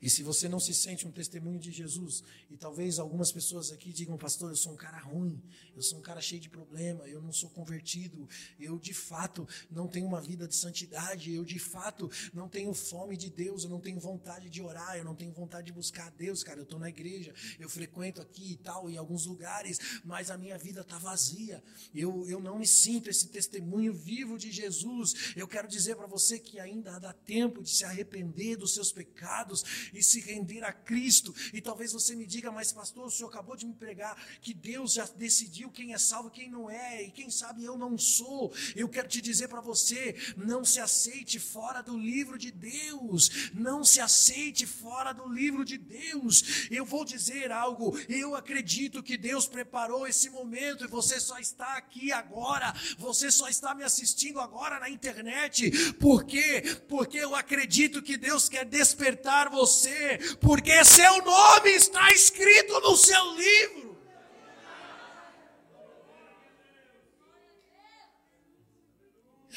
E 0.00 0.08
se 0.08 0.22
você 0.22 0.48
não 0.48 0.60
se 0.60 0.72
sente 0.74 1.06
um 1.06 1.10
testemunho 1.10 1.58
de 1.58 1.70
Jesus, 1.70 2.22
e 2.50 2.56
talvez 2.56 2.98
algumas 2.98 3.32
pessoas 3.32 3.72
aqui 3.72 3.92
digam, 3.92 4.16
pastor, 4.16 4.50
eu 4.50 4.56
sou 4.56 4.72
um 4.72 4.76
cara 4.76 4.98
ruim, 4.98 5.40
eu 5.74 5.82
sou 5.82 5.98
um 5.98 6.02
cara 6.02 6.20
cheio 6.20 6.40
de 6.40 6.48
problema, 6.48 7.06
eu 7.08 7.20
não 7.20 7.32
sou 7.32 7.50
convertido, 7.50 8.28
eu 8.58 8.78
de 8.78 8.94
fato 8.94 9.46
não 9.70 9.88
tenho 9.88 10.06
uma 10.06 10.20
vida 10.20 10.46
de 10.46 10.54
santidade, 10.54 11.32
eu 11.32 11.44
de 11.44 11.58
fato 11.58 12.10
não 12.32 12.48
tenho 12.48 12.72
fome 12.74 13.16
de 13.16 13.30
Deus, 13.30 13.64
eu 13.64 13.70
não 13.70 13.80
tenho 13.80 13.98
vontade 13.98 14.48
de 14.48 14.62
orar, 14.62 14.96
eu 14.96 15.04
não 15.04 15.14
tenho 15.14 15.32
vontade 15.32 15.66
de 15.66 15.72
buscar 15.72 16.06
a 16.08 16.10
Deus, 16.10 16.42
cara, 16.42 16.60
eu 16.60 16.64
estou 16.64 16.78
na 16.78 16.88
igreja, 16.88 17.34
eu 17.58 17.68
frequento 17.68 18.20
aqui 18.20 18.52
e 18.52 18.56
tal, 18.56 18.88
em 18.88 18.96
alguns 18.96 19.26
lugares, 19.26 19.78
mas 20.04 20.30
a 20.30 20.38
minha 20.38 20.58
vida 20.58 20.80
está 20.80 20.98
vazia, 20.98 21.62
eu, 21.94 22.26
eu 22.28 22.40
não 22.40 22.58
me 22.58 22.66
sinto 22.66 23.10
esse 23.10 23.28
testemunho 23.28 23.92
vivo 23.92 24.38
de 24.38 24.50
Jesus. 24.50 25.32
Eu 25.36 25.46
quero 25.46 25.68
dizer 25.68 25.96
para 25.96 26.06
você 26.06 26.38
que 26.38 26.58
ainda 26.58 26.98
dá 26.98 27.12
tempo 27.12 27.62
de 27.62 27.70
se 27.70 27.84
arrepender 27.84 28.56
dos 28.56 28.74
seus 28.74 28.92
pecados 28.92 29.64
e 29.92 30.02
se 30.02 30.20
render 30.20 30.64
a 30.64 30.72
Cristo. 30.72 31.34
E 31.52 31.60
talvez 31.60 31.92
você 31.92 32.14
me 32.14 32.26
diga, 32.26 32.50
mas 32.50 32.72
pastor, 32.72 33.06
o 33.06 33.10
senhor 33.10 33.28
acabou 33.28 33.56
de 33.56 33.66
me 33.66 33.74
pregar 33.74 34.16
que 34.40 34.54
Deus 34.54 34.92
já 34.94 35.04
decidiu 35.16 35.70
quem 35.70 35.94
é 35.94 35.98
salvo 35.98 36.30
quem 36.30 36.50
não 36.50 36.70
é, 36.70 37.04
e 37.04 37.10
quem 37.10 37.30
sabe 37.30 37.64
eu 37.64 37.76
não 37.76 37.96
sou. 37.96 38.52
Eu 38.74 38.88
quero 38.88 39.08
te 39.08 39.20
dizer 39.20 39.48
para 39.48 39.60
você, 39.60 40.16
não 40.36 40.64
se 40.64 40.80
aceite 40.80 41.38
fora 41.38 41.82
do 41.82 41.96
livro 41.96 42.38
de 42.38 42.50
Deus. 42.50 43.50
Não 43.54 43.84
se 43.84 44.00
aceite 44.00 44.66
fora 44.66 45.12
do 45.12 45.28
livro 45.28 45.64
de 45.64 45.78
Deus. 45.78 46.68
Eu 46.70 46.84
vou 46.84 47.04
dizer 47.04 47.50
algo, 47.50 47.98
eu 48.08 48.34
acredito 48.34 49.02
que 49.02 49.16
Deus 49.16 49.46
preparou 49.46 50.06
esse 50.06 50.30
momento 50.30 50.84
e 50.84 50.88
você 50.88 51.20
só 51.20 51.38
está 51.38 51.76
aqui 51.76 52.12
agora. 52.12 52.74
Você 52.98 53.30
só 53.30 53.48
está 53.48 53.74
me 53.74 53.84
assistindo 53.84 54.40
agora 54.40 54.78
na 54.78 54.90
internet. 54.90 55.70
Por 55.94 56.24
quê? 56.24 56.62
Porque 56.88 57.18
eu 57.18 57.34
acredito 57.34 58.02
que 58.02 58.16
Deus 58.16 58.48
quer 58.48 58.64
despertar 58.64 59.50
você 59.50 59.77
você, 59.78 60.18
porque 60.40 60.84
seu 60.84 61.22
nome 61.22 61.70
está 61.70 62.10
escrito 62.10 62.80
no 62.80 62.96
seu 62.96 63.34
livro. 63.34 63.88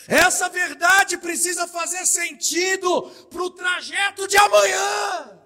Essa 0.07 0.49
verdade 0.49 1.17
precisa 1.17 1.67
fazer 1.67 2.05
sentido 2.05 3.03
para 3.29 3.43
o 3.43 3.51
trajeto 3.51 4.27
de 4.27 4.37
amanhã. 4.37 5.39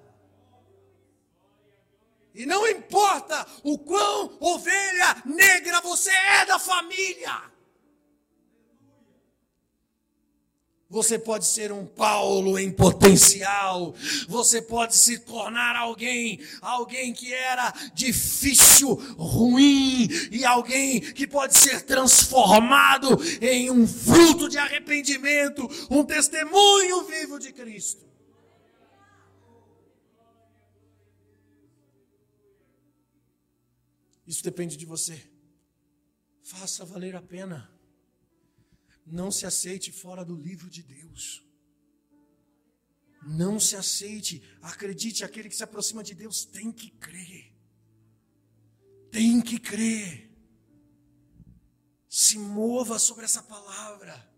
E 2.33 2.45
não 2.45 2.67
importa 2.67 3.45
o 3.63 3.77
quão 3.77 4.37
ovelha 4.39 5.23
negra 5.25 5.79
você 5.81 6.11
é 6.11 6.45
da 6.45 6.59
família. 6.59 7.54
Você 10.87 11.17
pode 11.17 11.45
ser 11.45 11.71
um 11.71 11.85
Paulo 11.85 12.59
em 12.59 12.71
potencial. 12.71 13.95
Você 14.27 14.61
pode 14.61 14.95
se 14.95 15.19
tornar 15.19 15.75
alguém, 15.75 16.39
alguém 16.61 17.11
que 17.11 17.33
era 17.33 17.71
difícil, 17.93 18.93
ruim 19.17 20.07
e 20.31 20.45
alguém 20.45 21.01
que 21.01 21.25
pode 21.25 21.57
ser 21.57 21.81
transformado 21.81 23.17
em 23.41 23.71
um 23.71 23.87
fruto 23.87 24.47
de 24.47 24.59
arrependimento, 24.59 25.67
um 25.89 26.03
testemunho 26.03 27.03
vivo 27.05 27.39
de 27.39 27.51
Cristo. 27.51 28.05
Isso 34.27 34.43
depende 34.43 34.77
de 34.77 34.85
você. 34.85 35.19
Faça 36.43 36.85
valer 36.85 37.15
a 37.15 37.21
pena. 37.21 37.74
Não 39.05 39.31
se 39.31 39.45
aceite 39.45 39.91
fora 39.91 40.25
do 40.25 40.35
livro 40.35 40.69
de 40.69 40.81
Deus. 40.81 41.45
Não 43.25 43.59
se 43.59 43.75
aceite. 43.75 44.43
Acredite, 44.61 45.23
aquele 45.23 45.49
que 45.49 45.55
se 45.55 45.63
aproxima 45.63 46.03
de 46.03 46.13
Deus 46.13 46.45
tem 46.45 46.71
que 46.71 46.89
crer. 46.91 47.53
Tem 49.11 49.41
que 49.41 49.59
crer. 49.59 50.31
Se 52.09 52.37
mova 52.37 52.97
sobre 52.97 53.25
essa 53.25 53.43
palavra. 53.43 54.31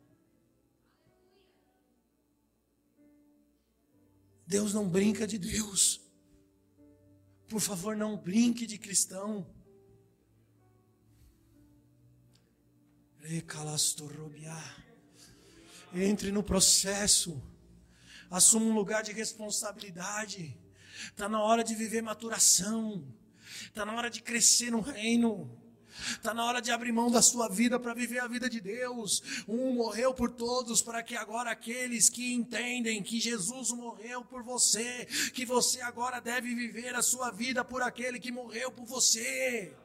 Deus 4.45 4.73
não 4.73 4.87
brinca 4.89 5.27
de 5.27 5.37
Deus. 5.37 6.01
Por 7.47 7.61
favor, 7.61 7.95
não 7.95 8.17
brinque 8.17 8.65
de 8.65 8.77
cristão. 8.77 9.53
Entre 15.93 16.31
no 16.31 16.41
processo. 16.41 17.43
Assuma 18.31 18.65
um 18.65 18.73
lugar 18.73 19.03
de 19.03 19.11
responsabilidade. 19.11 20.57
Está 21.09 21.27
na 21.27 21.41
hora 21.43 21.61
de 21.61 21.75
viver 21.75 22.01
maturação. 22.01 23.05
Está 23.65 23.85
na 23.85 23.93
hora 23.93 24.09
de 24.09 24.21
crescer 24.21 24.71
no 24.71 24.79
reino. 24.79 25.51
Está 26.11 26.33
na 26.33 26.45
hora 26.45 26.61
de 26.61 26.71
abrir 26.71 26.93
mão 26.93 27.11
da 27.11 27.21
sua 27.21 27.49
vida 27.49 27.77
para 27.77 27.93
viver 27.93 28.19
a 28.19 28.27
vida 28.27 28.49
de 28.49 28.61
Deus. 28.61 29.43
Um 29.45 29.73
morreu 29.73 30.13
por 30.13 30.31
todos, 30.31 30.81
para 30.81 31.03
que 31.03 31.15
agora 31.15 31.51
aqueles 31.51 32.07
que 32.07 32.33
entendem 32.33 33.03
que 33.03 33.19
Jesus 33.19 33.71
morreu 33.71 34.23
por 34.23 34.41
você, 34.41 35.05
que 35.33 35.45
você 35.45 35.81
agora 35.81 36.21
deve 36.21 36.55
viver 36.55 36.95
a 36.95 37.01
sua 37.01 37.29
vida 37.31 37.65
por 37.65 37.81
aquele 37.81 38.19
que 38.19 38.31
morreu 38.31 38.71
por 38.71 38.85
você 38.85 39.75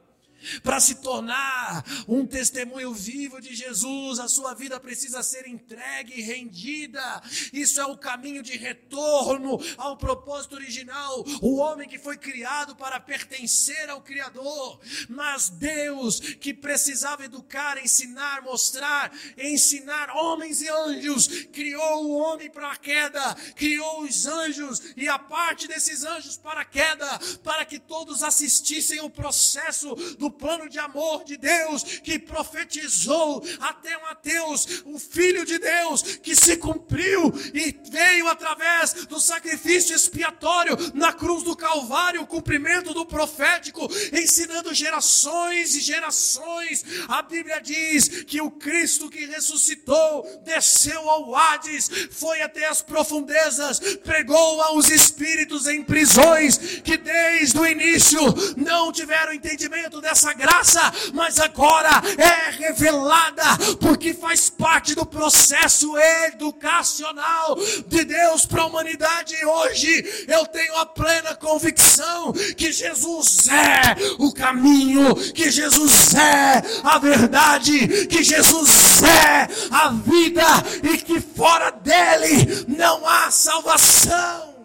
para 0.62 0.81
se 0.81 0.97
tornar 0.97 1.85
um 2.09 2.27
testemunho 2.27 2.93
vivo 2.93 3.40
de 3.40 3.55
Jesus, 3.55 4.19
a 4.19 4.28
sua 4.28 4.55
vida 4.55 4.78
precisa 4.81 5.23
ser 5.23 5.47
entregue 5.47 6.14
e 6.19 6.23
rendida. 6.23 7.23
Isso 7.52 7.81
é 7.81 7.86
o 7.86 7.97
caminho 7.97 8.43
de 8.43 8.56
retorno 8.56 9.59
ao 9.77 9.97
propósito 9.97 10.55
original. 10.55 11.24
O 11.40 11.56
homem 11.56 11.89
que 11.89 11.98
foi 11.98 12.16
criado 12.16 12.74
para 12.77 12.98
pertencer 13.01 13.89
ao 13.89 14.01
Criador, 14.01 14.81
mas 15.09 15.48
Deus 15.48 16.19
que 16.20 16.52
precisava 16.52 17.24
educar, 17.24 17.82
ensinar, 17.82 18.43
mostrar, 18.43 19.12
ensinar 19.39 20.10
homens 20.10 20.60
e 20.60 20.69
anjos, 20.69 21.28
criou 21.52 22.06
o 22.06 22.16
homem 22.16 22.51
para 22.51 22.73
a 22.73 22.77
queda, 22.77 23.35
criou 23.55 24.02
os 24.02 24.27
anjos 24.27 24.82
e 24.97 25.09
a 25.09 25.19
parte 25.19 25.69
desses 25.69 26.05
anjos 26.05 26.36
para 26.36 26.62
a 26.62 26.64
queda, 26.64 27.06
para 27.43 27.64
que 27.64 27.78
todos 27.78 28.23
assistissem 28.23 29.01
o 29.01 29.10
processo 29.10 29.94
do 30.16 30.31
plano 30.32 30.68
de 30.68 30.78
amor 30.78 31.24
de 31.24 31.36
Deus 31.36 31.82
que 32.02 32.18
profetizou 32.18 33.44
até 33.60 33.96
Mateus, 33.98 34.82
o 34.84 34.98
Filho 34.98 35.44
de 35.44 35.59
Deus, 35.59 36.02
que 36.22 36.34
se 36.34 36.56
cumpriu 36.56 37.32
e 37.54 37.76
veio 37.90 38.28
através 38.28 39.06
do 39.06 39.20
sacrifício 39.20 39.94
expiatório 39.94 40.76
na 40.94 41.12
cruz 41.12 41.42
do 41.42 41.56
Calvário, 41.56 42.22
o 42.22 42.26
cumprimento 42.26 42.92
do 42.92 43.06
profético, 43.06 43.88
ensinando 44.12 44.74
gerações 44.74 45.74
e 45.76 45.80
gerações. 45.80 46.84
A 47.09 47.22
Bíblia 47.22 47.60
diz 47.60 48.24
que 48.24 48.40
o 48.40 48.50
Cristo 48.50 49.10
que 49.10 49.26
ressuscitou 49.26 50.26
desceu 50.44 51.09
ao 51.09 51.34
Hades, 51.34 51.90
foi 52.10 52.40
até 52.42 52.66
as 52.66 52.82
profundezas, 52.82 53.78
pregou 53.98 54.60
aos 54.62 54.90
espíritos 54.90 55.66
em 55.66 55.82
prisões 55.82 56.59
que 56.82 56.96
desde 56.96 57.59
o 57.59 57.66
início 57.66 58.20
não 58.56 58.92
tiveram 58.92 59.32
entendimento 59.32 60.00
dessa 60.00 60.22
essa 60.23 60.32
graça, 60.35 60.93
mas 61.12 61.40
agora 61.40 61.90
é 62.16 62.51
revelada, 62.51 63.43
porque 63.81 64.15
faz 64.15 64.49
parte 64.49 64.94
do 64.94 65.05
processo 65.05 65.99
educacional 65.99 67.57
de 67.89 68.05
Deus 68.05 68.47
para 68.47 68.62
a 68.62 68.66
humanidade. 68.66 69.35
E 69.35 69.44
hoje 69.44 70.24
eu 70.28 70.47
tenho 70.47 70.77
a 70.77 70.86
plena 70.86 71.35
convicção 71.35 72.32
que 72.57 72.70
Jesus 72.73 73.49
é 73.49 73.97
o 74.19 74.32
caminho, 74.32 75.15
que 75.32 75.51
Jesus 75.51 76.15
é 76.15 76.62
a 76.85 76.99
verdade, 76.99 78.07
que 78.07 78.23
Jesus 78.23 79.03
é 79.03 79.49
a 79.73 79.89
vida 79.89 80.47
e 80.85 80.99
que 80.99 81.20
fora 81.20 81.70
dele 81.70 82.65
não 82.69 83.07
há 83.07 83.28
salvação. 83.31 84.61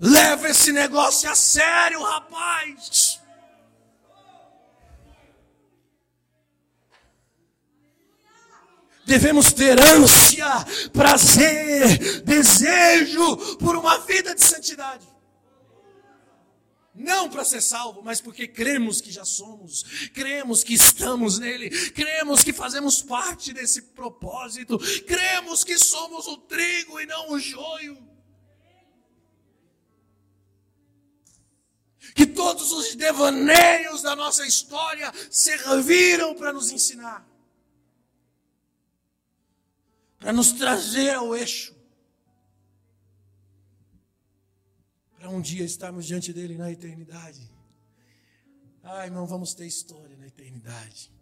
Leva 0.00 0.48
esse 0.48 0.72
negócio 0.72 1.28
a 1.30 1.34
sério, 1.34 2.02
rapaz. 2.02 3.20
Devemos 9.04 9.52
ter 9.52 9.80
ânsia, 9.80 10.46
prazer, 10.92 12.22
desejo 12.22 13.56
por 13.56 13.74
uma 13.74 13.98
vida 14.00 14.34
de 14.34 14.44
santidade. 14.44 15.08
Não 16.94 17.28
para 17.30 17.44
ser 17.44 17.62
salvo, 17.62 18.02
mas 18.02 18.20
porque 18.20 18.46
cremos 18.46 19.00
que 19.00 19.10
já 19.10 19.24
somos, 19.24 20.10
cremos 20.12 20.62
que 20.64 20.74
estamos 20.74 21.38
nele, 21.38 21.70
cremos 21.92 22.42
que 22.42 22.52
fazemos 22.52 23.00
parte 23.00 23.52
desse 23.52 23.82
propósito, 23.82 24.78
cremos 25.06 25.62
que 25.64 25.78
somos 25.78 26.26
o 26.26 26.36
trigo 26.36 27.00
e 27.00 27.06
não 27.06 27.30
o 27.30 27.38
joio. 27.38 28.07
Que 32.18 32.26
todos 32.26 32.72
os 32.72 32.96
devaneios 32.96 34.02
da 34.02 34.16
nossa 34.16 34.44
história 34.44 35.12
serviram 35.30 36.34
para 36.34 36.52
nos 36.52 36.72
ensinar, 36.72 37.24
para 40.18 40.32
nos 40.32 40.50
trazer 40.50 41.14
ao 41.14 41.36
eixo, 41.36 41.72
para 45.16 45.30
um 45.30 45.40
dia 45.40 45.64
estarmos 45.64 46.06
diante 46.06 46.32
dele 46.32 46.58
na 46.58 46.72
eternidade. 46.72 47.48
Ai, 48.82 49.10
não 49.10 49.24
vamos 49.24 49.54
ter 49.54 49.66
história 49.66 50.16
na 50.16 50.26
eternidade. 50.26 51.12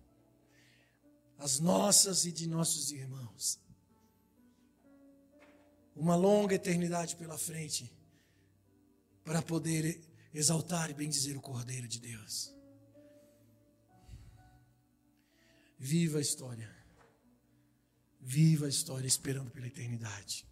As 1.37 1.61
nossas 1.61 2.25
e 2.25 2.33
de 2.33 2.47
nossos 2.47 2.91
irmãos. 2.91 3.61
Uma 5.95 6.17
longa 6.17 6.55
eternidade 6.55 7.17
pela 7.17 7.37
frente 7.37 7.93
para 9.23 9.43
poder 9.43 10.06
exaltar 10.39 10.91
e 10.91 10.95
bendizer 10.95 11.37
o 11.37 11.41
Cordeiro 11.41 11.89
de 11.89 11.99
Deus. 11.99 12.55
Viva 15.79 16.19
a 16.19 16.21
história. 16.21 16.71
Viva 18.21 18.67
a 18.67 18.69
história 18.69 19.07
esperando 19.07 19.51
pela 19.51 19.67
eternidade. 19.67 20.47